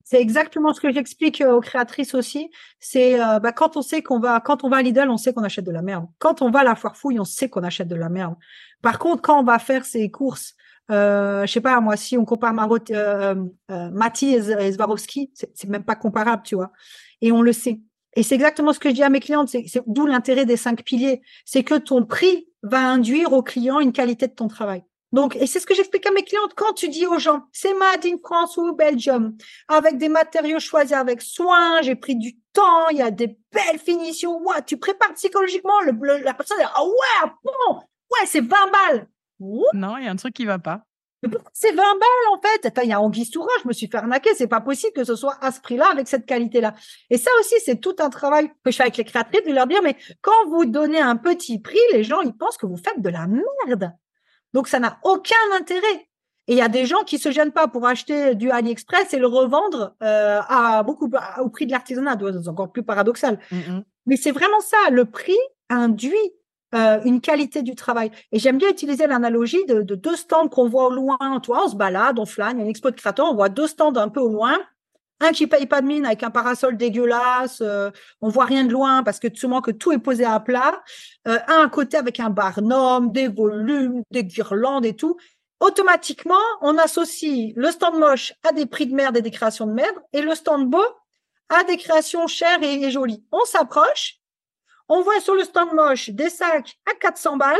c'est 0.08 0.20
exactement 0.20 0.72
ce 0.72 0.80
que 0.80 0.92
j'explique 0.92 1.42
aux 1.44 1.60
créatrices 1.60 2.14
aussi. 2.14 2.48
C'est 2.78 3.18
bah, 3.18 3.50
quand 3.50 3.76
on 3.76 3.82
sait 3.82 4.02
qu'on 4.02 4.20
va, 4.20 4.38
quand 4.38 4.62
on 4.62 4.68
va 4.68 4.76
à 4.76 4.82
Lidl, 4.82 5.10
on 5.10 5.16
sait 5.16 5.32
qu'on 5.32 5.42
achète 5.42 5.64
de 5.64 5.72
la 5.72 5.82
merde. 5.82 6.06
Quand 6.20 6.42
on 6.42 6.50
va 6.52 6.60
à 6.60 6.62
la 6.62 6.76
foire 6.76 6.96
fouille, 6.96 7.18
on 7.18 7.24
sait 7.24 7.48
qu'on 7.48 7.64
achète 7.64 7.88
de 7.88 7.96
la 7.96 8.08
merde. 8.08 8.36
Par 8.82 9.00
contre, 9.00 9.20
quand 9.20 9.40
on 9.40 9.42
va 9.42 9.58
faire 9.58 9.84
ses 9.84 10.08
courses 10.08 10.54
euh, 10.90 11.46
je 11.46 11.52
sais 11.52 11.60
pas, 11.60 11.80
moi, 11.80 11.96
si 11.96 12.16
on 12.16 12.24
compare 12.24 12.52
Marot, 12.52 12.78
euh, 12.90 13.34
euh, 13.70 14.10
et, 14.22 14.72
Swarovski, 14.72 15.30
c'est 15.34 15.68
même 15.68 15.84
pas 15.84 15.96
comparable, 15.96 16.42
tu 16.44 16.54
vois. 16.54 16.72
Et 17.20 17.32
on 17.32 17.42
le 17.42 17.52
sait. 17.52 17.80
Et 18.14 18.22
c'est 18.22 18.34
exactement 18.34 18.72
ce 18.72 18.78
que 18.78 18.88
je 18.88 18.94
dis 18.94 19.02
à 19.02 19.10
mes 19.10 19.20
clientes, 19.20 19.48
c'est 19.48 19.66
d'où 19.86 20.06
l'intérêt 20.06 20.46
des 20.46 20.56
cinq 20.56 20.82
piliers. 20.82 21.20
C'est 21.44 21.64
que 21.64 21.74
ton 21.74 22.04
prix 22.04 22.48
va 22.62 22.78
induire 22.78 23.32
au 23.32 23.42
client 23.42 23.78
une 23.80 23.92
qualité 23.92 24.26
de 24.26 24.32
ton 24.32 24.48
travail. 24.48 24.84
Donc, 25.12 25.36
et 25.36 25.46
c'est 25.46 25.60
ce 25.60 25.66
que 25.66 25.74
j'explique 25.74 26.06
à 26.06 26.10
mes 26.10 26.22
clientes 26.22 26.52
quand 26.56 26.72
tu 26.72 26.88
dis 26.88 27.06
aux 27.06 27.18
gens, 27.18 27.44
c'est 27.52 27.74
made 27.74 28.04
in 28.04 28.16
France 28.22 28.56
ou 28.56 28.74
Belgium, 28.74 29.36
avec 29.68 29.98
des 29.98 30.08
matériaux 30.08 30.58
choisis 30.58 30.96
avec 30.96 31.22
soin, 31.22 31.80
j'ai 31.82 31.94
pris 31.94 32.16
du 32.16 32.36
temps, 32.52 32.88
il 32.90 32.98
y 32.98 33.02
a 33.02 33.10
des 33.10 33.38
belles 33.52 33.78
finitions, 33.78 34.38
ouais, 34.42 34.62
tu 34.66 34.78
prépares 34.78 35.14
psychologiquement, 35.14 35.80
la 35.80 36.34
personne, 36.34 36.58
ah 36.60 36.84
ouais, 36.84 37.30
bon, 37.44 37.76
ouais, 37.76 38.26
c'est 38.26 38.40
20 38.40 38.48
balles. 38.48 39.08
Non, 39.40 39.96
il 39.98 40.04
y 40.04 40.08
a 40.08 40.10
un 40.10 40.16
truc 40.16 40.34
qui 40.34 40.44
va 40.44 40.58
pas. 40.58 40.82
C'est 41.52 41.72
20 41.72 41.76
balles 41.76 42.32
en 42.32 42.40
fait? 42.40 42.72
il 42.84 42.90
y 42.90 42.92
a 42.92 43.00
Anguille 43.00 43.24
je 43.24 43.68
me 43.68 43.72
suis 43.72 43.88
fait 43.88 43.96
arnaquer. 43.96 44.30
C'est 44.34 44.46
pas 44.46 44.60
possible 44.60 44.92
que 44.92 45.04
ce 45.04 45.16
soit 45.16 45.36
à 45.40 45.50
ce 45.50 45.60
prix-là 45.60 45.86
avec 45.90 46.08
cette 46.08 46.26
qualité-là. 46.26 46.74
Et 47.10 47.18
ça 47.18 47.30
aussi, 47.40 47.54
c'est 47.64 47.80
tout 47.80 47.96
un 48.00 48.10
travail 48.10 48.48
que 48.64 48.70
je 48.70 48.76
fais 48.76 48.84
avec 48.84 48.96
les 48.96 49.04
créatrices 49.04 49.44
de 49.44 49.52
leur 49.52 49.66
dire, 49.66 49.82
mais 49.82 49.96
quand 50.20 50.48
vous 50.48 50.66
donnez 50.66 51.00
un 51.00 51.16
petit 51.16 51.58
prix, 51.58 51.78
les 51.92 52.04
gens, 52.04 52.20
ils 52.20 52.36
pensent 52.36 52.58
que 52.58 52.66
vous 52.66 52.76
faites 52.76 53.00
de 53.00 53.08
la 53.08 53.26
merde. 53.26 53.92
Donc, 54.52 54.68
ça 54.68 54.78
n'a 54.78 54.98
aucun 55.02 55.34
intérêt. 55.58 56.08
Et 56.48 56.52
il 56.52 56.58
y 56.58 56.62
a 56.62 56.68
des 56.68 56.86
gens 56.86 57.02
qui 57.04 57.18
se 57.18 57.32
gênent 57.32 57.52
pas 57.52 57.66
pour 57.66 57.86
acheter 57.86 58.36
du 58.36 58.50
AliExpress 58.50 59.12
et 59.12 59.18
le 59.18 59.26
revendre 59.26 59.96
euh, 60.02 60.40
à 60.48 60.84
beaucoup 60.84 61.10
au 61.40 61.48
prix 61.48 61.66
de 61.66 61.72
l'artisanat. 61.72 62.16
C'est 62.20 62.48
encore 62.48 62.70
plus 62.70 62.84
paradoxal. 62.84 63.40
Mm, 63.50 63.56
mm. 63.56 63.84
Mais 64.06 64.16
c'est 64.16 64.30
vraiment 64.30 64.60
ça. 64.60 64.90
Le 64.90 65.06
prix 65.06 65.38
induit 65.68 66.14
euh, 66.76 67.00
une 67.04 67.22
qualité 67.22 67.62
du 67.62 67.74
travail. 67.74 68.10
Et 68.32 68.38
j'aime 68.38 68.58
bien 68.58 68.68
utiliser 68.68 69.06
l'analogie 69.06 69.64
de, 69.64 69.82
deux 69.82 70.16
stands 70.16 70.48
qu'on 70.48 70.68
voit 70.68 70.88
au 70.88 70.90
loin. 70.90 71.16
Toi, 71.42 71.62
on 71.64 71.68
se 71.68 71.76
balade, 71.76 72.18
on 72.18 72.26
flâne, 72.26 72.58
il 72.58 72.64
une 72.64 72.68
expo 72.68 72.90
de 72.90 72.96
créateurs, 72.96 73.26
on 73.30 73.34
voit 73.34 73.48
deux 73.48 73.66
stands 73.66 73.96
un 73.96 74.10
peu 74.10 74.20
au 74.20 74.28
loin. 74.28 74.58
Un 75.20 75.32
qui 75.32 75.46
paye 75.46 75.64
pas 75.64 75.80
de 75.80 75.86
mine 75.86 76.04
avec 76.04 76.22
un 76.22 76.30
parasol 76.30 76.76
dégueulasse, 76.76 77.62
euh, 77.62 77.90
on 78.20 78.28
voit 78.28 78.44
rien 78.44 78.64
de 78.64 78.72
loin 78.72 79.02
parce 79.02 79.18
que 79.18 79.28
que 79.28 79.70
tout 79.70 79.92
est 79.92 79.98
posé 79.98 80.26
à 80.26 80.38
plat. 80.38 80.82
Euh, 81.26 81.38
un 81.48 81.70
côté 81.70 81.96
avec 81.96 82.20
un 82.20 82.28
barnum, 82.28 83.10
des 83.10 83.28
volumes, 83.28 84.02
des 84.10 84.24
guirlandes 84.24 84.84
et 84.84 84.94
tout. 84.94 85.16
Automatiquement, 85.60 86.34
on 86.60 86.76
associe 86.76 87.54
le 87.56 87.70
stand 87.70 87.98
moche 87.98 88.34
à 88.46 88.52
des 88.52 88.66
prix 88.66 88.86
de 88.86 88.94
merde 88.94 89.16
et 89.16 89.22
des 89.22 89.30
créations 89.30 89.66
de 89.66 89.72
merde 89.72 89.96
et 90.12 90.20
le 90.20 90.34
stand 90.34 90.68
beau 90.68 90.84
à 91.48 91.64
des 91.64 91.78
créations 91.78 92.26
chères 92.26 92.62
et 92.62 92.90
jolies. 92.90 93.24
On 93.32 93.46
s'approche 93.46 94.20
on 94.88 95.02
voit 95.02 95.20
sur 95.20 95.34
le 95.34 95.44
stand 95.44 95.72
moche 95.72 96.10
des 96.10 96.30
sacs 96.30 96.78
à 96.90 96.94
400 96.94 97.36
balles 97.36 97.56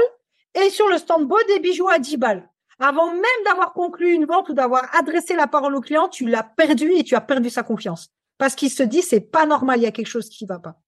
et 0.54 0.70
sur 0.70 0.88
le 0.88 0.98
stand 0.98 1.26
beau 1.26 1.38
des 1.48 1.60
bijoux 1.60 1.88
à 1.88 1.98
10 1.98 2.16
balles. 2.16 2.48
Avant 2.78 3.10
même 3.10 3.44
d'avoir 3.44 3.72
conclu 3.72 4.12
une 4.12 4.26
vente 4.26 4.48
ou 4.50 4.52
d'avoir 4.52 4.94
adressé 4.94 5.34
la 5.34 5.46
parole 5.46 5.74
au 5.74 5.80
client, 5.80 6.08
tu 6.08 6.26
l'as 6.26 6.42
perdu 6.42 6.92
et 6.92 7.04
tu 7.04 7.14
as 7.14 7.20
perdu 7.20 7.48
sa 7.48 7.62
confiance. 7.62 8.10
Parce 8.38 8.54
qu'il 8.54 8.70
se 8.70 8.82
dit, 8.82 9.02
c'est 9.02 9.20
pas 9.20 9.46
normal, 9.46 9.80
il 9.80 9.84
y 9.84 9.86
a 9.86 9.92
quelque 9.92 10.08
chose 10.08 10.28
qui 10.28 10.44
va 10.44 10.58
pas. 10.58 10.78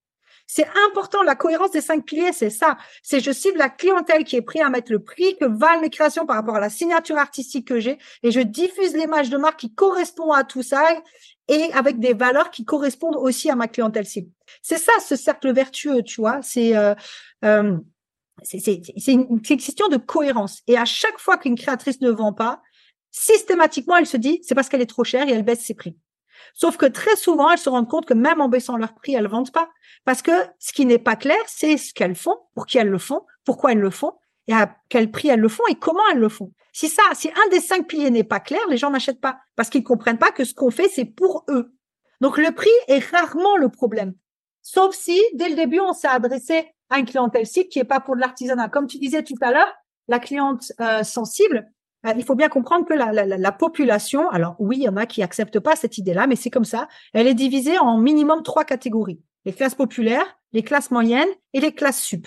C'est 0.51 0.67
important, 0.89 1.23
la 1.23 1.37
cohérence 1.37 1.73
des 1.73 1.83
cinq 1.83 2.07
piliers, 2.07 2.33
c'est 2.33 2.49
ça. 2.49 2.79
C'est 3.03 3.21
je 3.21 3.31
cible 3.31 3.59
la 3.59 3.69
clientèle 3.69 4.25
qui 4.25 4.35
est 4.35 4.43
prête 4.43 4.63
à 4.63 4.71
mettre 4.71 4.91
le 4.91 4.99
prix 4.99 5.37
que 5.37 5.45
valent 5.45 5.83
mes 5.83 5.91
créations 5.91 6.25
par 6.25 6.37
rapport 6.37 6.57
à 6.57 6.61
la 6.61 6.71
signature 6.71 7.19
artistique 7.19 7.69
que 7.69 7.79
j'ai 7.79 7.99
et 8.23 8.31
je 8.31 8.41
diffuse 8.41 8.95
l'image 8.95 9.29
de 9.29 9.37
marque 9.37 9.61
qui 9.61 9.75
correspond 9.75 10.33
à 10.33 10.45
tout 10.45 10.63
ça 10.63 10.83
et 11.49 11.71
avec 11.75 12.01
des 12.01 12.15
valeurs 12.15 12.51
qui 12.51 12.65
correspondent 12.65 13.17
aussi 13.17 13.51
à 13.51 13.57
ma 13.57 13.69
clientèle 13.69 14.07
cible. 14.07 14.31
C'est 14.63 14.79
ça, 14.79 14.93
ce 15.07 15.17
cercle 15.17 15.53
vertueux, 15.53 16.03
tu 16.03 16.23
vois. 16.23 16.41
C'est 16.41 16.75
euh, 16.75 16.95
euh, 17.45 17.77
c'est 18.43 19.13
une, 19.13 19.43
question 19.43 19.89
de 19.89 19.99
cohérence. 19.99 20.63
Et 20.67 20.79
à 20.79 20.87
chaque 20.87 21.19
fois 21.19 21.37
qu'une 21.37 21.57
créatrice 21.57 22.01
ne 22.01 22.11
vend 22.11 22.33
pas, 22.33 22.63
systématiquement, 23.11 23.97
elle 23.97 24.07
se 24.07 24.17
dit, 24.17 24.41
c'est 24.43 24.55
parce 24.55 24.69
qu'elle 24.71 24.81
est 24.81 24.87
trop 24.87 25.05
chère 25.05 25.29
et 25.29 25.33
elle 25.33 25.43
baisse 25.43 25.61
ses 25.61 25.75
prix. 25.75 25.97
Sauf 26.55 26.77
que 26.77 26.87
très 26.87 27.17
souvent, 27.17 27.51
elles 27.51 27.59
se 27.59 27.69
rendent 27.69 27.89
compte 27.89 28.07
que 28.07 28.15
même 28.15 28.41
en 28.41 28.49
baissant 28.49 28.77
leur 28.77 28.95
prix, 28.95 29.15
elles 29.15 29.29
vendent 29.29 29.53
pas. 29.53 29.69
Parce 30.05 30.23
que 30.23 30.33
ce 30.59 30.73
qui 30.73 30.87
n'est 30.87 30.99
pas 30.99 31.17
clair, 31.17 31.39
c'est 31.47 31.77
ce 31.77 31.93
qu'elles 31.93 32.17
font, 32.17 32.37
pour 32.55 32.67
qui 32.67 32.79
elles 32.79 32.89
le 32.89 32.99
font, 32.99 33.25
pourquoi 33.45 33.73
elles 33.73 33.81
le 33.81 33.91
font, 33.91 34.15
et 34.49 34.55
à 34.55 34.75
quel 34.89 35.11
prix 35.11 35.29
elles 35.29 35.41
le 35.41 35.49
font 35.49 35.65
et 35.71 35.75
comment 35.75 36.03
elles 36.13 36.19
le 36.19 36.29
font. 36.29 36.53
Si 36.73 36.89
ça, 36.89 37.03
si 37.15 37.29
un 37.29 37.49
des 37.51 37.61
cinq 37.61 37.87
piliers 37.89 38.11
n'est 38.11 38.25
pas 38.25 38.41
clair, 38.41 38.61
les 38.69 38.77
gens 38.77 38.91
n'achètent 38.91 39.21
pas 39.21 39.39
parce 39.57 39.69
qu'ils 39.69 39.85
comprennent 39.85 40.19
pas 40.19 40.33
que 40.33 40.45
ce 40.45 40.55
qu'on 40.55 40.71
fait, 40.71 40.89
c'est 40.89 41.05
pour 41.05 41.45
eux. 41.49 41.75
Donc 42.21 42.39
le 42.39 42.53
prix 42.53 42.71
est 42.89 43.05
rarement 43.05 43.57
le 43.57 43.69
problème. 43.69 44.15
Sauf 44.63 44.95
si, 44.95 45.21
dès 45.35 45.49
le 45.49 45.55
début, 45.55 45.81
on 45.81 45.93
s'est 45.93 46.09
adressé 46.09 46.75
à 46.91 46.99
une 46.99 47.07
clientèle 47.07 47.47
cible 47.47 47.69
qui 47.69 47.79
est 47.79 47.85
pas 47.85 48.01
pour 48.01 48.17
de 48.17 48.21
l'artisanat. 48.21 48.69
Comme 48.69 48.87
tu 48.87 48.99
disais 48.99 49.23
tout 49.23 49.35
à 49.41 49.53
l'heure, 49.53 49.73
la 50.09 50.19
cliente 50.19 50.73
euh, 50.81 51.03
sensible, 51.03 51.71
il 52.17 52.25
faut 52.25 52.35
bien 52.35 52.49
comprendre 52.49 52.87
que 52.87 52.95
la, 52.95 53.13
la, 53.13 53.25
la, 53.27 53.53
population, 53.53 54.29
alors 54.31 54.57
oui, 54.59 54.77
il 54.79 54.83
y 54.85 54.89
en 54.89 54.97
a 54.97 55.07
qui 55.07 55.23
acceptent 55.23 55.61
pas 55.61 55.77
cette 55.77 55.99
idée-là, 55.99 56.27
mais 56.27 56.37
c'est 56.37 56.51
comme 56.51 56.65
ça, 56.65 56.89
elle 57.13 57.27
est 57.27 57.35
divisée 57.35 57.79
en 57.79 57.99
minimum 57.99 58.43
trois 58.43 58.65
catégories. 58.65 59.21
Les 59.45 59.53
classes 59.53 59.75
populaires, 59.75 60.39
les 60.53 60.63
classes 60.63 60.91
moyennes 60.91 61.29
et 61.53 61.61
les 61.61 61.73
classes 61.73 62.03
sup. 62.03 62.27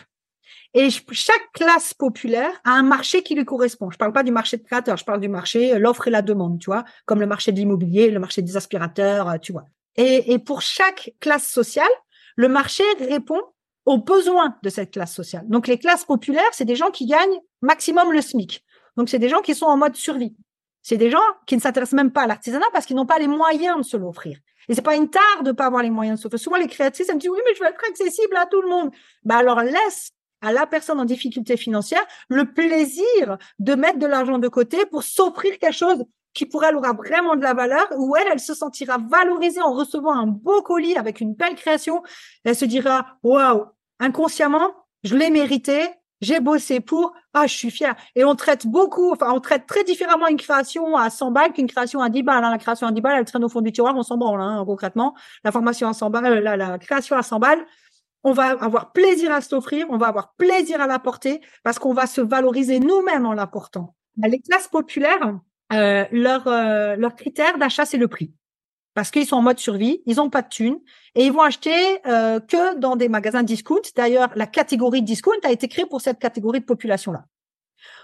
Et 0.73 0.89
chaque 0.89 1.51
classe 1.53 1.93
populaire 1.93 2.51
a 2.63 2.71
un 2.71 2.84
marché 2.84 3.23
qui 3.23 3.36
lui 3.36 3.43
correspond. 3.43 3.89
Je 3.91 3.97
parle 3.97 4.13
pas 4.13 4.23
du 4.23 4.32
marché 4.32 4.57
de 4.57 4.63
créateurs, 4.63 4.97
je 4.97 5.03
parle 5.03 5.19
du 5.19 5.27
marché, 5.27 5.73
euh, 5.73 5.79
l'offre 5.79 6.07
et 6.07 6.11
la 6.11 6.21
demande, 6.21 6.59
tu 6.59 6.67
vois, 6.67 6.86
comme 7.05 7.19
le 7.19 7.27
marché 7.27 7.51
de 7.51 7.57
l'immobilier, 7.57 8.09
le 8.09 8.19
marché 8.19 8.41
des 8.41 8.55
aspirateurs, 8.55 9.39
tu 9.41 9.51
vois. 9.51 9.65
Et, 9.97 10.32
et 10.32 10.39
pour 10.39 10.61
chaque 10.61 11.13
classe 11.19 11.47
sociale, 11.47 11.91
le 12.38 12.47
marché 12.47 12.84
répond 12.99 13.41
aux 13.86 13.97
besoins 13.97 14.57
de 14.63 14.69
cette 14.69 14.91
classe 14.91 15.13
sociale. 15.13 15.45
Donc 15.49 15.67
les 15.67 15.77
classes 15.77 16.05
populaires, 16.05 16.43
c'est 16.53 16.65
des 16.65 16.75
gens 16.75 16.91
qui 16.91 17.05
gagnent 17.05 17.39
maximum 17.61 18.11
le 18.13 18.21
SMIC. 18.21 18.63
Donc 18.97 19.09
c'est 19.09 19.19
des 19.19 19.29
gens 19.29 19.41
qui 19.41 19.55
sont 19.55 19.65
en 19.65 19.77
mode 19.77 19.95
survie. 19.95 20.35
C'est 20.81 20.97
des 20.97 21.11
gens 21.11 21.19
qui 21.45 21.55
ne 21.55 21.61
s'intéressent 21.61 21.95
même 21.95 22.11
pas 22.11 22.23
à 22.23 22.27
l'artisanat 22.27 22.65
parce 22.73 22.85
qu'ils 22.85 22.95
n'ont 22.95 23.05
pas 23.05 23.19
les 23.19 23.27
moyens 23.27 23.77
de 23.77 23.83
se 23.83 23.97
l'offrir. 23.97 24.37
Et 24.67 24.75
c'est 24.75 24.81
pas 24.81 24.95
une 24.95 25.09
tare 25.09 25.43
de 25.43 25.51
pas 25.51 25.65
avoir 25.67 25.83
les 25.83 25.89
moyens 25.89 26.17
de 26.17 26.21
se 26.21 26.27
l'offrir. 26.27 26.39
Souvent 26.39 26.57
les 26.57 26.67
créatrices, 26.67 27.07
elles 27.09 27.15
me 27.15 27.19
disent 27.19 27.29
oui, 27.29 27.39
mais 27.45 27.55
je 27.55 27.59
veux 27.61 27.69
être 27.69 27.83
accessible 27.87 28.35
à 28.35 28.45
tout 28.45 28.61
le 28.61 28.69
monde. 28.69 28.91
Bah 29.23 29.37
alors 29.37 29.61
laisse 29.61 30.11
à 30.41 30.51
la 30.51 30.65
personne 30.65 30.99
en 30.99 31.05
difficulté 31.05 31.55
financière 31.55 32.03
le 32.29 32.51
plaisir 32.51 33.37
de 33.59 33.75
mettre 33.75 33.99
de 33.99 34.07
l'argent 34.07 34.39
de 34.39 34.47
côté 34.47 34.85
pour 34.87 35.03
s'offrir 35.03 35.59
quelque 35.59 35.75
chose 35.75 36.03
qui 36.33 36.45
pour 36.45 36.63
elle 36.63 36.75
aura 36.75 36.93
vraiment 36.93 37.35
de 37.35 37.41
la 37.41 37.53
valeur, 37.53 37.85
où 37.97 38.15
elle, 38.15 38.27
elle 38.31 38.39
se 38.39 38.53
sentira 38.53 38.97
valorisée 38.97 39.61
en 39.61 39.73
recevant 39.73 40.13
un 40.13 40.27
beau 40.27 40.61
colis 40.61 40.95
avec 40.95 41.19
une 41.19 41.33
belle 41.33 41.55
création. 41.55 42.03
Elle 42.43 42.55
se 42.55 42.65
dira, 42.65 43.17
waouh, 43.23 43.65
inconsciemment, 43.99 44.71
je 45.03 45.15
l'ai 45.15 45.29
mérité, 45.29 45.89
j'ai 46.22 46.39
bossé 46.39 46.80
pour, 46.80 47.13
ah, 47.34 47.47
je 47.47 47.53
suis 47.55 47.72
fière. 47.72 47.95
Et 48.15 48.24
on 48.24 48.36
traite 48.36 48.67
beaucoup, 48.67 49.11
enfin, 49.11 49.32
on 49.34 49.39
traite 49.39 49.65
très 49.65 49.84
différemment 49.84 50.28
une 50.28 50.38
création 50.38 50.95
à 50.95 51.09
100 51.09 51.32
balles 51.32 51.53
qu'une 51.53 51.67
création 51.67 51.99
à 52.01 52.09
10 52.09 52.24
balles. 52.24 52.43
Hein. 52.43 52.51
La 52.51 52.57
création 52.57 52.88
à 52.88 52.91
10 52.91 53.01
balles, 53.01 53.19
elle 53.19 53.26
traîne 53.26 53.43
au 53.43 53.49
fond 53.49 53.61
du 53.61 53.72
tiroir, 53.72 53.95
on 53.95 54.03
s'en 54.03 54.17
branle, 54.17 54.41
hein, 54.41 54.63
concrètement. 54.65 55.15
La 55.43 55.51
formation 55.51 55.88
à 55.88 55.93
100 55.93 56.09
balles, 56.11 56.39
la, 56.39 56.55
la 56.55 56.78
création 56.78 57.17
à 57.17 57.24
100 57.24 57.39
balles, 57.39 57.65
on 58.24 58.34
va 58.34 58.49
avoir 58.49 58.91
plaisir 58.91 59.32
à 59.32 59.41
s'offrir, 59.41 59.88
on 59.89 59.97
va 59.97 60.07
avoir 60.07 60.34
plaisir 60.36 60.80
à 60.80 60.88
l'apporter 60.88 61.41
parce 61.63 61.80
qu'on 61.80 61.93
va 61.93 62.05
se 62.05 62.22
valoriser 62.22 62.80
nous-mêmes 62.80 63.26
en 63.26 63.34
l'apportant. 63.34 63.95
Les 64.17 64.41
classes 64.41 64.67
populaires, 64.67 65.39
euh, 65.74 66.05
leur, 66.11 66.47
euh, 66.47 66.95
leur 66.95 67.15
critère 67.15 67.57
d'achat, 67.57 67.86
c'est 67.86 67.97
le 67.97 68.07
prix. 68.07 68.32
Parce 68.93 69.09
qu'ils 69.11 69.25
sont 69.25 69.37
en 69.37 69.41
mode 69.41 69.59
survie, 69.59 70.01
ils 70.05 70.17
n'ont 70.17 70.29
pas 70.29 70.41
de 70.41 70.49
thunes 70.49 70.79
et 71.15 71.25
ils 71.25 71.31
vont 71.31 71.41
acheter 71.41 71.73
euh, 72.05 72.39
que 72.39 72.77
dans 72.77 72.95
des 72.95 73.07
magasins 73.07 73.43
discount. 73.43 73.81
D'ailleurs, 73.95 74.29
la 74.35 74.47
catégorie 74.47 75.01
discount 75.01 75.39
a 75.43 75.51
été 75.51 75.67
créée 75.67 75.85
pour 75.85 76.01
cette 76.01 76.19
catégorie 76.19 76.59
de 76.59 76.65
population-là. 76.65 77.25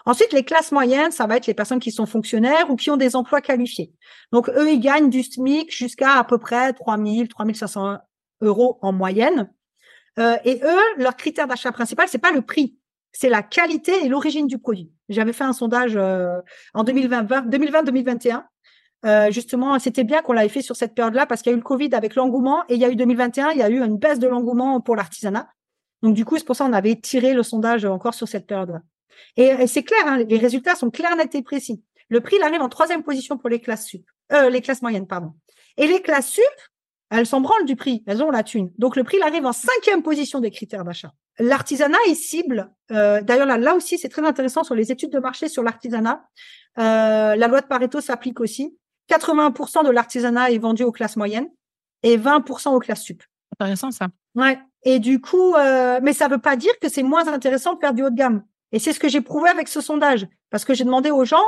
Ensuite, 0.05 0.31
les 0.31 0.43
classes 0.43 0.71
moyennes, 0.71 1.11
ça 1.11 1.27
va 1.27 1.37
être 1.37 1.47
les 1.47 1.53
personnes 1.53 1.79
qui 1.79 1.91
sont 1.91 2.05
fonctionnaires 2.05 2.69
ou 2.69 2.75
qui 2.75 2.89
ont 2.89 2.97
des 2.97 3.15
emplois 3.15 3.41
qualifiés. 3.41 3.91
Donc, 4.31 4.49
eux, 4.49 4.71
ils 4.71 4.79
gagnent 4.79 5.09
du 5.09 5.21
SMIC 5.21 5.71
jusqu'à 5.75 6.13
à 6.13 6.23
peu 6.23 6.37
près 6.37 6.73
3000, 6.73 7.27
3500 7.27 7.97
euros 8.41 8.79
en 8.81 8.93
moyenne. 8.93 9.51
Euh, 10.19 10.37
et 10.45 10.61
eux, 10.63 10.81
leur 10.97 11.15
critère 11.15 11.47
d'achat 11.47 11.71
principal, 11.71 12.07
c'est 12.07 12.17
pas 12.17 12.31
le 12.31 12.41
prix, 12.41 12.77
c'est 13.11 13.29
la 13.29 13.43
qualité 13.43 14.05
et 14.05 14.07
l'origine 14.07 14.47
du 14.47 14.57
produit. 14.57 14.91
J'avais 15.09 15.33
fait 15.33 15.43
un 15.43 15.53
sondage 15.53 15.95
euh, 15.95 16.39
en 16.73 16.83
2020-2021. 16.83 18.43
Euh, 19.05 19.31
justement, 19.31 19.77
c'était 19.79 20.03
bien 20.03 20.21
qu'on 20.21 20.33
l'avait 20.33 20.49
fait 20.49 20.61
sur 20.61 20.75
cette 20.75 20.95
période-là 20.95 21.25
parce 21.25 21.41
qu'il 21.41 21.51
y 21.51 21.53
a 21.53 21.55
eu 21.55 21.59
le 21.59 21.63
Covid 21.63 21.89
avec 21.93 22.15
l'engouement 22.15 22.63
et 22.67 22.75
il 22.75 22.81
y 22.81 22.85
a 22.85 22.89
eu 22.89 22.95
2021, 22.95 23.51
il 23.51 23.59
y 23.59 23.61
a 23.61 23.69
eu 23.69 23.83
une 23.83 23.97
baisse 23.97 24.19
de 24.19 24.27
l'engouement 24.27 24.81
pour 24.81 24.95
l'artisanat. 24.95 25.47
Donc 26.01 26.15
du 26.15 26.25
coup, 26.25 26.37
c'est 26.37 26.45
pour 26.45 26.55
ça 26.55 26.65
qu'on 26.65 26.73
avait 26.73 26.95
tiré 26.95 27.33
le 27.33 27.43
sondage 27.43 27.85
encore 27.85 28.13
sur 28.13 28.27
cette 28.27 28.47
période-là. 28.47 28.81
Et, 29.35 29.67
c'est 29.67 29.83
clair, 29.83 30.01
hein, 30.05 30.17
les 30.27 30.37
résultats 30.37 30.75
sont 30.75 30.89
clairs, 30.89 31.15
nets 31.15 31.33
et 31.35 31.41
précis. 31.41 31.83
Le 32.09 32.21
prix 32.21 32.37
il 32.39 32.43
arrive 32.43 32.61
en 32.61 32.69
troisième 32.69 33.03
position 33.03 33.37
pour 33.37 33.49
les 33.49 33.59
classes 33.59 33.87
sup, 33.87 34.05
euh, 34.31 34.49
les 34.49 34.61
classes 34.61 34.81
moyennes, 34.81 35.07
pardon. 35.07 35.33
Et 35.77 35.87
les 35.87 36.01
classes 36.01 36.29
sup, 36.29 36.43
elles 37.09 37.25
s'en 37.25 37.41
branlent 37.41 37.65
du 37.65 37.75
prix, 37.75 38.03
elles 38.07 38.23
ont 38.23 38.31
la 38.31 38.43
thune. 38.43 38.71
Donc 38.77 38.95
le 38.95 39.03
prix 39.03 39.17
il 39.17 39.23
arrive 39.23 39.45
en 39.45 39.53
cinquième 39.53 40.03
position 40.03 40.39
des 40.39 40.51
critères 40.51 40.83
d'achat. 40.83 41.11
L'artisanat 41.39 41.97
est 42.07 42.15
cible. 42.15 42.71
Euh, 42.91 43.21
D'ailleurs, 43.21 43.45
là, 43.45 43.57
là 43.57 43.75
aussi, 43.75 43.97
c'est 43.97 44.09
très 44.09 44.25
intéressant 44.25 44.63
sur 44.63 44.73
les 44.73 44.91
études 44.91 45.11
de 45.11 45.19
marché 45.19 45.49
sur 45.49 45.61
l'artisanat. 45.61 46.25
Euh, 46.79 47.35
la 47.35 47.47
loi 47.47 47.61
de 47.61 47.67
Pareto 47.67 48.01
s'applique 48.01 48.39
aussi. 48.39 48.77
80% 49.09 49.85
de 49.85 49.89
l'artisanat 49.89 50.51
est 50.51 50.57
vendu 50.57 50.83
aux 50.83 50.91
classes 50.91 51.15
moyennes 51.15 51.49
et 52.03 52.17
20% 52.17 52.73
aux 52.73 52.79
classes 52.79 53.03
sup. 53.03 53.23
Intéressant 53.59 53.91
ça. 53.91 54.07
Ouais. 54.35 54.59
Et 54.83 54.99
du 54.99 55.19
coup, 55.19 55.55
euh, 55.55 55.99
mais 56.01 56.13
ça 56.13 56.27
veut 56.27 56.37
pas 56.37 56.55
dire 56.55 56.77
que 56.79 56.89
c'est 56.89 57.03
moins 57.03 57.27
intéressant 57.27 57.73
de 57.73 57.79
faire 57.79 57.93
du 57.93 58.03
haut 58.03 58.09
de 58.09 58.15
gamme. 58.15 58.43
Et 58.71 58.79
c'est 58.79 58.93
ce 58.93 58.99
que 58.99 59.09
j'ai 59.09 59.21
prouvé 59.21 59.49
avec 59.49 59.67
ce 59.67 59.81
sondage, 59.81 60.27
parce 60.49 60.65
que 60.65 60.73
j'ai 60.73 60.83
demandé 60.83 61.09
aux 61.09 61.25
gens 61.25 61.43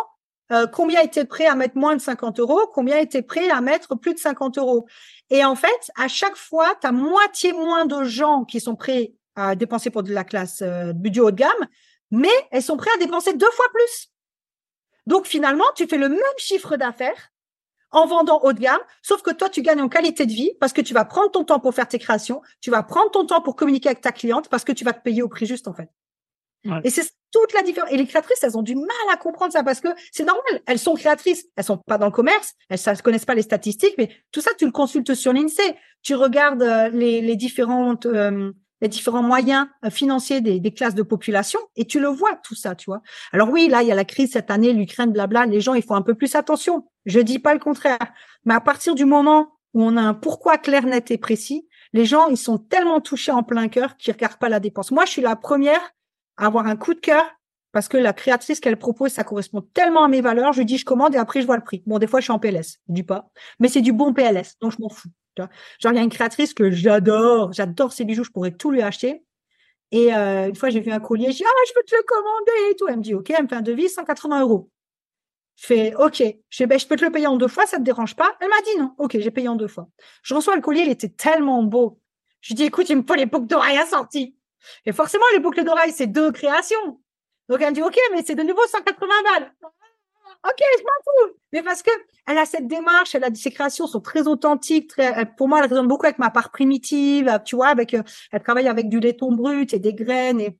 euh, 0.52 0.66
combien 0.68 1.02
étaient 1.02 1.26
prêts 1.26 1.46
à 1.46 1.56
mettre 1.56 1.78
moins 1.78 1.96
de 1.96 2.02
50 2.02 2.40
euros, 2.40 2.62
combien 2.74 2.98
étaient 2.98 3.22
prêts 3.22 3.50
à 3.50 3.62
mettre 3.62 3.96
plus 3.96 4.14
de 4.14 4.20
50 4.20 4.58
euros. 4.58 4.88
Et 5.30 5.46
en 5.46 5.56
fait, 5.56 5.92
à 5.96 6.08
chaque 6.08 6.36
fois, 6.36 6.76
tu 6.82 6.88
as 6.88 6.92
moitié 6.92 7.54
moins 7.54 7.86
de 7.86 8.04
gens 8.04 8.46
qui 8.46 8.60
sont 8.60 8.76
prêts 8.76 9.14
à 9.36 9.56
dépenser 9.56 9.90
pour 9.92 10.04
de 10.04 10.12
la 10.12 10.24
classe 10.24 10.62
euh, 10.62 10.92
du 10.94 11.20
haut 11.20 11.32
de 11.32 11.36
gamme, 11.36 11.68
mais 12.10 12.30
elles 12.52 12.64
sont 12.64 12.78
prêtes 12.78 12.96
à 12.96 13.00
dépenser 13.00 13.34
deux 13.34 13.52
fois 13.52 13.66
plus. 13.74 14.12
Donc 15.06 15.28
finalement, 15.28 15.66
tu 15.76 15.88
fais 15.88 15.98
le 15.98 16.10
même 16.10 16.20
chiffre 16.38 16.78
d'affaires 16.78 17.32
en 17.92 18.06
vendant 18.06 18.40
haut 18.44 18.54
de 18.54 18.60
gamme, 18.60 18.82
sauf 19.02 19.22
que 19.22 19.32
toi, 19.32 19.50
tu 19.50 19.62
gagnes 19.62 19.82
en 19.82 19.90
qualité 19.90 20.26
de 20.26 20.32
vie 20.32 20.52
parce 20.60 20.74
que 20.74 20.82
tu 20.82 20.94
vas 20.94 21.06
prendre 21.06 21.32
ton 21.32 21.44
temps 21.44 21.60
pour 21.60 21.74
faire 21.74 21.88
tes 21.88 22.00
créations, 22.00 22.42
tu 22.62 22.72
vas 22.72 22.84
prendre 22.84 23.12
ton 23.12 23.26
temps 23.26 23.42
pour 23.42 23.56
communiquer 23.56 23.90
avec 23.90 24.02
ta 24.02 24.12
cliente 24.12 24.50
parce 24.50 24.64
que 24.64 24.72
tu 24.72 24.84
vas 24.84 24.94
te 24.94 25.02
payer 25.02 25.22
au 25.22 25.30
prix 25.30 25.46
juste 25.46 25.68
en 25.68 25.74
fait. 25.74 25.90
Et 26.84 26.90
c'est 26.90 27.10
toute 27.32 27.54
la 27.54 27.62
différence. 27.62 27.92
Et 27.92 27.98
les 27.98 28.06
créatrices, 28.06 28.44
elles 28.44 28.58
ont 28.58 28.62
du 28.62 28.76
mal 28.76 28.88
à 29.12 29.18
comprendre 29.18 29.54
ça 29.54 29.64
parce 29.64 29.80
que 29.80 29.90
c'est 30.12 30.26
normal. 30.26 30.62
Elles 30.66 30.80
sont 30.80 30.94
créatrices. 30.96 31.46
Elles 31.56 31.64
sont 31.64 31.78
pas 31.78 31.98
dans 31.98 32.08
le 32.08 32.12
commerce. 32.12 32.56
Elles 32.70 32.80
ne 32.86 33.02
connaissent 33.02 33.26
pas 33.26 33.36
les 33.36 33.44
statistiques, 33.44 33.96
mais 33.98 34.10
tout 34.32 34.42
ça, 34.42 34.52
tu 34.58 34.66
le 34.66 34.72
consultes 34.72 35.14
sur 35.14 35.32
l'INSEE. 35.32 35.76
Tu 36.02 36.16
regardes 36.16 36.62
euh, 36.64 36.90
les, 36.90 37.22
les 37.22 37.36
différentes, 37.36 38.06
euh, 38.06 38.52
les 38.82 38.88
différents 38.88 39.24
moyens 39.24 39.68
euh, 39.86 39.90
financiers 39.90 40.42
des, 40.42 40.60
des, 40.60 40.72
classes 40.72 40.96
de 40.96 41.04
population 41.04 41.60
et 41.76 41.86
tu 41.86 42.00
le 42.00 42.08
vois 42.08 42.36
tout 42.44 42.56
ça, 42.56 42.76
tu 42.76 42.86
vois. 42.86 43.02
Alors 43.32 43.50
oui, 43.50 43.68
là 43.68 43.82
il 43.82 43.88
y 43.88 43.92
a 43.92 43.96
la 43.96 44.06
crise 44.06 44.32
cette 44.32 44.52
année, 44.52 44.74
l'Ukraine, 44.74 45.12
blabla. 45.12 45.46
Les 45.46 45.62
gens 45.62 45.74
ils 45.74 45.84
font 45.84 45.96
un 45.96 46.02
peu 46.02 46.16
plus 46.16 46.36
attention. 46.36 46.88
Je 47.06 47.20
dis 47.20 47.40
pas 47.40 47.54
le 47.54 47.60
contraire, 47.60 48.00
mais 48.46 48.54
à 48.54 48.62
partir 48.62 48.96
du 48.96 49.06
moment 49.06 49.54
où 49.74 49.84
on 49.84 49.98
a 49.98 50.02
un 50.02 50.14
pourquoi 50.14 50.58
clair, 50.58 50.86
net 50.86 51.12
et 51.12 51.18
précis, 51.18 51.68
les 51.94 52.06
gens 52.06 52.28
ils 52.28 52.38
sont 52.38 52.58
tellement 52.58 53.02
touchés 53.02 53.32
en 53.32 53.44
plein 53.44 53.68
cœur 53.68 53.98
qu'ils 53.98 54.14
regardent 54.14 54.38
pas 54.38 54.50
la 54.50 54.60
dépense. 54.60 54.92
Moi 54.92 55.06
je 55.06 55.12
suis 55.12 55.22
la 55.22 55.36
première 55.36 55.82
à 56.38 56.46
avoir 56.46 56.68
un 56.68 56.76
coup 56.76 56.94
de 56.94 57.00
cœur 57.00 57.24
parce 57.72 57.88
que 57.88 57.98
la 57.98 58.14
créatrice 58.14 58.60
qu'elle 58.60 58.78
propose, 58.78 59.12
ça 59.12 59.24
correspond 59.24 59.62
tellement 59.62 60.04
à 60.04 60.08
mes 60.08 60.22
valeurs. 60.22 60.54
Je 60.54 60.64
dis 60.64 60.78
je 60.78 60.86
commande 60.86 61.14
et 61.14 61.20
après 61.20 61.42
je 61.42 61.46
vois 61.46 61.58
le 61.58 61.64
prix. 61.64 61.84
Bon 61.86 62.00
des 62.00 62.08
fois 62.08 62.20
je 62.20 62.26
suis 62.26 62.34
en 62.34 62.40
PLS, 62.40 62.80
je 62.88 62.94
dis 62.94 63.04
pas, 63.04 63.30
mais 63.60 63.68
c'est 63.68 63.82
du 63.82 63.94
bon 63.94 64.14
PLS, 64.14 64.56
donc 64.62 64.72
je 64.72 64.82
m'en 64.82 64.90
fous. 64.90 65.10
Genre, 65.80 65.94
il 65.94 65.96
y 65.96 66.00
a 66.00 66.04
une 66.04 66.10
créatrice 66.10 66.54
que 66.54 66.72
j'adore, 66.72 67.54
j'adore 67.54 67.94
ses 67.94 68.06
bijoux, 68.06 68.24
je 68.24 68.32
pourrais 68.32 68.52
tout 68.52 68.72
lui 68.72 68.82
acheter. 68.82 69.24
Et 69.92 70.14
euh, 70.14 70.50
une 70.50 70.56
fois, 70.56 70.70
j'ai 70.70 70.80
vu 70.80 70.92
un 70.92 71.00
collier, 71.00 71.28
j'ai 71.28 71.40
dit, 71.40 71.46
ah, 71.46 71.66
je 71.68 71.74
peux 71.74 71.84
te 71.84 71.96
le 71.96 72.04
commander 72.04 72.72
et 72.72 72.76
tout. 72.76 72.88
Elle 72.88 72.98
me 72.98 73.02
dit, 73.02 73.16
OK, 73.16 73.30
elle 73.32 73.44
me 73.44 73.48
fait 73.48 73.56
un 73.56 73.62
devis, 73.62 73.90
180 73.90 74.42
euros. 74.42 74.70
Je 75.56 75.66
fais, 75.66 75.96
OK, 75.96 76.24
je, 76.50 76.64
ben, 76.66 76.80
je 76.80 76.88
peux 76.88 76.96
te 76.96 77.04
le 77.04 77.12
payer 77.12 77.28
en 77.28 77.36
deux 77.36 77.48
fois, 77.48 77.66
ça 77.66 77.78
te 77.78 77.82
dérange 77.82 78.16
pas? 78.16 78.38
Elle 78.40 78.50
m'a 78.50 78.62
dit 78.62 78.78
non. 78.78 78.94
OK, 78.98 79.18
j'ai 79.20 79.32
payé 79.32 79.48
en 79.50 79.56
deux 79.56 79.68
fois. 79.68 79.90
Je 80.24 80.34
reçois 80.34 80.56
le 80.56 80.62
collier, 80.62 80.82
il 80.82 80.90
était 80.90 81.10
tellement 81.10 81.64
beau. 81.64 82.00
Je 82.42 82.54
dis, 82.54 82.64
écoute, 82.64 82.90
il 82.90 82.98
me 82.98 83.04
faut 83.06 83.16
les 83.16 83.26
boucles 83.26 83.48
d'oreilles 83.48 83.78
assorties. 83.78 84.36
Et 84.86 84.94
forcément, 84.94 85.26
les 85.34 85.40
boucles 85.40 85.64
d'oreilles, 85.64 85.92
c'est 85.92 86.08
deux 86.08 86.32
créations. 86.32 87.02
Donc, 87.50 87.62
elle 87.62 87.70
me 87.70 87.76
dit, 87.76 87.82
OK, 87.82 87.98
mais 88.14 88.24
c'est 88.26 88.36
de 88.36 88.44
nouveau 88.44 88.66
180 88.68 89.08
balles. 89.24 89.54
OK, 90.46 90.64
je 90.78 90.84
m'en 90.84 91.28
fous. 91.28 91.36
Mais 91.52 91.64
parce 91.64 91.84
que 91.84 91.92
elle 92.28 92.38
a 92.38 92.46
cette 92.46 92.68
démarche, 92.68 93.16
elle 93.16 93.24
a 93.24 93.34
ses 93.34 93.52
créations 93.52 93.88
sont 93.88 94.00
très 94.02 94.28
authentiques, 94.28 94.90
très, 94.90 95.26
pour 95.36 95.48
moi, 95.48 95.60
elle 95.60 95.70
résonne 95.70 95.88
beaucoup 95.88 96.06
avec 96.06 96.20
ma 96.20 96.30
part 96.30 96.52
primitive, 96.52 97.42
tu 97.46 97.56
vois, 97.56 97.70
avec, 97.70 97.94
euh, 97.94 98.04
elle 98.32 98.44
travaille 98.44 98.68
avec 98.68 98.88
du 98.88 99.00
laiton 99.00 99.32
brut 99.34 99.74
et 99.74 99.80
des 99.80 99.94
graines 99.94 100.40
et 100.40 100.58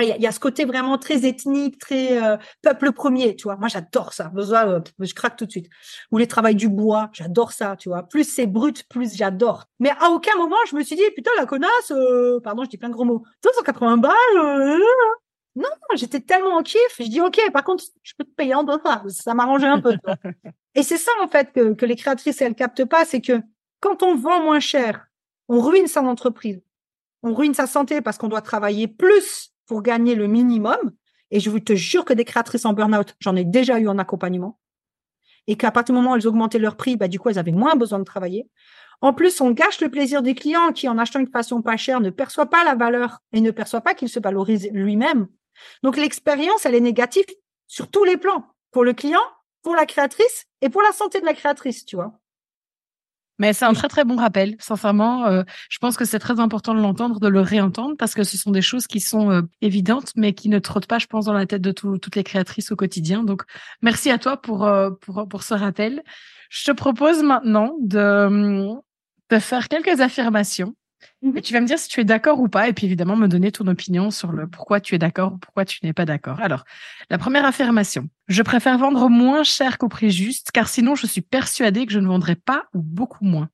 il 0.00 0.22
y, 0.22 0.26
a 0.26 0.32
ce 0.32 0.40
côté 0.40 0.64
vraiment 0.64 0.96
très 0.96 1.26
ethnique, 1.26 1.78
très 1.78 2.22
euh, 2.22 2.38
peuple 2.62 2.92
premier, 2.92 3.36
tu 3.36 3.42
vois. 3.42 3.56
Moi, 3.56 3.68
j'adore 3.68 4.14
ça. 4.14 4.30
Besoin, 4.30 4.66
euh, 4.66 4.80
je 4.98 5.12
craque 5.12 5.36
tout 5.36 5.44
de 5.44 5.50
suite. 5.50 5.68
Ou 6.10 6.16
les 6.16 6.26
travails 6.26 6.54
du 6.54 6.70
bois, 6.70 7.10
j'adore 7.12 7.52
ça, 7.52 7.76
tu 7.76 7.90
vois. 7.90 8.02
Plus 8.04 8.24
c'est 8.24 8.46
brut, 8.46 8.88
plus 8.88 9.14
j'adore. 9.14 9.66
Mais 9.80 9.90
à 10.00 10.08
aucun 10.08 10.34
moment, 10.38 10.56
je 10.70 10.76
me 10.76 10.82
suis 10.82 10.96
dit, 10.96 11.02
putain, 11.14 11.30
la 11.36 11.44
connasse, 11.44 11.92
pardon, 12.42 12.64
je 12.64 12.70
dis 12.70 12.78
plein 12.78 12.88
de 12.88 12.94
gros 12.94 13.04
mots. 13.04 13.22
280 13.42 13.98
balles, 13.98 14.80
Non, 15.54 15.68
j'étais 15.94 16.20
tellement 16.20 16.56
en 16.56 16.62
kiff. 16.62 16.96
Je 16.98 17.08
dis, 17.08 17.20
OK, 17.20 17.38
par 17.52 17.64
contre, 17.64 17.84
je 18.02 18.12
peux 18.16 18.24
te 18.24 18.34
payer 18.34 18.54
en 18.54 18.62
dollars. 18.62 19.04
Ça 19.08 19.34
m'arrangeait 19.34 19.66
un 19.66 19.80
peu. 19.80 19.94
et 20.74 20.82
c'est 20.82 20.96
ça, 20.96 21.12
en 21.22 21.28
fait, 21.28 21.52
que, 21.52 21.74
que 21.74 21.84
les 21.84 21.96
créatrices, 21.96 22.40
elles 22.40 22.54
captent 22.54 22.84
pas. 22.84 23.04
C'est 23.04 23.20
que 23.20 23.40
quand 23.80 24.02
on 24.02 24.14
vend 24.14 24.42
moins 24.42 24.60
cher, 24.60 25.06
on 25.48 25.60
ruine 25.60 25.88
son 25.88 26.06
entreprise. 26.06 26.62
On 27.22 27.34
ruine 27.34 27.54
sa 27.54 27.66
santé 27.66 28.00
parce 28.00 28.18
qu'on 28.18 28.28
doit 28.28 28.40
travailler 28.40 28.88
plus 28.88 29.52
pour 29.66 29.82
gagner 29.82 30.14
le 30.14 30.26
minimum. 30.26 30.92
Et 31.30 31.40
je 31.40 31.50
vous 31.50 31.60
te 31.60 31.74
jure 31.74 32.04
que 32.04 32.12
des 32.12 32.24
créatrices 32.24 32.64
en 32.64 32.72
burn-out, 32.72 33.14
j'en 33.20 33.36
ai 33.36 33.44
déjà 33.44 33.78
eu 33.78 33.88
en 33.88 33.98
accompagnement. 33.98 34.58
Et 35.46 35.56
qu'à 35.56 35.70
partir 35.70 35.94
du 35.94 36.00
moment 36.00 36.12
où 36.12 36.16
elles 36.16 36.28
augmentaient 36.28 36.58
leur 36.58 36.76
prix, 36.76 36.96
bah, 36.96 37.08
du 37.08 37.18
coup, 37.18 37.28
elles 37.28 37.38
avaient 37.38 37.52
moins 37.52 37.74
besoin 37.74 37.98
de 37.98 38.04
travailler. 38.04 38.48
En 39.00 39.12
plus, 39.12 39.40
on 39.40 39.50
gâche 39.50 39.80
le 39.80 39.90
plaisir 39.90 40.22
du 40.22 40.34
client 40.34 40.72
qui, 40.72 40.88
en 40.88 40.96
achetant 40.98 41.18
une 41.18 41.30
façon 41.30 41.60
pas 41.60 41.76
chère, 41.76 42.00
ne 42.00 42.10
perçoit 42.10 42.46
pas 42.46 42.64
la 42.64 42.76
valeur 42.76 43.18
et 43.32 43.40
ne 43.40 43.50
perçoit 43.50 43.80
pas 43.80 43.94
qu'il 43.94 44.08
se 44.08 44.20
valorise 44.20 44.68
lui-même. 44.72 45.26
Donc, 45.82 45.96
l'expérience, 45.96 46.66
elle 46.66 46.74
est 46.74 46.80
négative 46.80 47.24
sur 47.66 47.90
tous 47.90 48.04
les 48.04 48.16
plans. 48.16 48.46
Pour 48.70 48.84
le 48.84 48.92
client, 48.92 49.20
pour 49.62 49.74
la 49.74 49.86
créatrice 49.86 50.46
et 50.60 50.68
pour 50.68 50.82
la 50.82 50.92
santé 50.92 51.20
de 51.20 51.26
la 51.26 51.34
créatrice, 51.34 51.84
tu 51.84 51.96
vois. 51.96 52.18
Mais 53.38 53.52
c'est 53.52 53.64
un 53.64 53.72
très 53.72 53.88
très 53.88 54.04
bon 54.04 54.16
rappel. 54.16 54.56
Sincèrement, 54.60 55.26
euh, 55.26 55.42
je 55.68 55.78
pense 55.78 55.96
que 55.96 56.04
c'est 56.04 56.18
très 56.18 56.38
important 56.38 56.74
de 56.74 56.80
l'entendre, 56.80 57.18
de 57.18 57.28
le 57.28 57.40
réentendre, 57.40 57.96
parce 57.98 58.14
que 58.14 58.24
ce 58.24 58.36
sont 58.36 58.50
des 58.50 58.62
choses 58.62 58.86
qui 58.86 59.00
sont 59.00 59.30
euh, 59.30 59.42
évidentes, 59.60 60.12
mais 60.16 60.32
qui 60.32 60.48
ne 60.48 60.58
trottent 60.58 60.86
pas, 60.86 60.98
je 60.98 61.06
pense, 61.06 61.24
dans 61.24 61.32
la 61.32 61.46
tête 61.46 61.62
de 61.62 61.72
toutes 61.72 62.14
les 62.14 62.24
créatrices 62.24 62.70
au 62.70 62.76
quotidien. 62.76 63.24
Donc, 63.24 63.42
merci 63.80 64.10
à 64.10 64.18
toi 64.18 64.36
pour, 64.36 64.64
euh, 64.64 64.90
ce 65.40 65.54
rappel. 65.54 66.02
Je 66.50 66.64
te 66.66 66.70
propose 66.70 67.22
maintenant 67.22 67.74
de, 67.80 68.76
de 69.30 69.38
faire 69.38 69.68
quelques 69.68 70.00
affirmations 70.00 70.74
Et 71.34 71.42
tu 71.42 71.52
vas 71.52 71.60
me 71.60 71.66
dire 71.66 71.78
si 71.78 71.88
tu 71.88 72.00
es 72.00 72.04
d'accord 72.04 72.40
ou 72.40 72.48
pas, 72.48 72.68
et 72.68 72.72
puis 72.72 72.86
évidemment 72.86 73.16
me 73.16 73.28
donner 73.28 73.52
ton 73.52 73.66
opinion 73.66 74.10
sur 74.10 74.32
le 74.32 74.46
pourquoi 74.46 74.80
tu 74.80 74.94
es 74.94 74.98
d'accord 74.98 75.34
ou 75.34 75.38
pourquoi 75.38 75.64
tu 75.64 75.78
n'es 75.84 75.92
pas 75.92 76.04
d'accord. 76.04 76.40
Alors, 76.40 76.64
la 77.10 77.18
première 77.18 77.44
affirmation. 77.44 78.08
Je 78.28 78.42
préfère 78.42 78.78
vendre 78.78 79.08
moins 79.08 79.42
cher 79.42 79.78
qu'au 79.78 79.88
prix 79.88 80.10
juste, 80.10 80.50
car 80.52 80.68
sinon 80.68 80.94
je 80.94 81.06
suis 81.06 81.20
persuadée 81.20 81.86
que 81.86 81.92
je 81.92 81.98
ne 81.98 82.06
vendrai 82.06 82.36
pas 82.36 82.64
ou 82.74 82.80
beaucoup 82.80 83.24
moins. 83.24 83.48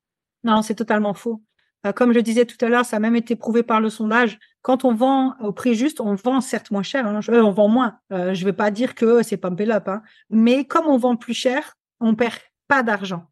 Non, 0.44 0.62
c'est 0.62 0.74
totalement 0.74 1.14
faux. 1.14 1.42
Euh, 1.86 1.92
comme 1.92 2.12
je 2.12 2.20
disais 2.20 2.44
tout 2.44 2.62
à 2.64 2.68
l'heure, 2.68 2.84
ça 2.84 2.96
a 2.96 3.00
même 3.00 3.16
été 3.16 3.36
prouvé 3.36 3.62
par 3.62 3.80
le 3.80 3.90
sondage. 3.90 4.38
Quand 4.62 4.84
on 4.84 4.94
vend 4.94 5.34
au 5.40 5.52
prix 5.52 5.74
juste, 5.74 6.00
on 6.00 6.14
vend 6.14 6.40
certes 6.40 6.70
moins 6.70 6.82
cher, 6.82 7.06
hein, 7.06 7.20
euh, 7.28 7.42
on 7.42 7.52
vend 7.52 7.68
moins. 7.68 7.98
Euh, 8.12 8.34
je 8.34 8.40
ne 8.40 8.46
vais 8.46 8.52
pas 8.52 8.70
dire 8.70 8.94
que 8.94 9.22
c'est 9.22 9.36
pas 9.36 9.50
up, 9.50 9.88
hein, 9.88 10.02
mais 10.30 10.64
comme 10.64 10.86
on 10.86 10.96
vend 10.96 11.16
plus 11.16 11.34
cher, 11.34 11.74
on 12.00 12.14
perd 12.14 12.38
pas 12.66 12.82
d'argent. 12.82 13.26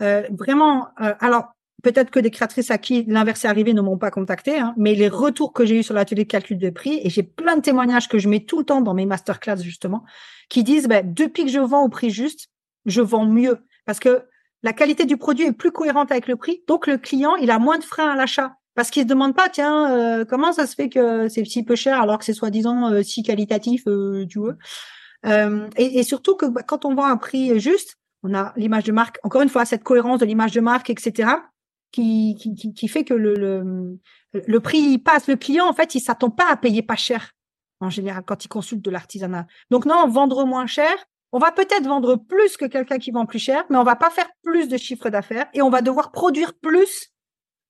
vraiment, 0.00 0.88
alors 0.96 1.54
peut-être 1.82 2.10
que 2.10 2.20
des 2.20 2.30
créatrices 2.30 2.70
à 2.70 2.78
qui 2.78 3.04
l'inverse 3.08 3.44
est 3.44 3.48
arrivé 3.48 3.74
ne 3.74 3.80
m'ont 3.80 3.98
pas 3.98 4.10
contacté, 4.10 4.58
hein, 4.58 4.74
mais 4.76 4.94
les 4.94 5.08
retours 5.08 5.52
que 5.52 5.64
j'ai 5.64 5.78
eu 5.78 5.82
sur 5.82 5.94
l'atelier 5.94 6.24
de 6.24 6.28
calcul 6.28 6.58
de 6.58 6.70
prix, 6.70 7.00
et 7.02 7.10
j'ai 7.10 7.22
plein 7.22 7.56
de 7.56 7.62
témoignages 7.62 8.08
que 8.08 8.18
je 8.18 8.28
mets 8.28 8.40
tout 8.40 8.58
le 8.58 8.64
temps 8.64 8.80
dans 8.80 8.94
mes 8.94 9.06
masterclass 9.06 9.58
justement, 9.62 10.04
qui 10.48 10.64
disent 10.64 10.88
ben, 10.88 11.04
depuis 11.12 11.44
que 11.44 11.50
je 11.50 11.60
vends 11.60 11.84
au 11.84 11.88
prix 11.88 12.10
juste, 12.10 12.48
je 12.86 13.00
vends 13.00 13.26
mieux 13.26 13.58
parce 13.86 14.00
que 14.00 14.22
la 14.62 14.72
qualité 14.72 15.04
du 15.04 15.16
produit 15.16 15.46
est 15.46 15.52
plus 15.52 15.72
cohérente 15.72 16.10
avec 16.10 16.26
le 16.26 16.36
prix, 16.36 16.62
donc 16.66 16.86
le 16.86 16.98
client 16.98 17.36
il 17.36 17.50
a 17.50 17.58
moins 17.58 17.78
de 17.78 17.84
freins 17.84 18.10
à 18.10 18.16
l'achat 18.16 18.54
parce 18.74 18.90
qu'il 18.90 19.02
se 19.02 19.08
demande 19.08 19.34
pas 19.34 19.48
tiens 19.48 19.90
euh, 19.92 20.24
comment 20.24 20.52
ça 20.52 20.66
se 20.66 20.74
fait 20.74 20.88
que 20.88 21.28
c'est 21.28 21.44
si 21.44 21.64
peu 21.64 21.76
cher 21.76 22.00
alors 22.00 22.18
que 22.18 22.24
c'est 22.24 22.32
soi-disant 22.32 22.92
euh, 22.92 23.02
si 23.02 23.22
qualitatif, 23.22 23.82
euh, 23.86 24.26
tu 24.28 24.38
vois. 24.38 24.54
Et, 25.76 25.98
et, 25.98 26.02
surtout 26.02 26.34
que 26.34 26.46
bah, 26.46 26.62
quand 26.62 26.86
on 26.86 26.94
vend 26.94 27.04
un 27.04 27.18
prix 27.18 27.60
juste, 27.60 27.98
on 28.22 28.32
a 28.32 28.54
l'image 28.56 28.84
de 28.84 28.92
marque, 28.92 29.18
encore 29.22 29.42
une 29.42 29.50
fois 29.50 29.66
cette 29.66 29.84
cohérence 29.84 30.20
de 30.20 30.24
l'image 30.24 30.52
de 30.52 30.60
marque, 30.60 30.88
etc 30.88 31.28
qui, 31.92 32.36
qui, 32.36 32.74
qui 32.74 32.88
fait 32.88 33.04
que 33.04 33.14
le, 33.14 33.34
le, 33.34 33.98
le 34.32 34.60
prix 34.60 34.98
passe. 34.98 35.28
Le 35.28 35.36
client, 35.36 35.66
en 35.66 35.72
fait, 35.72 35.94
il 35.94 36.00
s'attend 36.00 36.30
pas 36.30 36.50
à 36.50 36.56
payer 36.56 36.82
pas 36.82 36.96
cher, 36.96 37.32
en 37.80 37.90
général, 37.90 38.22
quand 38.26 38.44
il 38.44 38.48
consulte 38.48 38.84
de 38.84 38.90
l'artisanat. 38.90 39.46
Donc 39.70 39.86
non, 39.86 40.08
vendre 40.08 40.44
moins 40.44 40.66
cher, 40.66 40.94
on 41.32 41.38
va 41.38 41.52
peut-être 41.52 41.84
vendre 41.84 42.16
plus 42.16 42.56
que 42.56 42.64
quelqu'un 42.64 42.98
qui 42.98 43.10
vend 43.10 43.26
plus 43.26 43.38
cher, 43.38 43.64
mais 43.70 43.76
on 43.76 43.84
va 43.84 43.96
pas 43.96 44.10
faire 44.10 44.28
plus 44.42 44.68
de 44.68 44.76
chiffre 44.76 45.10
d'affaires 45.10 45.46
et 45.54 45.62
on 45.62 45.70
va 45.70 45.80
devoir 45.82 46.10
produire 46.10 46.54
plus 46.54 47.10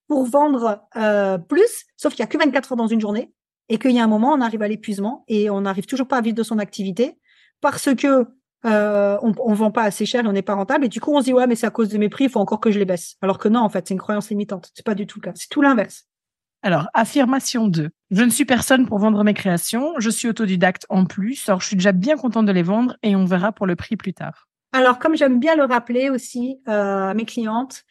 pour 0.08 0.24
vendre 0.24 0.82
euh, 0.96 1.38
plus, 1.38 1.84
sauf 1.96 2.14
qu'il 2.14 2.20
y 2.20 2.24
a 2.24 2.26
que 2.26 2.38
24 2.38 2.72
heures 2.72 2.76
dans 2.76 2.86
une 2.86 3.00
journée 3.00 3.32
et 3.68 3.78
qu'il 3.78 3.92
y 3.92 4.00
a 4.00 4.04
un 4.04 4.08
moment, 4.08 4.32
on 4.32 4.40
arrive 4.40 4.62
à 4.62 4.68
l'épuisement 4.68 5.24
et 5.28 5.50
on 5.50 5.60
n'arrive 5.60 5.86
toujours 5.86 6.08
pas 6.08 6.16
à 6.16 6.20
vivre 6.20 6.34
de 6.34 6.42
son 6.42 6.58
activité 6.58 7.18
parce 7.60 7.94
que 7.94 8.26
euh, 8.66 9.18
on, 9.22 9.32
on 9.38 9.54
vend 9.54 9.70
pas 9.70 9.84
assez 9.84 10.06
cher 10.06 10.24
et 10.24 10.28
on 10.28 10.32
n'est 10.32 10.42
pas 10.42 10.54
rentable. 10.54 10.84
Et 10.84 10.88
du 10.88 11.00
coup, 11.00 11.14
on 11.14 11.20
se 11.20 11.24
dit, 11.24 11.32
ouais, 11.32 11.46
mais 11.46 11.54
c'est 11.54 11.66
à 11.66 11.70
cause 11.70 11.88
de 11.88 11.98
mes 11.98 12.08
prix, 12.08 12.24
il 12.24 12.30
faut 12.30 12.40
encore 12.40 12.60
que 12.60 12.70
je 12.70 12.78
les 12.78 12.84
baisse. 12.84 13.16
Alors 13.22 13.38
que 13.38 13.48
non, 13.48 13.60
en 13.60 13.68
fait, 13.68 13.88
c'est 13.88 13.94
une 13.94 14.00
croyance 14.00 14.30
limitante. 14.30 14.70
C'est 14.74 14.84
pas 14.84 14.94
du 14.94 15.06
tout 15.06 15.18
le 15.20 15.24
cas. 15.24 15.32
C'est 15.34 15.48
tout 15.48 15.62
l'inverse. 15.62 16.06
Alors, 16.62 16.88
affirmation 16.92 17.68
2. 17.68 17.88
Je 18.10 18.22
ne 18.22 18.28
suis 18.28 18.44
personne 18.44 18.86
pour 18.86 18.98
vendre 18.98 19.24
mes 19.24 19.32
créations. 19.32 19.94
Je 19.98 20.10
suis 20.10 20.28
autodidacte 20.28 20.84
en 20.90 21.06
plus. 21.06 21.48
Alors, 21.48 21.60
je 21.60 21.68
suis 21.68 21.76
déjà 21.76 21.92
bien 21.92 22.16
contente 22.16 22.44
de 22.44 22.52
les 22.52 22.62
vendre 22.62 22.96
et 23.02 23.16
on 23.16 23.24
verra 23.24 23.52
pour 23.52 23.66
le 23.66 23.76
prix 23.76 23.96
plus 23.96 24.12
tard. 24.12 24.48
Alors, 24.72 24.98
comme 24.98 25.16
j'aime 25.16 25.40
bien 25.40 25.56
le 25.56 25.64
rappeler 25.64 26.10
aussi 26.10 26.60
euh, 26.68 27.08
à 27.08 27.14
mes 27.14 27.24
clientes, 27.24 27.84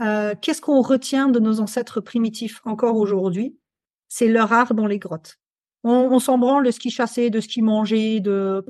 euh, 0.00 0.34
qu'est-ce 0.40 0.60
qu'on 0.60 0.80
retient 0.82 1.28
de 1.28 1.40
nos 1.40 1.60
ancêtres 1.60 2.00
primitifs 2.00 2.60
encore 2.64 2.96
aujourd'hui? 2.96 3.56
C'est 4.08 4.28
leur 4.28 4.52
art 4.52 4.74
dans 4.74 4.86
les 4.86 4.98
grottes. 4.98 5.38
On, 5.82 5.90
on 5.90 6.18
s'en 6.20 6.38
branle 6.38 6.64
de 6.64 6.70
ce 6.70 6.78
qu'ils 6.78 6.92
chassaient, 6.92 7.28
de 7.28 7.40
ce 7.40 7.48
qu'ils 7.48 7.64
mangeaient, 7.64 8.20
de... 8.20 8.64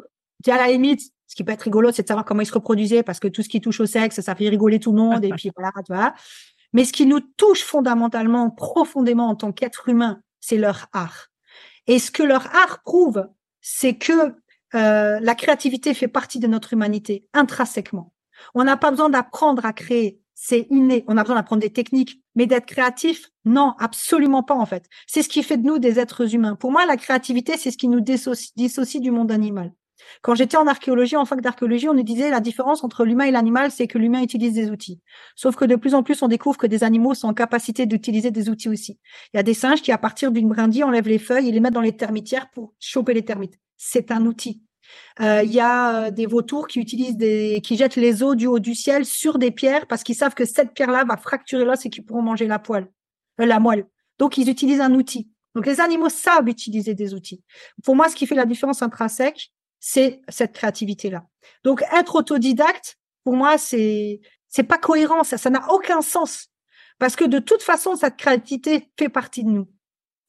À 0.48 0.56
la 0.56 0.68
limite, 0.68 1.12
ce 1.32 1.34
qui 1.34 1.44
peut 1.44 1.52
être 1.52 1.62
rigolo, 1.62 1.90
c'est 1.92 2.02
de 2.02 2.08
savoir 2.08 2.26
comment 2.26 2.42
ils 2.42 2.46
se 2.46 2.52
reproduisaient 2.52 3.02
parce 3.02 3.18
que 3.18 3.26
tout 3.26 3.42
ce 3.42 3.48
qui 3.48 3.62
touche 3.62 3.80
au 3.80 3.86
sexe, 3.86 4.20
ça 4.20 4.34
fait 4.34 4.50
rigoler 4.50 4.78
tout 4.78 4.92
le 4.92 4.98
monde. 4.98 5.24
et 5.24 5.30
puis 5.34 5.50
voilà, 5.56 5.72
tu 5.78 5.90
vois. 5.90 6.12
Mais 6.74 6.84
ce 6.84 6.92
qui 6.92 7.06
nous 7.06 7.20
touche 7.20 7.64
fondamentalement, 7.64 8.50
profondément 8.50 9.30
en 9.30 9.34
tant 9.34 9.50
qu'être 9.50 9.88
humain, 9.88 10.20
c'est 10.40 10.58
leur 10.58 10.88
art. 10.92 11.28
Et 11.86 11.98
ce 11.98 12.10
que 12.10 12.22
leur 12.22 12.54
art 12.54 12.82
prouve, 12.84 13.26
c'est 13.62 13.94
que 13.94 14.34
euh, 14.74 15.20
la 15.20 15.34
créativité 15.34 15.94
fait 15.94 16.06
partie 16.06 16.38
de 16.38 16.46
notre 16.46 16.74
humanité 16.74 17.26
intrinsèquement. 17.32 18.12
On 18.54 18.64
n'a 18.64 18.76
pas 18.76 18.90
besoin 18.90 19.08
d'apprendre 19.08 19.64
à 19.64 19.72
créer, 19.72 20.20
c'est 20.34 20.66
inné. 20.68 21.02
On 21.08 21.16
a 21.16 21.22
besoin 21.22 21.36
d'apprendre 21.36 21.62
des 21.62 21.72
techniques, 21.72 22.20
mais 22.34 22.44
d'être 22.44 22.66
créatif, 22.66 23.30
non, 23.46 23.72
absolument 23.78 24.42
pas 24.42 24.54
en 24.54 24.66
fait. 24.66 24.84
C'est 25.06 25.22
ce 25.22 25.30
qui 25.30 25.42
fait 25.42 25.56
de 25.56 25.66
nous 25.66 25.78
des 25.78 25.98
êtres 25.98 26.34
humains. 26.34 26.56
Pour 26.56 26.72
moi, 26.72 26.84
la 26.84 26.98
créativité, 26.98 27.56
c'est 27.56 27.70
ce 27.70 27.78
qui 27.78 27.88
nous 27.88 28.00
dissocie 28.00 29.00
du 29.00 29.10
monde 29.10 29.32
animal. 29.32 29.72
Quand 30.20 30.34
j'étais 30.34 30.56
en 30.56 30.66
archéologie, 30.66 31.16
en 31.16 31.24
fac 31.24 31.40
d'archéologie, 31.40 31.88
on 31.88 31.94
nous 31.94 32.02
disait 32.02 32.30
la 32.30 32.40
différence 32.40 32.84
entre 32.84 33.04
l'humain 33.04 33.24
et 33.24 33.30
l'animal, 33.30 33.70
c'est 33.70 33.86
que 33.86 33.98
l'humain 33.98 34.22
utilise 34.22 34.54
des 34.54 34.70
outils. 34.70 35.00
Sauf 35.34 35.56
que 35.56 35.64
de 35.64 35.76
plus 35.76 35.94
en 35.94 36.02
plus, 36.02 36.22
on 36.22 36.28
découvre 36.28 36.58
que 36.58 36.66
des 36.66 36.84
animaux 36.84 37.14
sont 37.14 37.28
en 37.28 37.34
capacité 37.34 37.86
d'utiliser 37.86 38.30
des 38.30 38.48
outils 38.48 38.68
aussi. 38.68 38.98
Il 39.32 39.36
y 39.36 39.40
a 39.40 39.42
des 39.42 39.54
singes 39.54 39.82
qui, 39.82 39.92
à 39.92 39.98
partir 39.98 40.32
d'une 40.32 40.48
brindille, 40.48 40.84
enlèvent 40.84 41.08
les 41.08 41.18
feuilles 41.18 41.48
et 41.48 41.52
les 41.52 41.60
mettent 41.60 41.74
dans 41.74 41.80
les 41.80 41.96
termitières 41.96 42.50
pour 42.50 42.74
choper 42.78 43.14
les 43.14 43.24
termites. 43.24 43.58
C'est 43.76 44.10
un 44.10 44.26
outil. 44.26 44.62
Euh, 45.20 45.42
il 45.44 45.52
y 45.52 45.60
a 45.60 46.06
euh, 46.06 46.10
des 46.10 46.26
vautours 46.26 46.66
qui 46.66 46.80
utilisent 46.80 47.16
des, 47.16 47.60
qui 47.62 47.76
jettent 47.76 47.96
les 47.96 48.22
os 48.22 48.36
du 48.36 48.46
haut 48.46 48.58
du 48.58 48.74
ciel 48.74 49.04
sur 49.04 49.38
des 49.38 49.50
pierres 49.50 49.86
parce 49.86 50.02
qu'ils 50.02 50.14
savent 50.14 50.34
que 50.34 50.44
cette 50.44 50.74
pierre-là 50.74 51.04
va 51.04 51.16
fracturer 51.16 51.64
l'os 51.64 51.84
et 51.84 51.90
qu'ils 51.90 52.04
pourront 52.04 52.22
manger 52.22 52.46
la 52.46 52.58
poêle, 52.58 52.88
euh, 53.40 53.46
la 53.46 53.60
moelle. 53.60 53.86
Donc 54.18 54.38
ils 54.38 54.48
utilisent 54.48 54.80
un 54.80 54.94
outil. 54.94 55.30
Donc 55.54 55.66
les 55.66 55.80
animaux 55.80 56.08
savent 56.08 56.48
utiliser 56.48 56.94
des 56.94 57.14
outils. 57.14 57.42
Pour 57.84 57.94
moi, 57.94 58.08
ce 58.08 58.16
qui 58.16 58.26
fait 58.26 58.34
la 58.34 58.46
différence 58.46 58.82
intrinsèque, 58.82 59.52
c'est 59.84 60.22
cette 60.28 60.52
créativité-là. 60.52 61.26
Donc, 61.64 61.82
être 61.92 62.14
autodidacte, 62.14 62.98
pour 63.24 63.34
moi, 63.34 63.58
c'est 63.58 64.20
c'est 64.48 64.62
pas 64.62 64.78
cohérent, 64.78 65.24
ça, 65.24 65.38
ça 65.38 65.50
n'a 65.50 65.70
aucun 65.72 66.02
sens. 66.02 66.48
Parce 66.98 67.16
que 67.16 67.24
de 67.24 67.40
toute 67.40 67.62
façon, 67.62 67.96
cette 67.96 68.16
créativité 68.16 68.90
fait 68.98 69.08
partie 69.08 69.42
de 69.42 69.48
nous. 69.48 69.68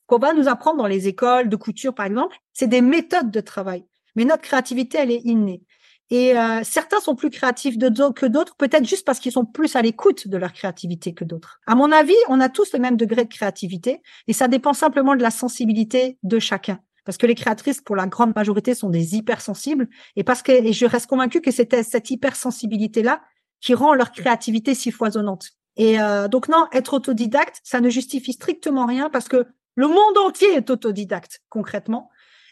Qu'on 0.07 0.17
va 0.17 0.33
nous 0.33 0.47
apprendre 0.47 0.77
dans 0.77 0.87
les 0.87 1.07
écoles 1.07 1.49
de 1.49 1.55
couture, 1.55 1.93
par 1.93 2.07
exemple, 2.07 2.35
c'est 2.51 2.67
des 2.67 2.81
méthodes 2.81 3.31
de 3.31 3.41
travail. 3.41 3.85
Mais 4.15 4.25
notre 4.25 4.41
créativité, 4.41 4.97
elle 4.97 5.11
est 5.11 5.21
innée. 5.23 5.61
Et 6.09 6.37
euh, 6.37 6.61
certains 6.63 6.99
sont 6.99 7.15
plus 7.15 7.29
créatifs 7.29 7.77
que 7.77 8.25
d'autres, 8.25 8.55
peut-être 8.55 8.85
juste 8.85 9.05
parce 9.05 9.19
qu'ils 9.19 9.31
sont 9.31 9.45
plus 9.45 9.75
à 9.75 9.81
l'écoute 9.81 10.27
de 10.27 10.37
leur 10.37 10.53
créativité 10.53 11.13
que 11.13 11.23
d'autres. 11.23 11.59
À 11.67 11.75
mon 11.75 11.91
avis, 11.91 12.15
on 12.27 12.39
a 12.39 12.49
tous 12.49 12.73
le 12.73 12.79
même 12.79 12.97
degré 12.97 13.25
de 13.25 13.33
créativité 13.33 14.01
et 14.27 14.33
ça 14.33 14.47
dépend 14.47 14.73
simplement 14.73 15.15
de 15.15 15.21
la 15.21 15.31
sensibilité 15.31 16.17
de 16.23 16.39
chacun 16.39 16.79
parce 17.05 17.17
que 17.17 17.25
les 17.25 17.35
créatrices, 17.35 17.81
pour 17.81 17.95
la 17.95 18.07
grande 18.07 18.35
majorité, 18.35 18.75
sont 18.75 18.89
des 18.89 19.15
hypersensibles, 19.15 19.89
et 20.15 20.23
parce 20.23 20.41
que 20.41 20.51
et 20.51 20.73
je 20.73 20.85
reste 20.85 21.07
convaincue 21.07 21.41
que 21.41 21.51
c'était 21.51 21.83
cette 21.83 22.09
hypersensibilité-là 22.09 23.21
qui 23.61 23.73
rend 23.73 23.93
leur 23.93 24.11
créativité 24.11 24.75
si 24.75 24.91
foisonnante. 24.91 25.51
Et 25.77 25.99
euh, 25.99 26.27
donc 26.27 26.47
non, 26.49 26.67
être 26.71 26.93
autodidacte, 26.93 27.59
ça 27.63 27.81
ne 27.81 27.89
justifie 27.89 28.33
strictement 28.33 28.85
rien 28.85 29.09
parce 29.09 29.27
que 29.27 29.47
le 29.75 29.87
monde 29.87 30.17
entier 30.25 30.53
est 30.53 30.69
autodidacte 30.69 31.41
concrètement, 31.49 32.09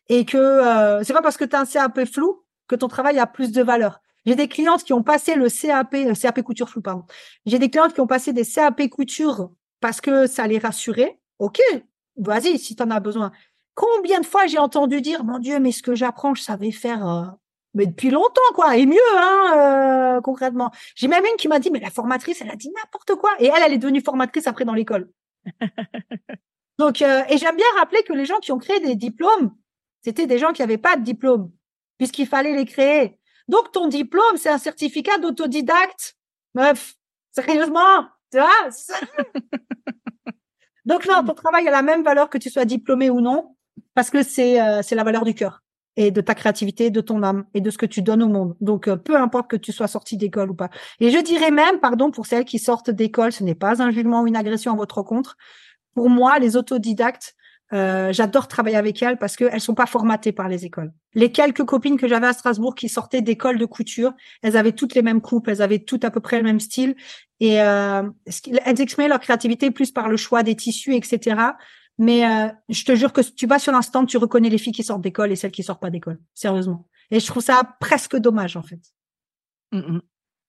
et 0.10 0.26
que 0.26 0.38
euh, 0.38 1.04
c'est 1.04 1.14
pas 1.14 1.22
parce 1.22 1.38
que 1.38 1.46
tu 1.46 1.56
as 1.56 1.62
un 1.62 1.66
CAP 1.66 2.06
flou 2.06 2.44
que 2.68 2.76
ton 2.76 2.88
travail 2.88 3.20
a 3.20 3.28
plus 3.28 3.52
de 3.52 3.62
valeur. 3.62 4.02
J'ai 4.26 4.36
des 4.36 4.48
clientes 4.48 4.84
qui 4.84 4.94
ont 4.94 5.04
passé 5.04 5.36
le 5.36 5.50
CAP, 5.50 5.94
le 5.94 6.14
CAP 6.14 6.42
couture 6.42 6.70
flou, 6.70 6.82
pardon. 6.82 7.06
J'ai 7.46 7.60
des 7.60 7.70
clientes 7.70 7.94
qui 7.94 8.02
ont 8.02 8.08
passé 8.08 8.34
des 8.34 8.46
CAP 8.46 8.88
couture 8.90 9.52
parce 9.80 10.00
que 10.00 10.28
ça 10.28 10.48
les 10.48 10.60
rassurait. 10.60 11.20
Ok, 11.40 11.60
vas-y 12.18 12.60
si 12.60 12.76
tu 12.76 12.84
en 12.84 12.92
as 12.92 13.00
besoin. 13.00 13.32
Combien 13.74 14.20
de 14.20 14.26
fois 14.26 14.48
j'ai 14.48 14.58
entendu 14.58 15.02
dire, 15.02 15.24
mon 15.24 15.40
Dieu, 15.40 15.60
mais 15.60 15.72
ce 15.72 15.82
que 15.82 15.96
j'apprends, 15.96 16.36
je 16.36 16.44
savais 16.44 16.72
faire 16.72 17.08
euh, 17.08 17.26
mais 17.74 17.86
depuis 17.86 18.10
longtemps, 18.10 18.42
quoi, 18.54 18.76
et 18.76 18.86
mieux, 18.86 18.98
hein, 19.16 20.18
euh, 20.18 20.22
concrètement. 20.22 20.72
J'ai 20.96 21.08
même 21.08 21.24
une 21.26 21.38
qui 21.38 21.48
m'a 21.48 21.60
dit, 21.60 21.72
mais 21.72 21.80
la 21.80 21.90
formatrice, 21.90 22.42
elle 22.42 22.50
a 22.50 22.56
dit 22.56 22.70
n'importe 22.76 23.16
quoi. 23.16 23.32
Et 23.40 23.46
elle, 23.46 23.64
elle 23.66 23.74
est 23.74 23.78
devenue 23.78 24.02
formatrice 24.02 24.48
après 24.48 24.66
dans 24.66 24.74
l'école. 24.74 25.10
Donc, 26.80 27.02
euh, 27.02 27.24
et 27.30 27.38
j'aime 27.38 27.56
bien 27.56 27.66
rappeler 27.78 28.04
que 28.04 28.14
les 28.14 28.26
gens 28.26 28.40
qui 28.40 28.52
ont 28.52 28.58
créé 28.58 28.80
des 28.80 28.96
diplômes, 28.96 29.56
C'était 30.04 30.26
des 30.26 30.40
gens 30.40 30.52
qui 30.52 30.62
n'avaient 30.62 30.78
pas 30.78 30.98
de 30.98 31.04
diplôme, 31.04 31.52
puisqu'il 31.98 32.28
fallait 32.28 32.56
les 32.56 32.66
créer. 32.66 33.20
Donc, 33.48 33.72
ton 33.72 33.88
diplôme, 33.88 34.38
c'est 34.38 34.50
un 34.50 34.58
certificat 34.58 35.18
d'autodidacte. 35.20 36.18
Meuf, 36.56 36.96
sérieusement, 37.32 38.06
tu 38.32 38.40
vois 38.40 38.70
Donc, 40.86 41.06
non, 41.06 41.24
ton 41.24 41.36
travail 41.36 41.68
a 41.68 41.72
la 41.72 41.84
même 41.84 42.04
valeur 42.04 42.30
que 42.30 42.38
tu 42.38 42.50
sois 42.50 42.66
diplômé 42.66 43.10
ou 43.10 43.22
non, 43.22 43.56
parce 43.94 44.10
que 44.10 44.24
c'est 44.24 44.62
euh, 44.62 44.82
c'est 44.82 44.96
la 44.96 45.04
valeur 45.04 45.26
du 45.26 45.34
cœur 45.34 45.62
et 45.98 46.12
de 46.12 46.22
ta 46.22 46.36
créativité, 46.36 46.90
de 46.90 47.02
ton 47.02 47.22
âme 47.24 47.46
et 47.54 47.62
de 47.62 47.70
ce 47.70 47.78
que 47.78 47.86
tu 47.86 48.02
donnes 48.02 48.24
au 48.24 48.30
monde. 48.30 48.56
Donc, 48.62 48.88
euh, 48.88 48.96
peu 48.96 49.18
importe 49.18 49.50
que 49.50 49.58
tu 49.58 49.72
sois 49.72 49.88
sorti 49.88 50.18
d'école 50.18 50.52
ou 50.52 50.56
pas. 50.56 50.70
Et 51.00 51.12
je 51.12 51.20
dirais 51.20 51.52
même, 51.52 51.80
pardon, 51.80 52.12
pour 52.12 52.26
celles 52.26 52.46
qui 52.46 52.60
sortent 52.60 52.90
d'école, 52.90 53.32
ce 53.32 53.44
n'est 53.44 53.56
pas 53.56 53.82
un 53.82 53.92
jugement 53.92 54.22
ou 54.22 54.28
une 54.28 54.38
agression 54.38 54.72
à 54.72 54.76
votre 54.76 54.96
rencontre. 54.96 55.38
Pour 55.94 56.10
moi, 56.10 56.40
les 56.40 56.56
autodidactes, 56.56 57.36
euh, 57.74 58.12
j'adore 58.12 58.48
travailler 58.48 58.76
avec 58.76 59.02
elles 59.02 59.18
parce 59.18 59.38
qu'elles 59.38 59.62
sont 59.62 59.76
pas 59.76 59.86
formatées 59.86 60.34
par 60.34 60.50
les 60.50 60.66
écoles. 60.66 60.92
Les 61.14 61.32
quelques 61.32 61.64
copines 61.64 61.98
que 61.98 62.08
j'avais 62.08 62.28
à 62.28 62.34
Strasbourg 62.34 62.76
qui 62.76 62.90
sortaient 62.90 63.22
d'école 63.22 63.58
de 63.58 63.66
couture, 63.66 64.14
elles 64.42 64.58
avaient 64.58 64.74
toutes 64.74 64.94
les 64.94 65.02
mêmes 65.02 65.22
coupes, 65.22 65.48
elles 65.48 65.62
avaient 65.62 65.80
toutes 65.80 66.04
à 66.04 66.12
peu 66.12 66.20
près 66.20 66.38
le 66.38 66.44
même 66.44 66.60
style 66.60 66.96
et 67.40 67.62
euh, 67.62 68.04
elles 68.66 68.82
exprimaient 68.82 69.08
leur 69.08 69.22
créativité 69.22 69.72
plus 69.72 69.92
par 69.92 70.10
le 70.10 70.18
choix 70.18 70.44
des 70.44 70.56
tissus, 70.56 70.96
etc. 70.96 71.36
Mais 72.02 72.26
euh, 72.26 72.52
je 72.68 72.84
te 72.84 72.96
jure 72.96 73.14
que 73.14 73.22
tu 73.22 73.46
vas 73.46 73.60
sur 73.60 73.72
l'instant, 73.72 74.08
tu 74.08 74.18
reconnais 74.18 74.50
les 74.50 74.58
filles 74.58 74.74
qui 74.74 74.84
sortent 74.84 75.04
d'école 75.04 75.32
et 75.32 75.36
celles 75.36 75.52
qui 75.52 75.62
sortent 75.62 75.80
pas 75.80 75.92
d'école, 75.92 76.20
sérieusement. 76.34 76.88
Et 77.12 77.20
je 77.20 77.28
trouve 77.28 77.44
ça 77.44 77.62
presque 77.80 78.16
dommage 78.16 78.58
en 78.58 78.64
fait. 78.64 78.82
Mm, 79.72 79.78
mm. 79.78 80.02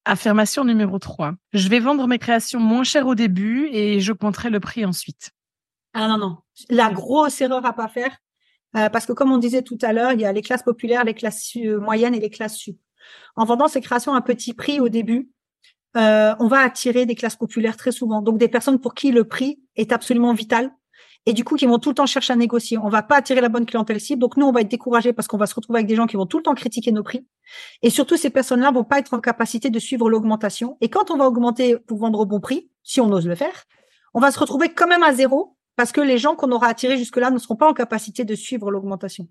Affirmation 0.05 0.65
numéro 0.65 0.97
3. 0.97 1.35
Je 1.53 1.69
vais 1.69 1.79
vendre 1.79 2.07
mes 2.07 2.17
créations 2.17 2.59
moins 2.59 2.83
cher 2.83 3.05
au 3.05 3.13
début 3.13 3.69
et 3.71 3.99
je 3.99 4.13
compterai 4.13 4.49
le 4.49 4.59
prix 4.59 4.83
ensuite. 4.83 5.29
Ah 5.93 6.07
non, 6.07 6.17
non. 6.17 6.37
La 6.71 6.89
grosse 6.91 7.39
erreur 7.39 7.63
à 7.67 7.73
pas 7.73 7.87
faire, 7.87 8.17
euh, 8.75 8.89
parce 8.89 9.05
que 9.05 9.13
comme 9.13 9.31
on 9.31 9.37
disait 9.37 9.61
tout 9.61 9.77
à 9.83 9.93
l'heure, 9.93 10.13
il 10.13 10.21
y 10.21 10.25
a 10.25 10.33
les 10.33 10.41
classes 10.41 10.63
populaires, 10.63 11.03
les 11.03 11.13
classes 11.13 11.55
euh, 11.57 11.79
moyennes 11.79 12.15
et 12.15 12.19
les 12.19 12.31
classes 12.31 12.57
sup. 12.57 12.79
En 13.35 13.45
vendant 13.45 13.67
ces 13.67 13.79
créations 13.79 14.15
à 14.15 14.21
petit 14.21 14.55
prix 14.55 14.79
au 14.79 14.89
début, 14.89 15.29
euh, 15.97 16.33
on 16.39 16.47
va 16.47 16.61
attirer 16.61 17.05
des 17.05 17.13
classes 17.13 17.35
populaires 17.35 17.77
très 17.77 17.91
souvent. 17.91 18.23
Donc 18.23 18.39
des 18.39 18.47
personnes 18.47 18.79
pour 18.79 18.95
qui 18.95 19.11
le 19.11 19.25
prix 19.25 19.61
est 19.75 19.91
absolument 19.91 20.33
vital 20.33 20.71
et 21.25 21.33
du 21.33 21.43
coup 21.43 21.55
qui 21.55 21.65
vont 21.65 21.79
tout 21.79 21.89
le 21.89 21.95
temps 21.95 22.05
chercher 22.05 22.33
à 22.33 22.35
négocier. 22.35 22.77
On 22.77 22.89
va 22.89 23.01
pas 23.01 23.17
attirer 23.17 23.41
la 23.41 23.49
bonne 23.49 23.65
clientèle 23.65 23.99
cible. 23.99 24.19
Donc 24.19 24.37
nous, 24.37 24.45
on 24.45 24.51
va 24.51 24.61
être 24.61 24.69
découragés 24.69 25.13
parce 25.13 25.27
qu'on 25.27 25.37
va 25.37 25.47
se 25.47 25.55
retrouver 25.55 25.79
avec 25.79 25.87
des 25.87 25.95
gens 25.95 26.07
qui 26.07 26.17
vont 26.17 26.25
tout 26.25 26.37
le 26.37 26.43
temps 26.43 26.53
critiquer 26.53 26.91
nos 26.91 27.03
prix. 27.03 27.25
Et 27.81 27.89
surtout, 27.89 28.17
ces 28.17 28.29
personnes-là 28.29 28.71
vont 28.71 28.83
pas 28.83 28.99
être 28.99 29.13
en 29.13 29.19
capacité 29.19 29.69
de 29.69 29.79
suivre 29.79 30.09
l'augmentation. 30.09 30.77
Et 30.81 30.89
quand 30.89 31.11
on 31.11 31.17
va 31.17 31.25
augmenter 31.25 31.77
pour 31.77 31.99
vendre 31.99 32.19
au 32.19 32.25
bon 32.25 32.39
prix, 32.39 32.69
si 32.83 32.99
on 32.99 33.11
ose 33.11 33.27
le 33.27 33.35
faire, 33.35 33.63
on 34.13 34.19
va 34.19 34.31
se 34.31 34.39
retrouver 34.39 34.69
quand 34.69 34.87
même 34.87 35.03
à 35.03 35.13
zéro 35.13 35.52
parce 35.75 35.91
que 35.91 36.01
les 36.01 36.17
gens 36.17 36.35
qu'on 36.35 36.51
aura 36.51 36.67
attirés 36.67 36.97
jusque-là 36.97 37.31
ne 37.31 37.37
seront 37.37 37.55
pas 37.55 37.69
en 37.69 37.73
capacité 37.73 38.25
de 38.25 38.35
suivre 38.35 38.71
l'augmentation. 38.71 39.27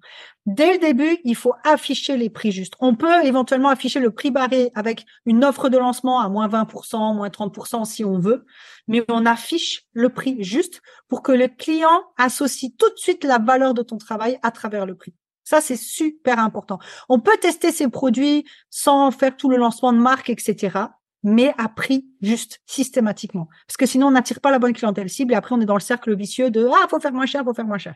Dès 0.46 0.72
le 0.72 0.78
début, 0.78 1.18
il 1.24 1.36
faut 1.36 1.54
afficher 1.64 2.16
les 2.16 2.30
prix 2.30 2.52
justes. 2.52 2.74
On 2.80 2.96
peut 2.96 3.24
éventuellement 3.24 3.68
afficher 3.68 4.00
le 4.00 4.10
prix 4.10 4.30
barré 4.30 4.70
avec 4.74 5.04
une 5.26 5.44
offre 5.44 5.68
de 5.68 5.78
lancement 5.78 6.20
à 6.20 6.28
moins 6.28 6.48
20%, 6.48 7.14
moins 7.14 7.28
30% 7.28 7.84
si 7.84 8.04
on 8.04 8.18
veut, 8.18 8.44
mais 8.88 9.04
on 9.08 9.26
affiche 9.26 9.84
le 9.92 10.08
prix 10.08 10.42
juste 10.42 10.80
pour 11.08 11.22
que 11.22 11.32
le 11.32 11.48
client 11.48 12.02
associe 12.16 12.72
tout 12.76 12.90
de 12.90 12.98
suite 12.98 13.24
la 13.24 13.38
valeur 13.38 13.74
de 13.74 13.82
ton 13.82 13.98
travail 13.98 14.38
à 14.42 14.50
travers 14.50 14.86
le 14.86 14.96
prix. 14.96 15.14
Ça, 15.44 15.60
c'est 15.60 15.76
super 15.76 16.38
important. 16.38 16.78
On 17.08 17.20
peut 17.20 17.36
tester 17.40 17.72
ces 17.72 17.88
produits 17.88 18.44
sans 18.70 19.10
faire 19.10 19.36
tout 19.36 19.50
le 19.50 19.56
lancement 19.56 19.92
de 19.92 19.98
marque, 19.98 20.30
etc 20.30 20.86
mais 21.22 21.54
à 21.58 21.68
prix 21.68 22.06
juste, 22.20 22.60
systématiquement. 22.66 23.48
Parce 23.66 23.76
que 23.76 23.86
sinon, 23.86 24.08
on 24.08 24.10
n'attire 24.12 24.40
pas 24.40 24.50
la 24.50 24.58
bonne 24.58 24.72
clientèle 24.72 25.08
cible 25.08 25.32
et 25.32 25.36
après, 25.36 25.54
on 25.54 25.60
est 25.60 25.66
dans 25.66 25.74
le 25.74 25.80
cercle 25.80 26.14
vicieux 26.16 26.50
de 26.50 26.66
Ah, 26.66 26.88
faut 26.88 27.00
faire 27.00 27.12
moins 27.12 27.26
cher, 27.26 27.44
faut 27.44 27.54
faire 27.54 27.66
moins 27.66 27.78
cher. 27.78 27.94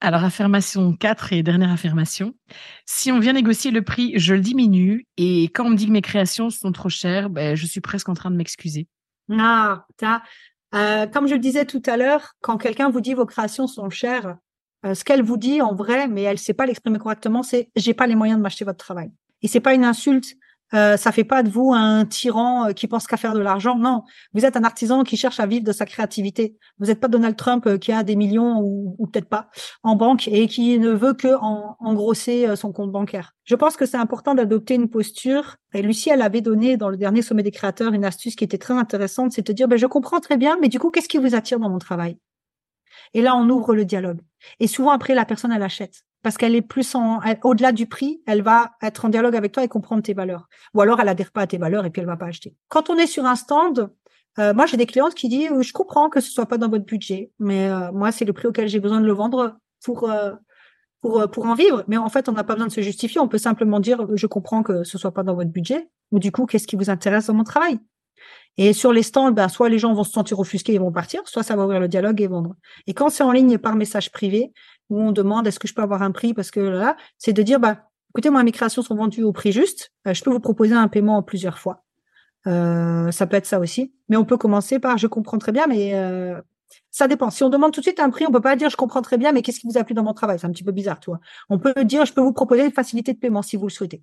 Alors, 0.00 0.24
affirmation 0.24 0.94
4 0.94 1.32
et 1.32 1.42
dernière 1.42 1.72
affirmation. 1.72 2.34
Si 2.84 3.10
on 3.10 3.18
vient 3.18 3.32
négocier 3.32 3.70
le 3.70 3.82
prix, 3.82 4.12
je 4.16 4.34
le 4.34 4.40
diminue. 4.40 5.06
Et 5.16 5.44
quand 5.44 5.64
on 5.64 5.70
me 5.70 5.76
dit 5.76 5.86
que 5.86 5.92
mes 5.92 6.02
créations 6.02 6.50
sont 6.50 6.70
trop 6.72 6.90
chères, 6.90 7.30
ben, 7.30 7.56
je 7.56 7.64
suis 7.64 7.80
presque 7.80 8.08
en 8.08 8.14
train 8.14 8.30
de 8.30 8.36
m'excuser. 8.36 8.88
Ah, 9.30 9.86
euh, 10.74 11.06
comme 11.06 11.26
je 11.26 11.34
le 11.34 11.40
disais 11.40 11.64
tout 11.64 11.82
à 11.86 11.96
l'heure, 11.96 12.34
quand 12.42 12.58
quelqu'un 12.58 12.90
vous 12.90 13.00
dit 13.00 13.14
vos 13.14 13.24
créations 13.24 13.66
sont 13.66 13.88
chères, 13.88 14.36
euh, 14.84 14.94
ce 14.94 15.04
qu'elle 15.04 15.22
vous 15.22 15.38
dit 15.38 15.62
en 15.62 15.74
vrai, 15.74 16.08
mais 16.08 16.22
elle 16.22 16.32
ne 16.32 16.38
sait 16.38 16.54
pas 16.54 16.66
l'exprimer 16.66 16.98
correctement, 16.98 17.42
c'est 17.42 17.70
j'ai 17.76 17.94
pas 17.94 18.06
les 18.06 18.14
moyens 18.14 18.38
de 18.38 18.42
m'acheter 18.42 18.64
votre 18.64 18.84
travail. 18.84 19.10
Et 19.42 19.48
c'est 19.48 19.60
pas 19.60 19.74
une 19.74 19.84
insulte, 19.84 20.36
euh, 20.74 20.96
ça 20.96 21.12
fait 21.12 21.24
pas 21.24 21.42
de 21.42 21.48
vous 21.48 21.72
un 21.72 22.04
tyran 22.04 22.68
euh, 22.68 22.72
qui 22.72 22.88
pense 22.88 23.06
qu'à 23.06 23.16
faire 23.16 23.34
de 23.34 23.40
l'argent. 23.40 23.76
Non, 23.76 24.02
vous 24.34 24.44
êtes 24.44 24.56
un 24.56 24.64
artisan 24.64 25.04
qui 25.04 25.16
cherche 25.16 25.38
à 25.38 25.46
vivre 25.46 25.64
de 25.64 25.72
sa 25.72 25.86
créativité. 25.86 26.56
Vous 26.78 26.86
n'êtes 26.86 27.00
pas 27.00 27.08
Donald 27.08 27.36
Trump 27.36 27.66
euh, 27.66 27.78
qui 27.78 27.92
a 27.92 28.02
des 28.02 28.16
millions 28.16 28.60
ou, 28.60 29.06
peut-être 29.12 29.28
pas 29.28 29.48
en 29.82 29.94
banque 29.94 30.28
et 30.28 30.48
qui 30.48 30.78
ne 30.78 30.90
veut 30.90 31.14
que 31.14 31.36
en, 31.40 31.76
engrosser 31.78 32.48
euh, 32.48 32.56
son 32.56 32.72
compte 32.72 32.90
bancaire. 32.90 33.32
Je 33.44 33.54
pense 33.54 33.76
que 33.76 33.86
c'est 33.86 33.96
important 33.96 34.34
d'adopter 34.34 34.74
une 34.74 34.88
posture. 34.88 35.56
Et 35.72 35.82
Lucie, 35.82 36.10
elle 36.10 36.22
avait 36.22 36.40
donné 36.40 36.76
dans 36.76 36.88
le 36.88 36.96
dernier 36.96 37.22
sommet 37.22 37.44
des 37.44 37.52
créateurs 37.52 37.92
une 37.92 38.04
astuce 38.04 38.34
qui 38.34 38.44
était 38.44 38.58
très 38.58 38.74
intéressante, 38.74 39.32
c'est 39.32 39.46
de 39.46 39.52
dire, 39.52 39.68
ben, 39.68 39.78
je 39.78 39.86
comprends 39.86 40.20
très 40.20 40.36
bien, 40.36 40.56
mais 40.60 40.68
du 40.68 40.78
coup, 40.78 40.90
qu'est-ce 40.90 41.08
qui 41.08 41.18
vous 41.18 41.34
attire 41.34 41.60
dans 41.60 41.70
mon 41.70 41.78
travail? 41.78 42.18
Et 43.14 43.22
là, 43.22 43.36
on 43.36 43.48
ouvre 43.48 43.74
le 43.74 43.84
dialogue. 43.84 44.20
Et 44.58 44.66
souvent, 44.66 44.90
après, 44.90 45.14
la 45.14 45.24
personne, 45.24 45.52
elle 45.52 45.62
achète 45.62 46.02
parce 46.22 46.36
qu'elle 46.36 46.54
est 46.54 46.62
plus 46.62 46.94
en 46.94 47.20
au-delà 47.44 47.72
du 47.72 47.86
prix, 47.86 48.22
elle 48.26 48.42
va 48.42 48.72
être 48.82 49.04
en 49.04 49.08
dialogue 49.08 49.36
avec 49.36 49.52
toi 49.52 49.62
et 49.62 49.68
comprendre 49.68 50.02
tes 50.02 50.14
valeurs. 50.14 50.48
Ou 50.74 50.80
alors 50.80 51.00
elle 51.00 51.08
adhère 51.08 51.32
pas 51.32 51.42
à 51.42 51.46
tes 51.46 51.58
valeurs 51.58 51.84
et 51.84 51.90
puis 51.90 52.00
elle 52.00 52.06
va 52.06 52.16
pas 52.16 52.26
acheter. 52.26 52.54
Quand 52.68 52.90
on 52.90 52.96
est 52.96 53.06
sur 53.06 53.24
un 53.26 53.36
stand, 53.36 53.90
euh, 54.38 54.52
moi 54.52 54.66
j'ai 54.66 54.76
des 54.76 54.86
clientes 54.86 55.14
qui 55.14 55.28
disent 55.28 55.50
je 55.60 55.72
comprends 55.72 56.08
que 56.10 56.20
ce 56.20 56.30
soit 56.30 56.46
pas 56.46 56.58
dans 56.58 56.68
votre 56.68 56.84
budget, 56.84 57.30
mais 57.38 57.68
euh, 57.68 57.92
moi 57.92 58.12
c'est 58.12 58.24
le 58.24 58.32
prix 58.32 58.48
auquel 58.48 58.68
j'ai 58.68 58.80
besoin 58.80 59.00
de 59.00 59.06
le 59.06 59.12
vendre 59.12 59.56
pour 59.84 60.10
euh, 60.10 60.32
pour 61.00 61.30
pour 61.30 61.46
en 61.46 61.54
vivre. 61.54 61.84
Mais 61.88 61.96
en 61.96 62.08
fait 62.08 62.28
on 62.28 62.32
n'a 62.32 62.44
pas 62.44 62.54
besoin 62.54 62.68
de 62.68 62.72
se 62.72 62.80
justifier, 62.80 63.20
on 63.20 63.28
peut 63.28 63.38
simplement 63.38 63.80
dire 63.80 64.06
je 64.14 64.26
comprends 64.26 64.62
que 64.62 64.84
ce 64.84 64.98
soit 64.98 65.12
pas 65.12 65.22
dans 65.22 65.34
votre 65.34 65.50
budget, 65.50 65.88
ou 66.10 66.18
du 66.18 66.32
coup 66.32 66.46
qu'est-ce 66.46 66.66
qui 66.66 66.76
vous 66.76 66.90
intéresse 66.90 67.26
dans 67.26 67.34
mon 67.34 67.44
travail? 67.44 67.78
Et 68.58 68.72
sur 68.72 68.92
les 68.92 69.02
stands, 69.02 69.32
ben, 69.32 69.48
soit 69.48 69.68
les 69.68 69.78
gens 69.78 69.92
vont 69.92 70.04
se 70.04 70.12
sentir 70.12 70.38
offusqués 70.38 70.74
et 70.74 70.78
vont 70.78 70.92
partir, 70.92 71.20
soit 71.26 71.42
ça 71.42 71.56
va 71.56 71.64
ouvrir 71.64 71.80
le 71.80 71.88
dialogue 71.88 72.20
et 72.22 72.26
vendre. 72.26 72.54
Et 72.86 72.94
quand 72.94 73.10
c'est 73.10 73.22
en 73.22 73.32
ligne 73.32 73.58
par 73.58 73.76
message 73.76 74.10
privé, 74.10 74.52
où 74.90 75.00
on 75.00 75.12
demande 75.12 75.46
est-ce 75.46 75.58
que 75.58 75.68
je 75.68 75.74
peux 75.74 75.82
avoir 75.82 76.02
un 76.02 76.12
prix 76.12 76.34
parce 76.34 76.50
que 76.50 76.60
là, 76.60 76.96
c'est 77.18 77.32
de 77.32 77.42
dire 77.42 77.60
bah 77.60 77.88
écoutez 78.10 78.30
moi 78.30 78.42
mes 78.42 78.52
créations 78.52 78.82
sont 78.82 78.94
vendues 78.94 79.22
au 79.22 79.32
prix 79.32 79.52
juste, 79.52 79.92
euh, 80.06 80.14
je 80.14 80.22
peux 80.22 80.30
vous 80.30 80.40
proposer 80.40 80.74
un 80.74 80.88
paiement 80.88 81.16
en 81.16 81.22
plusieurs 81.22 81.58
fois. 81.58 81.84
Euh, 82.46 83.10
ça 83.10 83.26
peut 83.26 83.36
être 83.36 83.46
ça 83.46 83.58
aussi, 83.58 83.92
mais 84.08 84.16
on 84.16 84.24
peut 84.24 84.36
commencer 84.36 84.78
par 84.78 84.98
je 84.98 85.06
comprends 85.06 85.38
très 85.38 85.52
bien, 85.52 85.66
mais 85.66 85.94
euh, 85.94 86.40
ça 86.90 87.08
dépend. 87.08 87.30
Si 87.30 87.42
on 87.42 87.48
demande 87.48 87.72
tout 87.72 87.80
de 87.80 87.84
suite 87.84 88.00
un 88.00 88.10
prix, 88.10 88.24
on 88.26 88.32
peut 88.32 88.40
pas 88.40 88.56
dire 88.56 88.70
je 88.70 88.76
comprends 88.76 89.02
très 89.02 89.18
bien, 89.18 89.32
mais 89.32 89.42
qu'est-ce 89.42 89.60
qui 89.60 89.66
vous 89.66 89.78
a 89.78 89.84
plu 89.84 89.94
dans 89.94 90.04
mon 90.04 90.14
travail? 90.14 90.38
C'est 90.38 90.46
un 90.46 90.52
petit 90.52 90.64
peu 90.64 90.72
bizarre, 90.72 91.00
toi. 91.00 91.18
On 91.50 91.58
peut 91.58 91.84
dire 91.84 92.04
je 92.04 92.12
peux 92.12 92.20
vous 92.20 92.32
proposer 92.32 92.64
une 92.64 92.72
facilité 92.72 93.12
de 93.12 93.18
paiement 93.18 93.42
si 93.42 93.56
vous 93.56 93.66
le 93.66 93.72
souhaitez. 93.72 94.02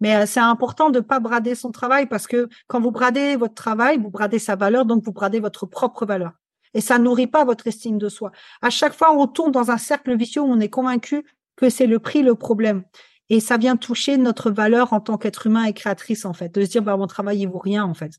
Mais 0.00 0.26
c'est 0.26 0.40
important 0.40 0.90
de 0.90 0.98
pas 0.98 1.20
brader 1.20 1.54
son 1.54 1.70
travail 1.70 2.06
parce 2.06 2.26
que 2.26 2.48
quand 2.66 2.80
vous 2.80 2.90
bradez 2.90 3.36
votre 3.36 3.54
travail, 3.54 3.98
vous 3.98 4.10
bradez 4.10 4.40
sa 4.40 4.56
valeur, 4.56 4.84
donc 4.84 5.04
vous 5.04 5.12
bradez 5.12 5.38
votre 5.38 5.64
propre 5.66 6.04
valeur 6.06 6.32
et 6.74 6.80
ça 6.80 6.98
nourrit 6.98 7.26
pas 7.26 7.44
votre 7.44 7.66
estime 7.66 7.98
de 7.98 8.08
soi. 8.08 8.32
À 8.60 8.70
chaque 8.70 8.94
fois, 8.94 9.12
on 9.12 9.26
tourne 9.26 9.52
dans 9.52 9.70
un 9.70 9.78
cercle 9.78 10.16
vicieux 10.16 10.42
où 10.42 10.46
on 10.46 10.60
est 10.60 10.70
convaincu 10.70 11.24
que 11.56 11.68
c'est 11.68 11.86
le 11.86 11.98
prix 11.98 12.22
le 12.22 12.34
problème. 12.34 12.84
Et 13.28 13.40
ça 13.40 13.56
vient 13.56 13.76
toucher 13.76 14.16
notre 14.16 14.50
valeur 14.50 14.92
en 14.92 15.00
tant 15.00 15.16
qu'être 15.16 15.46
humain 15.46 15.64
et 15.64 15.72
créatrice, 15.72 16.24
en 16.24 16.32
fait, 16.32 16.54
de 16.54 16.64
se 16.64 16.70
dire, 16.70 16.82
bah, 16.82 16.96
mon 16.96 17.06
travail, 17.06 17.40
il 17.40 17.46
vaut 17.46 17.58
rien, 17.58 17.84
en 17.84 17.94
fait. 17.94 18.12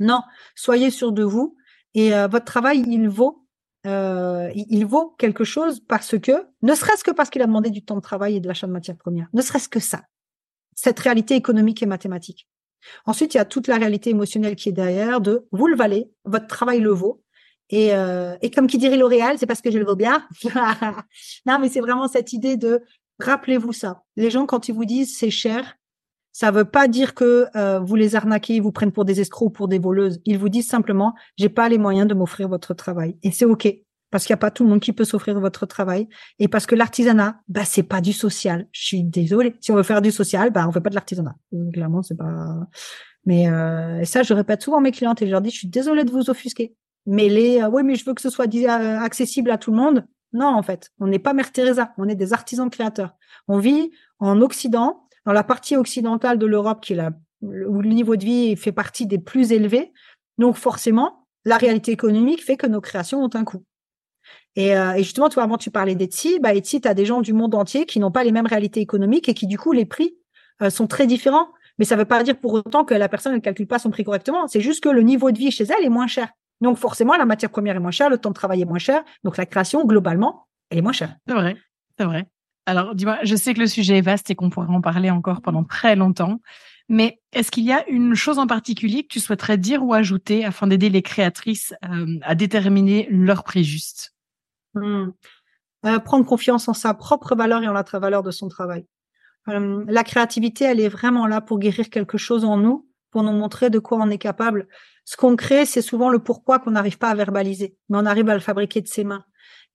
Non, 0.00 0.20
soyez 0.54 0.90
sûr 0.90 1.12
de 1.12 1.22
vous 1.22 1.56
et 1.94 2.14
euh, 2.14 2.26
votre 2.26 2.44
travail, 2.44 2.84
il 2.88 3.08
vaut, 3.08 3.46
euh, 3.86 4.50
il 4.54 4.84
vaut 4.86 5.14
quelque 5.18 5.44
chose 5.44 5.80
parce 5.80 6.18
que, 6.18 6.32
ne 6.62 6.74
serait-ce 6.74 7.04
que 7.04 7.10
parce 7.10 7.30
qu'il 7.30 7.42
a 7.42 7.46
demandé 7.46 7.70
du 7.70 7.84
temps 7.84 7.96
de 7.96 8.00
travail 8.00 8.36
et 8.36 8.40
de 8.40 8.48
l'achat 8.48 8.66
de 8.66 8.72
matières 8.72 8.96
premières, 8.96 9.28
ne 9.32 9.42
serait-ce 9.42 9.68
que 9.68 9.80
ça, 9.80 10.02
cette 10.74 10.98
réalité 10.98 11.34
économique 11.34 11.82
et 11.82 11.86
mathématique. 11.86 12.48
Ensuite, 13.06 13.34
il 13.34 13.36
y 13.36 13.40
a 13.40 13.44
toute 13.44 13.68
la 13.68 13.76
réalité 13.76 14.10
émotionnelle 14.10 14.56
qui 14.56 14.68
est 14.68 14.72
derrière 14.72 15.20
de 15.20 15.46
vous 15.52 15.68
le 15.68 15.76
valez, 15.76 16.10
votre 16.24 16.46
travail 16.46 16.80
le 16.80 16.90
vaut, 16.90 17.21
et, 17.72 17.94
euh, 17.94 18.36
et 18.42 18.50
comme 18.50 18.66
qui 18.66 18.76
dirait 18.76 18.98
L'Oréal, 18.98 19.38
c'est 19.38 19.46
parce 19.46 19.62
que 19.62 19.70
je 19.70 19.78
le 19.78 19.86
vaux 19.86 19.96
bien. 19.96 20.24
non, 21.46 21.58
mais 21.58 21.70
c'est 21.70 21.80
vraiment 21.80 22.06
cette 22.06 22.34
idée 22.34 22.58
de 22.58 22.82
rappelez-vous 23.18 23.72
ça. 23.72 24.02
Les 24.16 24.30
gens, 24.30 24.44
quand 24.44 24.68
ils 24.68 24.74
vous 24.74 24.84
disent 24.84 25.16
c'est 25.16 25.30
cher, 25.30 25.78
ça 26.32 26.50
veut 26.50 26.66
pas 26.66 26.86
dire 26.86 27.14
que 27.14 27.46
euh, 27.56 27.80
vous 27.80 27.96
les 27.96 28.14
arnaquez, 28.14 28.56
ils 28.56 28.62
vous 28.62 28.72
prennent 28.72 28.92
pour 28.92 29.06
des 29.06 29.20
escrocs 29.20 29.48
ou 29.48 29.50
pour 29.50 29.68
des 29.68 29.78
voleuses. 29.78 30.20
Ils 30.26 30.38
vous 30.38 30.50
disent 30.50 30.68
simplement 30.68 31.14
j'ai 31.38 31.48
pas 31.48 31.70
les 31.70 31.78
moyens 31.78 32.06
de 32.06 32.12
m'offrir 32.12 32.46
votre 32.46 32.74
travail. 32.74 33.16
Et 33.22 33.30
c'est 33.30 33.46
ok 33.46 33.74
parce 34.10 34.26
qu'il 34.26 34.34
n'y 34.34 34.38
a 34.38 34.44
pas 34.44 34.50
tout 34.50 34.64
le 34.64 34.68
monde 34.68 34.80
qui 34.80 34.92
peut 34.92 35.06
s'offrir 35.06 35.40
votre 35.40 35.64
travail 35.64 36.06
et 36.38 36.46
parce 36.46 36.66
que 36.66 36.74
l'artisanat, 36.74 37.40
bah 37.48 37.64
c'est 37.64 37.82
pas 37.82 38.02
du 38.02 38.12
social. 38.12 38.68
Je 38.72 38.84
suis 38.84 39.02
désolée. 39.02 39.54
Si 39.60 39.72
on 39.72 39.76
veut 39.76 39.82
faire 39.82 40.02
du 40.02 40.10
social, 40.10 40.50
bah 40.50 40.66
on 40.68 40.72
fait 40.72 40.82
pas 40.82 40.90
de 40.90 40.94
l'artisanat. 40.94 41.34
Clairement, 41.72 42.02
c'est 42.02 42.18
pas. 42.18 42.68
Mais 43.24 43.48
euh, 43.48 44.04
ça, 44.04 44.22
je 44.22 44.34
répète 44.34 44.60
souvent 44.60 44.78
à 44.78 44.80
mes 44.82 44.92
clientes 44.92 45.22
et 45.22 45.26
je 45.26 45.30
leur 45.30 45.40
dis 45.40 45.48
je 45.48 45.56
suis 45.56 45.68
désolée 45.68 46.04
de 46.04 46.10
vous 46.10 46.28
offusquer 46.28 46.76
mais 47.06 47.28
les 47.28 47.62
euh, 47.62 47.68
oui 47.68 47.82
mais 47.82 47.94
je 47.94 48.04
veux 48.04 48.14
que 48.14 48.20
ce 48.20 48.30
soit 48.30 48.52
euh, 48.54 48.98
accessible 48.98 49.50
à 49.50 49.58
tout 49.58 49.70
le 49.70 49.76
monde 49.76 50.06
non 50.32 50.46
en 50.46 50.62
fait 50.62 50.90
on 51.00 51.06
n'est 51.06 51.18
pas 51.18 51.32
Mère 51.32 51.52
Teresa 51.52 51.92
on 51.98 52.08
est 52.08 52.14
des 52.14 52.32
artisans 52.32 52.70
créateurs 52.70 53.14
on 53.48 53.58
vit 53.58 53.90
en 54.18 54.40
Occident 54.40 55.08
dans 55.26 55.32
la 55.32 55.44
partie 55.44 55.76
occidentale 55.76 56.38
de 56.38 56.46
l'Europe 56.46 56.80
qui 56.82 56.92
est 56.94 56.96
la 56.96 57.10
où 57.42 57.82
le 57.82 57.88
niveau 57.88 58.16
de 58.16 58.24
vie 58.24 58.56
fait 58.56 58.72
partie 58.72 59.06
des 59.06 59.18
plus 59.18 59.52
élevés 59.52 59.92
donc 60.38 60.56
forcément 60.56 61.22
la 61.44 61.56
réalité 61.56 61.92
économique 61.92 62.42
fait 62.44 62.56
que 62.56 62.66
nos 62.66 62.80
créations 62.80 63.22
ont 63.22 63.30
un 63.34 63.44
coût 63.44 63.64
Et, 64.54 64.76
euh, 64.76 64.92
et 64.92 65.02
justement, 65.02 65.28
toi, 65.28 65.42
avant, 65.42 65.58
tu 65.58 65.70
parlais 65.70 65.94
d'Etsy. 65.94 66.38
Bah, 66.40 66.54
Etsy, 66.54 66.80
tu 66.80 66.88
as 66.88 66.94
des 66.94 67.06
gens 67.06 67.20
du 67.20 67.32
monde 67.32 67.54
entier 67.54 67.86
qui 67.86 68.00
n'ont 68.00 68.10
pas 68.10 68.24
les 68.24 68.32
mêmes 68.32 68.46
réalités 68.46 68.80
économiques 68.80 69.28
et 69.28 69.34
qui, 69.34 69.46
du 69.46 69.58
coup, 69.58 69.72
les 69.72 69.84
prix 69.84 70.16
euh, 70.62 70.70
sont 70.70 70.86
très 70.86 71.06
différents. 71.06 71.48
Mais 71.78 71.84
ça 71.84 71.96
ne 71.96 72.00
veut 72.00 72.06
pas 72.06 72.22
dire 72.22 72.38
pour 72.38 72.52
autant 72.52 72.84
que 72.84 72.94
la 72.94 73.08
personne 73.08 73.34
ne 73.34 73.38
calcule 73.38 73.66
pas 73.66 73.78
son 73.78 73.90
prix 73.90 74.04
correctement. 74.04 74.46
C'est 74.46 74.60
juste 74.60 74.82
que 74.82 74.90
le 74.90 75.02
niveau 75.02 75.30
de 75.30 75.38
vie 75.38 75.50
chez 75.50 75.64
elle 75.64 75.84
est 75.84 75.88
moins 75.88 76.06
cher. 76.06 76.28
Donc, 76.62 76.78
forcément, 76.78 77.16
la 77.16 77.26
matière 77.26 77.50
première 77.50 77.76
est 77.76 77.80
moins 77.80 77.90
chère, 77.90 78.08
le 78.08 78.18
temps 78.18 78.30
de 78.30 78.34
travail 78.34 78.62
est 78.62 78.66
moins 78.66 78.78
cher. 78.78 79.02
Donc, 79.24 79.36
la 79.36 79.46
création, 79.46 79.84
globalement, 79.84 80.46
elle 80.70 80.78
est 80.78 80.82
moins 80.82 80.92
chère. 80.92 81.16
C'est 81.26 81.34
vrai. 81.34 81.56
C'est 81.98 82.04
vrai. 82.04 82.26
Alors, 82.66 82.94
dis-moi, 82.94 83.18
je 83.24 83.34
sais 83.34 83.52
que 83.52 83.58
le 83.58 83.66
sujet 83.66 83.98
est 83.98 84.02
vaste 84.02 84.30
et 84.30 84.36
qu'on 84.36 84.48
pourrait 84.48 84.68
en 84.68 84.80
parler 84.80 85.10
encore 85.10 85.42
pendant 85.42 85.64
très 85.64 85.96
longtemps. 85.96 86.40
Mais 86.88 87.20
est-ce 87.32 87.50
qu'il 87.50 87.64
y 87.64 87.72
a 87.72 87.88
une 87.88 88.14
chose 88.14 88.38
en 88.38 88.46
particulier 88.46 89.02
que 89.02 89.08
tu 89.08 89.18
souhaiterais 89.18 89.58
dire 89.58 89.84
ou 89.84 89.92
ajouter 89.92 90.44
afin 90.44 90.68
d'aider 90.68 90.88
les 90.88 91.02
créatrices 91.02 91.74
euh, 91.84 92.18
à 92.22 92.36
déterminer 92.36 93.08
leur 93.10 93.42
prix 93.42 93.64
juste? 93.64 94.14
Hmm. 94.74 95.08
euh, 95.84 95.98
Prendre 95.98 96.24
confiance 96.24 96.68
en 96.68 96.74
sa 96.74 96.94
propre 96.94 97.34
valeur 97.34 97.62
et 97.62 97.68
en 97.68 97.72
la 97.72 97.84
valeur 97.94 98.22
de 98.22 98.30
son 98.30 98.48
travail. 98.48 98.86
Euh, 99.48 99.84
la 99.88 100.04
créativité, 100.04 100.64
elle 100.64 100.80
est 100.80 100.88
vraiment 100.88 101.26
là 101.26 101.40
pour 101.40 101.58
guérir 101.58 101.90
quelque 101.90 102.18
chose 102.18 102.44
en 102.44 102.56
nous, 102.56 102.86
pour 103.12 103.22
nous 103.22 103.32
montrer 103.32 103.70
de 103.70 103.78
quoi 103.78 103.98
on 103.98 104.10
est 104.10 104.18
capable. 104.18 104.66
Ce 105.04 105.16
qu'on 105.16 105.36
crée, 105.36 105.66
c'est 105.66 105.82
souvent 105.82 106.08
le 106.10 106.18
pourquoi 106.18 106.58
qu'on 106.58 106.72
n'arrive 106.72 106.98
pas 106.98 107.10
à 107.10 107.14
verbaliser, 107.14 107.76
mais 107.88 107.98
on 107.98 108.06
arrive 108.06 108.28
à 108.28 108.34
le 108.34 108.40
fabriquer 108.40 108.80
de 108.80 108.88
ses 108.88 109.04
mains. 109.04 109.24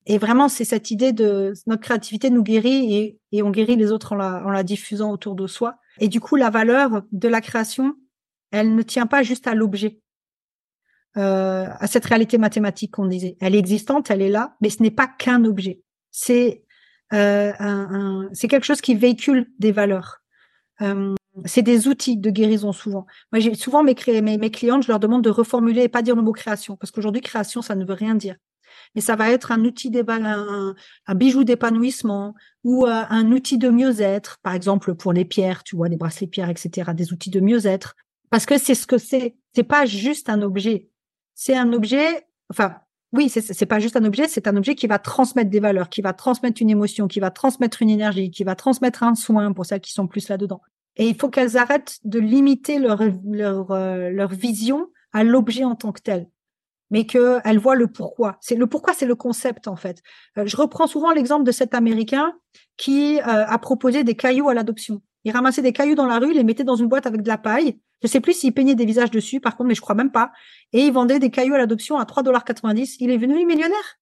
Et 0.05 0.17
vraiment, 0.17 0.47
c'est 0.49 0.65
cette 0.65 0.89
idée 0.89 1.11
de 1.11 1.53
notre 1.67 1.81
créativité 1.81 2.29
nous 2.29 2.43
guérit 2.43 2.95
et, 2.95 3.19
et 3.33 3.43
on 3.43 3.51
guérit 3.51 3.75
les 3.75 3.91
autres 3.91 4.13
en 4.13 4.15
la, 4.15 4.43
en 4.45 4.49
la 4.49 4.63
diffusant 4.63 5.11
autour 5.11 5.35
de 5.35 5.47
soi. 5.47 5.77
Et 5.99 6.07
du 6.07 6.19
coup, 6.19 6.35
la 6.35 6.49
valeur 6.49 7.03
de 7.11 7.27
la 7.27 7.41
création, 7.41 7.93
elle 8.51 8.73
ne 8.73 8.81
tient 8.83 9.05
pas 9.05 9.21
juste 9.23 9.47
à 9.47 9.53
l'objet, 9.53 9.99
euh, 11.17 11.67
à 11.79 11.87
cette 11.87 12.05
réalité 12.05 12.37
mathématique 12.37 12.91
qu'on 12.91 13.05
disait. 13.05 13.35
Elle 13.41 13.53
est 13.53 13.59
existante, 13.59 14.09
elle 14.09 14.21
est 14.21 14.29
là, 14.29 14.55
mais 14.61 14.69
ce 14.69 14.81
n'est 14.81 14.91
pas 14.91 15.07
qu'un 15.07 15.43
objet. 15.43 15.81
C'est 16.09 16.63
euh, 17.13 17.51
un, 17.59 18.29
c'est 18.31 18.47
quelque 18.47 18.65
chose 18.65 18.81
qui 18.81 18.95
véhicule 18.95 19.47
des 19.59 19.73
valeurs. 19.73 20.19
Euh, 20.81 21.15
c'est 21.45 21.61
des 21.61 21.87
outils 21.87 22.17
de 22.17 22.29
guérison 22.29 22.71
souvent. 22.71 23.05
Moi, 23.31 23.39
j'ai 23.39 23.53
souvent 23.55 23.83
mes, 23.83 23.95
mes, 24.21 24.37
mes 24.37 24.51
clientes, 24.51 24.83
je 24.83 24.87
leur 24.87 24.99
demande 24.99 25.23
de 25.23 25.29
reformuler 25.29 25.83
et 25.83 25.89
pas 25.89 26.01
dire 26.01 26.15
le 26.15 26.21
mot 26.21 26.31
création, 26.31 26.75
parce 26.77 26.91
qu'aujourd'hui 26.91 27.21
création, 27.21 27.61
ça 27.61 27.75
ne 27.75 27.85
veut 27.85 27.93
rien 27.93 28.15
dire. 28.15 28.35
Mais 28.95 29.01
ça 29.01 29.15
va 29.15 29.31
être 29.31 29.51
un 29.51 29.63
outil 29.63 29.91
un, 30.07 30.75
un 31.07 31.15
bijou 31.15 31.43
d'épanouissement 31.43 32.35
ou 32.63 32.85
euh, 32.85 33.03
un 33.09 33.31
outil 33.31 33.57
de 33.57 33.69
mieux-être, 33.69 34.37
par 34.43 34.53
exemple 34.53 34.95
pour 34.95 35.13
les 35.13 35.25
pierres, 35.25 35.63
tu 35.63 35.75
vois, 35.75 35.89
des 35.89 35.97
bracelets 35.97 36.27
pierres, 36.27 36.49
etc., 36.49 36.91
des 36.93 37.13
outils 37.13 37.29
de 37.29 37.39
mieux-être. 37.39 37.95
Parce 38.29 38.45
que 38.45 38.57
c'est 38.57 38.75
ce 38.75 38.87
que 38.87 38.97
c'est. 38.97 39.35
C'est 39.55 39.63
pas 39.63 39.85
juste 39.85 40.29
un 40.29 40.41
objet. 40.41 40.89
C'est 41.33 41.55
un 41.55 41.71
objet. 41.73 42.27
Enfin, 42.49 42.75
oui, 43.13 43.29
c'est 43.29 43.65
pas 43.65 43.79
juste 43.79 43.95
un 43.95 44.03
objet, 44.03 44.27
c'est 44.27 44.47
un 44.47 44.57
objet 44.57 44.75
qui 44.75 44.85
va 44.85 44.99
transmettre 44.99 45.49
des 45.49 45.61
valeurs, 45.61 45.89
qui 45.89 46.01
va 46.01 46.13
transmettre 46.13 46.61
une 46.61 46.69
émotion, 46.69 47.07
qui 47.07 47.21
va 47.21 47.31
transmettre 47.31 47.81
une 47.81 47.89
énergie, 47.89 48.31
qui 48.31 48.43
va 48.43 48.55
transmettre 48.55 49.03
un 49.03 49.15
soin 49.15 49.53
pour 49.53 49.65
celles 49.65 49.79
qui 49.79 49.93
sont 49.93 50.07
plus 50.07 50.27
là-dedans. 50.27 50.61
Et 50.97 51.07
il 51.07 51.15
faut 51.15 51.29
qu'elles 51.29 51.57
arrêtent 51.57 51.99
de 52.03 52.19
limiter 52.19 52.79
leur, 52.79 53.01
leur, 53.25 53.71
euh, 53.71 54.09
leur 54.09 54.29
vision 54.29 54.89
à 55.13 55.23
l'objet 55.23 55.63
en 55.63 55.75
tant 55.75 55.91
que 55.91 56.01
tel, 56.01 56.27
mais 56.89 57.05
qu'elles 57.05 57.59
voient 57.59 57.75
le 57.75 57.87
pourquoi. 57.87 58.37
C'est 58.41 58.55
le 58.55 58.67
pourquoi, 58.67 58.93
c'est 58.93 59.05
le 59.05 59.15
concept 59.15 59.67
en 59.67 59.75
fait. 59.75 60.01
Euh, 60.37 60.45
je 60.45 60.57
reprends 60.57 60.87
souvent 60.87 61.11
l'exemple 61.11 61.43
de 61.43 61.51
cet 61.51 61.73
Américain 61.73 62.33
qui 62.77 63.19
euh, 63.19 63.23
a 63.23 63.57
proposé 63.59 64.03
des 64.03 64.15
cailloux 64.15 64.49
à 64.49 64.53
l'adoption. 64.53 65.01
Il 65.23 65.31
ramassait 65.31 65.61
des 65.61 65.73
cailloux 65.73 65.95
dans 65.95 66.05
la 66.05 66.19
rue, 66.19 66.33
les 66.33 66.43
mettait 66.43 66.63
dans 66.63 66.75
une 66.75 66.87
boîte 66.87 67.05
avec 67.05 67.21
de 67.21 67.27
la 67.27 67.37
paille. 67.37 67.79
Je 68.01 68.07
sais 68.07 68.19
plus 68.21 68.33
s'il 68.33 68.53
peignait 68.53 68.75
des 68.75 68.85
visages 68.85 69.11
dessus, 69.11 69.39
par 69.39 69.57
contre, 69.57 69.67
mais 69.67 69.75
je 69.75 69.81
crois 69.81 69.95
même 69.95 70.11
pas. 70.11 70.31
Et 70.71 70.85
il 70.85 70.93
vendait 70.93 71.19
des 71.19 71.31
cailloux 71.31 71.55
à 71.55 71.57
l'adoption 71.57 71.97
à 71.97 72.05
3,90$. 72.05 72.97
Il 72.99 73.09
est 73.09 73.17
devenu 73.17 73.45
millionnaire. 73.45 73.97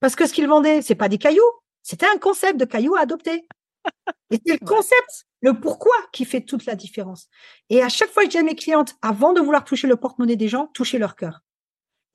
Parce 0.00 0.16
que 0.16 0.26
ce 0.26 0.32
qu'il 0.32 0.48
vendait, 0.48 0.82
c'est 0.82 0.94
pas 0.94 1.08
des 1.08 1.18
cailloux. 1.18 1.42
C'était 1.82 2.06
un 2.12 2.18
concept 2.18 2.58
de 2.58 2.64
cailloux 2.64 2.96
à 2.96 3.00
adopter. 3.02 3.46
Et 4.30 4.40
c'est 4.44 4.58
le 4.60 4.66
concept, 4.66 5.26
le 5.42 5.60
pourquoi 5.60 5.94
qui 6.12 6.24
fait 6.24 6.40
toute 6.40 6.64
la 6.64 6.74
différence. 6.74 7.28
Et 7.68 7.82
à 7.82 7.90
chaque 7.90 8.10
fois 8.10 8.24
je 8.24 8.30
dis 8.30 8.42
mes 8.42 8.54
clientes, 8.54 8.94
avant 9.02 9.34
de 9.34 9.40
vouloir 9.40 9.64
toucher 9.64 9.86
le 9.86 9.96
porte-monnaie 9.96 10.36
des 10.36 10.48
gens, 10.48 10.68
touchez 10.72 10.98
leur 10.98 11.14
cœur. 11.14 11.42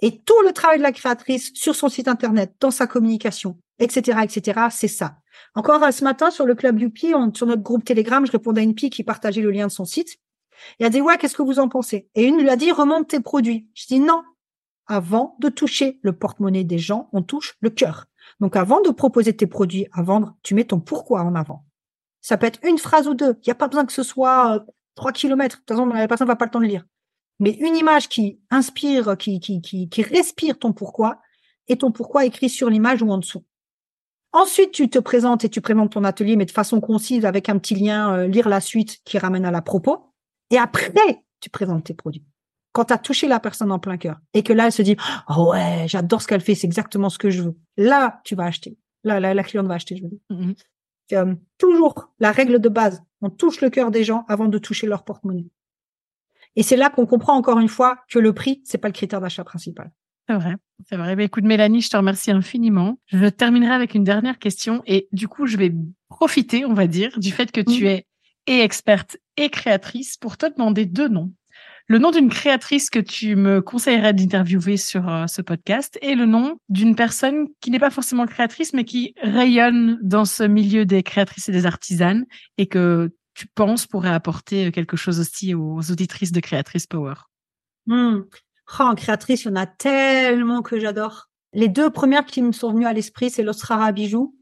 Et 0.02 0.22
tout 0.22 0.42
le 0.44 0.54
travail 0.54 0.78
de 0.78 0.84
la 0.84 0.92
créatrice 0.92 1.52
sur 1.54 1.76
son 1.76 1.90
site 1.90 2.08
internet, 2.08 2.54
dans 2.60 2.72
sa 2.72 2.88
communication, 2.88 3.60
etc., 3.80 4.20
etc., 4.24 4.68
c'est 4.72 4.88
ça. 4.88 5.18
Encore 5.56 5.82
ce 5.92 6.04
matin, 6.04 6.32
sur 6.32 6.46
le 6.46 6.56
club 6.56 6.80
Youpi, 6.80 7.14
sur 7.34 7.48
notre 7.48 7.64
groupe 7.64 7.84
Telegram, 7.84 8.26
je 8.26 8.32
répondais 8.32 8.62
à 8.62 8.64
une 8.64 8.78
fille 8.78 8.90
qui 8.90 9.04
partageait 9.04 9.42
le 9.42 9.52
lien 9.52 9.68
de 9.68 9.72
son 9.72 9.86
site. 9.86 10.18
Il 10.80 10.86
a 10.86 10.90
dit, 10.90 11.02
ouais, 11.02 11.18
qu'est-ce 11.18 11.36
que 11.36 11.44
vous 11.44 11.60
en 11.60 11.70
pensez? 11.70 12.10
Et 12.16 12.26
une 12.26 12.40
lui 12.42 12.50
a 12.50 12.56
dit, 12.56 12.72
remonte 12.72 13.08
tes 13.08 13.20
produits. 13.20 13.70
Je 13.74 13.86
dis, 13.88 14.00
non. 14.00 14.24
Avant 14.88 15.36
de 15.40 15.50
toucher 15.50 16.00
le 16.02 16.14
porte-monnaie 16.14 16.64
des 16.64 16.80
gens, 16.80 17.10
on 17.12 17.22
touche 17.22 17.56
le 17.60 17.70
cœur. 17.70 18.06
Donc, 18.40 18.56
avant 18.56 18.82
de 18.82 18.90
proposer 18.90 19.36
tes 19.36 19.48
produits 19.48 19.88
à 19.92 20.02
vendre, 20.02 20.36
tu 20.44 20.56
mets 20.56 20.64
ton 20.64 20.80
pourquoi 20.80 21.22
en 21.24 21.36
avant. 21.36 21.67
Ça 22.22 22.38
peut 22.38 22.48
être 22.48 22.60
une 22.64 22.78
phrase 22.78 23.08
ou 23.08 23.14
deux. 23.14 23.38
Il 23.42 23.48
n'y 23.48 23.52
a 23.52 23.56
pas 23.56 23.68
besoin 23.68 23.86
que 23.86 23.94
ce 23.94 24.04
soit 24.04 24.56
euh, 24.56 24.60
trois 24.96 25.12
kilomètres. 25.12 25.58
De 25.58 25.62
toute 25.62 25.70
façon, 25.70 25.86
la 25.86 26.08
personne 26.08 26.28
va 26.28 26.36
pas 26.36 26.46
le 26.46 26.52
temps 26.52 26.60
de 26.60 26.66
lire. 26.66 26.86
Mais 27.40 27.52
une 27.52 27.76
image 27.76 28.10
qui 28.10 28.40
inspire, 28.50 29.16
qui, 29.18 29.40
qui, 29.40 29.62
qui, 29.62 30.02
respire 30.02 30.58
ton 30.58 30.74
pourquoi, 30.74 31.22
et 31.68 31.78
ton 31.78 31.92
pourquoi 31.92 32.26
écrit 32.26 32.50
sur 32.50 32.70
l'image 32.70 33.02
ou 33.04 33.12
en 33.12 33.20
dessous. 33.20 33.46
Ensuite, 34.32 34.72
tu 34.72 34.90
te 34.90 35.00
présentes 35.00 35.46
et 35.46 35.50
tu 35.50 35.62
présentes 35.62 35.92
ton 35.92 36.04
atelier, 36.04 36.36
mais 36.36 36.46
de 36.46 36.52
façon 36.52 36.82
concise 36.82 37.26
avec 37.26 37.50
un 37.50 37.58
petit 37.60 37.76
lien, 37.76 38.14
euh, 38.14 38.28
lire 38.28 38.50
la 38.50 38.60
suite 38.60 39.00
qui 39.06 39.18
ramène 39.18 39.46
à 39.46 39.52
la 39.52 39.62
propos. 39.62 40.14
Et 40.50 40.58
après, 40.58 40.92
tu 41.40 41.50
présentes 41.50 41.86
tes 41.86 41.94
produits. 41.94 42.26
Quand 42.72 42.86
tu 42.86 42.94
as 42.94 42.98
touché 42.98 43.28
la 43.28 43.40
personne 43.40 43.72
en 43.72 43.80
plein 43.80 43.98
cœur 43.98 44.20
et 44.34 44.44
que 44.44 44.54
là, 44.54 44.66
elle 44.66 44.72
se 44.72 44.82
dit, 44.82 44.98
oh 45.30 45.52
ouais, 45.52 45.86
j'adore 45.88 46.22
ce 46.22 46.28
qu'elle 46.28 46.42
fait, 46.42 46.56
c'est 46.56 46.68
exactement 46.68 47.10
ce 47.10 47.18
que 47.18 47.30
je 47.30 47.42
veux. 47.42 47.56
Là, 47.78 48.22
tu 48.24 48.36
vas 48.36 48.46
acheter. 48.46 48.78
Là, 49.04 49.20
la, 49.20 49.34
la 49.34 49.44
cliente 49.44 49.68
va 49.68 49.76
acheter, 49.76 49.98
je 49.98 50.04
veux 50.04 50.10
dire. 50.10 50.20
Mm-hmm. 50.30 50.56
Euh, 51.14 51.36
toujours 51.58 52.12
la 52.20 52.32
règle 52.32 52.60
de 52.60 52.70
base. 52.70 53.04
On 53.22 53.30
touche 53.30 53.62
le 53.62 53.70
cœur 53.70 53.92
des 53.92 54.04
gens 54.04 54.26
avant 54.28 54.48
de 54.48 54.58
toucher 54.58 54.88
leur 54.88 55.04
porte-monnaie. 55.04 55.48
Et 56.56 56.64
c'est 56.64 56.76
là 56.76 56.90
qu'on 56.90 57.06
comprend 57.06 57.36
encore 57.36 57.60
une 57.60 57.68
fois 57.68 58.00
que 58.10 58.20
le 58.20 58.34
prix, 58.34 58.62
c'est 58.66 58.78
pas 58.78 58.88
le 58.88 58.94
critère 58.94 59.22
d'achat 59.22 59.44
principal. 59.44 59.92
C'est 60.28 60.36
vrai, 60.36 60.56
c'est 60.90 60.98
vrai. 60.98 61.16
Bah, 61.16 61.24
écoute, 61.24 61.46
Mélanie, 61.46 61.82
je 61.82 61.90
te 61.90 61.98
remercie 61.98 62.32
infiniment. 62.32 63.00
Je 63.06 63.28
terminerai 63.28 63.74
avec 63.74 63.96
une 63.96 64.04
dernière 64.04 64.40
question 64.40 64.84
et 64.86 65.08
du 65.12 65.28
coup, 65.28 65.46
je 65.46 65.56
vais 65.56 65.74
profiter, 66.10 66.66
on 66.66 66.74
va 66.74 66.88
dire, 66.88 67.18
du 67.20 67.32
fait 67.32 67.52
que 67.52 67.62
tu 67.62 67.88
es 67.88 68.06
et 68.48 68.62
experte 68.62 69.18
et 69.38 69.50
créatrice 69.50 70.18
pour 70.18 70.38
te 70.38 70.46
demander 70.46 70.86
deux 70.86 71.08
noms. 71.08 71.32
Le 71.90 72.00
nom 72.00 72.12
d'une 72.12 72.30
créatrice 72.30 72.90
que 72.90 73.00
tu 73.00 73.38
me 73.38 73.62
conseillerais 73.62 74.14
d'interviewer 74.14 74.76
sur 74.76 75.08
euh, 75.08 75.26
ce 75.28 75.42
podcast 75.42 75.98
et 76.02 76.16
le 76.16 76.26
nom 76.26 76.60
d'une 76.68 76.96
personne 76.96 77.48
qui 77.62 77.72
n'est 77.72 77.80
pas 77.80 77.90
forcément 77.90 78.26
créatrice, 78.26 78.74
mais 78.74 78.84
qui 78.84 79.14
rayonne 79.22 79.98
dans 80.02 80.26
ce 80.26 80.44
milieu 80.44 80.86
des 80.86 81.02
créatrices 81.02 81.48
et 81.48 81.54
des 81.54 81.66
artisanes 81.66 82.26
et 82.58 82.68
que 82.68 83.12
tu 83.36 83.48
penses 83.48 83.86
pourrait 83.86 84.10
apporter 84.10 84.72
quelque 84.72 84.98
chose 84.98 85.20
aussi 85.20 85.54
aux 85.54 85.80
auditrices 85.92 86.32
de 86.32 86.40
Créatrice 86.40 86.88
Power 86.88 87.14
hmm. 87.86 88.22
oh, 88.80 88.84
En 88.84 88.96
créatrice, 88.96 89.46
il 89.46 89.50
y 89.50 89.52
en 89.52 89.56
a 89.56 89.68
tellement 89.68 90.62
que 90.62 90.80
j'adore. 90.80 91.30
Les 91.54 91.70
deux 91.70 91.90
premières 91.90 92.26
qui 92.26 92.42
me 92.42 92.52
sont 92.52 92.74
venues 92.74 92.86
à 92.86 92.94
l'esprit, 92.94 93.30
c'est 93.30 93.44
l'Ostrara 93.44 93.92
Bijou 93.92 94.36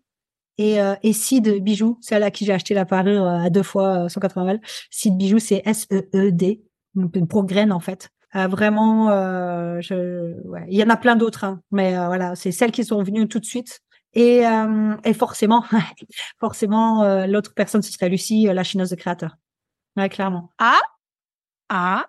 et, 0.57 0.81
euh, 0.81 0.95
Sid 1.11 1.61
Bijou, 1.61 1.97
celle 2.01 2.23
à 2.23 2.31
qui 2.31 2.45
j'ai 2.45 2.53
acheté 2.53 2.73
la 2.73 2.85
parure 2.85 3.23
euh, 3.23 3.45
à 3.45 3.49
deux 3.49 3.63
fois 3.63 4.07
180 4.09 4.41
euh, 4.41 4.45
balles. 4.45 4.61
Sid 4.89 5.17
Bijou, 5.17 5.39
c'est 5.39 5.61
S-E-E-D, 5.65 6.61
une 6.95 7.27
pro 7.27 7.43
graine 7.43 7.71
en 7.71 7.79
fait. 7.79 8.09
vraiment, 8.33 9.09
je... 9.81 10.33
il 10.67 10.77
y 10.77 10.83
en 10.83 10.89
a 10.89 10.97
plein 10.97 11.15
d'autres, 11.15 11.43
hein, 11.43 11.61
mais 11.71 11.95
voilà, 11.95 12.35
c'est 12.35 12.51
celles 12.51 12.71
qui 12.71 12.83
sont 12.83 13.01
venues 13.03 13.27
tout 13.27 13.39
de 13.39 13.45
suite. 13.45 13.81
Et, 14.15 14.47
euh, 14.47 14.95
et 15.03 15.13
forcément, 15.13 15.65
forcément, 16.39 17.03
euh, 17.03 17.27
l'autre 17.27 17.53
personne, 17.53 17.81
ce 17.81 17.91
serait 17.91 18.09
Lucie, 18.09 18.47
euh, 18.47 18.53
la 18.53 18.63
chineuse 18.63 18.89
de 18.89 18.95
créateur. 18.95 19.35
Ouais, 19.97 20.09
clairement. 20.09 20.51
Ah, 20.57 20.79
ah, 21.69 22.05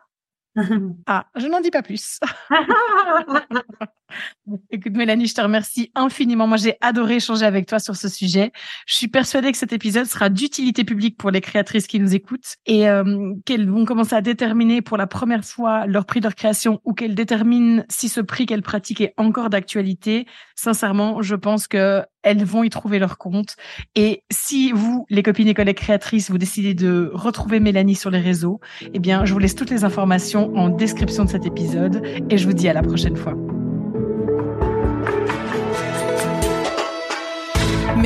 ah, 1.07 1.27
je 1.35 1.47
n'en 1.49 1.61
dis 1.61 1.71
pas 1.71 1.83
plus. 1.83 2.21
Écoute, 4.71 4.93
Mélanie, 4.95 5.27
je 5.27 5.35
te 5.35 5.41
remercie 5.41 5.91
infiniment. 5.95 6.47
Moi, 6.47 6.57
j'ai 6.57 6.77
adoré 6.81 7.17
échanger 7.17 7.45
avec 7.45 7.67
toi 7.67 7.79
sur 7.79 7.97
ce 7.97 8.09
sujet. 8.09 8.53
Je 8.87 8.95
suis 8.95 9.09
persuadée 9.09 9.53
que 9.53 9.59
cet 9.59 9.73
épisode 9.73 10.07
sera 10.07 10.29
d'utilité 10.29 10.85
publique 10.85 11.17
pour 11.17 11.31
les 11.31 11.41
créatrices 11.41 11.87
qui 11.87 12.01
nous 12.01 12.15
écoutent 12.15 12.57
et 12.67 12.89
euh, 12.89 13.33
qu'elles 13.45 13.69
vont 13.69 13.85
commencer 13.85 14.15
à 14.15 14.21
déterminer 14.21 14.83
pour 14.83 14.97
la 14.97 15.07
première 15.07 15.45
fois 15.45 15.87
leur 15.87 16.07
prix 16.07 16.21
de 16.21 16.27
leur 16.27 16.35
création 16.35 16.81
ou 16.85 16.95
qu'elles 16.95 17.15
déterminent 17.15 17.85
si 17.89 18.09
ce 18.09 18.21
prix 18.21 18.47
qu'elles 18.47 18.63
pratiquent 18.63 19.01
est 19.01 19.15
encore 19.17 19.51
d'actualité. 19.51 20.27
Sincèrement, 20.55 21.23
je 21.23 21.35
pense 21.35 21.69
que 21.69 22.03
elles 22.23 22.45
vont 22.45 22.65
y 22.65 22.71
trouver 22.71 22.99
leur 22.99 23.19
compte. 23.19 23.55
Et 23.95 24.25
si 24.33 24.73
vous, 24.73 25.07
les 25.11 25.23
copines 25.23 25.47
et 25.47 25.55
collègues 25.55 25.77
créatrices, 25.77 26.29
vous 26.29 26.39
décidez 26.39 26.75
de 26.75 27.11
retrouver 27.15 27.61
Mélanie 27.61 27.95
sur 27.95 28.11
les 28.11 28.19
réseaux, 28.19 28.61
eh 28.93 28.99
bien, 28.99 29.25
je 29.25 29.33
vous 29.33 29.39
laisse 29.39 29.55
toutes 29.55 29.71
les 29.71 29.85
informations 29.85 30.53
en 30.57 30.69
description 30.69 31.25
de 31.25 31.31
cet 31.31 31.47
épisode 31.47 32.03
et 32.29 32.37
je 32.37 32.47
vous 32.47 32.53
dis 32.53 32.69
à 32.69 32.73
la 32.73 32.83
prochaine 32.83 33.17
fois. 33.17 33.35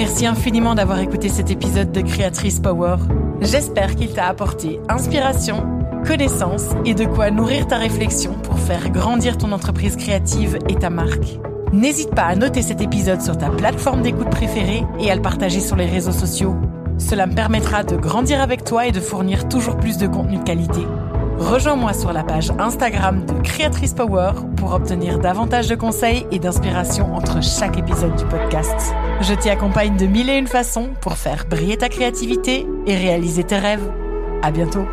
Merci 0.00 0.24
infiniment 0.24 0.74
d'avoir 0.74 0.98
écouté 1.00 1.28
cet 1.28 1.50
épisode 1.50 1.92
de 1.92 2.00
Créatrice 2.00 2.58
Power. 2.58 2.96
J'espère 3.42 3.96
qu'il 3.96 4.14
t'a 4.14 4.28
apporté 4.28 4.80
inspiration, 4.88 5.62
connaissance 6.06 6.70
et 6.86 6.94
de 6.94 7.04
quoi 7.04 7.30
nourrir 7.30 7.66
ta 7.66 7.76
réflexion 7.76 8.32
pour 8.32 8.58
faire 8.58 8.88
grandir 8.88 9.36
ton 9.36 9.52
entreprise 9.52 9.96
créative 9.96 10.58
et 10.70 10.76
ta 10.76 10.88
marque. 10.88 11.38
N'hésite 11.74 12.14
pas 12.14 12.22
à 12.22 12.34
noter 12.34 12.62
cet 12.62 12.80
épisode 12.80 13.20
sur 13.20 13.36
ta 13.36 13.50
plateforme 13.50 14.00
d'écoute 14.00 14.30
préférée 14.30 14.86
et 15.00 15.10
à 15.10 15.14
le 15.14 15.20
partager 15.20 15.60
sur 15.60 15.76
les 15.76 15.84
réseaux 15.84 16.12
sociaux. 16.12 16.56
Cela 16.96 17.26
me 17.26 17.34
permettra 17.34 17.84
de 17.84 17.96
grandir 17.96 18.40
avec 18.40 18.64
toi 18.64 18.86
et 18.86 18.92
de 18.92 19.00
fournir 19.00 19.50
toujours 19.50 19.76
plus 19.76 19.98
de 19.98 20.06
contenu 20.06 20.38
de 20.38 20.44
qualité. 20.44 20.80
Rejoins-moi 21.40 21.94
sur 21.94 22.12
la 22.12 22.22
page 22.22 22.50
Instagram 22.58 23.24
de 23.24 23.32
Créatrice 23.40 23.94
Power 23.94 24.32
pour 24.58 24.74
obtenir 24.74 25.18
davantage 25.18 25.68
de 25.68 25.74
conseils 25.74 26.26
et 26.30 26.38
d'inspiration 26.38 27.14
entre 27.14 27.42
chaque 27.42 27.78
épisode 27.78 28.14
du 28.14 28.26
podcast. 28.26 28.94
Je 29.22 29.32
t'y 29.32 29.48
accompagne 29.48 29.96
de 29.96 30.04
mille 30.04 30.28
et 30.28 30.36
une 30.36 30.46
façons 30.46 30.90
pour 31.00 31.14
faire 31.16 31.46
briller 31.48 31.78
ta 31.78 31.88
créativité 31.88 32.66
et 32.86 32.94
réaliser 32.94 33.42
tes 33.42 33.58
rêves. 33.58 33.90
À 34.42 34.50
bientôt! 34.50 34.84